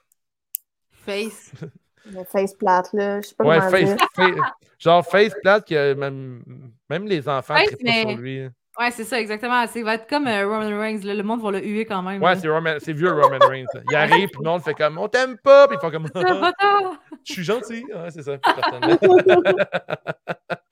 Face. 1.04 1.52
le 2.12 2.24
face 2.24 2.54
plate, 2.54 2.92
là. 2.92 3.20
Je 3.20 3.28
sais 3.28 3.34
pas 3.34 3.44
Ouais, 3.44 3.58
comment 3.58 3.70
face, 3.70 3.96
dire. 4.18 4.54
genre 4.78 5.06
face 5.06 5.32
plate 5.42 5.66
que 5.68 5.94
même, 5.94 6.42
même 6.90 7.06
les 7.06 7.28
enfants 7.28 7.54
pas 7.54 7.60
mais- 7.82 8.02
sur 8.02 8.16
lui. 8.16 8.48
Ouais, 8.78 8.90
c'est 8.90 9.04
ça, 9.04 9.18
exactement. 9.18 9.66
Ça 9.66 9.82
va 9.82 9.94
être 9.94 10.06
comme 10.06 10.26
euh, 10.26 10.46
Roman 10.46 10.78
Reigns. 10.78 11.00
là. 11.02 11.14
Le 11.14 11.22
monde 11.22 11.40
va 11.40 11.50
le 11.50 11.64
huer 11.64 11.86
quand 11.86 12.02
même. 12.02 12.22
Ouais, 12.22 12.36
c'est 12.36 12.46
Roman- 12.48 12.76
c'est 12.78 12.92
vieux 12.92 13.10
Roman 13.10 13.38
Reigns. 13.48 13.64
là. 13.72 13.80
Il 13.90 13.96
arrive, 13.96 14.28
puis 14.28 14.38
le 14.44 14.50
monde 14.50 14.60
fait 14.62 14.74
comme 14.74 14.98
on 14.98 15.08
t'aime 15.08 15.38
pas, 15.38 15.66
puis 15.66 15.78
ils 15.78 15.80
font 15.80 15.90
comme 15.90 16.06
je 17.24 17.32
suis 17.32 17.42
gentil. 17.42 17.86
Ouais, 17.94 18.10
c'est 18.10 18.22
ça. 18.22 18.36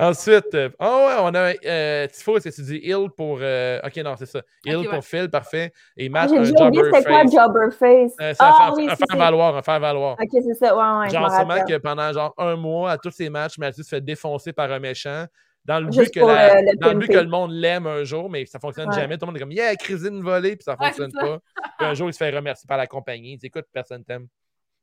Ensuite, 0.00 0.54
euh, 0.54 0.70
oh 0.78 1.06
ouais, 1.08 1.16
on 1.18 1.34
a 1.34 1.52
euh, 1.66 2.06
Tifo, 2.06 2.36
est-ce 2.36 2.48
que 2.50 2.54
tu 2.54 2.62
dis 2.62 2.76
heal 2.88 3.08
pour. 3.16 3.38
euh, 3.40 3.80
ok, 3.84 3.96
non, 3.96 4.14
c'est 4.16 4.26
ça. 4.26 4.42
Ok, 4.66 4.88
pour. 4.88 5.04
Phil, 5.04 5.28
parfait. 5.28 5.72
Et 5.96 6.06
Ah, 6.06 6.10
Matt, 6.10 6.30
J'ai 6.30 6.38
un 6.38 6.44
jobber 6.44 6.90
quoi 6.90 7.02
face. 7.02 7.32
Jobber 7.32 7.70
Face? 7.72 8.14
Euh, 8.20 8.32
ah 8.38 8.68
un, 8.68 8.74
oui, 8.74 8.86
un 8.88 8.94
faire 8.94 9.16
valoir, 9.16 9.56
un 9.56 9.62
faire 9.62 9.80
valoir. 9.80 10.16
Ok, 10.20 10.28
c'est 10.32 10.54
ça. 10.54 10.76
Ouais, 10.76 11.00
ouais, 11.06 11.10
Genre, 11.10 11.32
sûrement 11.34 11.64
que 11.64 11.76
pendant 11.78 12.12
genre 12.12 12.32
un 12.38 12.54
mois, 12.54 12.92
à 12.92 12.98
tous 12.98 13.10
ces 13.10 13.28
matchs, 13.28 13.58
Mathieu 13.58 13.82
se 13.82 13.88
fait 13.88 14.00
défoncer 14.00 14.52
par 14.52 14.70
un 14.70 14.78
méchant. 14.78 15.26
Dans 15.64 15.80
le 15.80 15.86
but, 15.86 16.10
que, 16.10 16.20
la- 16.20 16.56
euh, 16.58 16.60
le 16.62 16.76
dans 16.76 16.92
le 16.92 16.98
but 16.98 17.08
que 17.08 17.18
le 17.18 17.26
monde 17.28 17.50
l'aime 17.52 17.86
un 17.88 18.02
jour, 18.04 18.30
mais 18.30 18.46
ça 18.46 18.58
fonctionne 18.60 18.88
Ouais. 18.88 18.94
jamais. 18.94 19.18
Tout 19.18 19.26
le 19.26 19.32
monde 19.32 19.36
est 19.36 19.40
comme, 19.40 19.52
yeah, 19.52 19.74
Crisine 19.74 20.22
volée, 20.22 20.54
puis 20.56 20.62
ça 20.62 20.76
Ouais, 20.78 20.86
fonctionne 20.86 21.10
ça. 21.10 21.20
pas. 21.20 21.38
Puis 21.76 21.86
un 21.86 21.94
jour, 21.94 22.08
il 22.08 22.12
se 22.12 22.18
fait 22.18 22.30
remercier 22.30 22.66
par 22.68 22.78
la 22.78 22.86
compagnie. 22.86 23.32
Il 23.32 23.36
dit, 23.38 23.46
écoute, 23.46 23.66
personne 23.72 24.04
t'aime. 24.04 24.28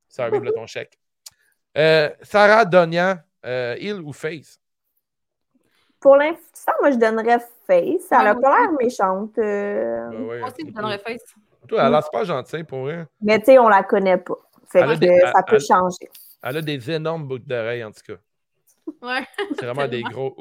Ça 0.09 0.26
arrive, 0.26 0.43
là, 0.43 0.51
ton 0.51 0.68
chèque. 0.68 0.99
Euh, 1.78 2.09
Sarah 2.22 2.66
Donia, 2.66 3.24
euh, 3.45 3.76
Hill 3.80 4.01
ou 4.01 4.11
Face? 4.13 4.59
Pour 6.06 6.18
l'instant, 6.18 6.72
moi, 6.82 6.91
je 6.91 6.97
donnerais 6.97 7.39
Face. 7.66 8.12
Elle 8.12 8.28
a 8.28 8.36
pas 8.36 8.60
l'air 8.60 8.72
méchante. 8.80 9.36
euh, 9.39 10.08
Ouais, 10.10 10.18
ouais. 10.18 10.39
Moi 10.39 10.49
aussi, 10.49 10.68
je 10.68 10.72
donnerais 10.72 10.99
face. 10.99 11.24
Toi, 11.68 11.80
elle 11.80 11.86
a 11.88 11.89
l'air 11.89 12.03
super 12.03 12.26
gentille 12.26 12.64
pour 12.64 12.91
elle. 12.91 13.08
Mais 13.24 13.39
tu 13.39 13.45
sais, 13.45 13.58
on 13.58 13.68
la 13.68 13.82
connaît 13.82 14.18
pas. 14.20 14.36
Fait 14.72 14.82
Elle 14.82 14.91
a 14.91 14.93
que 14.93 14.99
des- 14.99 15.20
ça 15.34 15.41
peut 15.41 15.56
elle- 15.56 15.62
changer. 15.62 16.10
Elle 16.43 16.58
a 16.58 16.62
des 16.62 16.91
énormes 16.91 17.28
boucles 17.28 17.47
d'oreilles, 17.47 17.84
en 17.84 17.89
tout 17.91 18.01
cas. 18.06 18.20
Ouais, 19.01 19.26
C'est 19.58 19.66
vraiment 19.66 19.88
des 19.88 20.03
gros. 20.03 20.36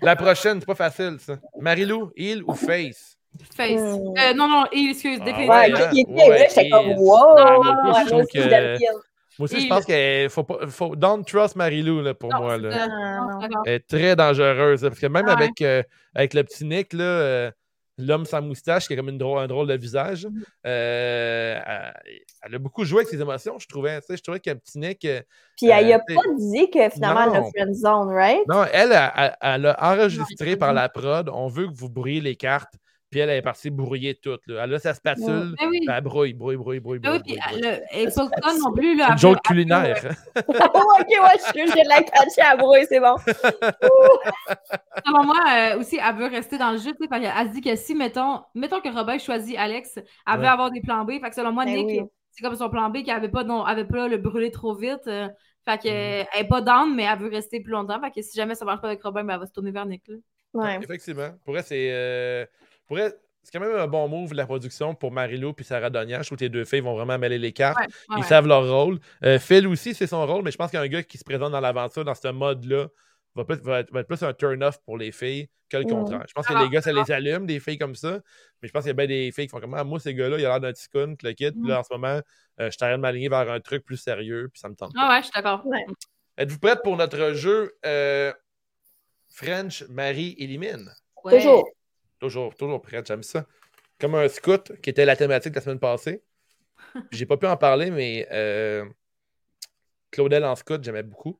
La 0.00 0.16
prochaine, 0.16 0.58
c'est 0.58 0.66
pas 0.66 0.74
facile, 0.74 1.18
ça. 1.20 1.34
Marilou, 1.60 2.10
Hill 2.16 2.42
ou 2.44 2.54
Face? 2.54 3.16
Face. 3.56 3.70
Hmm. 3.80 4.14
Euh, 4.18 4.34
non, 4.34 4.48
non, 4.48 4.64
il, 4.72 4.90
excuse, 4.90 5.18
Ah, 5.20 5.24
définitivement. 5.24 5.54
Ouais, 5.60 5.90
qui 5.92 6.00
était 6.00 6.12
Ouais, 6.12 6.28
là, 6.28 6.36
j'étais 6.48 6.66
et- 6.66 6.70
comme 6.70 6.88
wow! 6.98 7.36
Non, 7.36 7.36
non, 7.36 7.60
Ouais, 7.60 7.64
je 7.64 7.88
moi 7.90 8.04
trouve 8.06 8.20
aussi, 8.22 8.32
que- 8.32 8.42
je 8.42 8.48
donne 8.48 8.76
Hill. 8.80 8.88
Moi 9.38 9.44
aussi, 9.46 9.60
je 9.62 9.68
pense 9.68 9.84
qu'il 9.86 10.28
faut 10.30 10.44
pas. 10.44 10.66
Faut, 10.68 10.94
don't 10.94 11.24
trust 11.24 11.56
Marilou, 11.56 12.02
là, 12.02 12.12
pour 12.14 12.30
Non, 12.30 12.40
moi. 12.42 12.58
Là. 12.58 12.86
Non, 12.86 13.40
non. 13.48 13.62
Elle 13.64 13.74
est 13.74 13.86
très 13.88 14.14
dangereuse. 14.16 14.82
là, 14.82 14.90
Parce 14.90 15.00
que 15.00 15.06
même 15.06 15.26
Ouais. 15.26 15.32
avec, 15.32 15.60
euh, 15.62 15.82
avec 16.14 16.34
le 16.34 16.44
petit 16.44 16.64
Nick, 16.64 16.92
là, 16.92 17.02
euh, 17.04 17.50
l'homme 17.98 18.24
sans 18.26 18.42
moustache, 18.42 18.86
qui 18.86 18.92
a 18.92 18.96
comme 18.96 19.08
une 19.08 19.18
drôle, 19.18 19.38
un 19.38 19.46
drôle 19.46 19.68
de 19.68 19.74
visage, 19.74 20.26
Mm-hmm. 20.26 20.42
euh, 20.66 21.60
elle, 21.66 21.92
elle 22.42 22.54
a 22.54 22.58
beaucoup 22.58 22.84
joué 22.84 23.00
avec 23.00 23.08
ses 23.08 23.20
émotions, 23.20 23.58
je 23.58 23.66
trouvais. 23.66 24.00
Tu 24.00 24.06
sais, 24.08 24.16
Je 24.16 24.22
trouvais 24.22 24.40
que 24.40 24.50
le 24.50 24.56
petit 24.56 24.78
Nick. 24.78 25.04
euh, 25.04 25.20
Puis 25.56 25.68
elle 25.70 25.92
a 25.92 25.96
Euh, 25.96 26.14
pas 26.14 26.22
dit 26.38 26.70
que 26.70 26.90
finalement, 26.90 27.22
elle 27.30 27.36
a 27.36 27.40
non. 27.40 27.50
friend 27.50 27.74
zone, 27.74 28.08
right? 28.12 28.46
non, 28.48 28.64
elle, 28.72 28.92
elle, 28.92 29.12
elle- 29.16 29.36
elle 29.40 29.66
a 29.66 29.92
enregistré 29.92 30.50
Non, 30.52 30.56
par 30.58 30.72
la 30.74 30.88
prod. 30.88 31.30
On 31.32 31.48
veut 31.48 31.68
que 31.68 31.74
vous 31.74 31.88
brouillez 31.88 32.20
les 32.20 32.36
cartes. 32.36 32.74
Puis 33.12 33.20
elle, 33.20 33.30
elle 33.30 33.36
est 33.36 33.42
partie 33.42 33.70
brouiller 33.70 34.14
toutes. 34.16 34.44
là. 34.48 34.64
Elle 34.64 34.74
a 34.74 34.78
sa 34.80 34.94
spatule. 34.94 35.54
Mais 35.60 35.66
oui. 35.68 35.80
Elle 35.88 36.00
brouille, 36.02 36.32
brouille, 36.32 36.56
brouille, 36.56 36.80
brouille. 36.80 36.98
Mais 37.02 37.10
oui, 37.10 37.18
brouille, 37.20 37.36
puis 37.36 37.38
brouille, 37.46 37.60
elle 37.64 37.84
elle 37.92 38.08
est 38.08 38.16
pas 38.16 38.54
non 38.58 38.72
plus. 38.72 38.96
Là, 38.96 39.06
une 39.08 39.12
elle 39.12 39.18
joke 39.18 39.36
elle 39.44 39.48
culinaire. 39.48 39.96
oh, 40.36 40.42
ok, 41.00 41.06
ouais, 41.08 41.38
je 41.38 41.60
suis 41.60 41.72
j'ai 41.76 41.82
de 41.84 41.88
la 41.88 42.02
catcher 42.02 42.40
à 42.42 42.56
brouille, 42.56 42.86
c'est 42.88 42.98
bon. 43.00 43.14
Selon 45.06 45.24
moi, 45.24 45.36
euh, 45.50 45.78
aussi, 45.78 45.98
elle 46.02 46.14
veut 46.16 46.26
rester 46.26 46.58
dans 46.58 46.72
le 46.72 46.78
jeu, 46.78 46.92
parce 47.08 47.22
qu'elle 47.22 47.48
se 47.48 47.52
dit 47.52 47.60
que 47.60 47.76
si, 47.76 47.94
mettons, 47.94 48.40
mettons 48.54 48.80
que 48.80 48.88
Robin 48.88 49.18
choisit 49.18 49.56
Alex, 49.58 49.96
elle 49.98 50.38
veut 50.40 50.46
avoir 50.46 50.70
des 50.70 50.80
plans 50.80 51.04
B. 51.04 51.12
Fait 51.20 51.28
que 51.28 51.34
selon 51.34 51.52
moi, 51.52 51.64
Ben 51.64 51.74
Nick, 51.74 51.86
oui. 52.02 52.08
c'est 52.30 52.42
comme 52.42 52.54
son 52.56 52.70
plan 52.70 52.90
B 52.90 53.02
qu'elle 53.04 53.16
avait 53.16 53.28
pas, 53.28 53.44
non, 53.44 53.62
avait 53.64 53.84
pas 53.84 54.08
le 54.08 54.16
brûler 54.16 54.50
trop 54.50 54.74
vite. 54.74 55.06
euh, 55.06 55.28
fait 55.64 55.76
Mm. 55.76 55.78
qu'elle 55.78 56.26
est 56.40 56.48
pas 56.48 56.60
down, 56.60 56.92
mais 56.94 57.04
elle 57.04 57.18
veut 57.18 57.28
rester 57.28 57.60
plus 57.60 57.70
longtemps. 57.72 58.00
Fait 58.00 58.10
que 58.10 58.20
si 58.22 58.36
jamais 58.36 58.54
ça 58.56 58.64
marche 58.64 58.80
pas 58.80 58.88
avec 58.88 59.02
Robin, 59.02 59.22
ben, 59.22 59.34
elle 59.34 59.40
va 59.40 59.46
se 59.46 59.52
tourner 59.52 59.70
vers 59.70 59.86
Nick. 59.86 60.02
là. 60.08 60.16
Ouais. 60.54 60.78
Effectivement. 60.82 61.30
Pour 61.44 61.56
elle, 61.56 61.62
c'est. 61.64 61.88
euh, 61.92 62.44
c'est 62.96 63.52
quand 63.52 63.60
même 63.60 63.76
un 63.76 63.86
bon 63.86 64.06
move 64.08 64.30
de 64.30 64.36
la 64.36 64.46
production 64.46 64.94
pour 64.94 65.10
Marilou 65.12 65.52
puis 65.52 65.64
Sarah 65.64 65.90
Donia. 65.90 66.22
Je 66.22 66.26
trouve 66.28 66.38
que 66.38 66.44
les 66.44 66.48
deux 66.50 66.64
filles 66.64 66.80
vont 66.80 66.94
vraiment 66.94 67.18
mêler 67.18 67.38
les 67.38 67.52
cartes. 67.52 67.78
Ouais, 67.78 67.86
ouais, 67.86 67.92
Ils 68.10 68.16
ouais. 68.20 68.22
savent 68.22 68.46
leur 68.46 68.68
rôle. 68.68 68.98
Euh, 69.24 69.38
Phil 69.38 69.66
aussi, 69.66 69.94
c'est 69.94 70.06
son 70.06 70.24
rôle, 70.26 70.42
mais 70.44 70.50
je 70.50 70.56
pense 70.56 70.70
qu'un 70.70 70.86
gars 70.86 71.02
qui 71.02 71.18
se 71.18 71.24
présente 71.24 71.52
dans 71.52 71.60
l'aventure, 71.60 72.04
dans 72.04 72.14
ce 72.14 72.28
mode-là, 72.28 72.88
va, 73.34 73.44
plus- 73.44 73.60
va 73.62 73.80
être, 73.80 73.90
va 73.92 74.00
être 74.00 74.06
plus 74.08 74.22
un 74.22 74.32
turn-off 74.32 74.78
pour 74.84 74.96
les 74.98 75.10
filles 75.10 75.48
que 75.68 75.78
le 75.78 75.84
Mm. 75.84 75.88
contraire. 75.88 76.24
Je 76.28 76.32
pense 76.34 76.46
que 76.46 76.52
Ah, 76.54 76.62
les 76.62 76.68
gars, 76.68 76.82
ça 76.82 76.92
les 76.92 77.10
allume, 77.10 77.46
des 77.46 77.58
filles 77.58 77.78
comme 77.78 77.94
ça. 77.94 78.20
Mais 78.60 78.68
je 78.68 78.72
pense 78.72 78.82
qu'il 78.82 78.88
y 78.88 78.90
a 78.90 78.94
bien 78.94 79.06
des 79.06 79.32
filles 79.32 79.46
qui 79.46 79.50
font 79.50 79.58
comme 79.60 79.74
ah, 79.74 79.82
moi, 79.84 79.98
ces 79.98 80.14
gars-là, 80.14 80.36
il 80.38 80.44
a 80.44 80.48
l'air 80.50 80.60
d'un 80.60 80.72
petit 80.72 80.86
con, 80.88 81.16
le 81.22 81.32
kid. 81.32 81.54
Puis 81.58 81.68
là, 81.68 81.80
en 81.80 81.82
ce 81.82 81.92
moment, 81.92 82.20
euh, 82.60 82.70
je 82.70 82.76
train 82.76 82.92
de 82.92 82.96
m'aligner 83.00 83.28
vers 83.30 83.50
un 83.50 83.58
truc 83.60 83.84
plus 83.84 83.96
sérieux, 83.96 84.50
puis 84.52 84.60
ça 84.60 84.68
me 84.68 84.74
tente. 84.74 84.92
pas. 84.94 85.00
Ah 85.02 85.08
ouais, 85.14 85.18
je 85.22 85.22
suis 85.24 85.32
d'accord. 85.34 85.66
Ouais. 85.66 85.84
Êtes-vous 86.36 86.58
prête 86.58 86.80
pour 86.84 86.96
notre 86.96 87.32
jeu 87.32 87.72
euh, 87.86 88.32
French 89.30 89.84
Marie 89.88 90.34
élimine? 90.38 90.90
Ouais. 91.24 91.38
Toujours. 91.38 91.68
Toujours, 92.22 92.54
toujours 92.54 92.80
prête, 92.80 93.04
j'aime 93.04 93.24
ça. 93.24 93.46
Comme 93.98 94.14
un 94.14 94.28
scout, 94.28 94.80
qui 94.80 94.90
était 94.90 95.04
la 95.04 95.16
thématique 95.16 95.56
la 95.56 95.60
semaine 95.60 95.80
passée. 95.80 96.22
J'ai 97.10 97.26
pas 97.26 97.36
pu 97.36 97.48
en 97.48 97.56
parler, 97.56 97.90
mais 97.90 98.28
euh, 98.30 98.88
Claudel 100.12 100.44
en 100.44 100.54
scout, 100.54 100.84
j'aimais 100.84 101.02
beaucoup. 101.02 101.36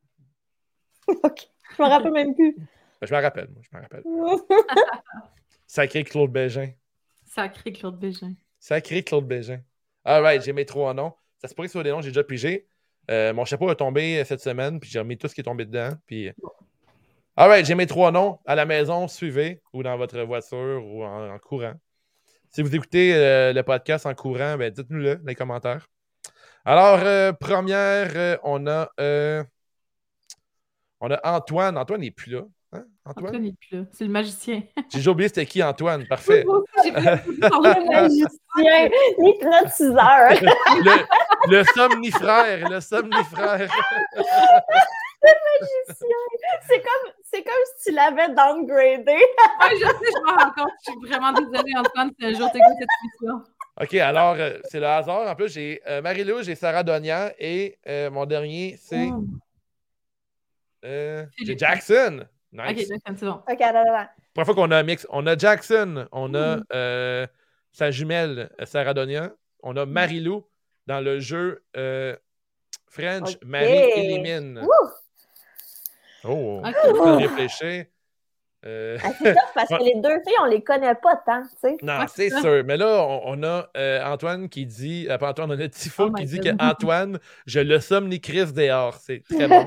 ok. 1.07 1.49
Je 1.77 1.83
me 1.83 1.89
rappelle 1.89 2.11
même 2.11 2.35
plus. 2.35 2.57
Ben, 2.57 3.07
je 3.07 3.15
m'en 3.15 3.21
rappelle, 3.21 3.49
moi, 3.51 3.63
je 3.63 3.69
m'en 3.73 3.81
rappelle. 3.81 4.03
Sacré 5.69 6.03
Claude 6.03 6.33
Bégin. 6.33 6.73
Sacré 7.27 7.73
Claude 7.73 8.01
Bégin. 8.01 8.35
Sacré 8.59 9.05
Claude 9.05 9.29
Bégin. 9.29 9.61
Alright, 10.05 10.43
j'ai 10.43 10.53
mes 10.53 10.67
trois 10.67 10.93
noms. 10.95 11.13
Ça 11.39 11.47
se 11.47 11.55
pourrait 11.55 11.69
que 11.69 11.73
ce 11.73 11.79
soit 11.79 11.85
des 11.85 11.91
noms 11.91 12.01
j'ai 12.01 12.11
déjà 12.11 12.25
pigé. 12.25 12.67
Euh, 13.09 13.33
mon 13.33 13.45
chapeau 13.45 13.71
est 13.71 13.77
tombé 13.77 14.25
cette 14.25 14.41
semaine, 14.41 14.81
puis 14.81 14.91
j'ai 14.91 14.99
remis 14.99 15.17
tout 15.17 15.29
ce 15.29 15.35
qui 15.37 15.43
est 15.43 15.45
tombé 15.45 15.65
dedans. 15.65 15.93
Puis... 16.07 16.33
Alright, 17.37 17.65
j'ai 17.65 17.75
mes 17.75 17.87
trois 17.87 18.11
noms. 18.13 18.39
À 18.45 18.55
la 18.55 18.67
maison, 18.67 19.09
suivez, 19.09 19.63
ou 19.73 19.83
dans 19.83 19.97
votre 19.97 20.21
voiture, 20.23 20.85
ou 20.85 21.03
en, 21.03 21.31
en 21.31 21.39
courant. 21.39 21.73
Si 22.51 22.61
vous 22.61 22.75
écoutez 22.77 23.15
euh, 23.15 23.55
le 23.55 23.63
podcast 23.63 24.05
en 24.05 24.15
courant, 24.15 24.59
ben, 24.59 24.71
dites-nous-le 24.71 25.17
dans 25.17 25.27
les 25.27 25.35
commentaires. 25.35 25.87
Alors, 26.67 27.01
euh, 27.03 27.33
première, 27.33 28.11
euh, 28.15 28.37
on 28.45 28.67
a 28.67 28.91
euh, 29.01 29.43
on 31.01 31.11
a 31.11 31.19
Antoine. 31.37 31.79
Antoine 31.79 32.03
n'est 32.03 32.11
plus 32.11 32.31
là. 32.33 32.43
Hein, 32.73 32.85
Antoine? 33.07 33.27
Antoine 33.29 33.43
n'est 33.43 33.55
plus 33.55 33.79
là. 33.79 33.85
C'est 33.93 34.05
le 34.05 34.11
magicien. 34.11 34.63
J'ai 34.91 34.99
déjà 34.99 35.11
oublié 35.11 35.29
c'était 35.29 35.47
qui 35.47 35.63
Antoine. 35.63 36.07
Parfait. 36.07 36.45
J'ai 36.85 36.93
parler 36.93 37.17
Le 37.27 37.91
magicien, 37.91 38.89
l'hypnotiseur. 39.19 40.31
le, 40.85 41.57
le 41.59 41.65
somnifrère. 41.65 42.69
Le 42.69 42.81
somnifrère. 42.81 43.73
C'est 46.67 46.81
comme, 46.83 47.13
c'est 47.23 47.43
comme 47.43 47.53
si 47.77 47.85
tu 47.91 47.95
l'avais 47.95 48.29
downgradé. 48.29 49.13
Ouais, 49.13 49.71
je 49.73 49.87
sais, 49.87 49.87
je 49.87 50.25
m'en 50.25 50.37
rends 50.37 50.53
compte. 50.53 50.73
Je 50.87 50.91
suis 50.93 51.09
vraiment 51.09 51.33
désolée, 51.33 51.73
Antoine, 51.77 52.11
si 52.19 52.27
un 52.27 52.33
jour 52.35 52.51
t'écoutes 52.53 52.75
cette 52.79 52.89
émission. 53.05 53.43
OK, 53.81 53.95
alors, 53.95 54.35
euh, 54.39 54.59
c'est 54.65 54.81
le 54.81 54.87
hasard. 54.87 55.29
En 55.29 55.35
plus, 55.35 55.53
j'ai 55.53 55.81
euh, 55.87 56.03
Marie-Lou, 56.03 56.43
j'ai 56.43 56.55
Sarah 56.55 56.83
Donia 56.83 57.33
et 57.39 57.79
euh, 57.87 58.11
mon 58.11 58.27
dernier, 58.27 58.77
c'est 58.81 59.09
Oh. 59.13 59.25
euh, 60.85 61.25
j'ai. 61.45 61.57
Jackson. 61.57 62.25
Ok, 62.53 62.59
Nice. 62.77 62.89
Jackson, 62.89 63.15
c'est 63.17 63.27
bon. 63.27 63.41
Ok, 63.49 63.61
attends, 63.61 63.81
attends. 63.81 64.11
Première 64.35 64.47
fois 64.47 64.55
qu'on 64.55 64.71
a 64.71 64.77
un 64.79 64.83
mix. 64.83 65.07
On 65.11 65.27
a 65.27 65.37
Jackson, 65.37 66.07
on 66.13 66.35
a 66.35 66.57
Mm. 66.59 66.65
euh, 66.75 67.27
sa 67.73 67.91
jumelle, 67.91 68.51
Sarah 68.65 68.95
Donia. 68.95 69.33
On 69.63 69.77
a 69.77 69.87
Marie-Lou 69.87 70.45
dans 70.87 71.01
le 71.01 71.21
jeu 71.21 71.63
euh, 71.77 72.17
French. 72.89 73.37
Ok. 73.37 73.39
Marie 73.45 73.67
élimine. 73.97 74.61
Ouh! 74.63 74.89
Oh, 76.25 76.61
Ok. 76.65 76.75
je 76.85 77.03
vais 77.19 77.27
réfléchir. 77.27 77.85
Euh, 78.65 78.97
Ah, 79.03 79.09
c'est 79.21 79.33
tough 79.35 79.41
parce 79.57 79.69
que 79.71 79.75
les 79.83 79.95
deux 80.01 80.21
filles, 80.25 80.37
on 80.41 80.45
les 80.45 80.63
connaît 80.63 80.95
pas 80.95 81.17
tant, 81.27 81.43
tu 81.43 81.49
sais. 81.61 81.77
Non, 81.83 81.99
c'est 82.07 82.31
sûr. 82.31 82.63
Mais 82.65 82.77
là, 82.77 83.05
on, 83.05 83.23
on 83.25 83.43
a 83.43 83.69
euh, 83.77 84.05
Antoine 84.05 84.49
qui 84.49 84.67
dit, 84.67 85.09
euh, 85.11 85.19
pas 85.19 85.31
Antoine, 85.31 85.51
on 85.51 85.59
a 85.61 85.69
Tifo 85.69 86.05
Oh 86.11 86.13
qui 86.13 86.25
dit 86.27 86.39
God. 86.39 86.57
que 86.57 86.65
Antoine, 86.65 87.19
je 87.47 87.59
le 87.59 87.81
somnicris 87.81 88.53
dehors. 88.53 88.95
C'est 88.95 89.25
très 89.29 89.49
bon. 89.49 89.67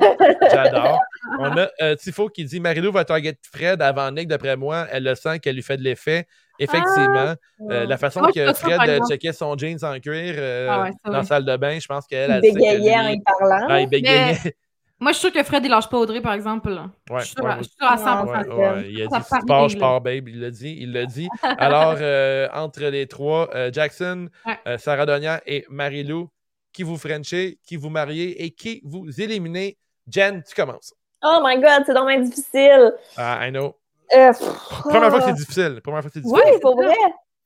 J'adore. 0.50 0.98
On 1.40 1.58
a 1.58 1.68
euh, 1.82 1.96
Tifo 1.96 2.30
qui 2.30 2.46
dit 2.46 2.62
Marilou 2.62 2.94
va 2.94 3.04
target 3.04 3.38
Fred 3.54 3.82
avant 3.82 4.10
Nick, 4.12 4.30
d'après 4.30 4.56
moi. 4.56 4.88
Elle 4.90 5.04
le 5.04 5.16
sent 5.16 5.40
qu'elle 5.40 5.56
lui 5.56 5.64
fait 5.64 5.76
de 5.76 5.84
l'effet. 5.84 6.26
Effectivement, 6.58 7.34
euh, 7.70 7.86
la 7.86 7.98
façon 7.98 8.22
Ah, 8.24 8.32
que 8.34 8.54
Fred 8.54 9.02
checkait 9.10 9.34
son 9.34 9.58
jeans 9.58 9.84
en 9.84 10.00
cuir 10.00 10.36
euh, 10.38 10.68
Ah 10.72 10.84
ouais, 10.84 10.92
dans 11.04 11.12
la 11.12 11.24
salle 11.24 11.44
de 11.44 11.58
bain, 11.58 11.78
je 11.80 11.86
pense 11.86 12.08
qu'elle 12.08 12.30
Il 12.30 12.34
elle 12.36 12.42
sait 12.44 12.50
que 12.52 12.56
bégayait 12.56 12.96
en 12.98 13.08
y 13.10 13.22
parlant. 13.22 13.68
Ah, 13.70 13.82
il 13.82 13.90
bégayait. 13.90 14.38
Moi, 15.00 15.12
je 15.12 15.18
suis 15.18 15.28
sûre 15.28 15.34
que 15.34 15.44
Fred, 15.44 15.64
il 15.66 15.70
lâche 15.70 15.90
pas 15.90 15.98
Audrey, 15.98 16.22
par 16.22 16.34
exemple. 16.34 16.70
là. 16.70 16.90
Ouais, 17.10 17.20
je 17.20 17.26
suis 17.26 17.36
sûre 17.36 17.44
ouais, 17.44 17.52
à, 17.52 17.58
je 17.58 17.64
suis 17.64 17.76
sûre 17.78 17.88
à 17.88 17.96
100%. 17.98 18.26
Ouais, 18.28 18.44
ça. 18.44 18.56
ouais, 18.76 18.92
il 18.92 19.02
a 19.02 19.08
dit 19.08 19.24
si 19.24 19.30
part 19.30 19.40
tu 19.40 19.46
pars, 19.46 19.60
bien, 19.60 19.68
je 19.68 19.78
pars, 19.78 20.02
babe. 20.02 20.30
Il 20.30 20.40
l'a 20.40 20.52
dit, 20.52 20.78
il 20.80 20.94
l'a 20.94 21.06
dit. 21.06 21.28
Alors, 21.44 21.96
euh, 22.00 22.48
entre 22.54 22.84
les 22.86 23.06
trois, 23.08 23.50
euh, 23.54 23.70
Jackson, 23.74 24.30
Ouais. 24.46 24.58
euh, 24.68 24.78
Sarah 24.78 25.06
Donia 25.06 25.42
et 25.46 25.66
Marie-Lou, 25.70 26.30
qui 26.72 26.84
vous 26.84 26.98
frenchez, 26.98 27.60
qui 27.66 27.76
vous 27.76 27.90
mariez 27.90 28.44
et 28.44 28.52
qui 28.52 28.82
vous 28.86 29.06
éliminez? 29.22 29.78
Jen, 30.08 30.44
tu 30.48 30.56
commences. 30.56 30.94
Oh 31.24 31.40
my 31.44 31.56
god, 31.60 31.84
c'est 31.86 31.94
bien 31.94 32.20
difficile. 32.20 32.94
Ah, 33.18 33.46
I 33.48 33.52
know. 33.52 33.76
Euh, 34.16 34.32
pff, 34.32 34.48
Première 34.84 35.10
fois 35.10 35.20
que 35.20 35.24
ah. 35.24 35.28
c'est 35.28 35.34
difficile. 35.34 35.82
Première 35.84 36.02
fois 36.02 36.10
que 36.10 36.14
c'est 36.14 36.22
difficile. 36.22 36.42
Oui, 36.46 36.52
c'est 36.54 36.60
pour 36.62 36.76
vrai. 36.76 36.94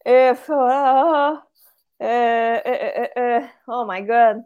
Euh, 0.08 0.34
pff, 0.34 0.50
ah, 0.54 1.44
euh, 2.02 2.06
euh, 2.06 2.60
euh, 2.68 3.08
euh, 3.18 3.40
oh 3.68 3.86
my 3.88 4.02
god. 4.04 4.44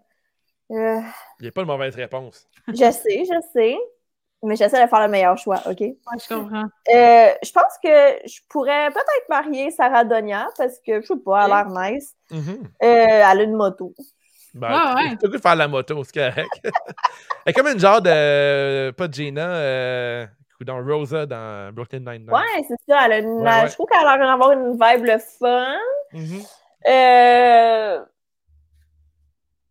Euh, 0.73 0.99
Il 1.39 1.43
n'y 1.43 1.47
a 1.47 1.51
pas 1.51 1.61
de 1.61 1.67
mauvaise 1.67 1.95
réponse. 1.95 2.47
je 2.67 2.73
sais, 2.91 3.23
je 3.25 3.41
sais. 3.53 3.77
Mais 4.45 4.57
j'essaie 4.57 4.83
de 4.83 4.89
faire 4.89 4.99
le 5.01 5.07
meilleur 5.07 5.37
choix, 5.37 5.59
OK? 5.67 5.79
Ouais, 5.79 5.95
je 6.21 6.27
comprends. 6.35 6.63
Euh, 6.93 7.29
je 7.41 7.51
pense 7.53 7.77
que 7.81 8.27
je 8.27 8.39
pourrais 8.49 8.89
peut-être 8.89 9.29
marier 9.29 9.71
Sarah 9.71 10.03
Donia 10.03 10.47
parce 10.57 10.79
que, 10.85 10.99
je 11.01 11.05
sais 11.07 11.13
pas, 11.23 11.45
elle 11.45 11.51
a 11.53 11.63
l'air 11.63 11.91
nice. 11.93 12.13
Mhm. 12.29 12.57
Euh, 12.61 12.65
elle 12.81 13.39
a 13.39 13.43
une 13.43 13.53
moto. 13.53 13.93
Ben, 14.53 14.67
t'as- 14.69 14.95
ouais. 14.95 15.03
t'as 15.11 15.17
le 15.23 15.29
goût 15.29 15.37
de 15.37 15.41
faire 15.41 15.55
la 15.55 15.67
moto, 15.69 16.03
c'est 16.03 16.13
correct. 16.13 16.59
Elle 16.63 16.71
est 17.47 17.53
comme 17.53 17.67
une 17.67 17.79
genre 17.79 18.01
de. 18.01 18.91
Pas 18.91 19.07
de 19.07 19.13
Gina, 19.13 19.47
euh, 19.47 20.25
dans 20.61 20.83
Rosa 20.85 21.25
dans 21.25 21.73
Brooklyn 21.73 21.99
Nine-Nine. 21.99 22.29
Ouais, 22.31 22.63
c'est 22.67 22.75
ça. 22.87 23.05
Elle 23.05 23.11
a 23.13 23.17
une, 23.19 23.27
Ouais, 23.41 23.49
ouais. 23.49 23.67
Je 23.67 23.73
trouve 23.73 23.85
qu'elle 23.87 24.05
a 24.05 24.17
l'air 24.17 24.27
d'avoir 24.27 24.51
une 24.51 24.71
vibe 24.73 25.05
le 25.05 25.17
fun. 25.19 25.75
Mhm. 26.13 26.41
Euh, 26.87 27.99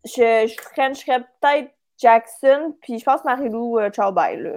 je, 0.04 0.46
je 0.48 0.54
frencherais 0.74 1.20
peut-être 1.40 1.70
Jackson, 1.98 2.74
puis 2.82 2.98
je 2.98 3.04
pense 3.04 3.24
Marilou 3.24 3.78
euh, 3.78 3.90
ciao 3.90 4.12
bye, 4.12 4.40
là. 4.40 4.52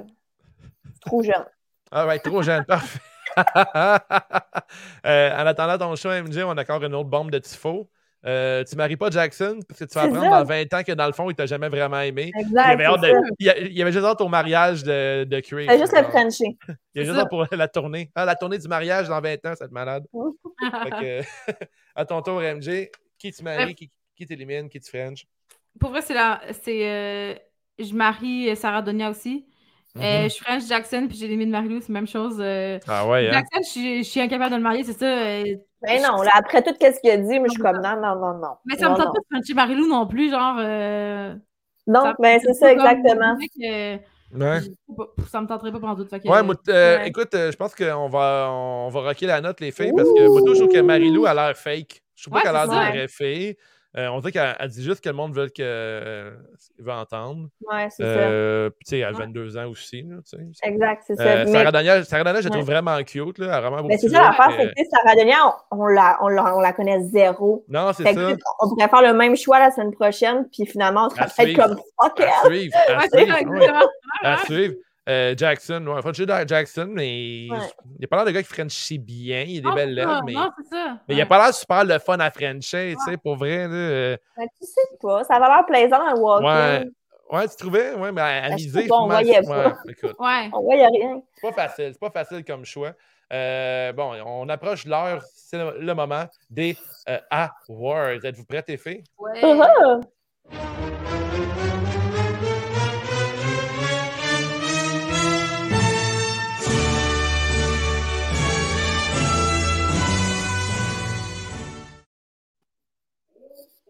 Trop 1.01 1.21
jeune. 1.23 1.45
Ah 1.91 2.07
ouais, 2.07 2.19
trop 2.19 2.41
jeune, 2.41 2.65
parfait. 2.67 2.99
Euh, 5.05 5.31
en 5.37 5.45
attendant 5.45 5.77
ton 5.77 5.95
show, 5.95 6.09
MJ, 6.09 6.39
on 6.43 6.57
a 6.57 6.61
encore 6.61 6.83
une 6.83 6.95
autre 6.95 7.09
bombe 7.09 7.31
de 7.31 7.39
tifo. 7.39 7.89
Euh, 8.25 8.63
tu 8.63 8.75
maries 8.75 8.97
pas 8.97 9.11
Jackson 9.11 9.59
parce 9.67 9.79
que 9.81 9.85
tu 9.85 9.93
vas 9.93 10.01
C'est 10.01 10.07
apprendre 10.07 10.31
ça. 10.33 10.39
dans 10.39 10.45
20 10.45 10.73
ans 10.73 10.83
que 10.83 10.91
dans 10.93 11.05
le 11.05 11.11
fond, 11.13 11.29
il 11.29 11.35
t'a 11.35 11.45
jamais 11.45 11.69
vraiment 11.69 11.99
aimé. 11.99 12.31
Il 12.35 12.41
Exact. 12.41 12.65
avait, 12.69 12.85
hâte 12.85 13.01
de- 13.01 13.13
il 13.37 13.49
a- 13.51 13.57
il 13.59 13.79
avait 13.83 13.91
juste 13.91 14.03
hâte 14.05 14.19
au 14.21 14.27
mariage 14.27 14.81
de, 14.83 15.25
de 15.25 15.39
Chris. 15.41 15.67
Fais 15.67 15.77
juste 15.77 15.95
le. 15.95 16.03
Frencher. 16.05 16.57
Il 16.67 16.71
a 16.71 16.75
C'est 16.95 17.05
juste 17.05 17.19
hâte 17.19 17.29
pour 17.29 17.45
la 17.51 17.67
tournée. 17.67 18.09
Ah, 18.15 18.25
la 18.25 18.35
tournée 18.35 18.57
du 18.57 18.67
mariage 18.67 19.07
dans 19.09 19.21
20 19.21 19.45
ans, 19.45 19.53
cette 19.55 19.71
malade. 19.71 20.07
Fait 20.83 20.89
que, 20.89 21.21
à 21.95 22.03
ton 22.05 22.19
tour, 22.23 22.41
MJ, 22.41 22.89
qui 23.19 23.31
tu 23.31 23.43
maries, 23.43 23.75
qui, 23.75 23.91
qui 24.15 24.25
t'élimine, 24.25 24.69
qui 24.69 24.79
tu 24.79 24.89
French? 24.89 25.27
Pour 25.79 25.91
vrai, 25.91 26.01
c'est 26.01 26.13
la. 26.13 26.41
C'est. 26.63 26.89
euh, 26.89 27.33
je 27.79 27.93
marie 27.93 28.49
euh, 28.49 28.55
Sarah 28.55 28.81
Donia 28.81 29.09
aussi. 29.09 29.45
Euh, 29.97 30.23
Mhm. 30.23 30.29
je 30.29 30.35
French 30.43 30.67
Jackson, 30.67 31.05
puis 31.07 31.17
j'élimine 31.17 31.49
Marilou, 31.49 31.79
c'est 31.79 31.87
la 31.89 31.93
même 31.93 32.07
chose. 32.07 32.37
euh. 32.39 32.79
Ah 32.87 33.07
ouais, 33.07 33.29
hein? 33.29 33.31
Jackson, 33.31 33.59
je 33.63 33.69
suis- 33.69 34.03
je 34.03 34.09
suis 34.09 34.19
incapable 34.19 34.51
de 34.51 34.57
le 34.57 34.61
marier, 34.61 34.83
c'est 34.83 34.91
ça. 34.93 35.05
euh, 35.05 35.43
Mais 35.83 36.01
non, 36.01 36.21
là, 36.21 36.31
après 36.33 36.61
tout 36.63 36.73
ce 36.79 36.99
qu'il 36.99 37.11
a 37.11 37.17
dit, 37.17 37.39
moi, 37.39 37.47
je 37.47 37.53
suis 37.53 37.61
comme 37.61 37.77
non, 37.81 37.95
non, 38.01 38.15
non, 38.15 38.37
non. 38.39 38.55
Mais 38.65 38.75
ça 38.75 38.89
me 38.89 38.91
non, 38.91 38.97
tente 38.97 39.05
non. 39.07 39.13
pas 39.13 39.19
de 39.19 39.25
Frencher 39.31 39.53
Marilou 39.53 39.87
non 39.87 40.05
plus, 40.07 40.29
genre. 40.31 40.57
euh, 40.59 41.33
Non, 41.87 42.01
ça- 42.01 42.15
mais 42.19 42.39
c'est 42.39 42.53
ça, 42.53 42.71
exactement. 42.73 43.37
Ouais. 44.33 44.59
ça 45.29 45.41
me 45.41 45.47
tenterait 45.47 45.71
pas 45.71 45.79
pendant 45.79 45.95
que, 45.95 46.27
Ouais, 46.27 46.41
euh, 46.69 46.97
ouais. 46.97 47.07
écoute, 47.07 47.33
euh, 47.35 47.51
je 47.51 47.55
pense 47.57 47.73
qu'on 47.73 48.09
va, 48.09 48.49
on 48.51 48.89
va 48.89 48.99
rocker 49.01 49.27
la 49.27 49.39
note, 49.39 49.61
les 49.61 49.71
filles, 49.71 49.93
parce 49.95 50.09
que 50.09 50.27
moi, 50.29 50.41
je 50.45 50.59
trouve 50.59 50.73
que 50.73 50.81
Marilou 50.81 51.25
a 51.25 51.33
l'air 51.33 51.55
fake. 51.55 52.01
Je 52.15 52.23
trouve 52.23 52.33
Ouais, 52.33 52.41
pas 52.41 52.47
qu'elle 52.49 52.55
a 52.57 52.65
l'air 52.65 52.73
d'une 52.91 52.97
vraie 52.97 53.07
fille. 53.07 53.55
Euh, 53.97 54.07
on 54.09 54.19
dirait 54.19 54.33
qu'elle 54.33 54.55
elle 54.59 54.69
dit 54.69 54.83
juste 54.83 55.01
que 55.01 55.07
le 55.07 55.15
monde 55.15 55.33
veut, 55.33 55.47
que, 55.47 55.53
euh, 55.61 56.31
veut 56.79 56.91
entendre. 56.91 57.47
Ouais, 57.71 57.87
c'est 57.89 58.03
Euh, 58.03 58.69
puis, 58.69 58.79
tu 58.85 58.89
sais, 58.89 58.97
elle 58.99 59.05
a 59.05 59.11
Ouais. 59.11 59.19
22 59.25 59.57
ans 59.57 59.67
aussi. 59.69 60.01
Là, 60.01 60.17
ça. 60.25 60.37
Exact, 60.63 61.03
c'est 61.07 61.15
ça. 61.15 61.23
Mais 61.23 61.47
Sarah 61.47 61.71
Daniel, 61.71 62.03
Sarah 62.05 62.23
Daniel, 62.25 62.43
je 62.43 62.49
la 62.49 62.53
Ouais. 62.55 62.59
trouve 62.61 62.71
vraiment 62.73 63.01
cute. 63.03 63.37
Là, 63.39 63.45
elle 63.45 63.51
a 63.53 63.61
vraiment 63.61 63.87
mais 63.87 63.97
c'est 63.97 64.09
ça 64.09 64.21
l'affaire, 64.21 64.51
c'est 64.57 64.67
que 64.67 64.89
Sarah 64.91 65.15
Delia, 65.15 65.55
on, 65.71 65.85
la, 65.87 66.17
on, 66.21 66.27
la, 66.27 66.57
on 66.57 66.59
la 66.59 66.73
connaît 66.73 66.99
zéro. 67.03 67.63
Non, 67.69 67.93
c'est 67.93 68.03
ça. 68.03 68.13
que, 68.13 68.35
on 68.61 68.69
pourrait 68.69 68.89
faire 68.89 69.01
le 69.01 69.13
même 69.13 69.37
choix 69.37 69.59
la 69.59 69.71
semaine 69.71 69.93
prochaine, 69.93 70.45
puis 70.51 70.65
finalement, 70.65 71.05
on 71.05 71.09
serait 71.11 71.21
À 71.23 71.27
peut-être 71.27 71.55
comme 71.55 71.77
fuck 72.01 72.19
À 72.19 72.45
suivre. 72.47 72.75
À 74.23 74.37
suivre. 74.45 74.75
À. 75.07 75.11
Euh, 75.11 75.35
Jackson, 75.37 75.85
ouais, 75.87 76.45
Jackson, 76.47 76.87
mais 76.89 77.47
Ouais. 77.51 77.57
il 77.85 77.99
n'y 77.99 78.05
a 78.05 78.07
pas 78.07 78.15
l'air 78.17 78.25
de 78.25 78.31
gars 78.31 78.41
qui 78.41 78.49
Frenchie 78.53 78.97
bien. 78.97 79.41
Il 79.47 79.59
a 79.59 79.61
des 79.61 79.67
Non, 79.69 79.73
belles 79.75 80.01
ça, 80.03 80.21
mais, 80.25 80.33
Non, 80.33 80.49
ça. 80.71 80.97
mais 81.07 81.15
il 81.15 81.21
a 81.21 81.25
pas 81.25 81.37
l'air 81.43 81.53
super 81.53 81.83
le 81.85 81.99
fun 81.99 82.17
à 82.19 82.31
Frencher, 82.31 82.95
tu 82.97 83.11
sais, 83.11 83.17
pour 83.17 83.35
vrai. 83.35 83.67
Là, 83.67 83.73
euh, 83.73 84.17
Mais 84.37 84.47
tu 84.59 84.65
sais 84.65 84.81
pas, 85.01 85.23
ça 85.23 85.37
va 85.39 85.47
l'air 85.47 85.65
plaisant 85.67 85.99
dans 85.99 86.13
le 86.13 86.19
walking. 86.19 86.47
Ouais. 86.47 86.89
Ouais, 87.31 87.47
tu 87.47 87.55
trouvais? 87.55 87.93
Ouais, 87.95 88.11
mais 88.11 88.21
à, 88.21 88.25
à 88.45 88.49
Ben, 88.49 88.55
miser, 88.55 88.87
on 88.91 89.07
voyait 89.07 89.41
c'est- 89.43 89.47
pas. 89.47 89.67
ouais. 90.19 90.49
On 90.53 90.69
a 90.71 90.87
rien. 90.87 91.21
c'est 91.35 91.51
pas 91.51 91.53
facile. 91.67 91.89
C'est 91.93 91.99
pas 91.99 92.11
facile 92.11 92.43
comme 92.45 92.65
choix. 92.65 92.91
Euh, 93.33 93.91
bon, 93.93 94.13
on 94.25 94.47
approche 94.49 94.85
l'heure, 94.85 95.23
c'est 95.35 95.57
le, 95.57 95.79
le 95.79 95.93
moment 95.95 96.25
des 96.49 96.77
euh, 97.09 97.17
awards. 97.67 98.23
Êtes-vous 98.23 98.45
prêts, 98.45 98.63
les 98.67 98.77
filles? 98.77 99.03
Ouais. 99.17 99.41
Uh-huh. 99.41 100.01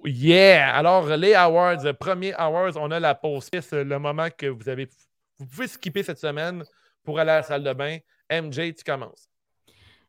Yeah! 0.05 0.75
Alors, 0.75 1.07
les 1.17 1.33
awards, 1.33 1.83
premier 1.99 2.33
awards, 2.33 2.77
on 2.77 2.91
a 2.91 2.99
la 2.99 3.15
pause 3.15 3.49
kiss, 3.49 3.71
le 3.71 3.99
moment 3.99 4.27
que 4.35 4.45
vous 4.47 4.69
avez. 4.69 4.87
Vous 5.37 5.45
pouvez 5.47 5.67
skipper 5.67 6.03
cette 6.03 6.19
semaine 6.19 6.63
pour 7.03 7.19
aller 7.19 7.31
à 7.31 7.37
la 7.37 7.43
salle 7.43 7.63
de 7.63 7.73
bain. 7.73 7.97
MJ, 8.29 8.73
tu 8.73 8.83
commences. 8.85 9.29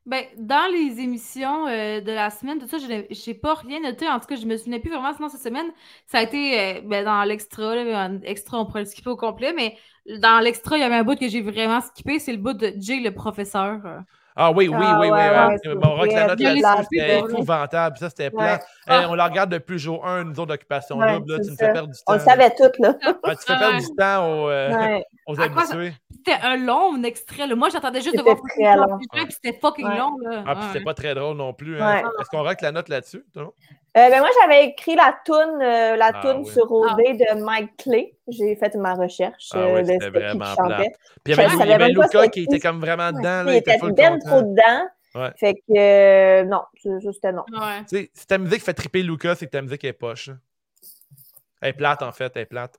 Ben, 0.06 0.24
dans 0.38 0.70
les 0.70 1.00
émissions 1.00 1.66
euh, 1.66 2.00
de 2.00 2.12
la 2.12 2.30
semaine, 2.30 2.60
tout 2.60 2.68
ça, 2.68 2.78
je 2.78 2.86
n'ai 2.86 3.34
pas 3.34 3.54
rien 3.54 3.80
noté. 3.80 4.08
En 4.08 4.20
tout 4.20 4.26
cas, 4.26 4.36
je 4.36 4.46
me 4.46 4.56
souvenais 4.56 4.78
plus 4.78 4.90
vraiment. 4.90 5.12
Sinon, 5.12 5.28
cette 5.28 5.42
semaine, 5.42 5.66
ça 6.06 6.18
a 6.18 6.22
été 6.22 6.60
euh, 6.60 6.80
ben, 6.84 7.04
dans 7.04 7.24
l'extra. 7.24 7.74
extra, 8.22 8.60
on 8.60 8.66
pourrait 8.66 8.84
le 8.84 8.86
skipper 8.86 9.10
au 9.10 9.16
complet. 9.16 9.52
Mais 9.52 9.76
dans 10.20 10.38
l'extra, 10.38 10.76
il 10.76 10.80
y 10.80 10.84
avait 10.84 10.94
un 10.94 11.02
bout 11.02 11.18
que 11.18 11.28
j'ai 11.28 11.42
vraiment 11.42 11.80
skippé. 11.80 12.20
C'est 12.20 12.32
le 12.32 12.38
bout 12.38 12.52
de 12.52 12.72
Jay, 12.78 13.00
le 13.00 13.12
professeur. 13.12 14.04
Ah 14.38 14.50
oui, 14.50 14.68
oui, 14.68 14.76
Ah 14.78 14.98
oui, 15.00 15.06
oui. 15.06 15.12
ouais, 15.12 15.28
ouais, 15.30 15.56
c'est 15.64 15.74
Mon 15.74 15.94
rock 15.96 16.12
la 16.12 16.26
note 16.26 16.38
là-dessus, 16.40 16.86
c'était 16.92 17.18
épouvantable. 17.20 17.96
Ça, 17.96 18.10
c'était 18.10 18.30
plat. 18.30 18.60
Ouais. 18.88 19.04
on 19.08 19.14
la 19.14 19.24
regarde 19.28 19.50
depuis 19.50 19.78
jour 19.78 20.06
1, 20.06 20.24
nous 20.24 20.32
autres 20.32 20.46
d'occupation 20.46 20.98
Ouais, 20.98 21.14
double. 21.18 21.32
Là, 21.32 21.38
tu 21.42 21.50
me 21.50 21.56
fais 21.56 21.72
perdre 21.72 21.88
du 21.88 21.94
temps. 21.94 22.02
On 22.08 22.12
le 22.14 22.18
savait 22.20 22.50
toutes, 22.50 22.78
là. 22.78 22.94
Ouais, 23.24 23.34
tu 23.36 23.46
fais 23.46 23.54
Ah 23.54 23.58
perdre 23.58 23.74
ouais. 23.76 23.80
du 23.80 23.96
temps 23.96 24.26
aux, 24.30 24.48
euh, 24.50 24.70
Ouais. 24.76 25.04
aux 25.26 25.34
ça- 25.36 25.42
habitués. 25.44 25.94
C'était 26.14 26.38
un 26.46 26.56
long 26.56 27.02
extrait. 27.02 27.46
Là. 27.46 27.54
Moi, 27.54 27.68
j'attendais 27.70 28.00
juste 28.02 28.12
de 28.14 28.18
C'était 28.18 28.34
voir 28.34 28.42
très 28.46 28.76
long. 28.76 28.98
puis 28.98 29.32
c'était 29.42 29.58
fucking 29.58 29.86
Ouais. 29.88 29.98
long. 29.98 30.16
Là. 30.22 30.44
Ah, 30.46 30.54
puis 30.54 30.64
c'était 30.72 30.84
pas 30.84 30.94
très 30.94 31.14
drôle 31.14 31.36
non 31.36 31.52
plus. 31.54 31.80
Hein. 31.80 31.94
Ouais. 31.94 32.02
Est-ce 32.20 32.28
qu'on 32.30 32.42
rock 32.42 32.60
la 32.60 32.72
note 32.72 32.88
là-dessus? 32.90 33.24
Euh, 33.96 34.10
ben 34.10 34.18
moi, 34.20 34.28
j'avais 34.40 34.66
écrit 34.66 34.94
la 34.94 35.16
toune, 35.24 35.62
euh, 35.62 35.96
la 35.96 36.10
Ah 36.12 36.20
toune 36.20 36.42
oui. 36.44 36.52
sur 36.52 36.70
OD 36.70 36.98
de 36.98 37.42
Mike 37.42 37.78
Clay. 37.78 38.14
J'ai 38.28 38.54
fait 38.56 38.74
ma 38.74 38.94
recherche. 38.94 39.48
Ah 39.54 39.58
euh, 39.58 39.80
oui, 39.80 39.86
c'était 39.86 40.10
vraiment. 40.10 40.44
Puis 41.24 41.32
il 41.32 41.36
y 41.36 41.40
avait, 41.40 41.86
il 41.86 41.90
y 41.90 41.94
Luca 41.94 42.28
qui 42.28 42.42
était 42.42 42.60
comme 42.60 42.80
vraiment 42.80 43.10
dedans. 43.10 43.44
Là, 43.44 43.52
il 43.54 43.56
était 43.56 43.78
content. 43.78 44.18
trop 44.18 44.42
dedans. 44.42 44.86
Ouais. 45.14 45.30
Fait 45.38 45.54
que 45.54 45.60
euh, 45.78 46.44
non, 46.44 46.62
c'était 46.74 47.32
non. 47.32 47.44
Ouais. 47.50 47.80
Tu 47.88 47.96
sais, 47.96 48.10
si 48.12 48.26
ta 48.26 48.36
musique 48.36 48.62
fait 48.62 48.74
triper 48.74 49.02
Luca, 49.02 49.34
c'est 49.34 49.46
que 49.46 49.50
ta 49.52 49.62
musique 49.62 49.84
est 49.84 49.94
poche. 49.94 50.28
Elle 51.62 51.70
est 51.70 51.72
plate, 51.72 52.02
en 52.02 52.12
fait. 52.12 52.30
Elle 52.34 52.42
est 52.42 52.46
plate. 52.46 52.78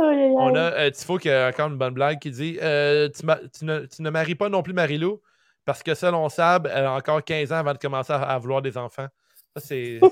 Aïe. 0.00 0.32
On 0.36 0.52
a 0.56 0.72
euh, 0.72 0.90
Tifo 0.90 1.16
qui 1.18 1.30
a 1.30 1.48
encore 1.48 1.68
une 1.68 1.78
bonne 1.78 1.94
blague 1.94 2.18
qui 2.18 2.32
dit 2.32 2.58
euh, 2.60 3.08
tu, 3.08 3.22
tu 3.56 3.64
ne, 3.64 3.86
tu 3.86 4.02
ne 4.02 4.10
maries 4.10 4.34
pas 4.34 4.48
non 4.48 4.64
plus 4.64 4.74
Marilou 4.74 5.22
parce 5.64 5.84
que 5.84 5.94
selon 5.94 6.28
Sab, 6.28 6.68
elle 6.74 6.86
a 6.86 6.92
encore 6.92 7.22
15 7.22 7.52
ans 7.52 7.56
avant 7.58 7.72
de 7.72 7.78
commencer 7.78 8.12
à, 8.12 8.16
à 8.16 8.38
vouloir 8.38 8.62
des 8.62 8.76
enfants. 8.76 9.06
Ça, 9.60 9.62
c'est 9.68 9.98
une, 10.02 10.10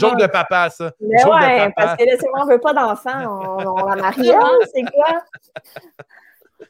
joke 0.00 0.18
de 0.18 0.26
papa, 0.26 0.70
ça. 0.70 0.90
Mais 1.00 1.22
ouais, 1.22 1.68
papa. 1.68 1.72
parce 1.76 1.96
que 1.96 2.04
là, 2.04 2.12
c'est 2.18 2.28
moi, 2.30 2.44
on 2.44 2.46
veut 2.46 2.58
pas 2.58 2.72
d'enfants, 2.72 3.58
on, 3.58 3.82
on 3.82 3.86
la 3.86 3.96
marie, 3.96 4.30
c'est 4.74 4.84
quoi? 4.90 5.22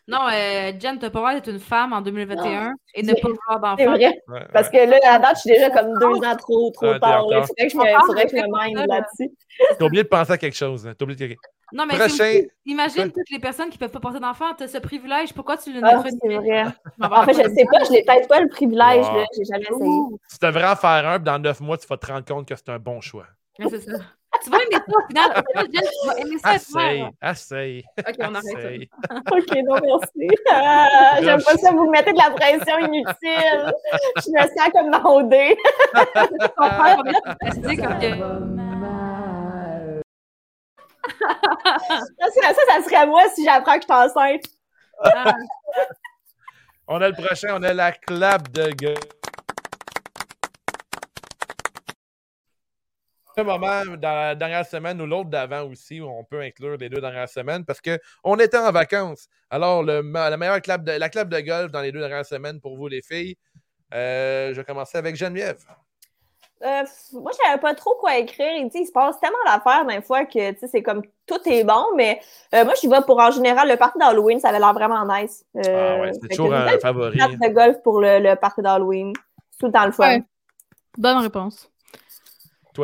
Non, 0.08 0.26
euh, 0.32 0.72
Jen, 0.78 0.98
t'as 0.98 1.10
pas 1.10 1.18
le 1.18 1.22
droit 1.22 1.34
d'être 1.34 1.48
une 1.50 1.60
femme 1.60 1.92
en 1.92 2.00
2021 2.00 2.72
et 2.94 3.02
ne 3.02 3.12
pas 3.12 3.28
vouloir 3.28 3.76
C'est 3.78 3.84
d'enfant. 3.86 3.96
vrai. 3.96 4.20
Ouais, 4.28 4.46
Parce 4.52 4.68
ouais. 4.70 4.86
que 4.86 4.90
là, 4.90 4.96
à 5.14 5.18
date, 5.18 5.36
je 5.36 5.40
suis 5.40 5.50
déjà 5.50 5.70
comme 5.70 5.98
deux 5.98 6.26
ans 6.26 6.36
trop, 6.36 6.70
trop 6.70 6.86
Ouais, 6.86 6.94
t'es 6.94 7.00
tard. 7.00 7.24
Il 7.28 7.70
faudrait 8.06 8.26
que 8.26 8.30
je 8.36 8.36
me, 8.36 8.42
Ah, 8.54 8.66
mind 8.66 8.86
là-dessus. 8.88 9.30
T'as 9.78 9.84
oublié 9.84 10.02
de 10.02 10.08
penser 10.08 10.32
à 10.32 10.38
quelque 10.38 10.56
chose. 10.56 10.86
hein. 10.86 10.92
T'as 10.98 11.04
oublié 11.04 11.16
de 11.18 11.26
quelque 11.34 11.40
Non, 11.72 11.84
mais 11.86 11.96
Prochain. 11.96 12.40
imagine 12.66 13.12
toutes 13.12 13.30
les 13.30 13.38
personnes 13.38 13.70
qui 13.70 13.78
peuvent 13.78 13.90
pas 13.90 14.00
porter 14.00 14.20
d'enfant, 14.20 14.54
t'as 14.56 14.66
ce 14.68 14.78
privilège, 14.78 15.32
pourquoi 15.34 15.56
tu 15.56 15.72
le 15.72 15.80
Ah, 15.84 15.94
n'as 15.96 16.02
c'est 16.02 16.34
vrai. 16.36 16.64
pas 16.98 17.20
En 17.22 17.24
fait, 17.24 17.34
je 17.34 17.48
sais 17.54 17.64
pas, 17.70 17.84
je 17.84 17.92
l'ai 17.92 18.02
peut-être 18.04 18.28
pas 18.28 18.40
le 18.40 18.48
privilège, 18.48 19.06
Wow. 19.06 19.24
J'ai 19.36 19.44
jamais 19.44 19.64
essayé. 19.70 20.00
Tu 20.30 20.36
devrais 20.46 20.68
en 20.68 20.76
faire 20.76 21.08
un, 21.08 21.16
puis 21.18 21.24
dans 21.24 21.38
9 21.38 21.60
mois, 21.60 21.78
tu 21.78 21.86
vas 21.86 21.96
te 21.96 22.06
rendre 22.06 22.24
compte 22.24 22.48
que 22.48 22.56
c'est 22.56 22.68
un 22.70 22.78
bon 22.78 23.00
choix. 23.00 23.26
Ouais, 23.58 23.66
c'est 23.70 23.80
ça. 23.82 23.98
Tu 24.42 24.48
vas 24.50 24.58
aimer 24.58 24.76
ça 24.76 24.82
au 24.88 25.06
final. 25.08 25.30
Au 25.30 25.42
final, 25.50 25.66
Jen, 25.72 25.82
tu 26.02 26.06
vas 26.08 26.18
aimer 26.18 26.38
ça. 26.38 26.54
Essaye, 26.54 27.06
essaye, 27.22 27.84
Ok, 27.98 28.14
on 28.20 28.34
arrête 28.34 28.60
ça. 28.62 29.14
Ok, 29.36 29.56
non, 29.64 29.76
merci. 29.82 30.28
Ah, 30.50 31.16
J'aime 31.20 31.42
pas 31.42 31.56
ça, 31.56 31.70
vous 31.72 31.86
me 31.86 31.90
mettez 31.90 32.12
de 32.12 32.18
la 32.18 32.30
pression 32.30 32.78
inutile. 32.78 33.72
Je 34.16 34.30
me 34.30 34.40
sens 34.40 34.70
comme 34.72 34.90
dans 34.90 35.04
OD. 35.16 35.34
Ton 36.56 36.68
va 36.68 36.96
comme 36.96 37.12
Ça, 41.18 42.52
ça, 42.54 42.62
ça 42.68 42.82
serait 42.88 43.06
moi 43.06 43.22
si 43.34 43.44
j'apprends 43.44 43.74
que 43.78 43.82
je 43.82 43.86
suis 43.86 43.92
enceinte. 43.92 44.44
Ah, 45.02 45.34
On 46.88 47.00
a 47.00 47.08
le 47.08 47.14
prochain, 47.14 47.48
on 47.58 47.62
a 47.62 47.72
la 47.72 47.92
clap 47.92 48.50
de 48.52 48.70
gueule. 48.70 48.94
Un 53.36 53.44
moment 53.44 53.84
dans 53.96 54.14
la 54.14 54.34
dernière 54.34 54.66
semaine 54.66 55.00
ou 55.00 55.06
l'autre 55.06 55.30
d'avant 55.30 55.62
aussi, 55.62 56.00
où 56.00 56.06
on 56.06 56.24
peut 56.24 56.40
inclure 56.40 56.76
les 56.76 56.88
deux 56.88 57.00
dernières 57.00 57.28
semaines 57.28 57.64
parce 57.64 57.80
qu'on 57.80 58.36
était 58.36 58.58
en 58.58 58.72
vacances. 58.72 59.28
Alors, 59.50 59.82
le, 59.82 60.02
la 60.02 60.36
meilleure 60.36 60.60
clap 60.60 60.84
de, 60.84 60.92
la 60.92 61.08
clap 61.08 61.28
de 61.28 61.40
golf 61.40 61.70
dans 61.70 61.80
les 61.80 61.92
deux 61.92 62.00
dernières 62.00 62.26
semaines 62.26 62.60
pour 62.60 62.76
vous, 62.76 62.88
les 62.88 63.02
filles. 63.02 63.36
Euh, 63.94 64.50
je 64.50 64.54
vais 64.54 64.64
commencer 64.64 64.98
avec 64.98 65.16
Geneviève. 65.16 65.58
Euh, 66.62 66.82
moi, 67.14 67.32
je 67.32 67.42
savais 67.42 67.58
pas 67.58 67.74
trop 67.74 67.94
quoi 67.98 68.18
écrire. 68.18 68.52
Il, 68.56 68.68
dit, 68.68 68.80
il 68.80 68.86
se 68.86 68.92
passe 68.92 69.18
tellement 69.18 69.38
d'affaires 69.46 69.86
d'un 69.86 70.02
fois 70.02 70.26
que 70.26 70.52
tu 70.52 70.58
sais, 70.58 70.68
c'est 70.68 70.82
comme 70.82 71.02
tout 71.26 71.40
est 71.46 71.64
bon, 71.64 71.86
mais 71.96 72.20
euh, 72.54 72.64
moi, 72.64 72.74
je 72.80 72.86
vais 72.86 73.00
pour 73.06 73.18
en 73.18 73.30
général 73.30 73.68
le 73.68 73.76
party 73.76 73.98
d'Halloween, 73.98 74.38
ça 74.38 74.50
avait 74.50 74.58
l'air 74.58 74.74
vraiment 74.74 75.06
nice. 75.06 75.44
Euh, 75.56 75.62
ah 75.64 76.00
ouais, 76.02 76.12
c'est 76.12 76.28
toujours 76.28 76.52
un 76.52 76.78
favori. 76.78 77.16
de 77.18 77.48
golf 77.48 77.82
pour 77.82 78.00
le, 78.00 78.18
le 78.18 78.36
party 78.36 78.60
d'Halloween. 78.60 79.12
Tout 79.58 79.66
le 79.66 79.72
temps 79.72 79.86
le 79.86 79.92
fun. 79.92 80.16
Ouais. 80.16 80.22
Bonne 80.98 81.18
réponse. 81.18 81.70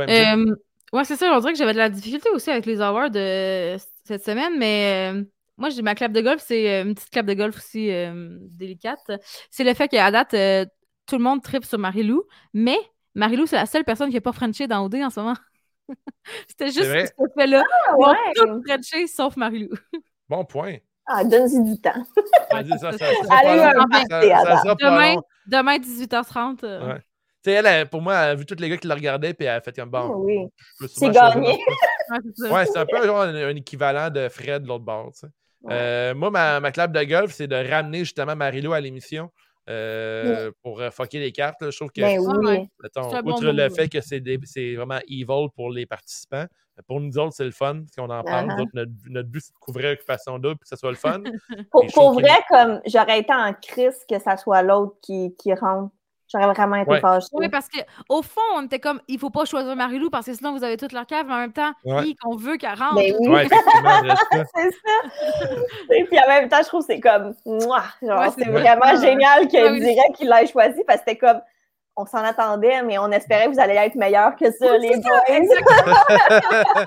Toi? 0.05 0.37
Euh, 0.37 0.55
ouais, 0.93 1.05
c'est 1.05 1.17
ça. 1.17 1.33
On 1.35 1.41
dirait 1.41 1.53
que 1.53 1.59
j'avais 1.59 1.73
de 1.73 1.79
la 1.79 1.89
difficulté 1.89 2.29
aussi 2.31 2.51
avec 2.51 2.67
les 2.67 2.81
awards 2.81 3.11
de 3.11 3.77
cette 4.05 4.25
semaine, 4.25 4.59
mais 4.59 5.13
euh, 5.15 5.25
moi, 5.57 5.71
j'ai 5.71 5.83
ma 5.83 5.95
clap 5.95 6.13
de 6.13 6.21
golf. 6.21 6.43
C'est 6.45 6.71
euh, 6.71 6.85
une 6.85 6.95
petite 6.95 7.11
clap 7.11 7.27
de 7.27 7.35
golf 7.35 7.57
aussi 7.57 7.91
euh, 7.91 8.37
délicate. 8.41 9.11
C'est 9.51 9.65
le 9.65 9.75
fait 9.75 9.89
qu'à 9.89 10.11
date, 10.11 10.35
euh, 10.35 10.65
tout 11.07 11.17
le 11.17 11.23
monde 11.25 11.43
tripe 11.43 11.65
sur 11.65 11.79
Marie-Lou, 11.79 12.25
mais 12.53 12.79
Marie-Lou, 13.15 13.47
c'est 13.47 13.57
la 13.57 13.67
seule 13.67 13.85
personne 13.85 14.09
qui 14.11 14.15
n'a 14.17 14.21
pas 14.21 14.33
Frenché 14.33 14.67
dans 14.67 14.85
OD 14.85 14.97
en 14.97 15.11
ce 15.11 15.21
moment. 15.21 15.37
C'était 16.49 16.67
juste 16.67 16.91
ce 17.19 17.25
fait-là. 17.39 17.63
Ah, 17.89 17.97
ouais. 17.97 18.63
Frenché 18.67 19.07
sauf 19.07 19.37
Marie-Lou. 19.37 19.75
Bon 20.29 20.45
point. 20.45 20.77
Ah, 21.07 21.23
donne-y 21.23 21.63
du 21.63 21.81
temps. 21.81 22.03
Vas-y, 22.51 22.79
ça, 22.81 22.91
ça, 22.93 23.07
pas 23.29 23.57
long. 23.57 24.75
Demain, 24.81 25.17
demain 25.47 25.79
18h30. 25.79 26.65
euh, 26.65 26.95
Ouais. 26.95 27.01
Sais, 27.47 27.53
elle, 27.53 27.67
elle, 27.67 27.89
pour 27.89 28.03
moi, 28.03 28.15
elle 28.17 28.31
a 28.31 28.35
vu 28.35 28.45
tous 28.45 28.59
les 28.59 28.69
gars 28.69 28.77
qui 28.77 28.89
la 28.89 28.97
regardaient, 28.97 29.33
puis 29.33 29.47
elle 29.47 29.55
a 29.55 29.61
fait 29.61 29.71
comme 29.73 29.89
bon. 29.89 30.11
Oh, 30.13 30.25
oui. 30.25 30.49
C'est 30.89 31.11
gagné. 31.11 31.57
ouais, 32.51 32.67
c'est 32.67 32.77
un 32.77 32.87
peu 32.87 33.07
genre 33.07 33.21
un, 33.21 33.33
un 33.37 33.55
équivalent 33.55 34.11
de 34.11 34.29
Fred 34.29 34.65
de 34.65 34.67
l'autre 34.69 34.85
bord. 34.85 35.13
Ouais. 35.63 35.71
Euh, 35.71 36.13
moi, 36.17 36.33
ma, 36.33 36.59
ma 36.59 36.73
clap 36.73 36.91
de 36.91 37.05
golf, 37.05 37.33
c'est 37.33 37.47
de 37.47 37.55
ramener 37.55 38.01
justement 38.01 38.35
Marilou 38.35 38.73
à 38.73 38.81
l'émission 38.81 39.31
euh, 39.71 40.51
pour 40.61 40.81
euh, 40.81 40.91
fucker 40.91 41.21
les 41.21 41.31
cartes. 41.31 41.63
là. 41.63 41.71
Je 41.71 41.77
trouve 41.77 41.93
que, 41.93 42.01
Ben 42.01 42.19
oui. 42.19 42.69
mettons, 42.83 43.11
bon 43.23 43.35
outre 43.35 43.45
le 43.45 43.71
fait 43.71 43.89
que 43.89 44.01
c'est 44.01 44.75
vraiment 44.75 44.99
evil 45.09 45.47
pour 45.55 45.71
les 45.71 45.87
participants, 45.87 46.47
pour 46.89 47.01
nous 47.01 47.17
autres, 47.17 47.35
c'est 47.37 47.45
le 47.45 47.53
fun, 47.53 47.83
parce 47.83 47.95
qu'on 47.95 48.13
en 48.13 48.25
parle. 48.25 48.49
Uh-huh. 48.49 48.63
autres, 48.63 48.71
notre, 48.75 48.93
notre 49.09 49.29
but, 49.29 49.41
c'est 49.41 49.53
de 49.53 49.59
couvrir 49.59 49.93
Occupation 49.93 50.41
Double, 50.41 50.59
que 50.59 50.67
ce 50.67 50.75
soit 50.75 50.91
le 50.91 50.97
fun. 50.97 51.23
Pour, 51.71 52.13
vrai, 52.13 52.39
comme 52.51 52.81
j'aurais 52.87 53.21
été 53.21 53.33
en 53.33 53.55
crise 53.55 54.05
que 54.11 54.19
ça 54.19 54.37
soit 54.37 54.63
l'autre 54.63 54.97
qui, 55.01 55.33
qui 55.39 55.55
rentre. 55.55 55.93
J'aurais 56.33 56.53
vraiment 56.53 56.77
été 56.77 56.91
Ouais. 56.91 57.01
fâchée. 57.01 57.29
Oui, 57.33 57.49
parce 57.49 57.68
qu'au 57.68 58.20
fond, 58.22 58.41
on 58.57 58.62
était 58.64 58.81
comme, 58.81 59.01
il 59.07 59.18
faut 59.18 59.31
pas 59.31 59.45
choisir 59.45 59.77
Marie-Lou 59.77 60.11
parce 60.11 60.27
que 60.27 60.35
sinon 60.35 60.53
vous 60.57 60.64
avez 60.64 60.77
toute 60.77 60.93
leur 60.93 61.07
cave, 61.07 61.27
mais 61.29 61.35
en 61.35 61.39
même 61.39 61.53
temps, 61.53 61.72
Ouais. 61.85 62.01
oui, 62.01 62.16
qu'on 62.20 62.37
veut 62.37 62.57
qu'elle 62.57 62.70
rentre. 62.79 62.97
Ben 62.97 63.14
oui. 63.20 63.29
Ouais, 63.29 63.49
c'est 64.55 64.70
ça. 64.70 65.95
Et 65.95 66.05
puis 66.05 66.18
en 66.18 66.29
même 66.29 66.49
temps, 66.49 66.59
je 66.62 66.66
trouve 66.68 66.81
que 66.87 66.93
c'est 66.93 67.01
comme, 67.01 67.35
mouah, 67.45 67.85
genre, 68.03 68.20
Ouais, 68.20 68.29
c'est 68.37 68.45
c'est 68.45 68.51
vrai. 68.51 68.62
vraiment 68.77 69.01
génial 69.01 69.47
qu'il 69.49 69.62
Ouais, 69.62 69.70
oui. 69.70 69.81
dirait 69.81 70.12
qu'il 70.16 70.29
l'ait 70.29 70.47
choisi 70.47 70.83
parce 70.85 71.01
que 71.01 71.05
c'était 71.11 71.18
comme, 71.18 71.41
on 71.97 72.05
s'en 72.07 72.19
attendait, 72.19 72.83
mais 72.83 72.99
on 72.99 73.11
espérait 73.11 73.47
que 73.47 73.53
vous 73.55 73.61
alliez 73.61 73.77
être 73.77 73.95
meilleurs 73.95 74.37
que 74.37 74.51
ça, 74.53 74.77
les 74.77 74.97
boys. 74.99 76.85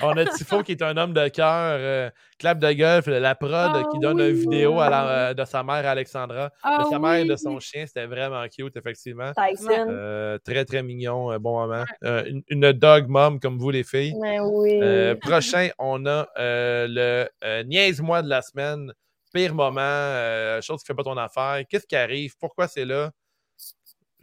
On 0.00 0.16
a 0.16 0.24
Tifo 0.26 0.62
qui 0.62 0.72
est 0.72 0.82
un 0.82 0.96
homme 0.96 1.12
de 1.12 1.26
cœur, 1.28 1.76
euh, 1.80 2.10
clap 2.38 2.58
de 2.58 2.72
golf, 2.72 3.06
la 3.06 3.34
prod 3.34 3.50
Ah 3.52 3.82
qui 3.90 3.98
donne 3.98 4.20
oui. 4.20 4.28
une 4.30 4.36
vidéo 4.36 4.78
à 4.80 4.88
la- 4.90 5.08
euh, 5.30 5.34
de 5.34 5.44
sa 5.44 5.62
mère 5.64 5.84
Alexandra, 5.86 6.50
Ah 6.62 6.82
de 6.84 6.88
sa 6.90 6.98
mère 7.00 7.14
et 7.14 7.24
de 7.24 7.34
son 7.36 7.58
chien. 7.58 7.84
C'était 7.86 8.06
vraiment 8.06 8.44
cute, 8.48 8.76
effectivement. 8.76 9.32
Tyson. 9.32 9.68
Euh, 9.88 10.38
très, 10.44 10.64
très 10.64 10.82
mignon, 10.84 11.30
un 11.30 11.38
bon 11.38 11.58
moment. 11.66 11.84
Euh, 12.04 12.24
une, 12.26 12.42
une 12.48 12.72
dog 12.72 13.08
mom 13.08 13.40
comme 13.40 13.58
vous, 13.58 13.70
les 13.70 13.82
filles. 13.82 14.14
Mais 14.20 14.38
oui. 14.40 14.78
Euh, 14.80 15.16
prochain, 15.16 15.68
on 15.78 16.06
a 16.06 16.28
euh, 16.38 16.86
le 16.88 17.28
euh, 17.44 17.64
niaise-moi 17.64 18.22
de 18.22 18.28
la 18.28 18.42
semaine. 18.42 18.92
Pire 19.34 19.54
moment, 19.54 19.80
euh, 19.82 20.60
chose 20.62 20.80
qui 20.80 20.86
fait 20.86 20.94
pas 20.94 21.02
ton 21.02 21.16
affaire. 21.18 21.60
Qu'est-ce 21.68 21.86
qui 21.86 21.96
arrive? 21.96 22.32
Pourquoi 22.40 22.66
c'est 22.68 22.84
là? 22.86 23.10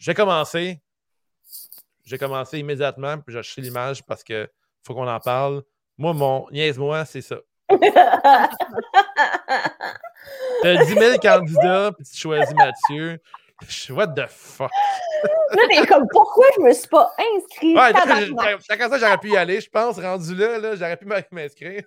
J'ai 0.06 0.14
commencé. 0.14 0.80
J'ai 2.04 2.20
commencé 2.20 2.60
immédiatement, 2.60 3.18
puis 3.18 3.34
j'ai 3.34 3.40
acheté 3.40 3.62
l'image 3.62 4.04
parce 4.06 4.24
que 4.24 4.48
faut 4.86 4.94
qu'on 4.94 5.08
en 5.08 5.20
parle. 5.20 5.64
Moi, 5.98 6.14
mon 6.14 6.48
niaise-moi, 6.52 7.06
c'est 7.06 7.22
ça. 7.22 7.38
T'as 10.62 10.84
10 10.86 10.94
000 10.94 11.18
candidats, 11.20 11.92
puis 11.98 12.06
tu 12.06 12.18
choisis 12.18 12.54
Mathieu. 12.54 13.20
Je- 13.68 13.94
What 13.94 14.10
the 14.10 14.28
fuck? 14.30 14.70
Là, 15.24 15.64
t'es 15.72 15.88
comme, 15.88 16.06
pourquoi 16.12 16.46
je 16.56 16.62
me 16.62 16.72
suis 16.72 16.88
pas 16.88 17.12
inscrite? 17.36 17.76
Ouais, 17.76 18.60
chacun 18.68 18.90
ça, 18.90 19.00
j'aurais 19.00 19.18
pu 19.18 19.32
y 19.32 19.38
aller, 19.38 19.60
je 19.60 19.70
pense. 19.72 19.98
Rendu 20.00 20.36
là, 20.36 20.60
là 20.60 20.76
j'aurais 20.76 20.98
pu 20.98 21.08
m'inscrire. 21.32 21.82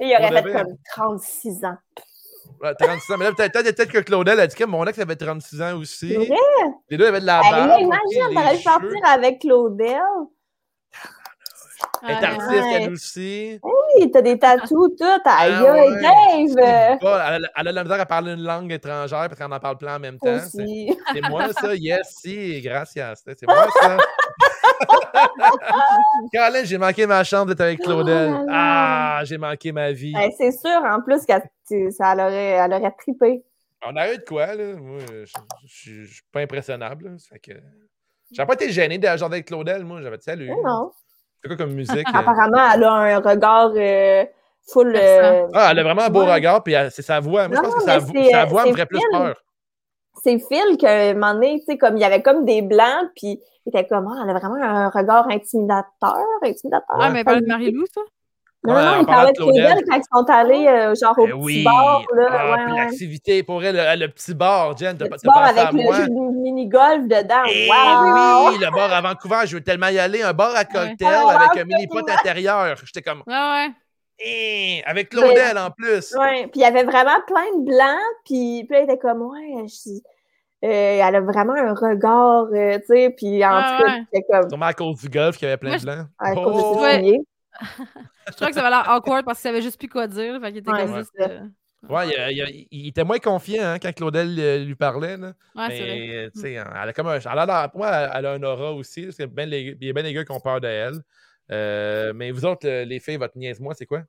Il 0.00 0.06
aurait 0.16 0.24
on 0.24 0.28
fait 0.32 0.42
devait- 0.42 0.52
comme 0.64 0.76
36 0.96 1.64
ans. 1.64 1.76
Ouais, 2.62 2.74
36 2.78 3.12
ans. 3.12 3.16
Mais 3.18 3.24
là, 3.24 3.32
peut-être 3.32 3.90
que 3.90 3.98
Claudel 4.00 4.38
a 4.38 4.46
dit 4.46 4.54
que 4.54 4.64
mon 4.64 4.84
ex 4.86 4.98
avait 4.98 5.16
36 5.16 5.62
ans 5.62 5.78
aussi. 5.78 6.14
Vrai? 6.14 6.26
Les 6.90 6.96
deux 6.98 7.06
avaient 7.06 7.20
de 7.20 7.26
la 7.26 7.40
barbe. 7.40 7.80
imagine, 7.80 8.34
t'aurais 8.34 8.56
pu 8.56 8.62
partir 8.64 9.06
avec 9.06 9.40
Claudel. 9.40 9.98
Elle 12.02 12.10
est 12.10 12.14
Ah, 12.22 12.26
artiste, 12.28 12.50
Ouais. 12.50 12.82
elle 12.82 12.92
aussi. 12.92 13.58
Oui, 13.62 14.10
t'as 14.10 14.22
des 14.22 14.38
tatous, 14.38 14.68
tout. 14.98 15.04
Aïe, 15.24 15.52
Ah. 15.54 15.62
Dave! 16.02 16.98
Elle, 17.00 17.06
a, 17.06 17.38
elle 17.56 17.68
a 17.68 17.70
de 17.70 17.74
la 17.74 17.82
misère 17.84 18.00
à 18.00 18.06
parler 18.06 18.32
une 18.32 18.42
langue 18.42 18.72
étrangère 18.72 19.28
parce 19.28 19.38
qu'on 19.38 19.50
en 19.54 19.60
parle 19.60 19.76
plein 19.78 19.96
en 19.96 19.98
même 19.98 20.18
temps. 20.18 20.38
C'est 20.50 21.28
moi, 21.28 21.48
ça. 21.52 21.74
Yes, 21.74 22.16
si, 22.22 22.60
gracias. 22.60 23.14
C'est 23.26 23.46
moi, 23.46 23.66
ça. 23.80 23.96
Caroline, 26.32 26.64
j'ai 26.64 26.78
manqué 26.78 27.06
ma 27.06 27.22
chambre 27.24 27.46
d'être 27.48 27.60
avec 27.60 27.80
Claudel. 27.80 28.32
Oh. 28.34 28.46
Ah, 28.50 29.20
j'ai 29.24 29.38
manqué 29.38 29.72
ma 29.72 29.92
vie. 29.92 30.12
Ben, 30.12 30.30
c'est 30.36 30.52
sûr, 30.52 30.80
en 30.84 31.00
plus, 31.00 31.24
que 31.26 31.32
tu- 31.68 31.90
ça 31.92 32.12
elle 32.12 32.20
aurait, 32.20 32.50
elle 32.50 32.72
aurait 32.72 32.94
trippé. 32.98 33.42
On 33.86 33.96
a 33.96 34.12
eu 34.12 34.18
de 34.18 34.24
quoi, 34.24 34.46
là? 34.54 34.74
Moi, 34.76 34.98
je 35.08 35.24
je- 35.66 36.02
je 36.04 36.12
suis 36.14 36.22
pas 36.32 36.40
impressionnable. 36.40 37.04
là. 37.06 37.38
Que... 37.42 37.52
J'avais 38.32 38.46
pas 38.46 38.54
été 38.54 38.70
gêné 38.70 38.98
de 38.98 39.06
genre 39.16 39.30
avec 39.32 39.46
Claudel, 39.46 39.84
moi. 39.84 40.00
J'avais 40.02 40.18
dit 40.18 40.24
salut. 40.24 40.48
Mais 40.48 40.62
non. 40.62 40.90
C'est 41.42 41.48
quoi 41.48 41.56
comme 41.56 41.72
musique? 41.72 42.06
euh? 42.14 42.18
Apparemment, 42.18 42.70
elle 42.74 42.84
a 42.84 42.92
un 42.92 43.18
regard 43.20 43.72
euh, 43.74 44.24
full. 44.70 44.94
Euh, 44.94 45.46
Ah, 45.54 45.68
elle 45.72 45.78
a 45.78 45.82
vraiment 45.82 46.02
un 46.02 46.10
beau 46.10 46.24
Ouais. 46.24 46.34
regard, 46.34 46.62
puis 46.62 46.74
c'est 46.90 47.02
sa 47.02 47.20
voix. 47.20 47.48
Moi, 47.48 47.56
je 47.56 47.62
Non, 47.62 47.70
pense 47.70 47.84
que 47.84 48.12
mais 48.12 48.30
sa, 48.30 48.42
euh, 48.42 48.44
voix 48.44 48.62
me 48.62 48.66
c'est 48.68 48.72
ferait 48.74 48.86
plus 48.86 49.00
peur. 49.10 49.36
C'est 50.22 50.38
Phil 50.38 50.76
qu'à 50.78 51.10
un 51.10 51.14
moment 51.14 51.34
donné, 51.34 51.58
tu 51.60 51.64
sais, 51.66 51.78
comme 51.78 51.96
il 51.96 52.00
y 52.00 52.04
avait 52.04 52.22
comme 52.22 52.44
des 52.44 52.62
blancs, 52.62 53.08
puis 53.16 53.40
il 53.66 53.68
était 53.68 53.86
comme, 53.86 54.06
ah, 54.08 54.22
elle 54.24 54.30
a 54.30 54.38
vraiment 54.38 54.56
un 54.62 54.88
regard 54.88 55.28
intimidateur, 55.30 56.16
intimidateur. 56.42 56.96
Ah, 57.00 57.10
mais 57.10 57.20
elle 57.20 57.24
parlait 57.24 57.40
de 57.42 57.46
Marie-Lou, 57.46 57.84
ça? 57.92 58.00
Non, 58.62 58.74
Ouais, 58.74 58.84
non, 58.84 58.90
on 58.98 59.00
il 59.00 59.06
parlait 59.06 59.32
de 59.32 59.38
de 59.38 59.42
Claudel 59.42 59.78
quand 59.88 59.96
ils 59.96 60.02
sont 60.18 60.30
allés, 60.30 60.66
euh, 60.68 60.94
genre, 60.94 61.18
au 61.18 61.26
Eh 61.26 61.30
petit 61.30 61.36
oui. 61.38 61.64
bar, 61.64 62.02
là. 62.14 62.26
Ah, 62.30 62.50
ouais, 62.50 62.76
l'activité, 62.76 63.42
pour 63.42 63.64
elle, 63.64 63.76
le, 63.76 64.06
le 64.06 64.12
petit 64.12 64.34
bar, 64.34 64.76
Jen, 64.76 64.98
t'as 64.98 65.04
Le 65.04 65.10
pas 65.10 65.16
petit 65.16 65.26
bar 65.26 65.38
avec 65.44 65.72
le 65.72 65.92
jeu 65.94 66.06
de 66.08 66.40
mini-golf 66.42 67.04
dedans. 67.08 67.42
Eh 67.46 67.68
wow! 67.70 68.50
oui, 68.50 68.58
le 68.58 68.70
bar 68.70 68.92
à 68.92 69.00
Vancouver, 69.00 69.38
je 69.46 69.56
veux 69.56 69.62
tellement 69.62 69.88
y 69.88 69.98
aller. 69.98 70.22
Un 70.22 70.34
bar 70.34 70.54
à 70.54 70.64
cocktail 70.66 71.08
Ah, 71.26 71.38
avec 71.40 71.62
un 71.62 71.64
mini-pot 71.64 72.06
intérieur. 72.10 72.76
J'étais 72.84 73.00
comme, 73.00 73.22
Ouais, 73.26 73.32
ouais. 73.34 73.68
Eh, 74.22 74.82
avec 74.84 75.08
Claudel 75.08 75.56
en 75.58 75.70
plus. 75.70 76.14
Ouais, 76.18 76.42
puis 76.48 76.52
il 76.56 76.60
y 76.60 76.64
avait 76.64 76.84
vraiment 76.84 77.20
plein 77.26 77.58
de 77.58 77.64
blancs, 77.64 78.16
puis, 78.24 78.64
puis 78.64 78.76
là, 78.76 78.80
il 78.80 78.84
était 78.84 78.98
comme, 78.98 79.22
ouais, 79.22 79.66
je- 79.66 79.90
euh, 80.62 81.00
elle 81.08 81.14
a 81.16 81.20
vraiment 81.22 81.54
un 81.54 81.72
regard, 81.74 82.48
euh, 82.52 82.78
tu 82.80 82.86
sais, 82.86 83.10
puis 83.16 83.44
en 83.44 83.56
Ouais, 83.56 83.62
tout 83.62 83.82
cas, 83.84 83.92
ouais. 83.94 84.02
c'était 84.12 84.26
comme, 84.30 84.48
Sûrement 84.50 84.66
à 84.66 84.74
cause 84.74 85.00
du 85.00 85.08
golf 85.08 85.36
qu'il 85.38 85.46
y 85.46 85.50
avait 85.50 85.56
plein 85.56 85.70
Moi, 85.70 85.78
de 85.78 85.84
blancs. 85.84 86.06
à 86.18 86.34
cause 86.34 86.56
de 86.56 86.60
Oh! 86.62 86.74
souliers. 86.74 87.20
Je 88.28 88.32
trouvais 88.34 88.50
que 88.50 88.54
ça 88.56 88.60
avait 88.66 88.70
l'air 88.70 88.90
awkward 88.90 89.24
parce 89.24 89.38
qu'il 89.40 89.48
savait 89.50 89.62
juste 89.62 89.78
plus 89.78 89.88
quoi 89.88 90.06
dire. 90.06 90.38
Fait 90.40 90.48
qu'il 90.48 90.58
était 90.58 90.70
Ouais, 90.70 90.84
comme 90.86 91.02
ça. 91.02 91.10
euh, 91.24 91.40
Ouais, 91.88 92.08
il, 92.08 92.38
il- 92.38 92.68
il 92.70 92.88
était 92.88 93.04
moins 93.04 93.18
confiant 93.18 93.64
hein, 93.64 93.78
quand 93.78 93.92
Claudel 93.94 94.64
lui 94.66 94.74
parlait. 94.74 95.16
Là. 95.16 95.32
Ouais, 95.56 95.64
c'est 95.70 95.80
vrai. 95.80 95.98
Mais, 95.98 96.30
tu 96.34 96.40
sais, 96.40 96.52
elle 96.52 96.88
a 96.88 96.92
comme 96.92 97.06
un. 97.08 97.18
Elle 97.18 97.26
a 97.38 97.68
pour 97.68 97.80
moi, 97.80 97.90
elle 97.90 98.10
elle 98.16 98.26
a 98.26 98.32
un 98.32 98.42
aura 98.42 98.72
aussi. 98.72 99.04
Parce 99.04 99.16
que 99.16 99.24
ben 99.24 99.48
les- 99.48 99.76
il 99.80 99.86
y 99.86 99.90
a 99.90 99.92
bien 99.94 100.02
des 100.02 100.12
gars 100.12 100.24
qui 100.24 100.30
ont 100.32 100.40
peur 100.40 100.60
d'elle. 100.60 101.00
Euh, 101.50 102.12
mais 102.14 102.30
vous 102.30 102.44
autres, 102.44 102.68
euh, 102.68 102.84
les 102.84 103.00
filles, 103.00 103.16
votre 103.16 103.36
niaise-moi, 103.36 103.74
c'est 103.74 103.86
quoi? 103.86 104.02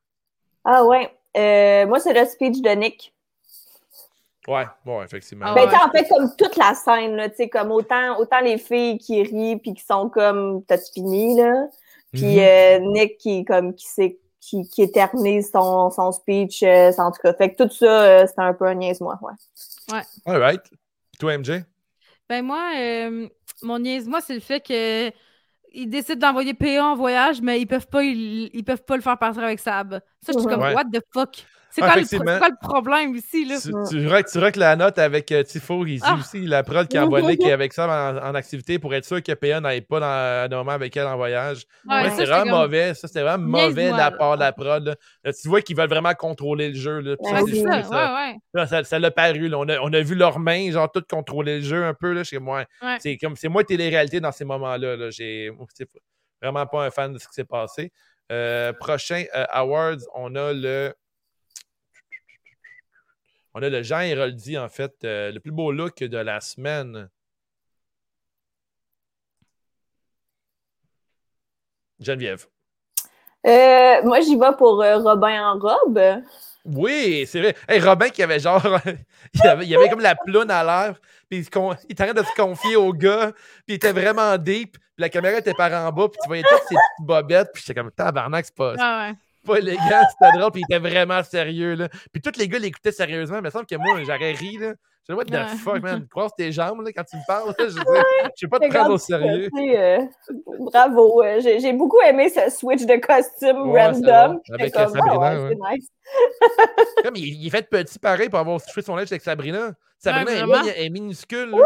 Ah 0.64 0.84
ouais, 0.86 1.10
Euh, 1.38 1.86
moi, 1.88 2.00
c'est 2.00 2.14
le 2.14 2.26
speech 2.26 2.62
de 2.62 2.70
Nick. 2.72 3.14
Ouais, 4.48 4.66
bon, 4.86 5.02
effectivement. 5.04 5.46
Ah 5.48 5.56
Ben, 5.56 5.66
ouais. 5.66 5.72
tu 5.72 5.78
sais, 5.78 5.84
en 5.84 5.92
fait, 5.92 6.08
comme 6.10 6.36
toute 6.36 6.56
la 6.58 6.74
scène, 6.74 7.16
là, 7.16 7.30
tu 7.30 7.36
sais, 7.38 7.50
comme 7.50 7.72
autant, 7.72 8.18
autant 8.20 8.42
les 8.42 8.58
filles 8.58 8.98
qui 8.98 9.24
rient 9.24 9.58
puis 9.58 9.74
qui 9.74 9.84
sont 9.84 10.10
comme, 10.10 10.64
t'as-tu 10.66 10.92
fini, 10.94 11.38
là? 11.38 11.68
Puis 12.12 12.40
Mhm. 12.40 12.40
euh, 12.40 12.80
Nick 12.80 13.18
qui, 13.18 13.46
comme, 13.46 13.74
qui, 13.74 13.86
sait, 13.88 14.20
qui, 14.40 14.68
qui 14.68 14.82
éternise 14.84 15.50
son, 15.52 15.90
son 15.90 16.12
speech, 16.12 16.64
euh, 16.64 16.92
en 16.98 17.12
tout 17.12 17.22
cas. 17.24 17.34
Fait 17.34 17.54
que 17.54 17.64
tout 17.64 17.72
ça, 17.74 18.04
euh, 18.04 18.28
c'était 18.28 18.42
un 18.42 18.54
peu 18.54 18.66
un 18.66 18.76
niaise-moi, 18.76 19.18
ouais. 19.22 20.02
All 20.26 20.38
right. 20.40 20.62
Toi, 21.20 21.34
MJ? 21.34 21.64
Ben 22.30 22.44
moi, 22.46 22.72
euh, 22.78 23.28
mon 23.62 23.80
niaise, 23.80 24.08
moi, 24.08 24.22
c'est 24.22 24.34
le 24.34 24.40
fait 24.40 24.60
que 24.62 25.12
ils 25.72 25.90
décident 25.90 26.28
d'envoyer 26.28 26.54
PA 26.54 26.84
en 26.86 26.96
voyage, 26.96 27.42
mais 27.42 27.60
ils 27.62 27.66
peuvent 27.68 27.88
pas, 27.88 28.04
ils, 28.04 28.50
ils 28.54 28.64
peuvent 28.64 28.84
pas 28.84 28.96
le 28.96 29.02
faire 29.02 29.18
partir 29.18 29.44
avec 29.44 29.60
Sab. 29.60 30.02
Ça, 30.22 30.34
je 30.34 30.40
suis 30.40 30.48
comme, 30.48 30.62
Ouais. 30.62 30.74
what 30.76 30.86
the 30.86 31.02
fuck? 31.14 31.46
C'est 31.72 31.82
quoi, 31.82 31.96
le 31.96 32.68
problème 32.68 33.16
ici, 33.16 33.46
là? 33.46 33.58
Tu, 33.62 33.72
tu, 33.90 34.00
verras, 34.00 34.24
tu 34.24 34.40
que 34.40 34.60
la 34.60 34.76
note 34.76 35.00
avec 35.00 35.32
euh, 35.32 35.44
Tifo, 35.44 35.86
il 35.86 35.96
dit 35.96 36.02
Ah. 36.04 36.18
aussi 36.20 36.46
la 36.46 36.64
prod 36.64 36.88
qui 36.88 36.98
a 36.98 37.06
envoyé 37.06 37.38
qui 37.38 37.48
est 37.48 37.52
avec 37.52 37.72
ça 37.74 37.88
en, 37.88 38.18
en 38.18 38.36
activité 38.36 38.78
pour 38.78 38.94
être 38.94 39.06
sûr 39.06 39.24
que 39.24 39.32
PA 39.32 39.62
n'aille 39.62 39.82
pas 39.82 40.00
dans, 40.00 40.50
le 40.52 40.58
moment 40.58 40.72
avec 40.72 40.96
elle 40.98 41.08
en 41.08 41.16
voyage. 41.16 41.64
Ouais, 41.88 41.96
Ouais, 41.96 42.10
ça, 42.10 42.16
c'est 42.18 42.26
vraiment 42.26 42.52
comme- 42.52 42.62
mauvais. 42.62 42.94
Ça, 42.94 43.08
c'était 43.08 43.22
vraiment 43.22 43.48
mauvais 43.48 43.92
de 43.92 43.98
la 43.98 44.12
part 44.12 44.36
de 44.36 44.42
la 44.42 44.52
prod. 44.52 44.86
là. 44.86 44.96
Là, 45.24 45.34
tu 45.34 45.48
vois 45.48 45.62
qu'ils 45.62 45.78
veulent 45.78 45.90
vraiment 45.90 46.14
contrôler 46.14 46.70
le 46.70 46.76
jeu. 46.76 47.00
Là. 47.00 47.16
Ouais, 47.20 47.40
ça, 48.54 48.66
ça, 48.66 48.68
ça, 48.68 48.84
ça, 48.84 49.00
l'a 49.00 49.12
paru. 49.12 49.54
On, 49.54 49.68
a, 49.70 49.80
on 49.80 49.94
a 49.94 50.02
vu 50.02 50.16
leurs 50.16 50.40
mains, 50.40 50.72
genre, 50.72 50.92
tout 50.92 51.04
contrôler 51.10 51.58
le 51.60 51.64
jeu 51.64 51.86
un 51.86 51.94
peu. 51.94 52.12
Là, 52.12 52.24
chez 52.24 52.40
moi. 52.40 52.66
C'est 53.00 53.18
comme 53.18 53.36
c'est 53.36 53.50
moi 53.50 53.64
télé-réalité 53.64 54.20
dans 54.20 54.32
ces 54.32 54.46
moments-là. 54.46 54.96
Là. 54.98 55.10
J'ai 55.10 55.52
vraiment 56.42 56.66
pas 56.66 56.86
un 56.86 56.92
fan 56.92 57.14
de 57.14 57.18
ce 57.20 57.28
qui 57.28 57.34
s'est 57.34 57.46
passé. 57.46 57.92
Euh, 58.32 58.72
prochain 58.74 59.26
euh, 59.36 59.46
Awards, 59.52 59.98
on 60.16 60.36
a 60.36 60.54
le. 60.54 60.94
On 63.54 63.62
a 63.62 63.70
le 63.70 63.84
Jean 63.84 64.00
Héroldi, 64.00 64.58
en 64.58 64.70
fait, 64.70 64.94
euh, 65.04 65.32
le 65.32 65.40
plus 65.40 65.52
beau 65.52 65.72
look 65.72 66.00
de 66.00 66.18
la 66.18 66.40
semaine. 66.40 67.10
Geneviève. 72.00 72.48
Euh, 73.46 74.02
moi, 74.04 74.22
j'y 74.22 74.36
vais 74.38 74.56
pour 74.58 74.82
euh, 74.82 74.98
Robin 75.00 75.54
en 75.54 75.60
robe. 75.60 76.00
Oui, 76.64 77.26
c'est 77.28 77.42
vrai. 77.42 77.56
Hey, 77.68 77.80
Robin 77.80 78.10
qui 78.10 78.22
avait 78.24 78.40
genre. 78.40 78.62
il, 79.34 79.48
avait, 79.48 79.66
il 79.66 79.76
avait 79.76 79.90
comme 79.90 80.00
la 80.02 80.16
ploune 80.16 80.52
à 80.52 80.64
l'air. 80.64 81.00
Puis 81.30 81.40
il, 81.40 81.50
con- 81.50 81.76
train 81.98 82.14
de 82.14 82.24
se 82.24 82.36
confier 82.36 82.76
au 82.76 82.94
gars. 82.94 83.32
Puis 83.34 83.64
il 83.70 83.74
était 83.76 83.92
vraiment 83.92 84.38
deep. 84.38 84.74
Puis 84.74 84.82
la 85.00 85.10
caméra 85.10 85.38
était 85.40 85.54
par 85.54 85.72
en 85.74 85.92
bas. 85.92 86.08
Puis 86.08 86.20
tu 86.22 86.28
voyais 86.28 86.44
toutes 86.44 86.60
ses 86.70 86.76
petites 86.76 87.06
bobettes. 87.06 87.50
Puis 87.54 87.64
j'étais 87.66 87.80
comme 87.80 87.92
tabarnak, 87.92 88.46
c'est 88.46 88.56
pas, 88.56 88.76
Ah 88.80 89.10
ouais. 89.10 89.16
Pas 89.46 89.58
élégant, 89.58 89.80
c'était 90.12 90.38
drôle. 90.38 90.52
Puis 90.52 90.62
il 90.68 90.74
était 90.76 90.80
vraiment 90.90 91.24
sérieux. 91.24 91.76
Là. 91.76 91.90
Puis 92.12 92.22
tous 92.22 92.38
les 92.40 92.48
gars 92.48 92.60
l'écoutaient 92.60 92.92
sérieusement. 92.92 93.36
Mais 93.38 93.42
il 93.42 93.46
me 93.46 93.50
semble 93.52 93.66
que 93.66 93.76
moi, 93.76 94.00
j'aurais 94.04 94.32
ri. 94.34 94.58
Là. 94.58 94.74
Je 95.10 95.14
dis, 95.14 95.18
what 95.18 95.26
the 95.26 95.32
Ouais. 95.32 95.58
fuck, 95.58 95.82
man? 95.82 96.08
Croise 96.10 96.32
tes 96.38 96.52
jambes 96.52 96.82
là, 96.86 96.92
quand 96.94 97.04
tu 97.04 97.16
me 97.18 97.26
parles. 97.26 97.50
là. 97.58 97.66
Je 97.68 97.70
je 97.72 98.30
sais 98.36 98.48
pas 98.48 98.60
te 98.60 98.68
prendre 98.70 98.94
au 98.94 98.98
sérieux. 99.00 99.50
euh, 99.58 99.98
bravo. 100.60 101.24
euh, 101.24 101.40
J'ai 101.42 101.74
beaucoup 101.74 102.00
aimé 102.06 102.30
ce 102.30 102.50
switch 102.52 102.86
de 102.86 102.96
costume 102.98 103.72
Ouais, 103.72 103.88
random. 103.88 104.40
Avec, 104.54 104.74
comme, 104.74 104.94
Sabrina, 104.94 105.18
ouais, 105.18 105.50
c'est 105.50 105.76
nice. 105.76 105.88
Comme 107.04 107.16
il, 107.16 107.26
il 107.42 107.48
est 107.48 107.50
fait 107.50 107.68
petit 107.70 107.98
pareil 108.00 108.30
pour 108.30 108.40
avoir 108.40 108.62
touché 108.62 108.82
son 108.82 108.96
linge 108.96 109.08
avec 109.12 109.22
Sabrina. 109.22 109.72
Sabrina 109.98 110.66
est 110.68 110.86
est 110.86 110.90
minuscule. 110.90 111.50
là. 111.50 111.58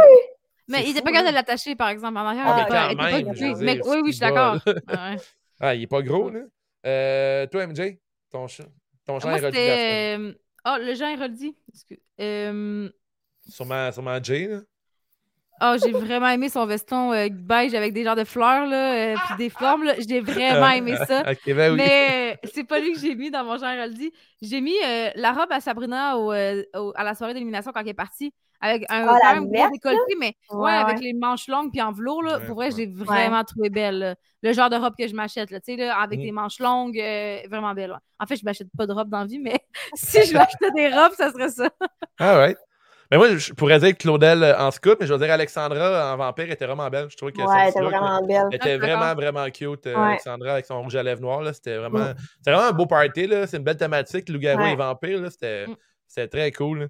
Mais 0.68 0.84
il 0.84 0.90
était 0.92 1.00
fou, 1.00 1.06
pas 1.06 1.12
capable 1.12 1.30
de 1.30 1.34
l'attacher, 1.36 1.76
par 1.76 1.90
exemple, 1.90 2.18
en 2.18 2.26
arrière. 2.26 2.44
Ah, 2.48 2.56
mais 2.90 2.96
pas- 2.96 3.22
quand 3.22 3.34
je 3.34 3.64
Mais 3.64 3.80
oui, 3.86 3.98
oui, 4.04 4.12
je 4.12 4.18
suis 4.18 4.20
d'accord. 4.20 4.58
Ah, 5.62 5.74
il 5.74 5.84
est 5.84 5.88
pas 5.88 6.02
gros, 6.02 6.30
là. 6.30 6.40
Euh, 6.86 7.48
toi, 7.48 7.68
MJ, 7.68 7.98
ton, 8.30 8.48
ton 9.06 9.20
genre 9.20 9.32
Moi, 9.32 9.40
est 9.40 10.18
euh, 10.18 10.34
Ah, 10.64 10.78
le 10.80 10.94
Jean 10.94 11.10
Héroldi. 11.10 11.56
Excuse. 11.70 12.00
Euh, 12.20 12.90
Sûrement, 13.50 13.92
sûrement 13.92 14.22
Jay, 14.22 14.48
là. 14.48 14.62
Ah, 15.60 15.78
j'ai 15.78 15.92
vraiment 15.94 16.28
aimé 16.28 16.50
son 16.50 16.66
veston 16.66 17.14
euh, 17.14 17.30
beige 17.32 17.74
avec 17.74 17.94
des 17.94 18.04
genres 18.04 18.16
de 18.18 18.26
fleurs, 18.26 18.66
là, 18.66 19.14
euh, 19.14 19.18
puis 19.26 19.36
des 19.36 19.50
formes, 19.50 19.84
là. 19.84 19.94
J'ai 20.08 20.20
vraiment 20.20 20.68
aimé 20.70 20.96
ça. 21.08 21.22
ok, 21.32 21.54
ben 21.56 21.72
oui. 21.74 21.78
Mais 21.78 22.34
euh, 22.44 22.48
c'est 22.54 22.66
pas 22.66 22.80
lui 22.80 22.92
que 22.94 23.00
j'ai 23.00 23.16
mis 23.16 23.32
dans 23.32 23.44
mon 23.46 23.58
genre 23.58 23.70
Héroldi. 23.70 24.12
J'ai 24.42 24.60
mis 24.62 24.76
euh, 24.86 25.10
la 25.16 25.32
robe 25.32 25.52
à 25.52 25.62
Sabrina 25.62 26.18
au, 26.18 26.34
au- 26.34 26.94
à 26.96 27.04
la 27.04 27.16
soirée 27.16 27.34
d'élimination 27.34 27.72
quand 27.74 27.80
elle 27.82 27.88
est 27.90 27.94
partie. 27.94 28.34
Avec 28.62 28.86
un 28.90 29.06
Ah, 29.08 29.34
même 29.34 29.48
gros 29.48 29.70
décolleté, 29.70 30.16
mais 30.20 30.34
ouais, 30.50 30.56
Ouais, 30.64 30.72
avec 30.72 30.98
ouais. 30.98 31.04
les 31.04 31.14
manches 31.14 31.48
longues 31.48 31.72
puis 31.72 31.82
en 31.82 31.92
velours, 31.92 32.24
là, 32.24 32.40
Ouais, 32.40 32.46
pour 32.46 32.56
vrai, 32.56 32.68
ouais. 32.68 32.72
j'ai 32.72 32.86
vraiment 32.88 33.44
trouvé 33.44 33.70
belle. 33.70 34.00
là. 34.00 34.16
Le 34.44 34.54
genre 34.54 34.70
de 34.70 34.78
robe 34.78 34.94
que 34.98 35.08
je 35.08 35.14
m'achète, 35.14 35.52
là, 35.52 35.60
tu 35.60 35.74
sais, 35.74 35.78
là, 35.78 35.98
avec 36.00 36.20
Mm. 36.20 36.24
les 36.24 36.32
manches 36.32 36.60
longues, 36.60 37.00
euh, 37.00 37.40
vraiment 37.50 37.74
belle. 37.74 37.92
ouais. 37.92 37.98
En 38.20 38.26
fait, 38.26 38.38
je 38.38 38.46
m'achète 38.46 38.70
pas 38.78 38.88
de 38.88 38.94
robe 38.94 39.10
dans 39.10 39.20
la 39.20 39.26
vie, 39.26 39.40
mais 39.40 39.60
si 39.94 40.26
je 40.26 40.34
m'achetais 40.34 40.72
des 40.72 40.88
robes, 40.88 41.14
ça 41.18 41.32
serait 41.32 41.50
ça. 41.50 41.70
Ah, 42.20 42.38
ouais. 42.40 42.56
Mais 43.16 43.20
moi, 43.30 43.38
je 43.38 43.54
pourrais 43.54 43.80
dire 43.80 43.96
Claudel 43.98 44.44
euh, 44.44 44.58
en 44.60 44.72
scout, 44.72 44.98
mais 45.00 45.08
je 45.08 45.14
veux 45.14 45.20
dire 45.20 45.32
Alexandra 45.32 46.14
en 46.14 46.18
vampire 46.18 46.52
était 46.52 46.66
vraiment 46.66 46.90
belle. 46.90 47.08
Je 47.10 47.16
trouvais 47.16 47.32
que 47.32 47.38
Ouais, 47.42 47.46
elle 47.64 47.70
était 47.70 47.80
vraiment 47.82 48.22
belle. 48.28 48.44
Elle 48.52 48.56
était 48.56 48.78
vraiment, 48.78 49.14
vraiment 49.16 49.50
cute, 49.52 49.88
euh, 49.88 49.96
Ouais. 49.96 50.02
Alexandra, 50.10 50.52
avec 50.54 50.66
son 50.66 50.82
rouge 50.84 50.96
à 50.98 51.04
lèvres 51.04 51.22
noir. 51.22 51.42
là. 51.42 51.54
C'était 51.54 51.78
vraiment, 51.78 52.00
Mm. 52.00 52.16
c'était 52.40 52.52
vraiment 52.52 52.68
un 52.68 52.74
beau 52.74 52.86
party. 52.88 53.28
là. 53.28 53.48
C'est 53.48 53.56
une 53.56 53.64
belle 53.64 53.78
thématique, 53.78 54.28
loup-garou 54.28 54.62
Ouais. 54.62 54.74
et 54.74 54.76
vampire. 54.76 55.22
là. 55.22 55.30
C'était, 55.30 55.66
Mm. 55.68 55.76
c'était 56.08 56.28
très 56.28 56.52
cool. 56.52 56.80
là. 56.80 56.86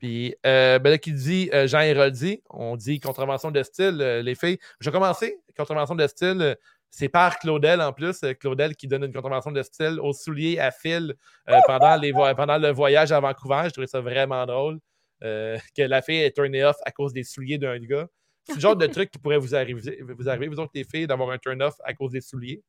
Puis, 0.00 0.34
euh, 0.44 0.80
ben 0.80 0.90
là, 0.90 0.98
qui 0.98 1.12
dit 1.12 1.48
euh, 1.54 1.68
Jean 1.68 1.78
Héroldi, 1.80 2.42
on 2.50 2.74
dit 2.74 2.98
contravention 2.98 3.52
de 3.52 3.62
style, 3.62 3.98
euh, 4.00 4.20
les 4.20 4.34
filles. 4.34 4.58
Je 4.80 4.90
vais 4.90 4.92
commencer. 4.92 5.36
Contravention 5.56 5.94
de 5.94 6.06
style, 6.08 6.38
euh, 6.40 6.54
c'est 6.90 7.08
par 7.08 7.38
Claudel 7.38 7.80
en 7.80 7.92
plus. 7.92 8.20
euh, 8.24 8.34
Claudel 8.34 8.74
qui 8.74 8.88
donne 8.88 9.04
une 9.04 9.12
contravention 9.12 9.52
de 9.52 9.62
style 9.62 10.00
aux 10.00 10.12
souliers 10.12 10.58
à 10.58 10.72
fil 10.72 11.14
euh, 11.48 11.56
pendant, 11.68 11.94
les 11.94 12.10
vo- 12.10 12.34
pendant 12.34 12.58
le 12.58 12.70
voyage 12.72 13.12
à 13.12 13.20
Vancouver. 13.20 13.62
Je 13.66 13.70
trouvais 13.70 13.86
ça 13.86 14.00
vraiment 14.00 14.44
drôle. 14.44 14.80
Euh, 15.22 15.56
que 15.76 15.82
la 15.82 16.02
fille 16.02 16.22
est 16.22 16.32
turnée 16.34 16.64
off 16.64 16.76
à 16.84 16.90
cause 16.90 17.12
des 17.12 17.24
souliers 17.24 17.58
d'un 17.58 17.78
gars. 17.78 18.06
C'est 18.44 18.54
le 18.56 18.60
genre 18.60 18.76
de 18.76 18.86
truc 18.88 19.10
qui 19.10 19.18
pourrait 19.18 19.38
vous 19.38 19.54
arriver, 19.54 19.98
vous 20.02 20.28
arriver, 20.28 20.48
vous 20.48 20.58
autres, 20.60 20.72
les 20.74 20.84
filles, 20.84 21.06
d'avoir 21.06 21.30
un 21.30 21.38
turn-off 21.38 21.74
à 21.84 21.94
cause 21.94 22.12
des 22.12 22.20
souliers. 22.20 22.62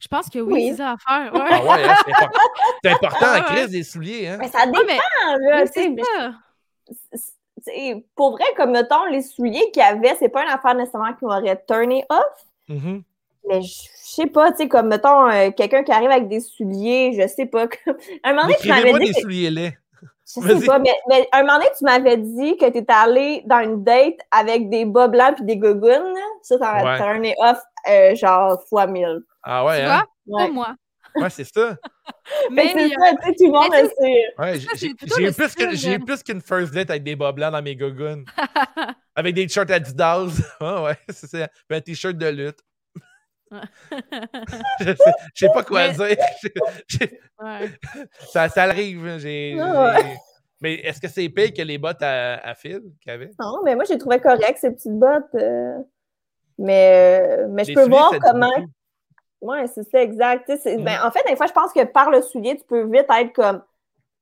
Je 0.00 0.06
pense 0.06 0.28
que 0.30 0.38
oui, 0.38 0.52
Oui. 0.52 0.68
c'est 0.70 0.76
ça 0.76 0.92
à 0.92 0.96
faire. 0.96 1.34
Ouais. 1.34 1.40
Ah 1.50 1.64
ouais, 1.64 1.84
hein, 1.84 1.94
c'est 2.06 2.12
important. 2.12 2.40
C'est 2.84 2.90
important 2.92 3.32
Ouais. 3.32 3.42
crise 3.42 3.70
des 3.70 3.82
souliers, 3.82 4.28
hein? 4.28 4.36
Mais 4.40 4.48
ça 4.48 4.64
dépend, 4.64 4.78
mais 4.86 4.94
là, 4.96 5.62
oui, 5.62 5.70
tu 5.74 5.80
sais, 5.82 5.94
c'est 5.96 6.04
ça. 6.20 6.34
c'est- 7.12 7.32
c'est- 7.64 8.04
pour 8.14 8.30
vrai, 8.32 8.44
comme 8.56 8.70
mettons, 8.70 9.04
les 9.06 9.22
souliers 9.22 9.70
qu'il 9.72 9.82
y 9.82 9.84
avait, 9.84 10.14
c'est 10.20 10.28
pas 10.28 10.44
une 10.44 10.50
affaire 10.50 10.76
nécessairement 10.76 11.12
qui 11.14 11.24
m'aurait 11.24 11.60
turné 11.66 12.04
off, 12.08 12.46
Mhm. 12.68 13.02
mais 13.48 13.60
je 13.62 13.88
je 14.08 14.22
sais 14.22 14.26
pas, 14.26 14.52
tu 14.52 14.58
sais, 14.58 14.68
comme 14.68 14.88
mettons, 14.88 15.28
euh, 15.28 15.50
quelqu'un 15.50 15.82
qui 15.84 15.92
arrive 15.92 16.10
avec 16.10 16.28
des 16.28 16.40
souliers, 16.40 17.12
je 17.20 17.26
sais 17.28 17.46
pas. 17.46 17.66
un 18.24 18.30
moment 18.30 18.42
donné, 18.42 18.54
tu 18.60 18.68
m'avais 18.68 18.92
dit. 18.92 18.98
des 19.00 19.12
que- 19.14 19.20
souliers 19.20 19.50
laids. 19.50 19.78
Je 20.26 20.40
sais 20.58 20.66
pas, 20.66 20.78
mais, 20.78 20.92
mais 21.08 21.26
un 21.32 21.40
moment 21.42 21.54
donné, 21.58 21.70
tu 21.78 21.84
m'avais 21.84 22.16
dit 22.18 22.56
que 22.58 22.70
tu 22.70 22.78
étais 22.78 22.92
allé 22.92 23.42
dans 23.46 23.60
une 23.60 23.82
date 23.82 24.18
avec 24.30 24.68
des 24.68 24.84
bas 24.84 25.08
blancs 25.08 25.36
puis 25.36 25.44
des 25.44 25.56
gougounes. 25.56 26.14
Ça, 26.42 26.58
ça 26.58 26.84
Ouais. 26.84 26.96
turné 26.98 27.34
off, 27.38 27.58
euh, 27.88 28.14
genre, 28.14 28.62
fois 28.68 28.86
mille. 28.86 29.20
Ah 29.42 29.64
ouais, 29.64 29.80
Tu 29.80 29.86
hein? 29.86 30.04
vois? 30.26 30.40
Ouais. 30.40 30.46
Pas 30.48 30.52
moi. 30.52 30.74
Ouais, 31.16 31.30
c'est 31.30 31.44
ça. 31.44 31.76
Mais 32.50 32.64
Mais 32.64 32.72
c'est 32.74 32.88
ça, 32.90 33.10
tu 33.22 33.26
sais, 33.28 33.34
tout 33.36 33.46
le 33.46 33.52
monde 33.52 33.72
le 33.72 33.88
sait. 33.88 34.24
Ouais, 34.38 34.58
j'ai- 34.76 34.88
eu 34.88 34.94
plus 35.32 35.46
que- 35.46 35.48
style, 35.48 35.70
j'ai 35.76 35.92
eu 35.92 35.96
euh. 35.96 36.04
plus 36.04 36.22
qu'une 36.22 36.42
first 36.42 36.74
date 36.74 36.90
avec 36.90 37.02
des 37.02 37.16
bas 37.16 37.32
blancs 37.32 37.52
dans 37.52 37.62
mes 37.62 37.74
gogoons. 37.74 38.24
avec 39.16 39.34
des 39.34 39.48
shorts 39.48 39.70
Adidas. 39.70 40.28
Ah 40.60 40.82
ouais, 40.82 40.98
c'est 41.08 41.26
ça. 41.26 41.48
Puis 41.66 41.78
un 41.78 41.80
t-shirt 41.80 42.16
de 42.16 42.26
lutte. 42.28 42.58
Je, 44.80 44.86
sais, 44.86 45.12
je 45.34 45.46
sais 45.46 45.52
pas 45.52 45.62
quoi 45.62 45.88
Mais- 45.88 45.94
dire. 45.94 46.16
Ouais. 47.40 47.70
ça, 48.32 48.48
ça 48.48 48.64
arrive. 48.64 49.06
hein, 49.06 49.18
j'ai- 49.18 49.56
Ah 49.60 49.94
ouais. 49.94 50.16
Mais 50.60 50.74
est-ce 50.74 51.00
que 51.00 51.06
c'est 51.08 51.28
pire 51.28 51.52
que 51.54 51.62
les 51.62 51.78
bottes 51.78 52.02
à, 52.02 52.34
à 52.38 52.54
fil 52.54 52.80
qu'il 53.00 53.10
y 53.12 53.14
avait? 53.14 53.30
Non, 53.40 53.60
mais 53.64 53.74
moi, 53.76 53.84
j'ai 53.84 53.96
trouvé 53.96 54.18
correct, 54.20 54.58
ces 54.60 54.70
petites 54.72 54.98
bottes. 54.98 55.34
euh, 55.36 55.78
Mais, 56.58 57.20
euh, 57.22 57.46
mais 57.48 57.62
je 57.62 57.68
Les 57.68 57.74
peux 57.74 57.82
souliers, 57.84 57.96
voir 57.96 58.12
comment. 58.20 58.50
Ouais, 59.40 59.66
c'est 59.68 59.88
ça, 59.88 60.02
exact. 60.02 60.46
Tu 60.48 60.56
sais, 60.56 60.60
c'est- 60.62 60.76
Mm. 60.78 60.84
ben, 60.84 60.98
en 61.04 61.12
fait, 61.12 61.22
des 61.28 61.36
fois, 61.36 61.46
je 61.46 61.52
pense 61.52 61.72
que 61.72 61.84
par 61.84 62.10
le 62.10 62.20
soulier, 62.22 62.56
tu 62.56 62.64
peux 62.68 62.82
vite 62.90 63.06
être 63.08 63.32
comme 63.32 63.62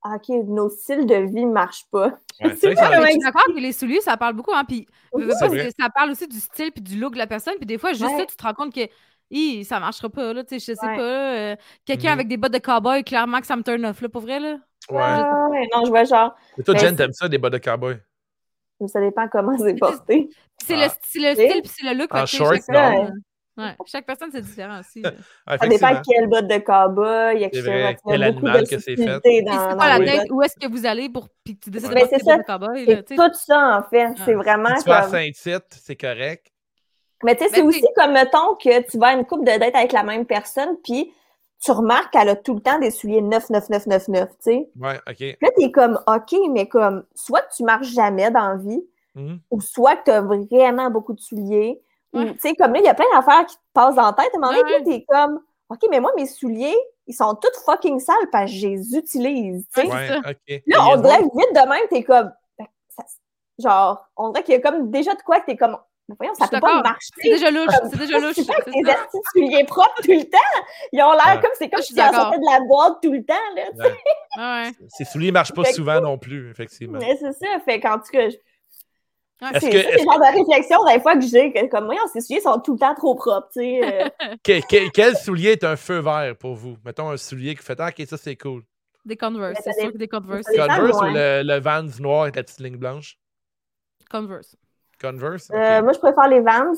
OK, 0.04 0.28
nos 0.46 0.68
styles 0.68 1.06
de 1.06 1.14
vie 1.14 1.46
ne 1.46 1.52
marchent 1.52 1.86
pas. 1.90 2.18
Ouais, 2.44 2.54
C'est 2.60 2.66
vrai 2.66 2.76
ça- 2.76 2.88
vraiment 2.88 3.06
Je 3.06 3.10
suis 3.12 3.18
d'accord 3.20 3.44
que 3.46 3.58
les 3.60 3.72
souliers, 3.72 4.02
ça 4.02 4.18
parle 4.18 4.34
beaucoup, 4.34 4.52
hein, 4.54 4.64
puis 4.68 4.86
ça 5.80 5.88
parle 5.94 6.10
aussi 6.10 6.28
du 6.28 6.38
style 6.38 6.70
puis 6.70 6.82
du 6.82 6.98
look 7.00 7.14
de 7.14 7.18
la 7.18 7.26
personne, 7.26 7.54
puis 7.56 7.64
des 7.64 7.78
fois, 7.78 7.92
juste 7.94 8.04
Ouais. 8.04 8.18
ça, 8.18 8.26
tu 8.26 8.36
te 8.36 8.42
rends 8.42 8.52
compte 8.52 8.74
que 8.74 8.86
Hi, 9.30 9.64
ça 9.64 9.80
marchera 9.80 10.08
pas, 10.08 10.32
là, 10.32 10.44
tu 10.44 10.58
sais, 10.60 10.72
je 10.72 10.78
sais 10.78 10.86
Ouais. 10.86 10.96
pas, 10.96 11.02
euh, 11.34 11.56
quelqu'un 11.84 12.08
Mhm. 12.10 12.14
avec 12.14 12.28
des 12.28 12.36
bottes 12.36 12.52
de 12.52 12.58
cowboy, 12.58 13.02
clairement 13.02 13.40
que 13.40 13.46
ça 13.46 13.56
me 13.56 13.62
turn 13.62 13.84
off, 13.84 14.00
là, 14.00 14.08
pour 14.08 14.22
vrai, 14.22 14.38
là. 14.38 14.58
Ouais. 14.88 15.00
Ah, 15.02 15.48
non, 15.74 15.84
je 15.84 15.90
vois 15.90 16.04
genre, 16.04 16.36
Mais 16.56 16.62
toi, 16.62 16.74
Mais 16.74 16.80
Jen, 16.80 16.96
t'aimes 16.96 17.12
ça, 17.12 17.28
des 17.28 17.38
bottes 17.38 17.52
de 17.54 17.58
cowboy? 17.58 17.96
ça 18.88 19.00
dépend 19.00 19.26
comment 19.28 19.56
c'est 19.58 19.74
porté. 19.74 20.28
C'est 20.62 20.74
Ah. 20.74 20.86
le, 20.86 20.92
c'est 21.02 21.18
le 21.18 21.34
style 21.34 21.62
puis 21.62 21.72
c'est 21.74 21.86
le 21.92 21.98
look. 21.98 22.14
En 22.14 22.18
fait 22.18 22.24
tu 22.26 22.30
sais, 22.32 22.36
short, 22.36 22.54
chaque 22.54 22.68
non. 22.68 22.74
personne, 22.74 23.22
euh, 23.58 23.62
ouais, 23.64 23.76
chaque 23.86 24.06
personne, 24.06 24.28
c'est 24.32 24.42
différent 24.42 24.80
aussi. 24.80 25.02
Ah, 25.46 25.58
Ça 25.62 25.66
dépend 25.66 26.02
quelle 26.08 26.28
botte 26.28 26.46
de 26.46 26.58
cowboy, 26.58 27.42
etc. 27.42 27.96
Quel 28.06 28.32
beaucoup 28.32 28.46
animal 28.46 28.64
de 28.64 28.68
que 28.68 28.78
c'est 28.78 28.94
dans, 28.96 29.18
c'est 29.24 29.42
dans 29.42 29.76
quoi 29.76 29.98
la 29.98 29.98
bottes. 29.98 30.30
Où 30.30 30.42
est-ce 30.42 30.54
que 30.60 30.70
vous 30.70 30.86
allez 30.86 31.08
pour. 31.08 31.28
Puis 31.42 31.56
que 31.58 31.64
tu 31.64 31.70
décides 31.70 31.88
de 31.88 31.94
Ben, 31.94 32.06
bottes 32.06 32.38
de 32.38 32.42
cowboy, 32.44 32.84
là, 32.86 33.02
tout 33.02 33.34
ça, 33.34 33.78
en 33.78 33.82
fait. 33.88 34.08
C'est 34.24 34.34
Ah. 34.34 34.36
vraiment 34.36 34.76
Si 34.76 34.84
tu 34.84 34.90
vas 34.90 34.98
à. 34.98 35.08
Saint-Tite, 35.08 35.64
c'est 35.70 35.96
correct. 35.96 36.52
Mais 37.24 37.34
tu 37.36 37.44
sais, 37.44 37.50
c'est 37.54 37.62
aussi 37.62 37.84
comme, 37.96 38.12
mettons, 38.12 38.54
que 38.56 38.82
tu 38.90 38.98
vas 38.98 39.08
à 39.08 39.12
une 39.14 39.24
couple 39.24 39.44
de 39.44 39.58
dates 39.58 39.74
avec 39.74 39.92
la 39.92 40.02
même 40.02 40.26
personne, 40.26 40.76
puis 40.84 41.12
tu 41.62 41.70
remarques 41.72 42.12
qu'elle 42.12 42.28
a 42.28 42.36
tout 42.36 42.54
le 42.54 42.60
temps 42.60 42.78
des 42.78 42.90
souliers 42.90 43.22
9, 43.22 43.48
9, 43.50 43.70
9, 43.70 43.86
9, 43.86 44.08
9, 44.08 44.28
tu 44.28 44.34
sais. 44.40 44.68
Ouais, 44.78 44.96
OK. 45.08 45.16
Puis 45.16 45.36
Là, 45.40 45.48
t'es 45.56 45.70
comme, 45.70 45.98
OK, 46.06 46.36
mais 46.50 46.68
comme, 46.68 47.04
soit 47.14 47.40
que 47.42 47.54
tu 47.56 47.62
marches 47.64 47.88
jamais 47.88 48.30
dans 48.30 48.48
la 48.50 48.56
vie, 48.56 48.84
Mhm. 49.14 49.40
ou 49.50 49.60
soit 49.62 49.96
que 49.96 50.02
t'as 50.04 50.20
vraiment 50.20 50.90
beaucoup 50.90 51.14
de 51.14 51.20
souliers. 51.20 51.80
Ou, 52.12 52.22
tu 52.24 52.38
sais, 52.38 52.54
comme 52.54 52.74
là, 52.74 52.80
il 52.80 52.84
y 52.84 52.88
a 52.88 52.94
plein 52.94 53.06
d'affaires 53.14 53.46
qui 53.46 53.56
te 53.56 53.60
passent 53.72 53.94
dans 53.94 54.02
la 54.06 54.12
tête. 54.12 54.30
À 54.34 54.36
un 54.36 54.40
moment 54.40 54.52
donné, 54.52 54.74
Ouais. 54.74 54.82
t'es 54.84 55.04
comme, 55.08 55.40
OK, 55.70 55.80
mais 55.90 56.00
moi, 56.00 56.12
mes 56.16 56.26
souliers, 56.26 56.76
ils 57.06 57.14
sont 57.14 57.34
tous 57.34 57.64
fucking 57.64 57.98
sales 57.98 58.28
parce 58.30 58.50
que 58.50 58.56
je 58.58 58.66
les 58.68 58.94
utilise, 58.96 59.66
tu 59.74 59.80
sais. 59.80 59.86
Ouais. 59.86 59.92
Ouais, 59.94 60.08
ça. 60.08 60.18
OK. 60.30 60.62
Là, 60.66 60.76
on 60.92 60.96
dirait 61.00 61.18
vite 61.22 61.54
de 61.54 61.68
même, 61.68 61.88
t'es 61.88 62.02
comme, 62.04 62.30
ben, 62.58 62.66
ça- 62.90 63.04
genre, 63.58 64.06
on 64.18 64.30
dirait 64.30 64.44
qu'il 64.44 64.54
y 64.54 64.58
a 64.58 64.60
comme 64.60 64.90
déjà 64.90 65.14
de 65.14 65.22
quoi 65.22 65.40
que 65.40 65.46
t'es 65.46 65.56
comme, 65.56 65.78
mais 66.08 66.14
voyons, 66.18 66.34
ça 66.34 66.46
peut 66.48 66.60
pas 66.60 66.82
marcher. 66.82 67.08
C'est 67.20 67.30
déjà 67.30 67.50
louche, 67.50 67.74
c'est 67.90 67.98
déjà 67.98 68.18
louche. 68.18 68.38
Avec 68.38 68.48
c'est 68.64 68.70
tes 68.72 68.84
ça. 68.84 68.92
astis 68.92 69.18
de 69.18 69.22
souliers 69.40 69.64
propres 69.64 70.02
tout 70.02 70.12
le 70.12 70.24
temps. 70.24 70.38
Ils 70.92 71.02
ont 71.02 71.12
l'air 71.12 71.34
Ouais. 71.36 71.40
comme, 71.40 71.50
c'est 71.58 71.68
comme 71.68 71.82
si 71.82 71.94
d'accord. 71.94 72.20
sortaient 72.22 72.38
de 72.38 72.44
la 72.50 72.60
boîte 72.60 72.98
tout 73.02 73.12
le 73.12 73.24
temps, 73.24 73.34
là. 73.56 73.62
Ouais. 73.74 74.64
Ouais. 74.68 74.72
Ces 74.88 75.04
souliers 75.04 75.32
marchent 75.32 75.52
pas 75.52 75.64
Fait 75.64 75.70
que- 75.70 75.76
souvent 75.76 76.00
non 76.00 76.16
plus, 76.18 76.50
effectivement. 76.50 76.98
Mais 77.00 77.16
c'est 77.20 77.32
ça, 77.32 77.58
fait 77.64 77.80
qu'en 77.80 77.98
tout 77.98 78.10
cas, 78.12 78.28
je- 78.30 78.36
Ouais, 79.42 79.48
Est-ce 79.52 79.66
c'est 79.66 79.70
que- 79.70 79.76
ça, 79.82 79.88
est-ce 79.90 79.90
c'est 79.98 79.98
le 79.98 80.10
genre 80.10 80.18
de 80.18 80.38
réflexion 80.38 80.84
des 80.86 80.98
fois 81.00 81.14
que 81.14 81.20
j'ai, 81.20 81.68
comme, 81.68 81.84
voyons, 81.84 82.06
ces 82.10 82.22
souliers 82.22 82.40
sont 82.40 82.58
tout 82.58 82.72
le 82.72 82.78
temps 82.78 82.94
trop 82.94 83.14
propres, 83.14 83.48
tu 83.52 83.60
sais. 83.60 83.80
euh. 83.82 84.08
Que- 84.42 84.60
que- 84.66 84.90
quel 84.92 85.14
soulier 85.14 85.50
est 85.50 85.64
un 85.64 85.76
feu 85.76 85.98
vert 85.98 86.34
pour 86.38 86.54
vous? 86.54 86.76
Mettons 86.86 87.10
un 87.10 87.18
soulier 87.18 87.54
qui 87.54 87.62
fait 87.62 87.78
Ah, 87.78 87.88
OK, 87.88 88.06
ça 88.08 88.16
c'est 88.16 88.34
cool. 88.36 88.62
Des 89.04 89.16
Converse, 89.16 89.60
c'est 89.62 89.78
sûr 89.78 89.92
que 89.92 89.98
des 89.98 90.08
Converse. 90.08 90.46
Converse 90.46 90.92
moi. 90.94 91.10
ou 91.10 91.12
le, 91.12 91.42
le 91.44 91.60
Vans 91.60 91.82
noir 92.00 92.22
avec 92.22 92.36
la 92.36 92.44
petite 92.44 92.60
ligne 92.60 92.76
blanche? 92.76 93.18
Converse. 94.10 94.56
Converse? 95.00 95.50
Euh, 95.52 95.82
moi, 95.82 95.92
je 95.92 95.98
préfère 95.98 96.28
les 96.28 96.40
Vans. 96.40 96.72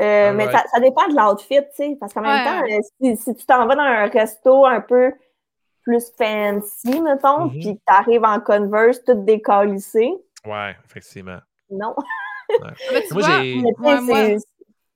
Euh, 0.00 0.32
mais 0.32 0.44
Alright. 0.46 0.52
ça, 0.52 0.64
ça 0.74 0.80
dépend 0.80 1.06
de 1.08 1.14
l'outfit, 1.14 1.56
tu 1.60 1.64
sais. 1.74 1.96
Parce 2.00 2.14
qu'en 2.14 2.22
même 2.22 2.44
temps, 2.46 2.62
euh, 2.66 2.78
si, 3.00 3.16
si 3.16 3.34
tu 3.34 3.44
t'en 3.44 3.66
vas 3.66 3.76
dans 3.76 3.82
un 3.82 4.06
resto 4.06 4.64
un 4.64 4.80
peu 4.80 5.12
plus 5.82 6.10
fancy, 6.16 7.00
mettons, 7.00 7.46
Mhm. 7.46 7.50
puis 7.50 7.74
que 7.76 7.80
t'arrives 7.86 8.24
en 8.24 8.40
Converse, 8.40 9.04
tout 9.04 9.14
décalissé, 9.24 10.10
Ouais, 10.46 10.74
effectivement. 10.86 11.38
non. 11.70 11.94
Ah, 12.62 12.70
tu 13.08 13.14
Moi, 13.14 13.22
vois, 13.22 13.38
Mais 13.40 13.52
tu 13.52 13.82
Ouais, 13.82 14.00
moi- 14.00 14.38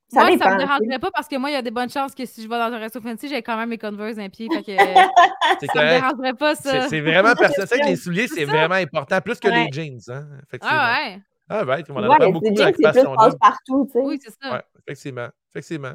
ça 0.08 0.20
moi, 0.20 0.30
dépend. 0.30 0.44
ça 0.44 0.50
me 0.54 0.58
tu 0.60 0.64
dérangerait 0.66 0.98
pas 0.98 1.10
parce 1.12 1.28
que 1.28 1.36
moi, 1.36 1.50
il 1.50 1.54
y 1.54 1.56
a 1.56 1.62
des 1.62 1.70
bonnes 1.70 1.90
chances 1.90 2.14
que 2.14 2.24
si 2.24 2.42
je 2.42 2.48
vais 2.48 2.56
dans 2.58 2.72
un 2.72 2.78
resto 2.78 3.00
fancy, 3.00 3.28
j'ai 3.28 3.42
quand 3.42 3.56
même 3.56 3.68
mes 3.68 3.78
Converse 3.78 4.16
d'un 4.16 4.28
pied. 4.30 4.48
Fait 4.50 4.62
que 4.62 4.76
C'est 5.60 5.66
ça 5.66 5.82
me 5.84 5.88
dérangerait 5.90 6.34
pas, 6.34 6.54
ça. 6.54 6.88
c'est 6.88 7.00
vraiment 7.00 7.34
personnel. 7.34 7.68
C'est 7.68 7.80
que 7.80 7.86
les 7.86 7.96
souliers, 7.96 8.28
c'est 8.28 8.44
vraiment 8.46 8.76
important, 8.76 9.20
plus 9.20 9.38
que 9.40 9.48
Ouais. 9.48 9.64
les 9.66 9.72
jeans. 9.72 9.98
Hein, 10.08 10.26
effectivement. 10.46 10.78
Ah 10.80 10.98
ouais. 11.02 11.18
Ah, 11.48 11.64
ouais, 11.64 11.82
on 11.88 11.96
en 11.96 12.08
Ouais, 12.08 12.14
apprend 12.14 12.30
beaucoup 12.30 12.46
l'occupation 12.48 13.14
d'homme. 13.14 13.16
passe-partout, 13.16 13.86
tu 13.86 13.92
sais. 13.92 14.04
Oui, 14.04 14.18
c'est 14.22 14.32
ça. 14.42 14.52
Ouais, 14.54 14.62
effectivement. 14.86 15.28
Effectivement. 15.50 15.94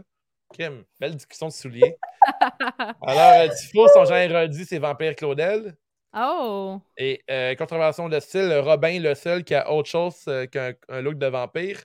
Kim, 0.53 0.83
belle 0.99 1.15
discussion 1.15 1.47
de 1.47 1.51
souliers. 1.53 1.97
Alors, 3.07 3.41
euh, 3.41 3.47
Tifo, 3.55 3.87
son 3.93 4.05
genre 4.05 4.47
dit, 4.49 4.65
c'est 4.65 4.79
Vampire 4.79 5.15
Claudel. 5.15 5.75
Oh! 6.17 6.79
Et 6.97 7.21
euh, 7.29 7.55
contravention 7.55 8.09
de 8.09 8.19
style, 8.19 8.53
Robin, 8.63 8.99
le 8.99 9.15
seul 9.15 9.43
qui 9.45 9.55
a 9.55 9.71
autre 9.71 9.89
chose 9.89 10.15
euh, 10.27 10.45
qu'un 10.45 10.73
un 10.89 11.01
look 11.01 11.17
de 11.17 11.27
vampire. 11.27 11.79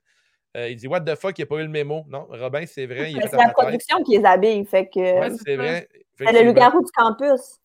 Euh, 0.57 0.69
il 0.69 0.77
dit 0.77 0.89
What 0.89 1.03
the 1.03 1.15
fuck, 1.15 1.39
il 1.39 1.43
n'a 1.43 1.47
pas 1.47 1.57
eu 1.57 1.63
le 1.63 1.69
mémo. 1.69 2.05
Non, 2.09 2.27
Robin, 2.31 2.65
c'est 2.67 2.87
vrai, 2.87 3.13
C'est 3.13 3.37
la 3.37 3.51
production 3.51 4.03
qui 4.03 4.19
les 4.19 4.25
habille, 4.25 4.65
fait 4.65 4.89
que 4.89 4.99
Ouais, 5.21 5.31
c'est 5.45 5.57
vrai. 5.57 5.89
c'est 6.19 6.33
le 6.33 6.43
loup-garou 6.49 6.83
du 6.83 6.91
campus. 6.93 7.61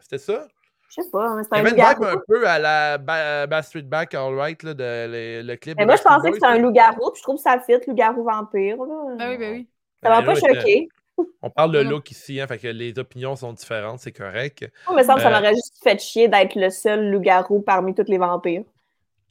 C'était 0.00 0.18
ça? 0.18 0.46
Je 0.94 1.02
sais 1.02 1.10
pas, 1.10 1.34
mais 1.34 1.42
c'est 1.42 1.48
Il 1.52 1.56
y 1.56 1.60
un 1.60 1.64
avait 1.64 1.70
une 1.70 1.94
vibe 1.94 2.04
un 2.04 2.22
peu 2.28 2.46
à 2.46 2.58
la 2.58 2.98
ba 2.98 3.46
Bad 3.46 3.64
Street 3.64 3.82
Back, 3.82 4.14
All 4.14 4.34
Right, 4.34 4.62
là, 4.62 4.74
de, 4.74 4.82
le, 4.82 5.42
le 5.42 5.56
clip. 5.56 5.76
Mais 5.78 5.86
moi, 5.86 5.96
je 5.96 6.02
pensais 6.02 6.28
que 6.28 6.34
c'était 6.34 6.46
un 6.46 6.58
loup-garou, 6.58 7.10
puis 7.12 7.18
je 7.18 7.22
trouve 7.22 7.36
que 7.36 7.42
ça 7.42 7.58
fit, 7.60 7.78
loup-garou 7.86 8.24
vampire. 8.24 8.76
Là. 8.76 9.14
Ben 9.16 9.30
oui, 9.30 9.38
ben 9.38 9.52
oui. 9.52 9.68
Ça 10.02 10.10
m'a 10.10 10.20
Ben, 10.20 10.26
pas 10.26 10.34
choqué. 10.34 10.88
On 11.42 11.50
parle 11.50 11.72
de 11.72 11.82
Non. 11.82 11.90
look 11.90 12.10
ici, 12.10 12.40
hein, 12.40 12.46
fait 12.46 12.58
que 12.58 12.68
les 12.68 12.98
opinions 12.98 13.36
sont 13.36 13.52
différentes, 13.52 14.00
c'est 14.00 14.12
correct. 14.12 14.70
Semble 14.86 15.00
que 15.00 15.04
ça 15.06 15.14
Euh, 15.14 15.30
m'aurait 15.30 15.54
juste 15.54 15.76
fait 15.82 15.98
chier 16.00 16.28
d'être 16.28 16.56
le 16.56 16.70
seul 16.70 17.10
loup-garou 17.10 17.60
parmi 17.60 17.94
tous 17.94 18.04
les 18.08 18.18
vampires. 18.18 18.64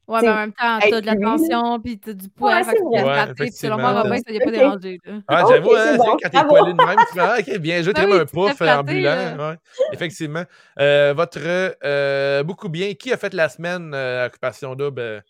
Ouais, 0.07 0.21
mais 0.21 0.29
en 0.29 0.35
même 0.35 0.53
temps, 0.53 0.79
t'as 0.79 1.01
de 1.01 1.05
la 1.05 1.13
lui, 1.13 1.21
là. 1.21 1.37
tension, 1.37 1.79
puis 1.79 1.99
t'as 1.99 2.13
du 2.13 2.27
poids. 2.29 2.55
Ouais, 2.55 2.63
fait 2.63 2.73
que 2.73 2.77
t'es 2.91 3.03
Ouais, 3.03 3.13
raté, 3.13 3.33
puis 3.33 3.51
selon 3.51 3.77
moi, 3.77 3.91
effectivement. 3.91 4.03
Robin, 4.09 4.21
ça 4.27 4.33
y 4.33 4.37
a 4.37 4.45
pas 4.45 4.51
dérangé. 4.51 4.99
Ah, 5.27 5.43
j'avoue, 5.47 5.75
hein, 5.75 5.97
quand 6.21 6.29
t'es 6.29 6.43
poilu 6.43 6.73
de 6.73 6.85
même, 6.85 6.97
tu 7.07 7.13
fais 7.13 7.19
Ah, 7.19 7.35
ok, 7.39 7.57
bien 7.59 7.81
joué, 7.81 7.93
Ben 7.95 8.05
t'es 8.05 8.11
oui, 8.11 8.19
un 8.19 8.25
tu 8.25 8.31
pouf 8.33 8.61
ambulant. 8.61 9.55
Effectivement. 9.93 10.43
Euh, 10.79 11.13
votre 11.15 11.39
euh, 11.83 12.43
beaucoup 12.43 12.67
bien, 12.67 12.93
qui 12.93 13.13
a 13.13 13.17
fait 13.17 13.33
la 13.33 13.47
semaine 13.47 13.93
euh, 13.93 14.25
Occupation 14.25 14.75
Double? 14.75 15.23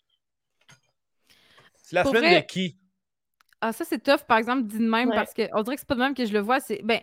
C'est 1.84 1.94
la 1.96 2.02
Pour 2.02 2.12
semaine 2.12 2.30
vrai, 2.30 2.40
de 2.40 2.46
qui? 2.46 2.78
Ah, 3.60 3.72
ça, 3.72 3.84
c'est 3.84 4.02
tough, 4.02 4.24
par 4.26 4.38
exemple, 4.38 4.64
dit 4.64 4.78
de 4.78 4.88
même, 4.88 5.10
Ouais. 5.10 5.14
parce 5.14 5.32
qu'on 5.34 5.62
dirait 5.62 5.76
que 5.76 5.80
c'est 5.80 5.88
pas 5.88 5.94
de 5.94 6.00
même 6.00 6.14
que 6.14 6.24
je 6.24 6.32
le 6.32 6.40
vois. 6.40 6.58
C'est 6.58 6.80
ben, 6.82 7.00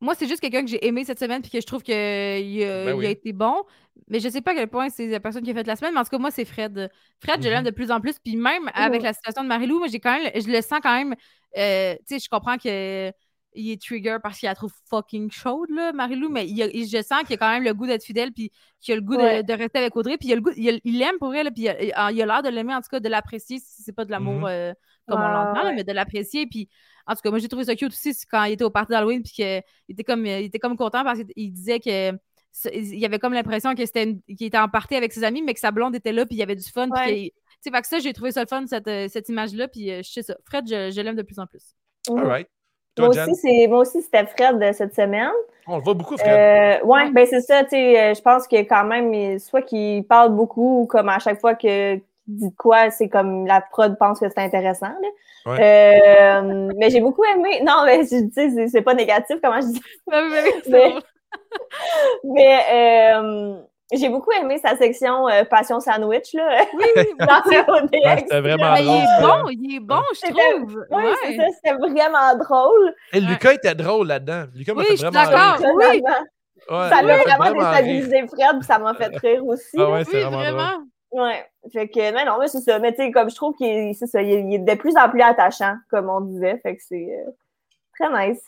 moi, 0.00 0.14
c'est 0.14 0.26
juste 0.28 0.40
quelqu'un 0.40 0.62
que 0.62 0.68
j'ai 0.70 0.84
aimé 0.86 1.04
cette 1.04 1.18
semaine, 1.18 1.40
puis 1.42 1.50
que 1.50 1.60
je 1.60 1.66
trouve 1.66 1.82
qu'il 1.82 1.94
a, 1.94 1.96
Ben 1.96 2.92
oui. 2.94 3.04
il 3.04 3.06
a 3.06 3.10
été 3.10 3.32
bon. 3.32 3.64
Mais 4.08 4.20
je 4.20 4.28
sais 4.28 4.42
pas 4.42 4.50
à 4.52 4.54
quel 4.54 4.68
point 4.68 4.88
c'est 4.90 5.06
la 5.06 5.20
personne 5.20 5.42
qui 5.42 5.50
a 5.50 5.54
fait 5.54 5.66
la 5.66 5.74
semaine, 5.76 5.94
mais 5.94 6.00
en 6.00 6.04
tout 6.04 6.10
cas, 6.10 6.18
moi, 6.18 6.30
c'est 6.30 6.44
Fred. 6.44 6.90
Fred, 7.20 7.42
je 7.42 7.48
l'aime 7.48 7.60
Mhm. 7.60 7.64
de 7.66 7.70
plus 7.70 7.90
en 7.90 8.00
plus. 8.00 8.18
Puis 8.22 8.36
même 8.36 8.70
avec 8.74 9.02
la 9.02 9.12
situation 9.14 9.42
de 9.42 9.48
Marie-Lou, 9.48 9.78
moi, 9.78 9.88
j'ai 9.88 9.98
quand 10.00 10.18
même, 10.18 10.30
je 10.34 10.48
le 10.50 10.60
sens 10.60 10.80
quand 10.82 10.94
même. 10.94 11.14
euh, 11.56 11.94
tu 12.06 12.16
sais, 12.16 12.18
je 12.18 12.28
comprends 12.28 12.58
que. 12.58 13.10
Il 13.58 13.70
est 13.70 13.80
trigger 13.80 14.18
parce 14.22 14.38
qu'il 14.38 14.48
la 14.50 14.54
trouve 14.54 14.70
fucking 14.90 15.30
chaude, 15.30 15.70
là, 15.70 15.90
Marie-Lou, 15.94 16.28
mais 16.28 16.46
il 16.46 16.62
a- 16.62 16.66
il- 16.66 16.86
je 16.86 17.00
sens 17.02 17.22
qu'il 17.22 17.32
a 17.32 17.36
quand 17.38 17.48
même 17.50 17.62
le 17.64 17.72
goût 17.72 17.86
d'être 17.86 18.04
fidèle, 18.04 18.30
puis 18.30 18.52
qu'il 18.82 18.92
a 18.92 18.96
le 18.96 19.00
goût 19.00 19.16
de- 19.16 19.22
Ouais. 19.22 19.42
de, 19.42 19.52
rester 19.54 19.78
avec 19.78 19.96
Audrey, 19.96 20.18
puis 20.18 20.28
il 20.28 20.32
a 20.32 20.34
le 20.34 20.42
goût, 20.42 20.50
il 20.58 20.68
a- 20.68 20.78
il 20.84 20.98
l'aime 20.98 21.16
pour 21.18 21.34
elle, 21.34 21.50
puis 21.54 21.62
il 21.62 21.68
a 21.70 22.12
il 22.12 22.20
a 22.20 22.26
l'air 22.26 22.42
de 22.42 22.50
l'aimer, 22.50 22.74
en 22.74 22.82
tout 22.82 22.90
cas, 22.90 23.00
de 23.00 23.08
l'apprécier, 23.08 23.58
si 23.58 23.82
c'est 23.82 23.94
pas 23.94 24.04
de 24.04 24.10
l'amour 24.10 24.40
Mhm. 24.40 24.46
euh, 24.46 24.72
comme 25.08 25.20
on 25.22 25.26
l'entend, 25.28 25.64
ouais. 25.68 25.74
mais 25.74 25.84
de 25.84 25.92
l'apprécier. 25.92 26.46
Puis, 26.46 26.68
en 27.06 27.14
tout 27.14 27.20
cas, 27.22 27.30
moi, 27.30 27.38
j'ai 27.38 27.48
trouvé 27.48 27.64
ça 27.64 27.74
cute 27.76 27.92
aussi 27.92 28.12
quand 28.30 28.44
il 28.44 28.52
était 28.52 28.64
au 28.64 28.70
party 28.70 28.90
d'Halloween, 28.92 29.22
puis 29.22 29.32
qu'il 29.32 29.62
était 29.88 30.04
comme, 30.04 30.26
il 30.26 30.44
était 30.46 30.58
comme 30.58 30.76
content 30.76 31.04
parce 31.04 31.20
qu'il 31.20 31.52
disait 31.52 31.80
que 31.80 32.12
il 32.72 32.98
y 32.98 33.04
avait 33.04 33.18
comme 33.18 33.34
l'impression 33.34 33.74
que 33.74 33.84
c'était 33.84 34.04
une- 34.04 34.22
qu'il 34.34 34.46
était 34.46 34.56
en 34.58 34.68
party 34.68 34.94
avec 34.96 35.12
ses 35.12 35.24
amis, 35.24 35.42
mais 35.42 35.52
que 35.52 35.60
sa 35.60 35.70
blonde 35.72 35.94
était 35.94 36.12
là, 36.12 36.24
puis 36.24 36.36
il 36.36 36.38
y 36.38 36.42
avait 36.42 36.54
du 36.56 36.64
fun. 36.70 36.88
Ouais. 36.90 37.32
tu 37.62 37.70
sais, 37.70 37.80
que 37.82 37.86
ça, 37.86 37.98
j'ai 37.98 38.12
trouvé 38.12 38.32
ça 38.32 38.40
le 38.42 38.46
fun, 38.46 38.64
cette, 38.66 38.88
euh, 38.88 39.08
cette 39.08 39.28
image-là, 39.28 39.68
puis 39.68 39.90
euh, 39.90 40.00
je 40.02 40.10
sais 40.10 40.22
ça. 40.22 40.36
Fred, 40.44 40.64
je, 40.68 40.90
je 40.90 41.00
l'aime 41.02 41.16
de 41.16 41.22
plus 41.22 41.38
en 41.38 41.46
plus. 41.46 41.74
All 42.08 42.24
right. 42.26 42.48
Moi 42.98 43.10
Toi, 43.10 43.24
aussi, 43.24 43.34
c'est- 43.34 43.66
moi 43.68 43.80
aussi, 43.80 44.00
c'était 44.00 44.24
Fred 44.26 44.58
de 44.58 44.72
cette 44.72 44.94
semaine. 44.94 45.30
on 45.66 45.76
le 45.76 45.82
voit 45.82 45.92
beaucoup, 45.94 46.16
Fred. 46.16 46.30
Euh, 46.82 46.86
ouais, 46.86 47.02
Ouais. 47.04 47.10
ben 47.10 47.26
c'est 47.26 47.40
ça, 47.42 47.62
tu 47.64 47.70
sais, 47.70 48.00
euh, 48.00 48.14
je 48.14 48.22
pense 48.22 48.46
que 48.48 48.56
quand 48.62 48.84
même, 48.84 49.38
soit 49.38 49.60
qu'il 49.62 50.04
parle 50.04 50.34
beaucoup 50.34 50.80
ou 50.82 50.86
comme 50.86 51.10
à 51.10 51.18
chaque 51.18 51.38
fois 51.40 51.54
que 51.54 52.00
dit 52.26 52.54
quoi, 52.56 52.90
c'est 52.90 53.08
comme 53.08 53.46
la 53.46 53.60
prod 53.60 53.96
pense 53.98 54.20
que 54.20 54.26
c'est 54.28 54.38
intéressant. 54.42 54.88
Là. 54.88 55.08
Euh, 55.60 56.70
mais 56.76 56.90
j'ai 56.90 57.00
beaucoup 57.00 57.22
aimé. 57.24 57.60
Non, 57.64 57.84
mais 57.84 58.02
je 58.02 58.24
dis, 58.24 58.32
c'est- 58.34 58.68
c'est 58.68 58.82
pas 58.82 58.94
négatif, 58.94 59.36
comment 59.42 59.60
je 59.60 59.66
dis. 59.68 59.82
Oui, 60.06 60.16
oui, 60.30 60.62
Mais-. 60.68 60.94
Mais 62.24 62.58
euh, 62.72 63.56
j'ai 63.92 64.08
beaucoup 64.08 64.30
aimé 64.32 64.58
sa 64.58 64.76
section 64.76 65.28
euh, 65.28 65.44
Passion 65.44 65.80
Sandwich, 65.80 66.32
là. 66.34 66.64
Oui, 66.74 66.84
oui, 66.96 67.02
oui. 67.02 67.06
Ouais. 67.20 68.16
C'était 68.18 68.40
vraiment 68.40 68.72
Mais 68.74 68.82
il 68.82 68.88
est 68.88 69.20
bon, 69.22 69.48
il 69.50 69.76
est 69.76 69.80
bon, 69.80 70.00
je 70.14 70.20
trouve. 70.30 70.84
Oui, 70.90 71.04
Ouais. 71.04 71.12
c'est 71.24 71.36
ça, 71.36 71.42
c'était 71.54 71.76
vraiment 71.76 72.36
drôle. 72.38 72.94
Et 73.12 73.20
Lucas 73.20 73.52
était 73.54 73.74
drôle 73.74 74.08
là-dedans. 74.08 74.44
Lucas 74.54 74.74
m'a 74.74 74.80
Oui, 74.80 74.86
fait 74.86 74.92
je 74.96 74.96
suis 75.02 75.06
vraiment 75.08 75.30
d'accord. 75.30 75.58
rire. 75.58 75.70
oui. 75.76 75.84
Vraiment. 76.02 76.18
Ouais, 76.68 76.88
Ça 76.88 77.00
il 77.02 77.06
l'a 77.06 77.14
a 77.14 77.18
fait 77.18 77.24
vraiment 77.24 77.44
vraiment 77.44 77.70
déstabilisé 77.70 78.26
Fred, 78.26 78.56
puis 78.58 78.66
ça 78.66 78.78
m'a 78.78 78.94
fait 78.94 79.16
rire 79.18 79.46
aussi. 79.46 79.76
Ah 79.78 79.90
ouais, 79.90 80.04
c'est 80.04 80.16
Oui, 80.16 80.22
vraiment 80.22 80.42
drôle. 80.42 80.52
vraiment. 80.54 80.82
Ouais. 81.12 81.46
Fait 81.72 81.88
que, 81.88 82.12
mais 82.12 82.24
non, 82.24 82.38
mais 82.38 82.48
c'est 82.48 82.60
ça. 82.60 82.78
Mais 82.78 82.92
tu 82.92 82.98
sais, 82.98 83.10
comme 83.10 83.30
je 83.30 83.34
trouve 83.34 83.54
qu'il 83.56 83.66
est, 83.66 83.94
c'est 83.94 84.06
ça, 84.06 84.22
il 84.22 84.30
est, 84.30 84.40
il 84.42 84.54
est 84.54 84.58
de 84.58 84.74
plus 84.74 84.96
en 84.96 85.08
plus 85.08 85.22
attachant, 85.22 85.76
comme 85.90 86.08
on 86.08 86.20
disait. 86.20 86.58
Fait 86.58 86.76
que 86.76 86.82
c'est 86.82 87.08
euh, 87.26 87.30
très 87.98 88.28
nice. 88.28 88.42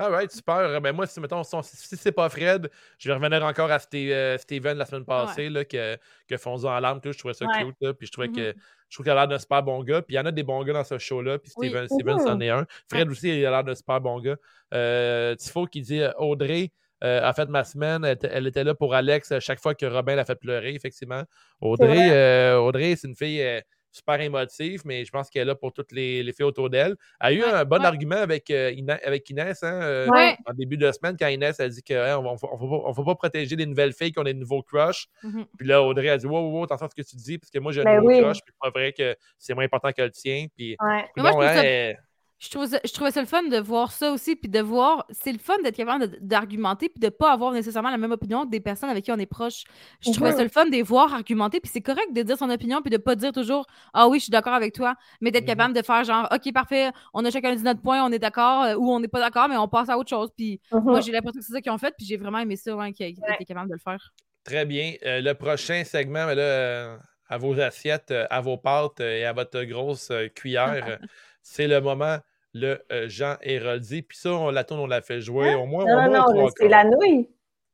Alright, 0.00 0.30
super. 0.30 0.80
Ben 0.80 0.94
moi, 0.94 1.08
si, 1.08 1.18
mettons, 1.18 1.42
si, 1.42 1.56
si 1.62 1.96
c'est 1.96 2.12
pas 2.12 2.28
Fred, 2.28 2.70
je 2.98 3.08
vais 3.08 3.14
revenir 3.14 3.44
encore 3.44 3.68
à 3.72 3.78
euh, 3.94 4.38
Steven 4.38 4.78
la 4.78 4.86
semaine 4.86 5.04
passée, 5.04 5.48
là, 5.48 5.64
que, 5.64 5.96
que 6.28 6.36
Fonzo 6.36 6.68
en 6.68 6.78
larmes, 6.78 7.00
tout. 7.00 7.10
Je 7.10 7.18
trouvais 7.18 7.34
ça 7.34 7.46
Ouais. 7.46 7.64
cute, 7.64 7.74
là, 7.80 7.92
puis 7.94 8.06
je 8.06 8.12
trouvais 8.12 8.28
que 8.28 8.54
je 8.88 8.94
trouve 8.96 9.02
qu'il 9.04 9.10
a 9.10 9.16
l'air 9.16 9.26
d'un 9.26 9.40
super 9.40 9.60
bon 9.64 9.82
gars. 9.82 10.00
Puis 10.02 10.14
il 10.14 10.16
y 10.16 10.20
en 10.20 10.26
a 10.26 10.30
des 10.30 10.44
bons 10.44 10.62
gars 10.62 10.74
dans 10.74 10.84
ce 10.84 10.98
show-là, 10.98 11.40
puis 11.40 11.50
Oui. 11.56 11.66
Steven, 11.68 11.88
Steven 11.88 12.18
c'en 12.20 12.38
est 12.40 12.48
un. 12.48 12.64
Fred 12.88 13.10
aussi, 13.10 13.40
il 13.40 13.44
a 13.44 13.50
l'air 13.50 13.64
d'un 13.64 13.74
super 13.74 14.00
bon 14.00 14.20
gars. 14.20 14.36
Euh, 14.72 15.34
Tifo 15.34 15.66
qui 15.66 15.80
dit 15.80 16.00
euh, 16.00 16.12
Audrey 16.18 16.70
euh, 17.04 17.20
a 17.22 17.32
fait 17.32 17.48
ma 17.48 17.64
semaine, 17.64 18.04
elle, 18.04 18.12
était- 18.14 18.30
elle 18.32 18.46
était 18.46 18.64
là 18.64 18.74
pour 18.74 18.94
Alex 18.94 19.32
euh, 19.32 19.40
chaque 19.40 19.60
fois 19.60 19.74
que 19.74 19.86
Robin 19.86 20.14
l'a 20.16 20.24
fait 20.24 20.34
pleurer, 20.38 20.74
effectivement. 20.74 21.22
Audrey, 21.60 22.10
euh, 22.10 22.58
Audrey 22.58 22.96
c'est 22.96 23.08
une 23.08 23.16
fille 23.16 23.40
euh, 23.42 23.60
super 23.90 24.20
émotive, 24.20 24.82
mais 24.84 25.04
je 25.04 25.10
pense 25.10 25.30
qu'elle 25.30 25.42
est 25.42 25.44
là 25.46 25.54
pour 25.54 25.72
toutes 25.72 25.92
les, 25.92 26.22
les 26.22 26.32
filles 26.32 26.44
autour 26.44 26.68
d'elle. 26.70 26.94
Elle 27.20 27.26
a 27.26 27.32
eu 27.32 27.40
Ouais, 27.42 27.50
un 27.50 27.64
bon 27.64 27.78
ouais. 27.80 27.86
argument 27.86 28.16
avec, 28.16 28.48
Ina- 28.50 29.00
avec 29.04 29.28
Inès, 29.30 29.62
hein, 29.62 30.06
Ouais. 30.10 30.36
en 30.44 30.52
début 30.52 30.76
de 30.76 30.92
semaine, 30.92 31.16
quand 31.18 31.26
Inès 31.26 31.58
a 31.58 31.68
dit 31.68 31.82
qu'on 31.82 31.94
ne 31.94 32.94
va 32.94 33.04
pas- 33.04 33.14
protéger 33.14 33.56
des 33.56 33.64
nouvelles 33.66 33.94
filles 33.94 34.12
qui 34.12 34.18
ont 34.18 34.24
des 34.24 34.34
nouveaux 34.34 34.62
crushs. 34.62 35.06
Mhm. 35.22 35.46
Puis 35.56 35.66
là, 35.66 35.82
Audrey 35.82 36.10
a 36.10 36.18
dit 36.18 36.26
Wow, 36.26 36.50
wow, 36.52 36.64
attention 36.64 36.86
à 36.86 36.90
ce 36.90 36.94
que 36.94 37.08
tu 37.08 37.16
dis, 37.16 37.38
parce 37.38 37.50
que 37.50 37.58
moi, 37.58 37.72
j'ai 37.72 37.80
un 37.80 37.84
Ben 37.84 37.96
nouveau 37.96 38.08
oui. 38.08 38.20
crush, 38.20 38.38
puis 38.44 38.52
c'est 38.54 38.70
pas 38.70 38.78
vrai 38.78 38.92
que 38.92 39.16
c'est 39.38 39.54
moins 39.54 39.64
important 39.64 39.90
que 39.92 40.02
le 40.02 40.10
tien. 40.10 40.46
Puis. 40.54 40.76
Mais 40.80 41.06
moi, 41.16 41.32
je 41.32 41.36
hein, 41.58 41.94
Je 42.40 42.50
trouvais, 42.50 42.68
ça, 42.68 42.78
je 42.84 42.92
trouvais 42.92 43.10
ça 43.10 43.20
le 43.20 43.26
fun 43.26 43.42
de 43.48 43.58
voir 43.58 43.90
ça 43.90 44.12
aussi, 44.12 44.36
puis 44.36 44.48
de 44.48 44.60
voir, 44.60 45.04
c'est 45.10 45.32
le 45.32 45.38
fun 45.40 45.56
d'être 45.64 45.76
capable 45.76 46.06
de- 46.08 46.18
d'argumenter, 46.20 46.88
puis 46.88 47.00
de 47.00 47.08
pas 47.08 47.32
avoir 47.32 47.50
nécessairement 47.52 47.90
la 47.90 47.98
même 47.98 48.12
opinion 48.12 48.44
des 48.44 48.60
personnes 48.60 48.90
avec 48.90 49.04
qui 49.04 49.10
on 49.10 49.18
est 49.18 49.26
proche. 49.26 49.64
Je 50.00 50.12
trouvais 50.12 50.30
ça 50.32 50.44
le 50.44 50.48
fun 50.48 50.64
de 50.66 50.70
les 50.70 50.82
voir 50.82 51.12
argumenter, 51.12 51.58
puis 51.58 51.68
c'est 51.72 51.80
correct 51.80 52.12
de 52.12 52.22
dire 52.22 52.38
son 52.38 52.48
opinion, 52.50 52.80
puis 52.80 52.90
de 52.90 52.96
pas 52.96 53.16
dire 53.16 53.32
toujours 53.32 53.66
Ah 53.92 54.08
oui, 54.08 54.18
je 54.20 54.24
suis 54.24 54.30
d'accord 54.30 54.54
avec 54.54 54.72
toi, 54.72 54.94
mais 55.20 55.32
d'être 55.32 55.44
Mhm. 55.44 55.46
capable 55.46 55.74
de 55.74 55.82
faire 55.82 56.04
genre 56.04 56.28
Ok, 56.32 56.52
parfait, 56.52 56.90
on 57.12 57.24
a 57.24 57.30
chacun 57.32 57.54
dit 57.56 57.62
notre 57.64 57.82
point, 57.82 58.04
on 58.04 58.12
est 58.12 58.20
d'accord, 58.20 58.62
euh, 58.62 58.74
ou 58.76 58.88
on 58.92 59.00
n'est 59.00 59.08
pas 59.08 59.20
d'accord, 59.20 59.48
mais 59.48 59.56
on 59.56 59.66
passe 59.66 59.88
à 59.88 59.98
autre 59.98 60.10
chose. 60.10 60.30
Puis 60.36 60.60
Mhm. 60.70 60.84
moi, 60.86 61.00
j'ai 61.00 61.10
l'impression 61.10 61.40
que 61.40 61.44
c'est 61.46 61.52
ça 61.52 61.60
qu'ils 61.60 61.72
ont 61.72 61.78
fait, 61.78 61.92
puis 61.98 62.06
j'ai 62.06 62.16
vraiment 62.18 62.38
aimé 62.38 62.54
ça, 62.56 62.76
ouais, 62.76 62.92
qu'ils 62.92 63.14
qu'ils 63.14 63.24
Ouais. 63.28 63.34
étaient 63.34 63.44
capables 63.46 63.68
de 63.68 63.74
le 63.74 63.80
faire. 63.80 64.12
très 64.44 64.64
bien. 64.66 64.94
Euh, 65.04 65.20
le 65.20 65.34
prochain 65.34 65.84
segment, 65.84 66.26
mais 66.26 66.34
là, 66.34 66.42
euh, 66.42 66.98
à 67.28 67.38
vos 67.38 67.58
assiettes, 67.60 68.10
euh, 68.10 68.26
à 68.30 68.40
vos 68.40 68.56
pâtes 68.56 69.00
euh, 69.00 69.16
et 69.18 69.24
à 69.24 69.32
votre 69.32 69.62
grosse 69.64 70.10
euh, 70.10 70.28
cuillère, 70.28 70.98
c'est 71.50 71.66
le 71.66 71.80
moment, 71.80 72.18
le 72.54 72.82
euh, 72.92 73.08
Jean 73.08 73.36
Héroldi. 73.42 74.02
Puis 74.02 74.18
ça, 74.18 74.30
on 74.32 74.50
la 74.50 74.64
tourne, 74.64 74.80
on 74.80 74.86
la 74.86 75.00
fait 75.02 75.20
jouer 75.20 75.54
au 75.54 75.66
moins, 75.66 75.84
au 75.84 75.88
Non, 75.88 75.94
moins 75.94 76.08
non, 76.08 76.22
trois 76.24 76.34
non, 76.34 76.48
c'est 76.56 76.68
la 76.68 76.84
nouille. 76.84 77.28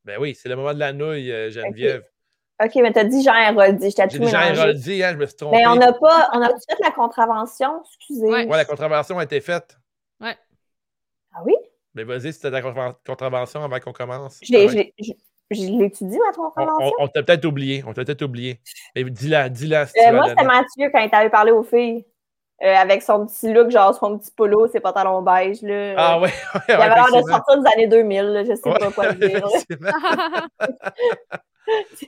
Ben 0.05 0.19
oui, 0.21 0.35
c'est 0.35 0.49
le 0.49 0.57
moment 0.57 0.75
de 0.75 0.79
la 0.79 0.93
nouille, 0.93 1.33
euh, 1.33 1.51
Geneviève. 1.51 2.05
OK, 2.63 2.71
mais 2.77 2.93
t'as 2.93 3.05
dit 3.05 3.23
Jean 3.23 3.35
Héroldi. 3.35 3.91
Je 3.91 3.97
t'ai 3.97 4.05
J'ai 4.09 4.19
tout 4.19 4.25
dit 4.25 4.31
Jean. 4.31 4.41
Héroldi, 4.43 5.03
hein, 5.03 5.11
je 5.13 5.17
me 5.17 5.27
suis 5.27 5.37
trompé. 5.37 5.57
Mais 5.57 5.67
on 5.67 5.75
n'a 5.77 5.93
pas, 5.93 6.29
on 6.35 6.41
a 6.41 6.49
fait 6.49 6.77
la 6.81 6.91
contravention, 6.93 7.83
excusez. 7.85 8.27
Ouais. 8.27 8.47
Ouais, 8.47 8.57
la 8.57 8.65
contravention 8.65 9.19
a 9.19 9.25
été 9.25 9.41
faite. 9.41 9.77
Ah 11.37 11.43
oui? 11.45 11.55
Mais 11.95 12.05
vas-y, 12.05 12.33
c'était 12.33 12.51
ta 12.51 12.63
contra- 12.63 12.99
contravention 13.07 13.63
avant 13.65 13.81
qu'on 13.81 13.93
commence. 13.93 14.39
Je 14.43 14.53
l'ai, 14.53 14.67
Ouais. 14.67 14.69
je 14.71 14.77
l'ai- 14.77 14.95
je- 15.01 15.13
je 15.51 15.63
l'étudie, 15.79 16.19
ma 16.19 16.29
On, 16.31 16.33
contravention? 16.51 16.93
on- 16.99 17.05
on 17.05 17.09
t'a 17.09 17.23
peut-être 17.23 17.45
oublié. 17.45 17.83
On 17.87 17.93
t'a 17.93 18.05
peut-être 18.05 18.23
oublié. 18.23 18.61
Mais 18.95 19.05
dis-la, 19.05 19.49
dis-la 19.49 19.87
si 19.87 19.99
Euh, 20.01 20.13
moi, 20.13 20.29
c'était. 20.29 20.45
Mathieu 20.45 20.91
quand 20.93 21.01
il 21.01 21.11
t'avait 21.11 21.31
parlé 21.31 21.51
aux 21.53 21.63
filles. 21.65 22.05
Euh, 22.65 22.75
avec 22.77 23.03
son 23.03 23.27
petit 23.27 23.53
look, 23.53 23.71
genre 23.71 23.95
son 23.95 24.17
petit 24.17 24.31
polo, 24.35 24.67
ses 24.69 24.81
pantalons 24.81 25.21
beige. 25.21 25.61
Là. 25.61 25.95
Ah 25.99 26.19
ouais, 26.19 26.33
ouais, 26.55 26.61
Il 26.69 26.75
avait 26.75 26.95
l'air 26.95 27.07
de 27.23 27.29
sortir 27.29 27.61
des 27.61 27.69
années 27.75 27.87
2000, 27.89 28.23
là, 28.25 28.45
je 28.45 28.55
sais 28.55 28.67
Ouais, 28.69 28.79
pas 28.79 28.91
quoi 28.91 29.13
dire. 29.13 29.45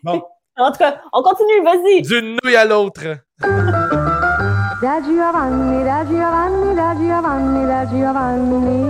Bon, 0.02 0.22
En 0.58 0.70
tout 0.70 0.78
cas, 0.78 1.00
on 1.12 1.22
continue, 1.22 1.62
vas-y. 1.62 2.00
d'une 2.02 2.36
nouille 2.42 2.56
à 2.56 2.64
l'autre. 2.64 3.02
Da 3.40 5.00
Giovanni, 5.02 5.84
da 5.84 6.04
Giovanni, 6.06 6.74
da 6.74 6.94
Giovanni, 6.94 7.66
da 7.66 7.84
Giovanni. 7.90 8.80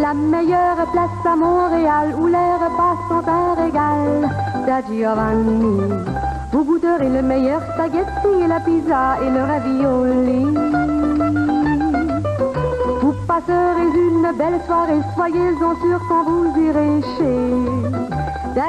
La 0.00 0.14
meilleure 0.14 0.86
place 0.92 1.26
à 1.26 1.34
Montréal 1.36 2.14
où 2.18 2.26
les 2.28 2.36
repas 2.36 2.96
sont 3.08 3.28
un 3.28 3.54
régal. 3.64 4.28
Da 4.66 4.80
Giovanni. 4.88 5.80
Vous 6.50 6.64
goûterez 6.64 7.08
le 7.10 7.22
meilleur 7.22 7.60
spaghetti 7.74 8.42
et 8.42 8.46
la 8.46 8.60
pizza 8.60 9.18
et 9.22 9.30
le 9.30 9.42
ravioli. 9.42 10.44
Vous 13.00 13.14
passerez 13.26 13.88
une 13.94 14.32
belle 14.36 14.60
soirée, 14.66 15.00
soyez-en 15.14 15.74
sûrs 15.82 16.02
quand 16.08 16.24
vous 16.24 16.60
irez 16.60 17.02
chez 17.18 17.48
Da. 18.54 18.68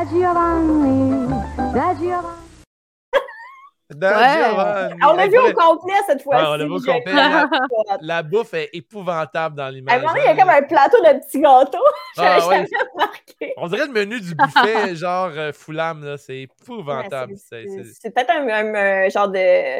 Dans 3.95 4.07
Ouais. 4.07 4.49
Giovanni. 4.49 4.93
Ah, 5.01 5.09
on 5.11 5.15
l'a 5.15 5.27
vu 5.27 5.37
au 5.39 5.53
complet 5.53 5.93
cette 6.05 6.21
fois-ci. 6.21 6.43
Ouais, 6.43 6.49
on 6.51 6.55
l'a 6.57 6.65
vu 6.65 6.71
au 6.71 6.79
complet. 6.79 7.11
La, 7.13 7.49
la 8.01 8.23
bouffe 8.23 8.53
est 8.53 8.69
épouvantable 8.73 9.55
dans 9.55 9.63
À 9.63 9.67
un 9.67 9.71
l'image. 9.71 9.99
moment 10.01 10.13
donné, 10.13 10.25
il 10.25 10.27
y 10.27 10.29
a 10.29 10.35
comme 10.39 10.49
un 10.49 10.61
plateau 10.61 10.97
de 11.01 11.19
petits 11.19 11.41
gâteaux. 11.41 11.77
Ah, 12.17 12.37
J'avais 12.39 12.45
ouais. 12.47 12.55
jamais 12.55 12.67
remarqué. 12.93 13.53
On 13.57 13.67
dirait 13.67 13.85
le 13.87 13.93
menu 13.93 14.19
du 14.21 14.35
buffet, 14.35 14.95
genre 14.95 15.31
euh, 15.35 15.51
Foulam, 15.53 16.03
là. 16.03 16.17
C'est 16.17 16.39
épouvantable. 16.41 17.33
Ouais, 17.33 17.65
C'est- 17.99 18.13
peut-être 18.13 18.29
un, 18.31 18.47
un- 18.47 18.75
un 19.05 19.09
genre 19.09 19.29
de, 19.29 19.79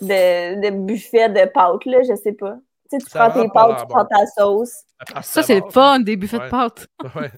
de, 0.00 0.60
de 0.62 0.70
buffet 0.70 1.28
de 1.28 1.44
pâtes, 1.46 1.84
là, 1.84 1.98
je 2.08 2.14
sais 2.14 2.32
pas. 2.32 2.54
Tu 2.90 2.98
sais, 2.98 3.04
tu 3.04 3.10
Ça 3.10 3.28
prends 3.28 3.42
tes 3.42 3.48
pâtes, 3.50 3.80
tu 3.80 3.86
prends 3.88 4.04
ta 4.06 4.24
sauce. 4.26 4.72
ça, 5.20 5.42
c'est 5.42 5.60
le 5.60 5.70
fun, 5.70 6.00
des 6.00 6.16
buffets 6.16 6.38
Ouais. 6.38 6.44
de 6.46 6.50
pâtes. 6.50 6.86
Ouais. 7.14 7.30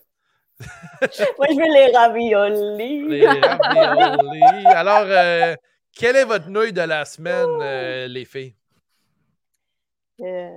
Moi, 1.39 1.47
je 1.49 1.55
veux 1.57 1.73
les 1.73 1.97
raviolis. 1.97 3.09
Les 3.09 3.27
raviolis. 3.27 4.67
Alors, 4.67 5.05
euh, 5.07 5.55
quelle 5.95 6.17
est 6.17 6.25
votre 6.25 6.49
nouille 6.49 6.73
de 6.73 6.81
la 6.83 7.05
semaine, 7.05 7.49
euh, 7.61 8.09
les 8.09 8.25
filles? 8.25 8.55
Euh, 10.21 10.51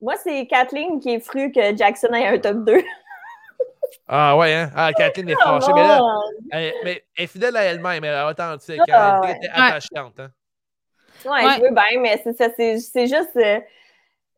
moi, 0.00 0.14
c'est 0.22 0.46
Kathleen 0.46 1.00
qui 1.00 1.10
est 1.14 1.20
fru 1.20 1.50
que 1.52 1.76
Jackson 1.76 2.12
ait 2.12 2.26
un 2.26 2.38
top 2.38 2.64
2. 2.64 2.82
Ah 4.08 4.36
ouais, 4.36 4.52
hein? 4.54 4.70
Ah, 4.74 4.92
Kathleen 4.92 5.28
est 5.30 5.36
fâchée. 5.42 5.72
Mais 5.74 5.82
là, 5.86 6.00
elle, 6.50 6.72
mais 6.84 7.04
elle 7.16 7.24
est 7.24 7.26
fidèle 7.26 7.56
à 7.56 7.62
elle-même, 7.64 8.04
elle 8.04 8.14
est 8.14 8.24
authentique. 8.30 8.80
hein. 8.80 8.84
Ah, 8.92 9.20
Elle 9.22 9.30
ouais. 9.30 9.36
était 9.36 9.48
attachante. 9.48 10.20
Hein? 10.20 10.30
Ouais, 11.24 11.44
Ouais. 11.44 11.54
je 11.56 11.60
veux 11.62 11.70
bien, 11.74 12.00
mais 12.00 12.20
c'est 12.24 12.32
ça, 12.36 12.48
c'est 12.56 13.06
juste. 13.06 13.36
euh, 13.36 13.60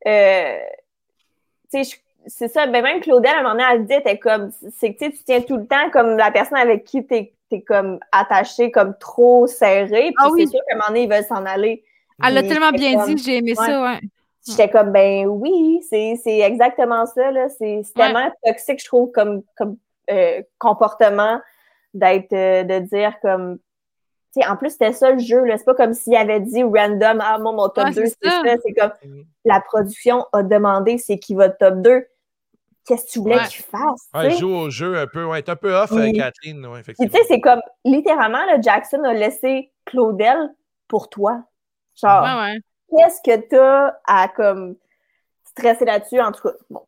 euh, 0.06 0.59
tu 1.73 1.85
sais, 1.85 1.97
je- 1.97 2.28
c'est 2.31 2.48
ça. 2.48 2.66
Ben 2.66 2.82
même 2.82 3.01
Claudel, 3.01 3.32
à 3.35 3.39
un 3.40 3.43
moment 3.43 3.55
donné, 3.55 3.65
elle 3.94 4.05
dit, 4.15 4.19
comme. 4.20 4.51
C'est 4.78 4.94
que 4.94 5.05
tu 5.11 5.23
tiens 5.24 5.43
tout 5.43 5.56
le 5.59 5.66
temps 5.66 5.90
comme 5.90 6.16
la 6.16 6.31
personne 6.31 6.59
avec 6.59 6.85
qui 6.85 7.06
t'es 7.06 7.34
comme 7.62 7.98
attaché, 8.12 8.70
comme 8.70 8.97
trop 8.98 9.47
serré. 9.47 10.06
Puis 10.06 10.14
Ah 10.18 10.28
oui. 10.31 10.43
c'est 10.47 10.51
sûr 10.56 10.60
qu'à 10.68 10.74
un 10.74 10.76
moment 10.78 10.89
donné, 10.89 11.02
ils 11.05 11.10
veulent 11.10 11.24
s'en 11.24 11.44
aller. 11.47 11.85
Elle 12.24 12.35
l'a 12.35 12.43
tellement 12.43 12.70
bien 12.70 12.97
comme- 12.97 13.14
dit, 13.14 13.22
j'ai 13.22 13.39
aimé 13.39 13.55
ça, 13.55 13.82
ouais. 13.82 14.01
J'étais 14.47 14.68
comme, 14.68 14.93
ben 14.93 15.26
oui, 15.26 15.81
c'est 15.89 16.16
c'est 16.22 16.40
exactement 16.40 17.06
ça, 17.06 17.31
là. 17.31 17.48
C'est 17.48 17.76
Ouais. 17.78 17.82
tellement 17.97 18.31
toxique, 18.44 18.81
je 18.81 18.86
trouve, 18.86 19.10
comme, 19.12 19.43
comme 19.56 19.76
euh, 20.10 20.43
comportement 20.59 21.40
d'être, 21.94 22.32
euh, 22.35 22.62
de 22.62 22.78
dire 22.81 23.14
comme. 23.22 23.59
Tu 24.36 24.43
sais, 24.43 24.48
en 24.48 24.56
plus, 24.56 24.70
c'était 24.70 24.93
ça 24.93 25.12
le 25.12 25.18
jeu, 25.20 25.44
là. 25.44 25.56
C'est 25.56 25.64
pas 25.64 25.74
comme 25.74 25.94
s'il 25.94 26.14
avait 26.16 26.40
dit 26.40 26.62
random, 26.62 27.20
ah, 27.24 27.39
moi, 27.39 27.52
mon 27.52 27.68
top 27.68 27.85
Ouais, 27.85 27.90
2, 27.93 28.05
c'est 28.06 28.16
ça. 28.28 28.43
ça. 28.44 28.55
C'est 28.64 28.72
comme 28.74 28.90
la 29.47 29.60
production 29.60 30.26
a 30.32 30.43
demandé 30.43 30.98
c'est 30.98 31.18
qui 31.18 31.35
votre 31.35 31.56
top 31.56 31.76
2. 31.76 32.06
Qu'est-ce 32.86 33.06
que 33.06 33.11
tu 33.12 33.19
voulais 33.20 33.36
Ouais. 33.36 33.48
qu'il 33.48 33.65
fasse? 33.65 34.09
Ouais, 34.15 34.31
sais? 34.31 34.36
joue 34.39 34.51
au 34.55 34.70
jeu 34.70 34.98
un 34.98 35.06
peu. 35.06 35.24
Ouais, 35.24 35.39
est 35.39 35.48
un 35.48 35.56
peu 35.56 35.74
off, 35.74 35.93
euh, 35.93 35.97
Oui. 35.97 36.12
Kathleen. 36.12 36.65
Ouais, 36.66 36.82
Puis 36.82 36.93
effectivement. 36.93 37.11
tu 37.12 37.19
sais, 37.19 37.24
c'est 37.28 37.40
comme 37.40 37.61
littéralement, 37.85 38.44
là, 38.47 38.61
Jackson 38.61 39.02
a 39.05 39.15
laissé 39.15 39.73
Claudel 39.86 40.36
pour 40.89 41.09
toi. 41.09 41.43
Genre, 42.01 42.23
Ouais, 42.23 42.52
ouais. 42.52 42.59
qu'est-ce 42.90 43.20
que 43.24 43.40
t'as 43.48 43.94
à 44.06 44.28
comme 44.28 44.77
stresser 45.56 45.85
là-dessus? 45.85 46.20
En 46.20 46.32
tout 46.32 46.43
cas, 46.43 46.55
bon, 46.70 46.81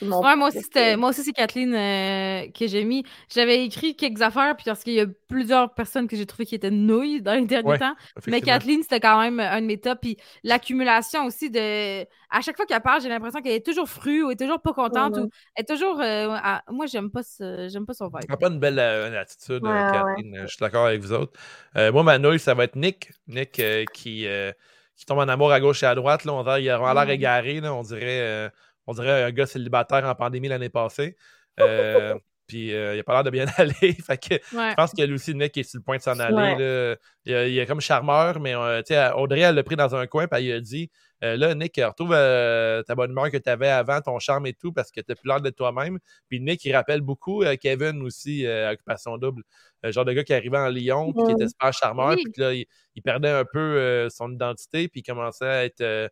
mon. 0.00 0.22
Ouais, 0.22 0.36
moi 0.36 0.48
aussi, 0.48 0.62
c'était, 0.62 0.96
moi 0.96 1.10
aussi, 1.10 1.22
c'est 1.24 1.32
Kathleen 1.32 1.74
euh, 1.74 2.50
que 2.52 2.66
j'ai 2.66 2.84
mis. 2.84 3.04
J'avais 3.34 3.64
écrit 3.64 3.96
quelques 3.96 4.22
affaires, 4.22 4.56
puis 4.56 4.64
parce 4.64 4.82
qu'il 4.82 4.94
y 4.94 5.00
a 5.00 5.06
plusieurs 5.28 5.74
personnes 5.74 6.08
que 6.08 6.16
j'ai 6.16 6.24
trouvé 6.26 6.46
qui 6.46 6.54
étaient 6.54 6.70
nouilles 6.70 7.20
dans 7.20 7.34
les 7.34 7.44
derniers 7.46 7.68
Ouais, 7.68 7.78
temps. 7.78 7.94
Mais. 8.26 8.40
Kathleen, 8.40 8.82
c'était 8.82 9.00
quand 9.00 9.20
même 9.20 9.40
un 9.40 9.60
de 9.60 9.66
mes 9.66 9.78
tops. 9.78 10.00
Puis 10.00 10.16
l'accumulation 10.42 11.26
aussi 11.26 11.50
de. 11.50 12.02
À 12.30 12.40
chaque 12.42 12.56
fois 12.56 12.66
qu'elle 12.66 12.80
parle, 12.80 13.00
j'ai 13.02 13.08
l'impression 13.08 13.40
qu'elle 13.40 13.52
est 13.52 13.64
toujours 13.66 13.88
frue 13.88 14.22
ou 14.22 14.30
est 14.30 14.36
toujours 14.36 14.60
pas 14.60 14.72
contente. 14.72 15.16
Ou 15.16 15.30
elle 15.54 15.62
est 15.62 15.68
toujours. 15.68 16.00
euh, 16.00 16.28
à- 16.30 16.62
Moi, 16.70 16.86
j'aime 16.86 17.10
pas, 17.10 17.22
ce... 17.22 17.68
j'aime 17.70 17.86
pas 17.86 17.94
son 17.94 18.06
vibe. 18.06 18.20
Elle 18.22 18.30
n'a 18.30 18.36
pas 18.36 18.48
une 18.48 18.58
belle 18.60 18.78
euh, 18.78 19.20
attitude, 19.20 19.62
Ouais, 19.62 19.70
Kathleen. 19.92 20.36
Je 20.42 20.46
suis 20.46 20.58
d'accord 20.60 20.86
avec 20.86 21.00
vous 21.00 21.12
autres. 21.12 21.32
Euh, 21.76 21.92
moi, 21.92 22.02
ma 22.02 22.18
nouille, 22.18 22.38
ça 22.38 22.54
va 22.54 22.64
être 22.64 22.76
Nick. 22.76 23.10
Nick 23.26 23.58
euh, 23.60 23.84
qui, 23.92 24.26
euh, 24.26 24.52
qui 24.98 25.06
tombe 25.06 25.18
en 25.18 25.28
amour 25.28 25.52
à 25.52 25.60
gauche 25.60 25.82
et 25.82 25.86
à 25.86 25.94
droite. 25.94 26.24
Là. 26.24 26.32
On 26.34 26.42
dirait, 26.42 26.62
il 26.62 26.68
a 26.70 26.78
l'air 26.94 27.04
Mhm. 27.04 27.10
égaré. 27.10 27.60
Là. 27.60 27.72
On, 27.72 27.82
dirait, 27.82 28.20
euh, 28.20 28.48
on 28.86 28.92
dirait 28.92 29.22
un 29.24 29.30
gars 29.30 29.46
célibataire 29.46 30.04
en 30.04 30.14
pandémie 30.14 30.48
l'année 30.48 30.68
passée. 30.68 31.16
Euh, 31.60 32.14
Puis 32.48 32.74
euh, 32.74 32.96
il 32.96 33.00
a 33.00 33.02
pas 33.04 33.12
l'air 33.12 33.24
de 33.24 33.30
bien 33.30 33.44
aller. 33.58 33.74
fait 34.04 34.16
que 34.18 34.34
Ouais. 34.56 34.70
je 34.70 34.74
pense 34.74 34.92
que 34.92 35.12
aussi, 35.12 35.34
Nick 35.34 35.56
est 35.58 35.62
sur 35.64 35.78
le 35.78 35.84
point 35.84 35.98
de 35.98 36.02
s'en 36.02 36.18
aller. 36.18 36.34
Ouais. 36.34 36.56
là. 36.58 37.46
Il, 37.46 37.58
est- 37.58 37.66
comme 37.66 37.80
charmeur, 37.80 38.40
mais 38.40 38.54
Audrey, 38.54 39.40
elle 39.40 39.54
l'a 39.54 39.62
pris 39.62 39.76
dans 39.76 39.94
un 39.94 40.06
coin, 40.06 40.26
puis 40.26 40.38
elle 40.40 40.44
lui 40.46 40.52
a 40.54 40.60
dit 40.60 40.90
Euh, 41.24 41.36
là, 41.36 41.54
Nick, 41.54 41.80
retrouve 41.82 42.12
euh, 42.12 42.82
ta 42.84 42.94
bonne 42.94 43.10
humeur 43.10 43.30
que 43.30 43.36
tu 43.38 43.48
avais 43.50 43.68
avant, 43.68 44.00
ton 44.00 44.18
charme 44.18 44.46
et 44.46 44.52
tout, 44.52 44.72
parce 44.72 44.90
que 44.92 45.00
tu 45.00 45.14
plus 45.14 45.28
l'air 45.28 45.40
de 45.40 45.50
toi-même. 45.50 45.98
Puis 46.28 46.40
Nick, 46.40 46.64
il 46.64 46.74
rappelle 46.76 47.00
beaucoup 47.00 47.42
euh, 47.42 47.56
Kevin 47.56 48.02
aussi, 48.02 48.46
euh, 48.46 48.70
Occupation 48.72 49.18
Double. 49.18 49.42
Le 49.82 49.90
genre 49.92 50.04
de 50.04 50.12
gars 50.12 50.22
qui 50.24 50.32
arrivait 50.34 50.58
en 50.58 50.68
Lyon, 50.68 51.12
puis 51.12 51.24
qui 51.26 51.32
était 51.32 51.48
super 51.48 51.72
charmeur, 51.72 52.10
Oui. 52.16 52.22
puis 52.32 52.42
là, 52.42 52.52
il, 52.52 52.66
il 52.94 53.02
perdait 53.02 53.30
un 53.30 53.44
peu 53.44 53.58
euh, 53.58 54.08
son 54.10 54.32
identité, 54.32 54.88
puis 54.88 55.00
il 55.00 55.02
commençait 55.02 55.44
à 55.46 55.64
être 55.64 55.80
euh, 55.80 56.08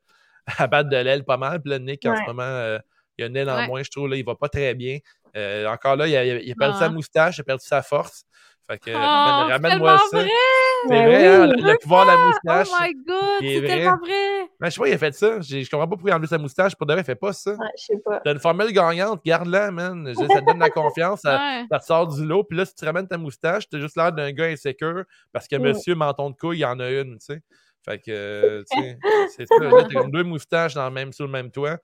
à 0.59 0.66
battre 0.66 0.89
de 0.91 0.97
l'aile 0.97 1.24
pas 1.24 1.37
mal. 1.37 1.61
Puis 1.62 1.70
là, 1.70 1.78
Nick, 1.78 2.05
en 2.07 2.16
ce 2.16 2.23
moment, 2.27 2.43
euh, 2.43 2.78
il 3.19 3.24
a 3.24 3.27
une 3.28 3.37
aile 3.37 3.51
en 3.51 3.57
Ouais. 3.57 3.66
moins, 3.69 3.83
je 3.83 3.91
trouve. 3.91 4.09
Là, 4.09 4.16
il 4.16 4.24
va 4.24 4.35
pas 4.35 4.49
très 4.49 4.74
bien. 4.74 4.99
Euh, 5.37 5.66
encore 5.69 5.97
là, 5.97 6.07
il 6.09 6.16
a, 6.16 6.24
il 6.24 6.51
a 6.51 6.55
perdu 6.55 6.77
Ah. 6.78 6.85
sa 6.85 6.89
moustache, 6.89 7.39
il 7.39 7.41
a 7.43 7.45
perdu 7.45 7.65
sa 7.66 7.83
force. 7.83 8.24
Fait 8.68 8.78
que 8.78 8.90
Oh, 8.90 8.94
c'est 9.47 9.52
ramène-moi 9.52 9.98
ça. 10.10 10.18
vrai! 10.18 10.28
C'est 10.82 10.88
Mais 10.90 11.06
vrai, 11.06 11.26
hein, 11.28 11.40
oui. 11.55 11.62
le, 11.62 11.72
le 11.72 11.78
pouvoir 11.78 12.05
de 12.05 12.10
la 12.10 12.16
Oh 12.18 12.26
moustache. 12.26 12.68
my 12.80 12.94
god, 13.06 13.16
Il 13.40 13.47
est 13.47 13.55
c'est 13.55 13.60
vrai. 13.60 13.68
tellement 13.76 13.97
vrai! 13.98 14.48
Mais 14.59 14.70
je 14.70 14.74
sais 14.74 14.80
pas, 14.80 14.88
il 14.88 14.94
a 14.94 14.98
fait 14.98 15.14
ça. 15.14 15.40
J'ai- 15.40 15.62
Je 15.64 15.70
comprends 15.70 15.86
pas 15.86 15.97
pourquoi 15.97 16.10
il 16.10 16.12
a 16.12 16.16
enlevé 16.16 16.26
sa 16.28 16.38
moustache. 16.38 16.74
Pour 16.74 16.86
de 16.86 16.93
vrai, 16.93 17.02
il 17.02 17.05
fait 17.05 17.14
pas 17.14 17.32
ça. 17.32 17.52
Ouais, 17.52 17.66
je 17.78 17.84
sais 17.84 17.98
pas. 18.05 18.20
T'as 18.24 18.32
une 18.32 18.40
formule 18.40 18.72
gagnante, 18.72 19.20
garde-la, 19.24 19.70
man. 19.70 20.09
Je 20.09 20.14
ça 20.26 20.40
te 20.40 20.47
donne 20.47 20.59
la 20.59 20.70
confiance, 20.70 21.20
ça, 21.20 21.36
Ouais. 21.38 21.64
ça 21.70 21.78
te 21.78 21.84
sort 21.84 22.09
du 22.09 22.24
lot. 22.26 22.43
Puis 22.44 22.59
là, 22.59 22.64
si 22.64 22.74
tu 22.74 22.84
ramènes 22.84 23.06
ta 23.06 23.18
moustache, 23.18 23.68
t'as 23.68 23.78
juste 23.78 23.97
l'air 23.97 24.12
d'un 24.12 24.32
gars 24.32 24.47
insécure 24.47 25.05
parce 25.32 25.47
que 25.47 25.56
Mm. 25.56 25.62
monsieur 25.62 25.94
menton 25.94 26.30
de 26.30 26.36
couille, 26.36 26.59
il 26.59 26.60
y 26.60 26.64
en 26.64 26.80
a 26.80 26.90
une, 26.90 27.18
tu 27.18 27.26
sais. 27.26 27.43
Fait 27.84 27.98
que, 27.98 28.10
euh, 28.10 28.64
tu 28.72 28.80
sais, 28.80 28.98
c'est 29.36 29.47
ça. 29.47 29.59
Là, 29.64 29.84
t'as 29.84 30.01
comme 30.01 30.10
deux 30.10 30.24
moustaches 30.24 30.74
dans 30.74 30.86
le 30.86 30.93
même, 30.94 31.12
sur 31.12 31.24
le 31.26 31.30
même 31.30 31.52
toit. 31.52 31.78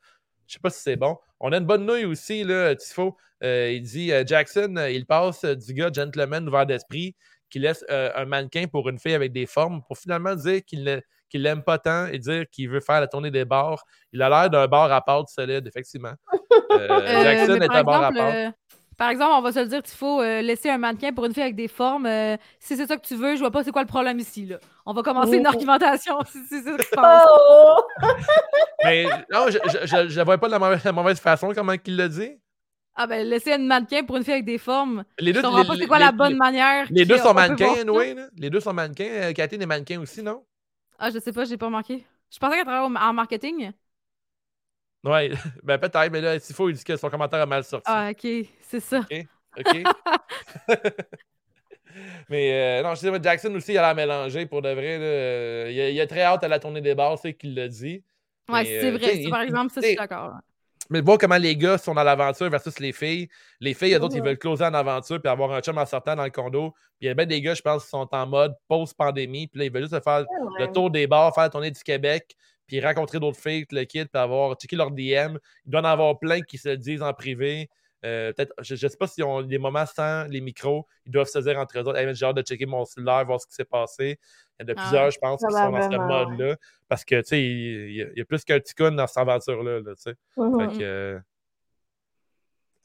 Je 0.53 0.59
sais 0.59 0.61
pas 0.61 0.69
si 0.69 0.83
c'est 0.83 0.97
bon. 0.97 1.17
On 1.41 1.51
a 1.51 1.57
une 1.57 1.65
bonne 1.65 1.87
nouille 1.87 2.05
aussi, 2.05 2.45
là, 2.45 2.77
Tifo. 2.77 3.17
Euh, 3.43 3.71
il 3.73 3.83
dit 3.83 4.13
euh, 4.13 4.23
Jackson, 4.27 4.75
euh, 4.77 4.91
il 4.91 5.07
passe 5.07 5.47
du 5.47 5.73
gars 5.73 5.91
gentleman 5.91 6.47
ouvert 6.47 6.67
d'esprit 6.67 7.17
qui 7.49 7.59
laisse 7.59 7.83
un 7.89 8.27
mannequin 8.27 8.67
pour 8.71 8.87
une 8.91 8.99
fille 8.99 9.15
avec 9.15 9.33
des 9.33 9.47
formes 9.47 9.83
pour 9.89 9.97
finalement 9.97 10.35
dire 10.35 10.63
qu'il 10.65 10.85
ne- 10.85 11.01
qu'il 11.31 11.43
l'aime 11.43 11.63
pas 11.63 11.79
tant 11.79 12.07
et 12.07 12.19
dire 12.19 12.45
qu'il 12.51 12.69
veut 12.69 12.81
faire 12.81 13.01
la 13.01 13.09
tournée 13.09 13.31
des 13.31 13.47
bars. 13.47 13.83
Il 14.13 14.21
a 14.21 14.29
l'air 14.29 14.51
d'un 14.51 14.67
bar 14.69 14.93
à 14.93 15.03
pâte 15.03 15.29
solide, 15.29 15.67
effectivement. 15.67 16.13
Euh, 16.73 16.87
Jackson 17.25 17.55
est 17.63 17.71
un 17.71 17.83
bar 17.85 18.05
à 18.05 18.11
pâte. 18.13 18.55
Par 19.03 19.11
exemple, 19.11 19.33
on 19.35 19.41
va 19.41 19.51
se 19.51 19.59
le 19.59 19.67
dire, 19.67 19.81
il 19.85 19.91
faut 19.97 20.21
euh, 20.23 20.43
laisser 20.43 20.71
un 20.71 20.79
mannequin 20.79 21.13
pour 21.13 21.25
une 21.25 21.35
fille 21.35 21.43
avec 21.43 21.57
des 21.57 21.67
formes. 21.67 22.07
euh, 22.07 22.37
si 22.61 22.77
c'est 22.77 22.87
ça 22.87 22.97
que 22.97 23.05
tu 23.05 23.17
veux, 23.17 23.35
je 23.35 23.41
vois 23.41 23.51
pas 23.51 23.65
c'est 23.65 23.73
quoi 23.73 23.83
le 23.83 23.89
problème 23.89 24.21
ici. 24.21 24.47
Là. 24.47 24.59
On 24.87 24.93
va 24.93 25.03
commencer 25.03 25.39
une 25.39 25.45
Oh. 25.47 25.51
argumentation 25.51 26.19
si 26.31 26.39
c'est 26.49 26.63
ça 26.63 26.77
que 26.77 26.83
tu 26.83 26.89
penses. 26.95 27.23
Oh! 27.29 27.81
Mais 28.85 29.05
non, 29.33 29.47
je 29.49 29.59
je, 29.65 29.87
je, 29.89 30.09
je 30.09 30.17
la 30.17 30.23
vois 30.23 30.39
pas 30.39 30.47
de 30.47 30.53
la 30.53 30.61
mauvaise, 30.61 30.85
la 30.85 30.93
mauvaise 30.93 31.19
façon, 31.19 31.53
comment 31.53 31.73
il 31.85 31.97
l'a 31.97 32.07
dit. 32.07 32.31
Ah 32.95 33.09
ben, 33.09 33.27
laisser 33.27 33.55
un 33.55 33.59
mannequin 33.59 34.05
pour 34.05 34.19
une 34.19 34.23
fille 34.23 34.35
avec 34.35 34.45
des 34.45 34.59
formes. 34.59 35.03
Les 35.19 35.33
Je 35.33 35.37
deux, 35.39 35.43
comprends 35.43 35.63
les- 35.63 35.67
pas 35.67 35.75
c'est 35.77 35.87
quoi 35.89 35.99
les- 35.99 36.05
la 36.05 36.13
bonne 36.13 36.33
les- 36.35 36.39
manière. 36.39 36.87
Les 36.91 37.05
deux 37.05 37.19
sont 37.19 37.35
mannequins, 37.35 37.75
anyway, 37.81 38.15
là. 38.15 38.29
Les 38.39 38.51
deux 38.51 38.61
sont 38.61 38.73
mannequins. 38.73 39.09
Euh, 39.11 39.33
Cathy 39.33 39.57
est 39.57 39.67
mannequin 39.67 39.99
aussi, 40.01 40.23
non? 40.23 40.45
Ah, 40.99 41.11
je 41.11 41.19
sais 41.19 41.33
pas, 41.33 41.45
j'ai 41.45 41.57
pas 41.57 41.67
remarqué. 41.67 42.05
Je 42.31 42.39
pensais 42.39 42.55
qu'elle 42.55 42.65
travaillait 42.67 42.99
en 43.01 43.13
marketing. 43.13 43.73
Ouais, 45.05 45.31
ben 45.63 45.79
peut-être, 45.79 46.11
mais 46.13 46.21
là, 46.21 46.39
s'il 46.39 46.55
faut, 46.55 46.69
il 46.69 46.75
dit 46.77 46.85
que 46.85 46.97
son 46.97 47.11
commentaire 47.11 47.41
a 47.41 47.47
mal 47.47 47.65
sorti. 47.65 47.85
Ah, 47.91 48.11
ok, 48.11 48.47
c'est 48.61 48.81
ça. 48.81 49.01
OK? 49.59 49.77
mais 52.29 52.81
euh, 52.81 52.83
non, 52.83 52.95
je 52.95 53.01
sais, 53.01 53.11
Jackson 53.23 53.55
aussi, 53.55 53.73
il 53.73 53.79
a 53.79 53.83
l'air 53.83 53.95
mélangé 53.95 54.47
pour 54.47 54.63
de 54.63 54.71
vrai. 54.71 54.99
là. 54.99 55.71
Il, 55.71 55.81
a, 55.81 55.91
il 55.91 56.01
a 56.01 56.07
très 56.07 56.23
hâte 56.23 56.43
à 56.45 56.49
la 56.49 56.59
tournée 56.59 56.81
des 56.81 56.95
bars, 56.95 57.19
c'est 57.19 57.35
qu'il 57.35 57.55
l'a 57.55 57.69
dit. 57.69 58.03
Ouais, 58.49 58.63
Mais, 58.65 58.81
c'est 58.81 58.89
euh, 58.89 58.97
vrai. 58.97 59.31
par 59.31 59.43
il- 59.43 59.49
exemple, 59.49 59.73
ça, 59.73 59.81
je 59.81 59.87
suis 59.89 59.97
d'accord. 59.97 60.33
Mais 60.91 61.01
voir 61.01 61.17
comment 61.17 61.37
les 61.39 61.57
gars 61.57 61.79
sont 61.79 61.95
dans 61.95 62.03
l'aventure 62.03 62.51
versus 62.51 62.79
les 62.79 62.93
filles. 62.93 63.29
Les 63.61 63.73
filles, 63.73 63.95
eux 63.95 64.01
autres, 64.03 64.15
ils 64.17 64.21
Mhm. 64.21 64.27
veulent 64.27 64.39
closer 64.39 64.65
en 64.65 64.75
aventure 64.75 65.21
puis 65.23 65.31
avoir 65.31 65.53
un 65.53 65.61
chum 65.61 65.79
en 65.79 65.87
sortant 65.87 66.17
dans 66.17 66.25
le 66.25 66.31
condo. 66.31 66.73
Puis 66.99 67.03
il 67.03 67.07
y 67.07 67.09
a 67.11 67.15
bien 67.15 67.25
des 67.25 67.41
gars, 67.41 67.55
je 67.55 67.63
pense, 67.63 67.85
qui 67.85 67.91
sont 67.91 68.07
en 68.11 68.27
mode 68.27 68.55
post-pandémie. 68.69 69.47
Puis 69.47 69.59
là, 69.61 69.65
ils 69.67 69.73
veulent 69.73 69.89
juste 69.89 70.03
faire 70.03 70.25
le 70.59 70.67
tour 70.73 70.91
des 70.91 71.07
bars, 71.07 71.33
faire 71.35 71.45
la 71.45 71.51
tournée 71.51 71.71
du 71.71 71.83
Québec, 71.83 72.35
puis 72.67 72.81
rencontrer 72.81 73.19
d'autres 73.21 73.39
filles, 73.41 73.65
le 73.71 73.85
kit, 73.85 74.05
puis 74.05 74.21
avoir 74.21 74.55
checké 74.57 74.77
leur 74.77 74.91
DM. 74.91 75.37
Il 75.65 75.71
doit 75.71 75.81
en 75.81 75.85
avoir 75.85 76.19
plein 76.19 76.41
qui 76.41 76.59
se 76.59 76.71
le 76.71 76.77
disent 76.77 77.03
en 77.03 77.13
privé. 77.13 77.69
Euh, 78.05 78.33
peut-être, 78.33 78.53
je, 78.61 78.75
je 78.75 78.89
sais 78.89 78.97
pas 78.97 79.07
s'ils 79.07 79.23
ont 79.23 79.43
des 79.43 79.59
moments 79.59 79.87
sans 79.87 80.25
les 80.25 80.41
micros, 80.41 80.87
ils 81.07 81.13
doivent 81.13 81.29
se 81.29 81.39
dire 81.39 81.57
entre 81.59 81.79
eux 81.79 81.83
autres, 81.83 81.97
hey, 81.99 82.13
j'ai 82.15 82.27
hâte 82.27 82.37
de 82.37 82.43
checker 82.43 82.67
mon 82.67 82.85
cellulaire, 82.85 83.25
voir 83.25 83.41
ce 83.41 83.47
qui 83.47 83.55
s'est 83.55 83.65
passé. 83.65 84.19
Il 84.59 84.63
y 84.63 84.65
en 84.65 84.69
a 84.69 84.73
Ah 84.77 84.83
plusieurs, 84.83 85.11
je 85.13 85.19
pense, 85.21 85.41
qui 85.45 85.53
sont 85.53 85.71
dans 85.71 85.81
ce 85.83 85.97
mode-là. 86.09 86.57
Parce 86.89 87.05
que, 87.05 87.15
tu 87.21 87.27
sais, 87.29 87.41
il, 87.43 87.91
il 87.91 87.95
y 87.97 88.03
a- 88.03 88.09
il 88.13 88.19
y 88.19 88.21
a 88.21 88.25
plus 88.25 88.45
qu'un 88.45 88.59
petit 88.59 88.75
con 88.75 88.91
dans 88.91 89.07
cette 89.07 89.19
aventure-là, 89.19 89.81
là, 89.81 89.95
tu 89.95 90.03
sais. 90.03 90.15
Mhm. 90.37 90.71
Fait 90.73 90.79
que, 90.79 90.83
euh, 90.85 91.19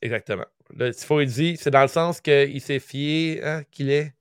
Exactement. 0.01 0.45
Là, 0.75 0.91
Tifo, 0.93 1.21
il 1.21 1.27
dit, 1.27 1.57
c'est 1.57 1.71
dans 1.71 1.81
le 1.81 1.87
sens 1.87 2.21
qu'il 2.21 2.61
s'est 2.61 2.79
fié, 2.79 3.43
hein, 3.43 3.63
qu'il 3.71 3.89
est, 3.89 4.13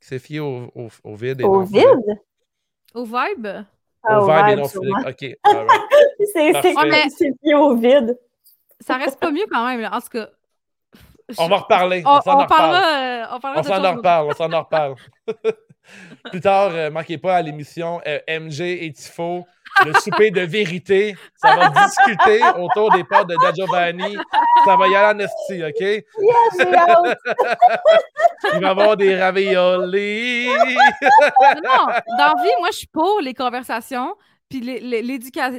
qu'il 0.00 0.06
s'est 0.08 0.18
fié 0.18 0.40
au, 0.40 0.70
au, 0.74 0.88
au 1.04 1.14
vide. 1.14 1.40
et 1.40 1.44
Au 1.44 1.58
non 1.58 1.64
vide? 1.64 2.18
Au 2.94 3.04
vibe? 3.04 3.46
Au 4.04 4.26
sûrement. 4.68 4.98
physique. 4.98 5.08
OK. 5.08 5.36
right. 5.44 5.80
C'est 6.32 6.52
c'est 7.10 7.32
pied 7.42 7.54
au 7.54 7.74
vide. 7.76 8.18
Ça 8.80 8.96
reste 8.96 9.18
pas 9.18 9.30
mieux 9.30 9.46
quand 9.50 9.66
même. 9.66 9.80
là. 9.80 9.90
En 9.94 10.00
tout 10.00 10.08
cas. 10.12 10.28
On 11.38 11.48
va 11.48 11.56
reparler. 11.58 12.02
On, 12.06 12.10
On, 12.16 12.20
s'en 12.20 12.30
on 12.30 12.34
en 12.38 12.42
reparle. 12.42 12.74
euh, 12.74 13.26
on 13.56 13.62
s'en 13.62 13.84
en 13.84 13.96
reparle. 13.96 14.26
On 14.28 14.32
s'en 14.32 14.52
en 14.52 14.62
reparle. 14.62 14.94
Plus 16.30 16.40
tard, 16.40 16.70
euh, 16.72 16.90
manquez 16.90 17.18
pas 17.18 17.36
à 17.36 17.42
l'émission 17.42 18.00
euh, 18.06 18.18
MJ 18.28 18.60
et 18.60 18.92
Tifo, 18.92 19.46
le 19.84 19.92
souper 19.94 20.30
de 20.30 20.40
vérité. 20.42 21.16
Ça 21.36 21.56
va 21.56 21.68
discuter 21.68 22.40
autour 22.58 22.92
des 22.92 23.04
portes 23.04 23.28
de 23.28 23.36
Da 23.42 23.52
Giovanni. 23.52 24.16
Ça 24.64 24.76
va 24.76 24.88
y 24.88 24.94
aller 24.96 25.14
en 25.14 25.24
esti, 25.24 25.62
OK? 25.64 25.80
Yes. 25.80 26.04
Il 28.54 28.60
va 28.60 28.66
y 28.68 28.70
avoir 28.70 28.96
des 28.96 29.20
raviolis. 29.20 30.48
Non, 30.48 31.86
dans 32.18 32.34
la 32.36 32.42
vie, 32.42 32.50
moi, 32.58 32.68
je 32.70 32.78
suis 32.78 32.86
pour 32.86 33.20
les 33.20 33.34
conversations, 33.34 34.14
puis 34.48 34.60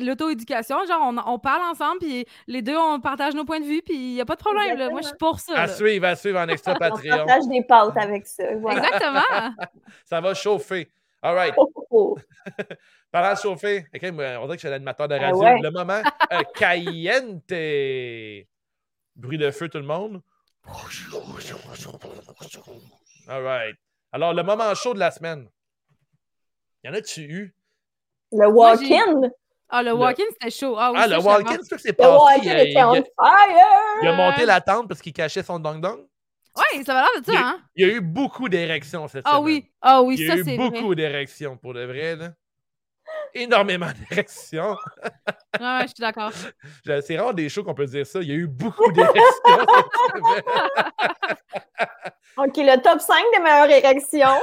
l'auto-éducation. 0.02 0.78
Genre, 0.88 1.02
on, 1.02 1.18
on 1.34 1.40
parle 1.40 1.62
ensemble, 1.72 2.00
puis 2.00 2.26
les 2.48 2.62
deux, 2.62 2.78
on 2.78 3.00
partage 3.00 3.34
nos 3.36 3.46
points 3.46 3.60
de 3.60 3.66
vue, 3.66 3.82
puis 3.84 3.96
il 3.96 4.14
n'y 4.16 4.22
a 4.22 4.26
pas 4.26 4.36
de 4.36 4.42
problème. 4.44 4.78
Là. 4.78 4.90
Moi, 4.90 5.02
je 5.02 5.08
suis 5.08 5.18
pour 5.18 5.40
ça. 5.40 5.54
À 5.54 5.68
là. 5.68 5.74
suivre, 5.74 6.06
à 6.08 6.16
suivre 6.16 6.40
en 6.40 6.48
extra 6.50 6.74
On 6.74 6.76
Patreon. 6.78 7.18
partage 7.18 7.48
des 7.48 7.64
pâtes 7.64 7.98
avec 7.98 8.26
ça. 8.26 8.44
Voilà. 8.60 8.80
Exactement. 8.80 9.54
Ça 10.06 10.22
va 10.22 10.34
chauffer. 10.34 10.90
All 11.22 11.36
right. 11.36 11.54
Oh, 11.58 11.70
oh, 11.76 11.86
oh. 11.92 12.18
Moi, 13.14 13.22
on 13.22 13.34
dirait 13.34 14.48
que 14.48 14.54
je 14.54 14.58
suis 14.60 14.70
l'animateur 14.70 15.08
de 15.08 15.16
Ah 15.16 15.20
radio. 15.20 15.42
ouais. 15.44 15.60
Le 15.62 15.72
moment 15.72 16.02
euh, 16.32 16.42
caliente. 16.56 18.46
Bruit 19.16 19.38
de 19.38 19.52
feu, 19.52 19.68
tout 19.68 19.80
le 19.80 19.84
monde. 19.84 20.22
All 23.28 23.44
right. 23.44 23.76
Alors, 24.12 24.34
le 24.34 24.44
moment 24.44 24.74
chaud 24.76 24.94
de 24.94 25.00
la 25.00 25.12
semaine. 25.12 25.48
Y 26.84 26.90
en 26.90 26.94
a-tu 26.94 27.22
eu? 27.22 27.56
Le 28.32 28.48
walk-in. 28.48 29.30
Ah, 29.72 29.84
le 29.84 29.90
Le- 29.92 29.96
walk-in, 29.98 30.24
c'était 30.32 30.50
chaud. 30.50 30.76
Ah, 30.80 30.92
oui, 30.92 30.98
Ah, 31.02 31.08
le 31.08 31.20
walk-in, 31.20 31.58
c'est 31.62 31.70
ça 31.70 31.76
que 31.76 31.82
c'est 31.82 31.90
Le 31.90 31.96
passé. 31.96 32.18
walk-in 32.24 32.42
Il 32.44 32.50
a, 32.52 32.64
était 32.64 32.84
on 32.84 32.94
fire. 32.94 34.00
il 34.02 34.08
a 34.08 34.14
monté 34.16 34.46
la 34.46 34.62
tente 34.62 34.88
parce 34.88 35.02
qu'il 35.02 35.14
cachait 35.14 35.44
son 35.44 35.60
dong-dong. 35.60 36.08
Ouais, 36.58 36.84
ça 36.84 36.94
va 36.94 37.02
l'air 37.02 37.22
de 37.22 37.26
ça, 37.26 37.32
Il 37.32 37.38
hein? 37.38 37.60
Il 37.76 37.88
y 37.88 37.90
a 37.92 37.94
eu 37.94 38.02
beaucoup 38.02 38.50
d'érections 38.50 39.08
cette 39.08 39.24
Ah 39.26 39.32
semaine. 39.38 39.44
oui, 39.46 39.72
ah 39.82 40.02
oui, 40.02 40.16
Il 40.18 40.26
y 40.26 40.30
a 40.30 40.34
ça, 40.34 40.40
eu 40.40 40.44
c'est 40.44 40.58
beaucoup 40.58 40.88
vrai. 40.88 40.96
d'érections, 40.96 41.58
pour 41.58 41.74
de 41.74 41.84
vrai. 41.86 42.16
Là. 42.16 42.32
Énormément 43.34 43.88
d'érections. 44.10 44.76
Ouais, 45.60 45.66
ouais, 45.66 45.82
je 45.84 45.88
suis 45.88 45.96
d'accord. 46.00 46.32
C'est 47.06 47.18
rare 47.20 47.34
des 47.34 47.50
shows 47.50 47.64
qu'on 47.64 47.74
peut 47.74 47.86
dire 47.86 48.06
ça. 48.06 48.20
Il 48.22 48.28
y 48.28 48.32
a 48.32 48.36
eu 48.36 48.48
beaucoup 48.48 48.92
d'érections 48.92 49.24
cette 49.46 50.24
semaine. 50.24 50.44
OK, 52.38 52.58
le 52.58 52.82
top 52.82 53.00
5 53.02 53.16
des 53.36 53.40
meilleures 53.42 53.70
érections. 53.70 54.40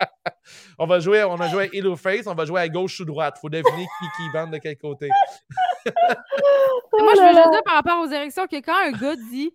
on 0.78 0.86
va 0.86 1.00
jouer, 1.00 1.24
on 1.24 1.36
a 1.40 1.48
joué 1.48 1.64
à 1.64 1.76
Hill 1.76 1.86
ou 1.86 1.96
Face, 1.96 2.26
on 2.26 2.34
va 2.34 2.44
jouer 2.44 2.60
à 2.60 2.68
gauche 2.68 3.00
ou 3.00 3.04
droite. 3.04 3.38
Faut 3.40 3.48
deviner 3.48 3.86
qui 3.86 4.06
qui 4.16 4.28
vend 4.32 4.46
de 4.46 4.58
quel 4.58 4.76
côté. 4.76 5.08
Moi, 6.98 7.12
je 7.16 7.22
veux 7.22 7.34
juste 7.34 7.50
dire 7.50 7.62
par 7.64 7.74
rapport 7.74 8.00
aux 8.00 8.10
érections 8.10 8.46
que 8.46 8.56
quand 8.56 8.76
un 8.86 8.92
gars 8.92 9.16
dit 9.16 9.52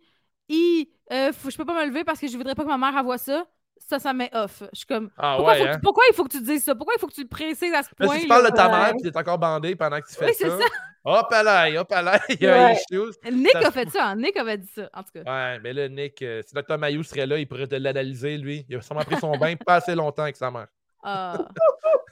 Hi, 0.50 0.90
euh, 1.12 1.32
faut- 1.32 1.50
je 1.50 1.58
peux 1.58 1.66
pas 1.66 1.80
me 1.80 1.88
lever 1.88 2.04
parce 2.04 2.20
que 2.20 2.28
je 2.28 2.36
voudrais 2.38 2.56
pas 2.56 2.64
que 2.64 2.70
ma 2.70 2.78
mère 2.78 3.04
voit 3.04 3.18
ça, 3.20 3.46
ça, 3.78 4.00
ça 4.00 4.14
met 4.14 4.30
off. 4.36 4.64
Je 4.74 4.80
suis 4.80 4.88
comme 4.88 5.10
Ah 5.18 5.36
pourquoi, 5.36 5.54
ouais, 5.54 5.60
faut 5.60 5.66
que 5.66 5.70
hein? 5.70 5.74
tu- 5.76 5.82
pourquoi 5.82 6.04
il 6.10 6.16
faut 6.16 6.24
que 6.24 6.32
tu 6.32 6.42
dises 6.42 6.64
ça? 6.64 6.76
Pourquoi 6.76 6.96
il 6.98 7.00
faut 7.00 7.08
que 7.08 7.14
tu 7.14 7.22
le 7.22 7.28
précises 7.28 7.74
à 7.74 7.84
ce 7.84 7.90
Là, 8.00 8.08
point? 8.08 8.16
si 8.16 8.22
tu 8.22 8.28
parles 8.28 8.46
de 8.46 8.56
ta 8.56 8.66
ouais. 8.66 8.78
mère 8.78 8.90
et 8.90 9.02
tu 9.02 9.08
es 9.08 9.18
encore 9.18 9.38
bandé 9.38 9.76
pendant 9.76 10.02
que 10.02 10.08
tu 10.08 10.16
fais 10.16 10.26
Oui, 10.26 10.32
c'est 10.38 10.50
ça. 10.50 10.58
ça. 10.58 10.66
Hop 11.12 11.32
là, 11.32 11.68
hop 11.82 11.90
là, 11.92 12.20
il 12.30 12.42
y 12.42 12.48
a 12.48 12.74
issues. 12.74 13.12
Nick 13.32 13.52
Ça- 13.54 13.68
a 13.68 13.72
fait 13.72 13.90
ça. 13.90 14.08
hein. 14.10 14.16
Nick 14.16 14.38
avait 14.38 14.58
dit 14.60 14.68
ça, 14.68 14.90
en 14.94 15.02
tout 15.02 15.10
cas. 15.14 15.22
Ouais, 15.24 15.60
mais 15.60 15.74
là, 15.74 15.90
Nick, 15.90 16.22
euh, 16.22 16.42
si 16.46 16.54
Dr. 16.54 16.78
Mayou 16.78 17.02
serait 17.04 17.26
là, 17.26 17.38
il 17.38 17.48
pourrait 17.48 17.68
te 17.68 17.76
l'analyser, 17.76 18.38
lui. 18.38 18.66
Il 18.70 18.76
a 18.76 18.82
sûrement 18.82 19.02
pris 19.04 19.18
son 19.18 19.36
bain 19.38 19.56
pas 19.56 19.76
assez 19.76 19.96
longtemps 19.96 20.24
avec 20.24 20.36
sa 20.36 20.52
mère. 20.52 20.68
Ah. 21.04 21.48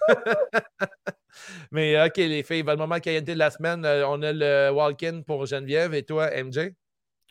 Mais 1.71 2.03
OK, 2.03 2.17
les 2.17 2.43
filles, 2.43 2.63
le 2.63 2.75
moment 2.75 2.99
qualité 2.99 3.33
de 3.33 3.39
la 3.39 3.51
semaine, 3.51 3.85
euh, 3.85 4.07
on 4.07 4.21
a 4.23 4.31
le 4.33 4.71
walk-in 4.71 5.21
pour 5.21 5.45
Geneviève 5.45 5.93
et 5.93 6.03
toi, 6.03 6.29
MJ. 6.31 6.71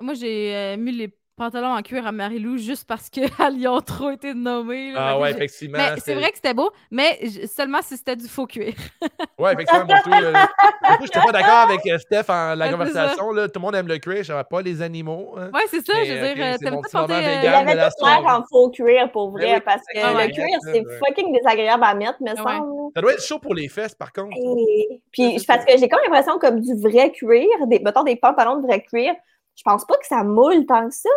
Moi, 0.00 0.14
j'ai 0.14 0.54
euh, 0.54 0.76
mis 0.76 0.92
les, 0.92 1.14
pantalon 1.36 1.68
en 1.74 1.82
cuir 1.82 2.06
à 2.06 2.12
Marilou 2.12 2.56
juste 2.56 2.86
parce 2.88 3.10
qu'elles 3.10 3.28
y 3.58 3.68
ont 3.68 3.80
trop 3.80 4.10
été 4.10 4.32
nommées. 4.34 4.92
là. 4.92 5.10
Ah 5.10 5.18
ouais, 5.18 5.30
je- 5.32 5.36
effectivement. 5.36 5.78
Mais 5.78 6.00
c'est 6.00 6.14
vrai 6.14 6.30
que 6.30 6.36
c'était 6.36 6.54
beau, 6.54 6.70
mais 6.90 7.20
seulement 7.46 7.80
si 7.82 7.96
c'était 7.96 8.16
du 8.16 8.26
faux 8.26 8.46
cuir. 8.46 8.74
Ouais, 9.38 9.52
effectivement, 9.52 9.84
moi, 9.84 9.98
tout, 10.02 10.10
euh, 10.10 10.32
du 10.32 10.96
coup, 10.96 11.04
j'étais 11.04 11.20
pas 11.20 11.30
d'accord 11.32 11.68
avec 11.68 11.86
euh, 11.86 11.98
Steph 11.98 12.24
en 12.30 12.54
la 12.54 12.70
conversation. 12.70 13.32
Là, 13.32 13.48
tout 13.48 13.60
le 13.60 13.66
monde 13.66 13.74
aime 13.74 13.86
le 13.86 13.98
cuir, 13.98 14.24
j'aime 14.24 14.42
pas 14.48 14.62
les 14.62 14.80
animaux. 14.80 15.34
hein. 15.36 15.50
Ouais, 15.52 15.64
c'est 15.68 15.84
ça, 15.84 15.92
Mais, 15.94 16.06
je 16.06 16.12
veux 16.14 16.30
ok, 16.30 16.34
dire, 16.36 16.44
euh, 16.46 16.52
c'est 16.52 16.64
t'aimes 16.64 16.74
mon 16.74 16.80
pas 16.80 16.88
porter, 16.90 17.12
euh, 17.12 17.18
Il 17.18 17.24
y 17.24 17.36
vegan. 17.46 17.66
de 17.66 17.70
avait 17.70 17.88
tout 17.90 18.06
l'air 18.06 18.26
en 18.26 18.42
faux 18.50 18.70
cuir 18.70 19.12
pour 19.12 19.32
Ben 19.32 19.42
vrai, 19.42 19.54
oui, 19.56 19.60
parce 19.62 19.82
que 19.92 19.98
ah 20.02 20.14
ouais. 20.14 20.28
le 20.28 20.32
cuir, 20.32 20.46
c'est 20.62 20.86
Ouais. 20.86 20.98
fucking 21.06 21.34
désagréable 21.34 21.84
à 21.84 21.94
mettre, 21.94 22.16
me 22.22 22.30
Ouais. 22.30 22.36
semble. 22.36 22.92
Ça 22.94 23.02
doit 23.02 23.12
être 23.12 23.22
chaud 23.22 23.38
pour 23.38 23.54
les 23.54 23.68
fesses, 23.68 23.94
par 23.94 24.10
contre. 24.10 24.34
Et- 24.38 25.02
Puis, 25.12 25.36
parce 25.46 25.66
que 25.66 25.76
j'ai 25.76 25.88
comme 25.90 26.00
l'impression 26.02 26.38
comme 26.38 26.60
du 26.60 26.74
vrai 26.80 27.12
cuir, 27.12 27.46
des, 27.66 27.78
mettons 27.80 28.04
des 28.04 28.16
pantalons 28.16 28.56
de 28.56 28.66
vrai 28.66 28.80
cuir. 28.82 29.12
Je 29.56 29.62
pense 29.64 29.84
pas 29.86 29.96
que 29.96 30.06
ça 30.06 30.22
moule 30.22 30.66
tant 30.66 30.88
que 30.88 30.94
ça. 30.94 31.08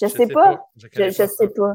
Je, 0.00 0.06
sais, 0.06 0.26
pas. 0.26 0.68
Je, 0.76 0.86
Je, 0.94 1.10
sais 1.10 1.48
pas. 1.48 1.74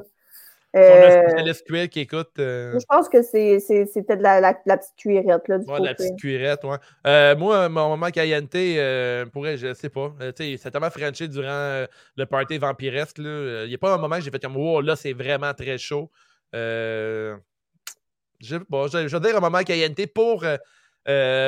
Si 0.74 0.78
on 0.78 0.80
a 0.80 0.84
Euh, 0.84 1.18
un 1.20 1.28
spécialiste 1.28 1.68
cuir 1.68 1.90
qui 1.90 2.00
écoute. 2.02 2.30
euh, 2.40 2.80
je 2.80 2.86
pense 2.88 3.10
que 3.10 3.22
c'est- 3.24 3.58
de 3.58 4.14
la, 4.22 4.40
la, 4.40 4.58
la 4.66 4.78
petite 4.78 4.96
cuirette 4.96 5.48
là, 5.50 5.58
du 5.58 5.70
Ouais, 5.70 5.80
la 5.82 5.94
petite 5.96 6.18
cuirette, 6.18 6.64
ouais. 6.64 6.78
Euh, 7.08 7.36
moi, 7.36 7.68
mon 7.68 7.90
moment 7.90 8.10
Cayente, 8.10 8.56
euh, 8.56 9.26
pourrait, 9.26 9.58
je 9.58 9.74
sais 9.74 9.90
pas. 9.90 10.14
Tu 10.20 10.26
sais, 10.54 10.58
c'est 10.58 10.72
tellement 10.72 10.90
frenché 10.90 11.28
durant 11.28 11.86
le 12.16 12.26
party 12.26 12.58
vampiresque. 12.58 13.18
là. 13.18 13.64
Il 13.66 13.70
n'y 13.70 13.76
a 13.76 13.78
pas 13.78 13.94
un 13.94 13.98
moment 13.98 14.16
que 14.16 14.22
j'ai 14.22 14.32
fait 14.32 14.42
comme, 14.42 14.56
wow, 14.56 14.80
là, 14.82 14.96
c'est 14.96 15.14
vraiment 15.14 15.54
très 15.54 15.78
chaud. 15.78 16.10
Je. 16.54 17.36
Je, 18.40 18.56
je 18.58 19.14
veux 19.16 19.20
dire 19.20 19.36
un 19.36 19.42
moment 19.42 19.62
Cayente 19.64 20.06
pour, 20.14 20.46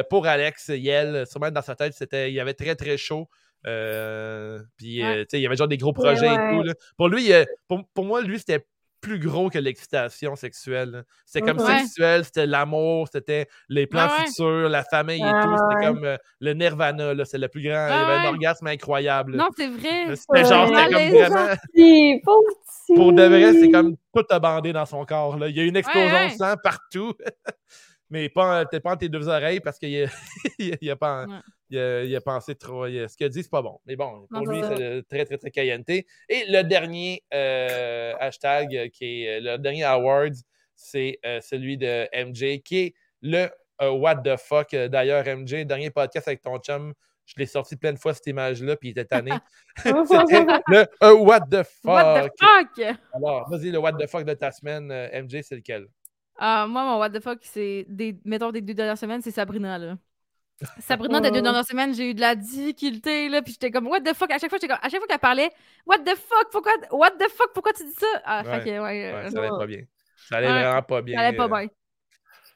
pour 0.10 0.28
Alex 0.28 0.68
Yel. 0.68 1.26
Sûrement 1.28 1.50
dans 1.52 1.62
sa 1.62 1.76
tête, 1.76 1.96
il 2.12 2.34
y 2.34 2.40
avait 2.42 2.54
très, 2.54 2.76
très 2.76 2.98
chaud. 2.98 3.30
Euh, 3.66 4.60
puis, 4.78 5.02
euh, 5.02 5.06
Ouais. 5.08 5.20
tu 5.22 5.28
sais, 5.32 5.40
il 5.40 5.44
y 5.44 5.46
avait 5.48 5.56
genre 5.56 5.68
des 5.68 5.78
gros 5.78 5.94
Ouais, 5.98 6.04
projets 6.16 6.34
et 6.34 6.36
tout. 6.58 6.64
là. 6.64 6.74
Pour 6.98 7.08
lui, 7.08 7.32
euh, 7.34 7.46
pour, 7.68 7.84
pour 7.94 8.06
moi, 8.06 8.22
lui, 8.22 8.40
c'était 8.40 8.66
plus 9.00 9.20
gros 9.20 9.50
que 9.50 9.58
l'excitation 9.60 10.34
sexuelle. 10.38 11.04
C'était 11.26 11.46
comme 11.46 11.60
sexuel, 11.60 12.24
c'était 12.24 12.46
l'amour, 12.46 13.10
c'était 13.12 13.48
les 13.68 13.86
plans 13.86 14.08
futurs, 14.08 14.70
la 14.70 14.84
famille 14.86 15.18
et 15.22 15.30
tout. 15.44 15.56
C'était 15.58 15.86
comme 15.88 16.06
euh, 16.06 16.18
le 16.40 16.54
nirvana, 16.54 17.14
là. 17.14 17.26
C'est 17.26 17.38
le 17.38 17.50
plus 17.50 17.62
grand. 17.64 17.86
il 17.88 17.92
y 17.92 17.94
avait 17.94 18.26
un 18.28 18.30
orgasme 18.30 18.68
incroyable. 18.68 19.36
là. 19.36 19.44
Non, 19.44 19.50
c'est 19.58 19.68
vrai. 19.68 20.16
C'était 20.16 20.46
genre, 20.46 20.68
c'était 20.68 20.94
comme 20.94 21.20
vraiment. 21.20 21.54
Pour 22.96 23.14
de 23.14 23.24
vrai, 23.24 23.54
c'est 23.54 23.72
comme 23.72 23.96
tout 24.16 24.26
a 24.30 24.40
bandé 24.40 24.72
dans 24.74 24.86
son 24.86 25.04
corps. 25.06 25.38
Là. 25.38 25.48
Il 25.50 25.56
y 25.58 25.60
a 25.60 25.64
une 25.64 25.76
explosion 25.76 26.26
de 26.28 26.32
sang 26.32 26.56
partout. 26.64 27.14
Mais 28.10 28.30
pas, 28.30 28.66
peut-être 28.66 28.84
pas 28.84 28.92
entre 28.92 29.00
tes 29.00 29.10
deux 29.10 29.28
oreilles 29.28 29.60
parce 29.60 29.80
qu'il 29.80 30.04
a, 30.04 30.08
il 30.82 30.92
a 30.92 30.96
pas. 30.96 31.26
Il 31.74 31.80
a, 31.80 32.04
il 32.04 32.16
a 32.16 32.22
pensé 32.22 32.54
trop. 32.54 32.86
il 32.86 33.00
a- 33.00 33.08
ce 33.08 33.18
qu'il 33.18 33.26
a 33.26 33.30
dit, 33.30 33.42
c'est 33.42 33.50
pas 33.50 33.64
bon. 33.64 33.80
Mais 33.88 33.96
bon, 33.96 34.28
pour 34.30 34.42
Non, 34.44 34.52
lui, 34.52 34.62
c'est 34.62 35.08
très, 35.10 35.26
très, 35.26 35.38
très 35.40 35.50
cayente. 35.50 35.90
Et 35.90 36.06
le 36.30 36.62
dernier 36.62 37.24
euh, 37.34 38.14
hashtag, 38.20 38.92
qui 38.92 39.24
est 39.24 39.40
le 39.42 39.58
dernier 39.58 39.84
award, 39.84 40.36
c'est 40.76 41.18
euh, 41.26 41.42
celui 41.42 41.78
de 41.78 42.08
MJ, 42.14 42.62
qui 42.62 42.78
est 42.78 42.94
le 43.24 43.48
euh, 43.82 43.90
What 43.90 44.18
the 44.18 44.38
fuck. 44.38 44.76
Euh, 44.76 44.88
D'ailleurs, 44.88 45.26
MJ, 45.26 45.66
dernier 45.66 45.90
podcast 45.90 46.28
avec 46.28 46.42
ton 46.42 46.60
chum, 46.60 46.94
je 47.26 47.34
l'ai 47.38 47.48
sorti 47.48 47.76
plein 47.76 47.94
de 47.94 47.98
fois 47.98 48.14
cette 48.14 48.28
image-là, 48.28 48.76
puis 48.76 48.90
il 48.90 48.92
était 48.92 49.06
tanné. 49.06 49.32
C'était 49.78 50.46
le 50.68 50.86
euh, 51.02 51.14
What 51.16 51.48
the 51.50 51.64
fuck. 51.64 51.86
What 51.86 52.30
the 52.30 52.32
fuck? 52.40 52.98
Alors, 53.16 53.50
vas-y, 53.50 53.72
le 53.72 53.80
What 53.80 53.94
the 53.94 54.08
fuck 54.08 54.26
de 54.26 54.34
ta 54.36 54.52
semaine, 54.52 54.92
euh, 54.92 55.24
MJ, 55.24 55.42
c'est 55.42 55.56
lequel? 55.56 55.88
Ah, 56.38 56.68
moi, 56.68 56.84
mon 56.84 57.00
what 57.00 57.10
the 57.10 57.20
fuck, 57.20 57.40
c'est 57.42 57.86
des, 57.90 58.16
mettons 58.26 58.52
des 58.52 58.62
deux 58.62 58.76
dernières 58.76 58.98
semaines, 58.98 59.22
c'est 59.24 59.32
Sabrina, 59.32 59.80
là. 59.80 59.98
Sabrina, 60.80 61.20
des 61.20 61.32
deux 61.32 61.42
dernières 61.42 61.66
semaines, 61.66 61.94
j'ai 61.94 62.12
eu 62.12 62.14
de 62.14 62.22
la 62.22 62.36
difficulté, 62.36 63.28
là, 63.28 63.42
puis 63.42 63.54
j'étais 63.54 63.70
comme, 63.72 63.88
what 63.88 64.00
the 64.02 64.14
fuck, 64.14 64.32
à 64.32 64.38
chaque 64.40 64.50
fois, 64.50 64.60
j'étais 64.62 64.68
comme, 64.68 64.80
à 64.82 64.88
chaque 64.90 65.00
fois 65.00 65.08
qu'elle 65.08 65.20
parlait, 65.20 65.52
what 65.86 66.00
the 66.00 66.16
fuck, 66.16 66.50
pourquoi, 66.52 66.72
what 66.92 67.12
the 67.12 67.28
fuck, 67.30 67.52
pourquoi 67.54 67.74
tu 67.74 67.84
dis 67.86 67.94
ça? 67.94 68.06
Ah, 68.24 68.44
Ouais. 68.46 68.60
fait 68.60 68.66
que, 68.66 68.80
ouais, 68.80 69.12
euh, 69.12 69.24
Ouais, 69.24 69.30
ça 69.32 69.40
allait 69.40 69.50
pas 69.50 69.66
bien. 69.66 69.82
Ça 70.30 70.38
allait 70.38 70.48
Ouais. 70.48 70.54
vraiment 70.64 70.82
pas 70.84 71.02
bien. 71.02 71.18
ça 71.18 71.26
allait 71.28 71.38
pas 71.38 71.44
euh, 71.46 71.48
bien. 71.48 71.68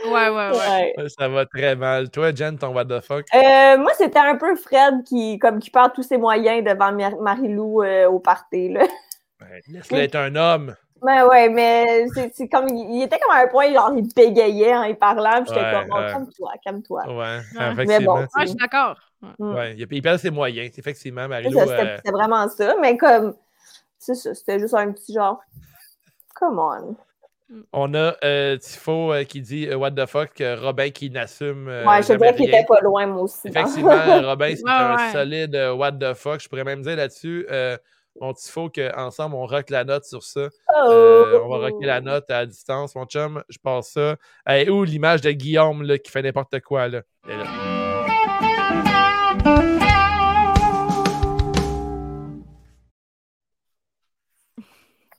Ouais, 0.06 0.28
ouais, 0.28 0.28
ouais. 0.28 0.50
Ouais. 0.50 0.94
Ouais, 0.98 1.08
Ça 1.08 1.28
va 1.28 1.46
très 1.46 1.74
mal. 1.74 2.10
Toi, 2.10 2.32
Jen, 2.34 2.58
ton 2.58 2.68
what 2.74 2.84
the 2.84 3.00
fuck? 3.00 3.24
Euh, 3.34 3.78
moi, 3.78 3.90
c'était 3.96 4.18
un 4.18 4.36
peu 4.36 4.54
Fred 4.54 5.02
qui, 5.04 5.38
comme, 5.38 5.58
qui 5.58 5.70
perd 5.70 5.92
tous 5.94 6.02
ses 6.02 6.18
moyens 6.18 6.62
devant 6.62 6.92
Mar- 6.92 7.20
Marilou 7.20 7.82
euh, 7.82 8.06
au 8.06 8.20
party. 8.20 8.68
Là. 8.68 8.82
Ouais, 9.40 9.60
Laisse-le 9.68 9.98
être 9.98 10.16
un 10.16 10.36
homme. 10.36 10.74
Mais 11.04 11.22
ouais, 11.22 11.48
mais 11.50 12.06
c'est 12.14 12.34
c'est 12.34 12.48
comme 12.48 12.66
il 12.68 13.02
était 13.02 13.18
comme 13.18 13.34
à 13.36 13.40
un 13.42 13.48
point, 13.48 13.72
genre 13.72 13.92
il 13.96 14.08
bégayait 14.14 14.74
en 14.74 14.84
y 14.84 14.94
parlant, 14.94 15.42
puis 15.44 15.52
j'étais 15.54 15.60
Ouais, 15.66 15.72
comme 15.72 15.90
oh, 15.92 15.96
ouais. 16.00 16.12
calme-toi, 16.12 16.52
calme-toi. 16.64 17.02
Ouais, 17.08 17.14
Ouais. 17.58 17.72
effectivement. 17.72 18.14
bon, 18.14 18.20
Ouais, 18.20 18.26
je 18.40 18.46
suis 18.46 18.54
d'accord. 18.56 18.96
Ouais. 19.22 19.28
Mm. 19.38 19.54
Ouais, 19.54 19.74
il, 19.76 19.86
il 19.90 20.02
perd 20.02 20.18
ses 20.18 20.30
moyens. 20.30 20.70
Effectivement, 20.78 21.28
C'était 21.28 21.72
euh, 21.82 21.96
c'était 21.96 22.10
vraiment 22.10 22.48
ça, 22.48 22.74
mais 22.80 22.96
comme 22.96 23.34
c'est 23.98 24.14
ça, 24.14 24.34
c'était 24.34 24.58
juste 24.58 24.74
un 24.74 24.92
petit 24.92 25.12
genre 25.14 25.40
come 26.34 26.58
on. 26.58 26.96
on 27.72 27.94
a 27.94 28.14
euh, 28.24 28.56
Tifo 28.58 29.12
euh, 29.12 29.24
qui 29.24 29.40
dit 29.40 29.68
euh, 29.68 29.76
What 29.76 29.92
the 29.92 30.06
fuck, 30.06 30.42
Robin 30.60 30.90
qui 30.90 31.10
n'assume. 31.10 31.68
euh, 31.68 31.84
ouais, 31.86 32.02
je 32.02 32.14
dirais 32.14 32.34
qu'il 32.34 32.48
était 32.48 32.64
pas 32.64 32.80
loin, 32.80 33.06
moi 33.06 33.22
aussi. 33.22 33.48
dans- 33.50 33.60
Effectivement, 33.60 34.22
Robin, 34.22 34.54
c'est 34.56 34.64
Ouais, 34.64 34.70
un 34.70 34.96
ouais. 34.96 35.12
solide 35.12 35.54
What 35.76 35.92
the 35.92 36.14
fuck. 36.14 36.40
Je 36.40 36.48
pourrais 36.48 36.64
même 36.64 36.82
dire 36.82 36.96
là-dessus, 36.96 37.46
mon 38.20 38.32
Tifo, 38.32 38.70
qu'ensemble, 38.70 39.34
on 39.34 39.46
rock 39.46 39.70
la 39.70 39.84
note 39.84 40.04
sur 40.04 40.22
ça. 40.22 40.40
Euh, 40.40 41.40
on 41.42 41.48
va 41.48 41.68
rocker 41.68 41.86
la 41.86 42.00
note 42.00 42.30
à 42.30 42.46
distance, 42.46 42.94
mon 42.94 43.06
chum. 43.06 43.42
Je 43.48 43.58
passe 43.58 43.90
ça. 43.90 44.16
Hey, 44.46 44.70
où 44.70 44.84
l'image 44.84 45.20
de 45.20 45.30
Guillaume 45.32 45.82
là, 45.82 45.98
qui 45.98 46.10
fait 46.10 46.22
n'importe 46.22 46.60
quoi? 46.60 46.88
Là? 46.88 47.02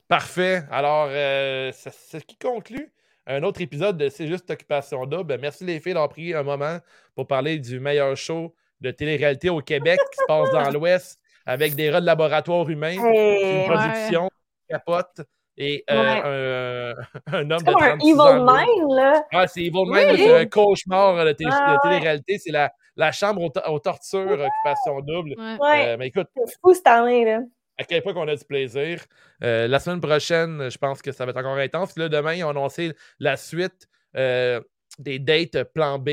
Parfait. 0.08 0.62
Alors, 0.70 1.08
euh, 1.10 1.72
c'est 1.74 1.92
ce 1.92 2.16
qui 2.18 2.38
conclut 2.38 2.92
un 3.26 3.42
autre 3.42 3.60
épisode 3.60 3.98
de 3.98 4.08
C'est 4.08 4.28
juste 4.28 4.48
Occupation 4.50 5.04
Double. 5.04 5.36
Merci 5.40 5.64
les 5.64 5.80
filles 5.80 5.94
d'avoir 5.94 6.08
pris 6.08 6.32
un 6.32 6.44
moment 6.44 6.78
pour 7.14 7.26
parler 7.26 7.58
du 7.58 7.80
meilleur 7.80 8.16
show 8.16 8.54
de 8.80 8.90
télé-réalité 8.92 9.50
au 9.50 9.60
Québec 9.60 9.98
qui 10.12 10.18
se 10.18 10.24
passe 10.26 10.50
dans 10.52 10.70
l'Ouest 10.70 11.20
avec 11.46 11.74
des 11.74 11.90
rats 11.90 12.00
de 12.00 12.06
laboratoire 12.06 12.68
humains 12.68 12.96
Hey, 13.02 13.60
une 13.62 13.72
production 13.72 14.28
capote 14.68 15.22
et 15.56 15.84
euh, 15.90 16.92
un, 16.92 17.32
un 17.32 17.50
homme 17.50 17.58
c'est 17.60 17.66
de 17.66 17.72
comme 17.72 17.82
un 17.82 17.96
36 17.96 18.10
evil 18.10 18.20
ans. 18.20 18.44
mind, 18.44 18.92
là. 18.94 19.24
Ah, 19.32 19.46
c'est 19.46 19.60
Evil 19.60 19.84
Mind, 19.86 19.90
Oui. 19.90 20.04
là, 20.06 20.16
c'est 20.16 20.38
un 20.40 20.46
cauchemar 20.46 21.24
de, 21.24 21.32
télé- 21.32 21.50
Ah, 21.52 21.66
de 21.68 21.72
ouais. 21.72 21.78
télé-réalité. 21.94 22.38
C'est 22.38 22.50
la, 22.52 22.70
la 22.96 23.10
chambre 23.12 23.40
aux, 23.42 23.48
to- 23.48 23.60
aux 23.70 23.78
tortures, 23.78 24.32
occupation 24.32 25.00
double. 25.00 25.34
Ouais. 25.38 25.56
Ouais, 25.60 25.88
Euh, 25.88 25.96
mais 25.98 26.08
écoute, 26.08 26.26
c'est 26.36 26.56
fou 26.60 26.74
cette 26.74 26.86
année, 26.86 27.24
là. 27.24 27.40
à 27.78 27.84
quel 27.84 28.02
point 28.02 28.12
qu'on 28.12 28.28
a 28.28 28.36
du 28.36 28.44
plaisir. 28.44 29.02
Euh, 29.42 29.66
la 29.66 29.78
semaine 29.78 30.00
prochaine, 30.02 30.68
je 30.70 30.76
pense 30.78 31.00
que 31.00 31.10
ça 31.12 31.24
va 31.24 31.30
être 31.30 31.38
encore 31.38 31.56
intense. 31.56 31.96
Là, 31.96 32.08
demain, 32.10 32.34
ils 32.34 32.44
ont 32.44 32.50
annoncé 32.50 32.92
la 33.18 33.36
suite 33.38 33.86
euh, 34.16 34.60
des 34.98 35.18
dates 35.18 35.62
plan 35.74 35.98
B. 35.98 36.10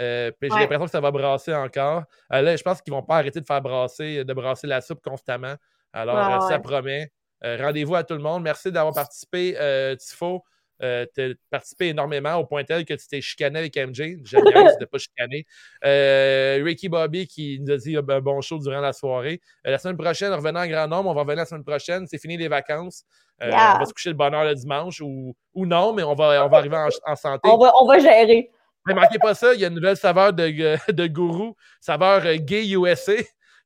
Euh, 0.00 0.30
puis 0.40 0.48
j'ai 0.48 0.54
Ouais. 0.54 0.60
l'impression 0.62 0.84
que 0.86 0.90
ça 0.90 1.00
va 1.00 1.10
brasser 1.10 1.54
encore. 1.54 2.04
Euh, 2.32 2.40
là, 2.42 2.56
je 2.56 2.62
pense 2.62 2.80
qu'ils 2.80 2.92
vont 2.92 3.02
pas 3.02 3.16
arrêter 3.18 3.40
de 3.40 3.46
faire 3.46 3.60
brasser, 3.60 4.24
de 4.24 4.32
brasser 4.32 4.66
la 4.66 4.80
soupe 4.80 5.00
constamment. 5.02 5.54
Alors, 5.92 6.14
Ouais, 6.16 6.36
euh, 6.36 6.40
ça 6.48 6.56
ouais. 6.56 6.62
promet. 6.62 7.12
Rendez-vous 7.42 7.94
à 7.94 8.04
tout 8.04 8.14
le 8.14 8.20
monde. 8.20 8.42
Merci 8.42 8.70
d'avoir 8.72 8.94
participé, 8.94 9.56
Tifo. 9.98 10.42
Euh, 10.82 11.04
t'as 11.14 11.28
participé 11.50 11.88
énormément 11.88 12.36
au 12.36 12.46
point 12.46 12.64
tel 12.64 12.86
que 12.86 12.94
tu 12.94 13.06
t'es 13.06 13.20
chicané 13.20 13.58
avec 13.58 13.76
MJ. 13.76 14.16
J'aime 14.24 14.44
bien 14.44 14.64
de 14.80 14.84
pas 14.86 14.96
chicaner. 14.98 15.44
Euh, 15.84 16.62
Ricky 16.64 16.88
Bobby 16.88 17.26
qui 17.26 17.58
nous 17.60 17.72
a 17.72 17.76
dit 17.76 17.96
un 17.96 18.02
bon 18.02 18.40
show 18.40 18.58
durant 18.58 18.80
la 18.80 18.94
soirée. 18.94 19.40
La 19.64 19.76
semaine 19.76 19.98
prochaine, 19.98 20.32
revenant 20.32 20.60
en 20.60 20.66
grand 20.66 20.88
nombre, 20.88 21.10
on 21.10 21.14
va 21.14 21.20
revenir 21.20 21.36
la 21.40 21.44
semaine 21.44 21.64
prochaine. 21.64 22.06
C'est 22.06 22.16
fini 22.18 22.38
les 22.38 22.48
vacances. 22.48 23.04
Yeah. 23.42 23.74
On 23.76 23.78
va 23.80 23.84
se 23.84 23.92
coucher 23.92 24.10
de 24.10 24.16
bonne 24.16 24.34
heure 24.34 24.44
le 24.44 24.54
dimanche 24.54 25.00
ou, 25.02 25.34
ou 25.54 25.66
non, 25.66 25.92
mais 25.92 26.02
on 26.02 26.14
va, 26.14 26.44
on 26.44 26.48
va 26.48 26.56
arriver 26.58 26.76
en, 26.76 26.88
en 27.06 27.16
santé. 27.16 27.48
On 27.50 27.58
va, 27.58 27.72
on 27.80 27.86
va 27.86 27.98
gérer. 27.98 28.50
Ne 28.86 28.94
manquez 28.94 29.18
pas 29.18 29.34
ça, 29.34 29.54
il 29.54 29.60
y 29.60 29.64
a 29.64 29.68
une 29.68 29.74
nouvelle 29.74 29.96
saveur 29.96 30.32
de, 30.32 30.46
de 30.92 31.06
gourou, 31.06 31.54
saveur 31.80 32.24
euh, 32.24 32.36
gay 32.36 32.68
USA. 32.70 33.12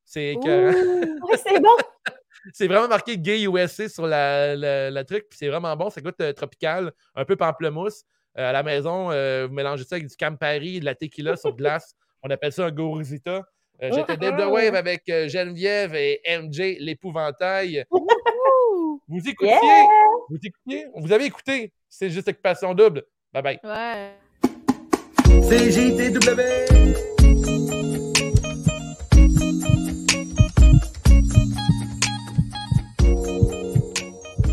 C'est 0.05 0.35
ouais, 0.45 1.37
c'est 1.43 1.61
bon. 1.61 1.77
c'est 2.53 2.67
vraiment 2.67 2.89
marqué 2.89 3.17
gay 3.17 3.43
USA 3.45 3.89
sur 3.89 4.07
la, 4.07 4.55
la, 4.57 4.91
la 4.91 5.05
truc, 5.05 5.27
puis 5.31 5.39
c'est 5.39 5.49
vraiment 5.49 5.75
bon. 5.77 5.89
Ça 5.91 6.01
goûte 6.01 6.21
euh, 6.21 6.33
tropical, 6.33 6.93
un 7.15 7.25
peu 7.25 7.37
pamplemousse. 7.37 8.03
Euh, 8.37 8.51
à 8.51 8.53
la 8.53 8.63
maison, 8.65 9.13
euh, 9.13 9.47
vous 9.49 9.55
mélangez 9.55 9.85
ça 9.85 9.95
avec 9.95 10.09
du 10.09 10.17
Campari, 10.17 10.81
de 10.81 10.85
la 10.85 10.95
tequila 10.97 11.37
sur 11.37 11.55
glace. 11.55 11.95
On 12.23 12.31
appelle 12.31 12.53
ça 12.53 12.65
un 12.67 12.71
Goruzita. 12.73 13.47
Euh, 13.83 13.91
J'étais 13.93 14.17
Dave 14.17 14.37
The 14.37 14.47
Wave 14.51 14.75
avec 14.75 15.09
euh, 15.09 15.29
Geneviève 15.29 15.95
et 15.95 16.21
MJ, 16.29 16.77
l'épouvantail. 16.81 17.85
Vous 19.09 19.29
écoutiez, 19.29 19.53
Yeah. 19.53 19.87
vous 20.29 20.39
écoutiez, 20.43 20.87
vous 20.97 21.13
avez 21.13 21.27
écouté. 21.27 21.73
C'est 21.89 22.11
juste 22.11 22.27
occupation 22.29 22.75
double. 22.75 23.05
Bye 23.33 23.43
bye. 23.43 23.61
Ouais. 23.63 24.15
CJTW. 25.43 27.34